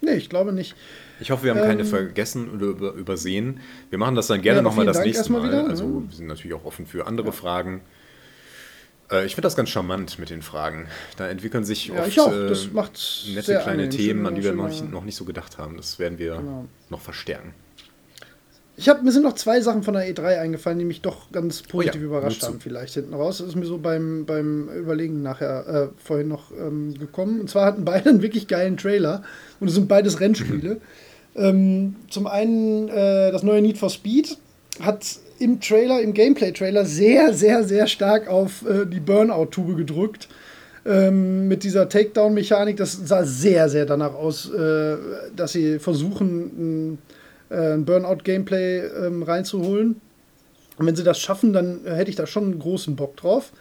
Nee, 0.00 0.12
ich 0.14 0.28
glaube 0.28 0.52
nicht. 0.52 0.76
Ich 1.20 1.30
hoffe, 1.30 1.44
wir 1.44 1.50
haben 1.54 1.60
keine 1.60 1.80
Ähm, 1.82 1.86
vergessen 1.86 2.48
oder 2.50 2.66
über, 2.66 2.92
übersehen. 2.92 3.60
Wir 3.90 3.98
machen 3.98 4.14
das 4.14 4.28
dann 4.28 4.40
gerne 4.42 4.58
Ja, 4.58 4.62
nochmal 4.62 4.86
das 4.86 4.96
Dank 4.98 5.06
nächste 5.06 5.32
Mal. 5.32 5.42
wieder, 5.48 5.62
ne? 5.64 5.68
also 5.70 6.02
wir 6.08 6.16
sind 6.16 6.26
natürlich 6.28 6.54
auch 6.54 6.64
offen 6.64 6.86
für 6.86 7.06
andere 7.06 7.32
Fragen. 7.32 7.80
Äh, 9.10 9.26
ich 9.26 9.34
finde 9.34 9.46
das 9.46 9.56
ganz 9.56 9.68
charmant 9.70 10.18
mit 10.18 10.30
den 10.30 10.42
Fragen. 10.42 10.86
Da 11.16 11.28
entwickeln 11.28 11.64
sich 11.64 11.88
Ja, 11.88 12.02
oft 12.02 12.16
äh, 12.16 13.34
nette 13.34 13.58
kleine 13.58 13.84
angenehm. 13.84 13.90
Themen, 13.90 14.26
an 14.26 14.34
die 14.36 14.44
wir 14.44 14.52
noch 14.52 14.68
nicht, 14.68 14.90
noch 14.90 15.04
nicht 15.04 15.16
so 15.16 15.24
gedacht 15.24 15.58
haben. 15.58 15.76
Das 15.76 15.98
werden 15.98 16.18
wir 16.18 16.36
Genau. 16.36 16.66
noch 16.90 17.00
verstärken. 17.00 17.54
Ich 18.76 18.88
hab, 18.88 19.02
mir 19.02 19.10
sind 19.10 19.24
noch 19.24 19.32
zwei 19.34 19.60
Sachen 19.60 19.82
von 19.82 19.94
der 19.94 20.08
E3 20.08 20.38
eingefallen, 20.38 20.78
die 20.78 20.84
mich 20.84 21.00
doch 21.02 21.32
ganz 21.32 21.62
positiv 21.62 21.96
Oh 21.96 21.98
ja, 21.98 22.06
überrascht 22.06 22.44
haben, 22.44 22.60
vielleicht 22.60 22.94
hinten 22.94 23.12
raus. 23.12 23.38
Das 23.38 23.48
ist 23.48 23.56
mir 23.56 23.66
so 23.66 23.78
beim, 23.78 24.24
beim 24.24 24.68
Überlegen 24.68 25.20
nachher 25.20 25.66
äh, 25.66 25.88
vorhin 26.00 26.28
noch 26.28 26.52
ähm, 26.52 26.94
gekommen. 26.96 27.40
Und 27.40 27.50
zwar 27.50 27.66
hatten 27.66 27.84
beide 27.84 28.08
einen 28.10 28.22
wirklich 28.22 28.46
geilen 28.46 28.76
Trailer. 28.76 29.24
Und 29.58 29.66
es 29.66 29.74
sind 29.74 29.88
beides 29.88 30.20
Rennspiele. 30.20 30.80
ähm, 31.38 31.96
zum 32.10 32.26
einen 32.26 32.88
äh, 32.88 33.32
das 33.32 33.42
neue 33.42 33.62
Need 33.62 33.78
for 33.78 33.90
Speed 33.90 34.36
hat 34.80 35.04
im 35.38 35.60
Trailer, 35.60 36.00
im 36.00 36.14
Gameplay-Trailer, 36.14 36.84
sehr, 36.84 37.32
sehr, 37.32 37.64
sehr 37.64 37.86
stark 37.86 38.28
auf 38.28 38.66
äh, 38.68 38.86
die 38.86 39.00
Burnout-Tube 39.00 39.76
gedrückt. 39.76 40.28
Ähm, 40.84 41.48
mit 41.48 41.64
dieser 41.64 41.88
Takedown-Mechanik, 41.88 42.76
das 42.76 42.92
sah 42.92 43.24
sehr, 43.24 43.68
sehr 43.68 43.86
danach 43.86 44.14
aus, 44.14 44.50
äh, 44.50 44.96
dass 45.36 45.52
sie 45.52 45.78
versuchen, 45.78 46.98
ein, 46.98 46.98
äh, 47.50 47.76
Burnout-Gameplay 47.78 48.86
ähm, 49.06 49.22
reinzuholen. 49.22 50.00
Und 50.78 50.86
wenn 50.86 50.96
sie 50.96 51.04
das 51.04 51.18
schaffen, 51.18 51.52
dann 51.52 51.84
äh, 51.84 51.94
hätte 51.94 52.10
ich 52.10 52.16
da 52.16 52.26
schon 52.26 52.44
einen 52.44 52.58
großen 52.58 52.96
Bock 52.96 53.16
drauf. 53.16 53.52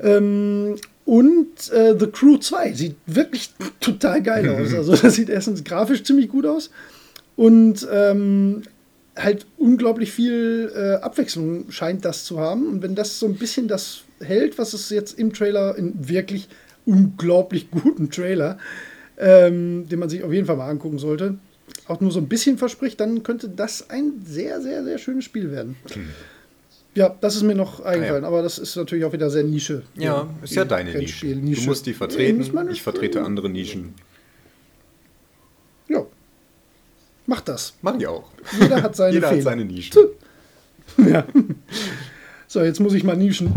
Ähm, 0.00 0.76
und 1.08 1.72
äh, 1.72 1.98
The 1.98 2.08
Crew 2.08 2.36
2 2.36 2.74
sieht 2.74 2.96
wirklich 3.06 3.54
total 3.80 4.22
geil 4.22 4.46
aus. 4.50 4.74
Also 4.74 4.94
das 4.94 5.14
sieht 5.14 5.30
erstens 5.30 5.64
grafisch 5.64 6.02
ziemlich 6.02 6.28
gut 6.28 6.44
aus 6.44 6.68
und 7.34 7.88
ähm, 7.90 8.60
halt 9.16 9.46
unglaublich 9.56 10.12
viel 10.12 10.70
äh, 10.76 11.02
Abwechslung 11.02 11.70
scheint 11.70 12.04
das 12.04 12.26
zu 12.26 12.38
haben. 12.38 12.66
Und 12.66 12.82
wenn 12.82 12.94
das 12.94 13.18
so 13.18 13.24
ein 13.24 13.36
bisschen 13.36 13.68
das 13.68 14.02
hält, 14.20 14.58
was 14.58 14.74
es 14.74 14.90
jetzt 14.90 15.18
im 15.18 15.32
Trailer, 15.32 15.76
in 15.76 16.10
wirklich 16.10 16.46
unglaublich 16.84 17.70
guten 17.70 18.10
Trailer, 18.10 18.58
ähm, 19.16 19.88
den 19.88 20.00
man 20.00 20.10
sich 20.10 20.22
auf 20.22 20.32
jeden 20.34 20.46
Fall 20.46 20.56
mal 20.56 20.68
angucken 20.68 20.98
sollte, 20.98 21.38
auch 21.86 22.02
nur 22.02 22.10
so 22.10 22.20
ein 22.20 22.28
bisschen 22.28 22.58
verspricht, 22.58 23.00
dann 23.00 23.22
könnte 23.22 23.48
das 23.48 23.88
ein 23.88 24.20
sehr, 24.26 24.60
sehr, 24.60 24.84
sehr 24.84 24.98
schönes 24.98 25.24
Spiel 25.24 25.50
werden. 25.52 25.76
Ja, 26.94 27.14
das 27.20 27.36
ist 27.36 27.42
mir 27.42 27.54
noch 27.54 27.80
eingefallen, 27.80 28.24
aber 28.24 28.42
das 28.42 28.58
ist 28.58 28.74
natürlich 28.76 29.04
auch 29.04 29.12
wieder 29.12 29.30
sehr 29.30 29.44
Nische. 29.44 29.82
Ja, 29.94 30.28
ist 30.42 30.54
ja 30.54 30.64
deine 30.64 30.90
Nische. 30.90 31.26
Rennspiel, 31.26 31.54
Du 31.56 31.60
musst 31.62 31.86
die 31.86 31.90
Ja, 31.92 31.96
vertreten, 31.96 32.50
man- 32.54 32.70
ich 32.70 32.82
vertrete 32.82 33.22
andere 33.22 33.48
Nischen. 33.48 33.94
Ja. 35.88 36.04
Mach 37.26 37.40
das. 37.42 37.74
Mach 37.82 37.96
ich 37.98 38.06
auch. 38.06 38.30
Jeder 38.60 38.82
hat 38.82 38.96
seine 38.96 39.14
Jeder 39.14 39.30
hat 39.30 39.42
seine 39.42 39.64
Nischen. 39.64 39.96
Ja. 40.96 41.24
So, 42.48 42.62
jetzt 42.62 42.80
muss 42.80 42.94
ich 42.94 43.04
mal 43.04 43.16
nischen. 43.16 43.54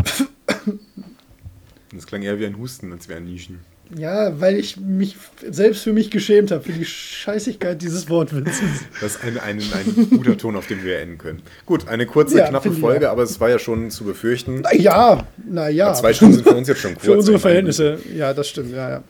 Das 1.92 2.06
klang 2.06 2.22
eher 2.22 2.38
wie 2.38 2.44
ein 2.46 2.58
Husten, 2.58 2.92
als 2.92 3.08
wäre 3.08 3.18
ein 3.20 3.24
Nischen. 3.24 3.60
Ja, 3.96 4.40
weil 4.40 4.56
ich 4.56 4.78
mich 4.78 5.16
selbst 5.48 5.82
für 5.82 5.92
mich 5.92 6.10
geschämt 6.10 6.50
habe, 6.50 6.62
für 6.62 6.72
die 6.72 6.84
Scheißigkeit 6.84 7.80
dieses 7.82 8.08
Wortwitzes. 8.08 8.62
Das 9.00 9.16
ist 9.16 9.24
ein, 9.24 9.38
ein, 9.38 9.60
ein 9.60 10.10
guter 10.10 10.36
Ton, 10.38 10.56
auf 10.56 10.66
dem 10.66 10.82
wir 10.82 10.98
enden 10.98 11.18
können. 11.18 11.42
Gut, 11.66 11.88
eine 11.88 12.06
kurze, 12.06 12.38
Ja, 12.38 12.48
knappe 12.48 12.72
Folge, 12.72 13.10
aber 13.10 13.22
es 13.22 13.38
war 13.40 13.50
ja 13.50 13.58
schon 13.58 13.90
zu 13.90 14.04
befürchten. 14.04 14.60
Na 14.62 14.74
ja, 14.74 15.26
naja. 15.46 15.88
Ja, 15.88 15.94
zwei 15.94 16.14
Stunden 16.14 16.34
sind 16.34 16.48
für 16.48 16.54
uns 16.54 16.68
jetzt 16.68 16.80
schon 16.80 16.92
kurz. 16.94 17.04
Für 17.04 17.12
unsere. 17.12 17.38
Verhältnisse. 17.38 17.98
Ja, 18.14 18.32
das 18.32 18.48
stimmt, 18.48 18.72
ja, 18.72 18.90
ja. 18.90 19.04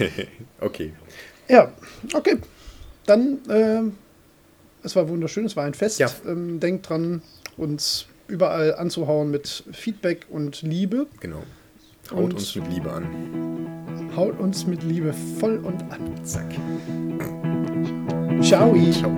Okay. 0.60 0.92
Ja, 1.48 1.72
okay. 2.14 2.36
Dann, 3.06 3.38
ähm, 3.48 3.92
es 4.84 4.94
war 4.94 5.08
wunderschön, 5.08 5.46
es 5.46 5.56
war 5.56 5.64
ein 5.64 5.74
Fest. 5.74 5.98
Ja. 5.98 6.10
Ähm, 6.26 6.60
denkt 6.60 6.88
dran, 6.88 7.22
uns 7.56 8.06
überall 8.28 8.74
anzuhauen 8.74 9.30
mit 9.30 9.64
Feedback 9.72 10.26
und 10.28 10.62
Liebe. 10.62 11.06
Genau. 11.20 11.42
Haut 12.12 12.34
uns 12.34 12.56
mit 12.56 12.68
Liebe 12.72 12.92
an. 12.92 13.06
Haut 14.16 14.38
uns 14.40 14.66
mit 14.66 14.82
Liebe 14.82 15.12
voll 15.12 15.58
und 15.58 15.82
an. 15.92 16.24
Zack. 16.24 16.52
Ciao. 18.42 18.74
Ciao. 18.92 19.16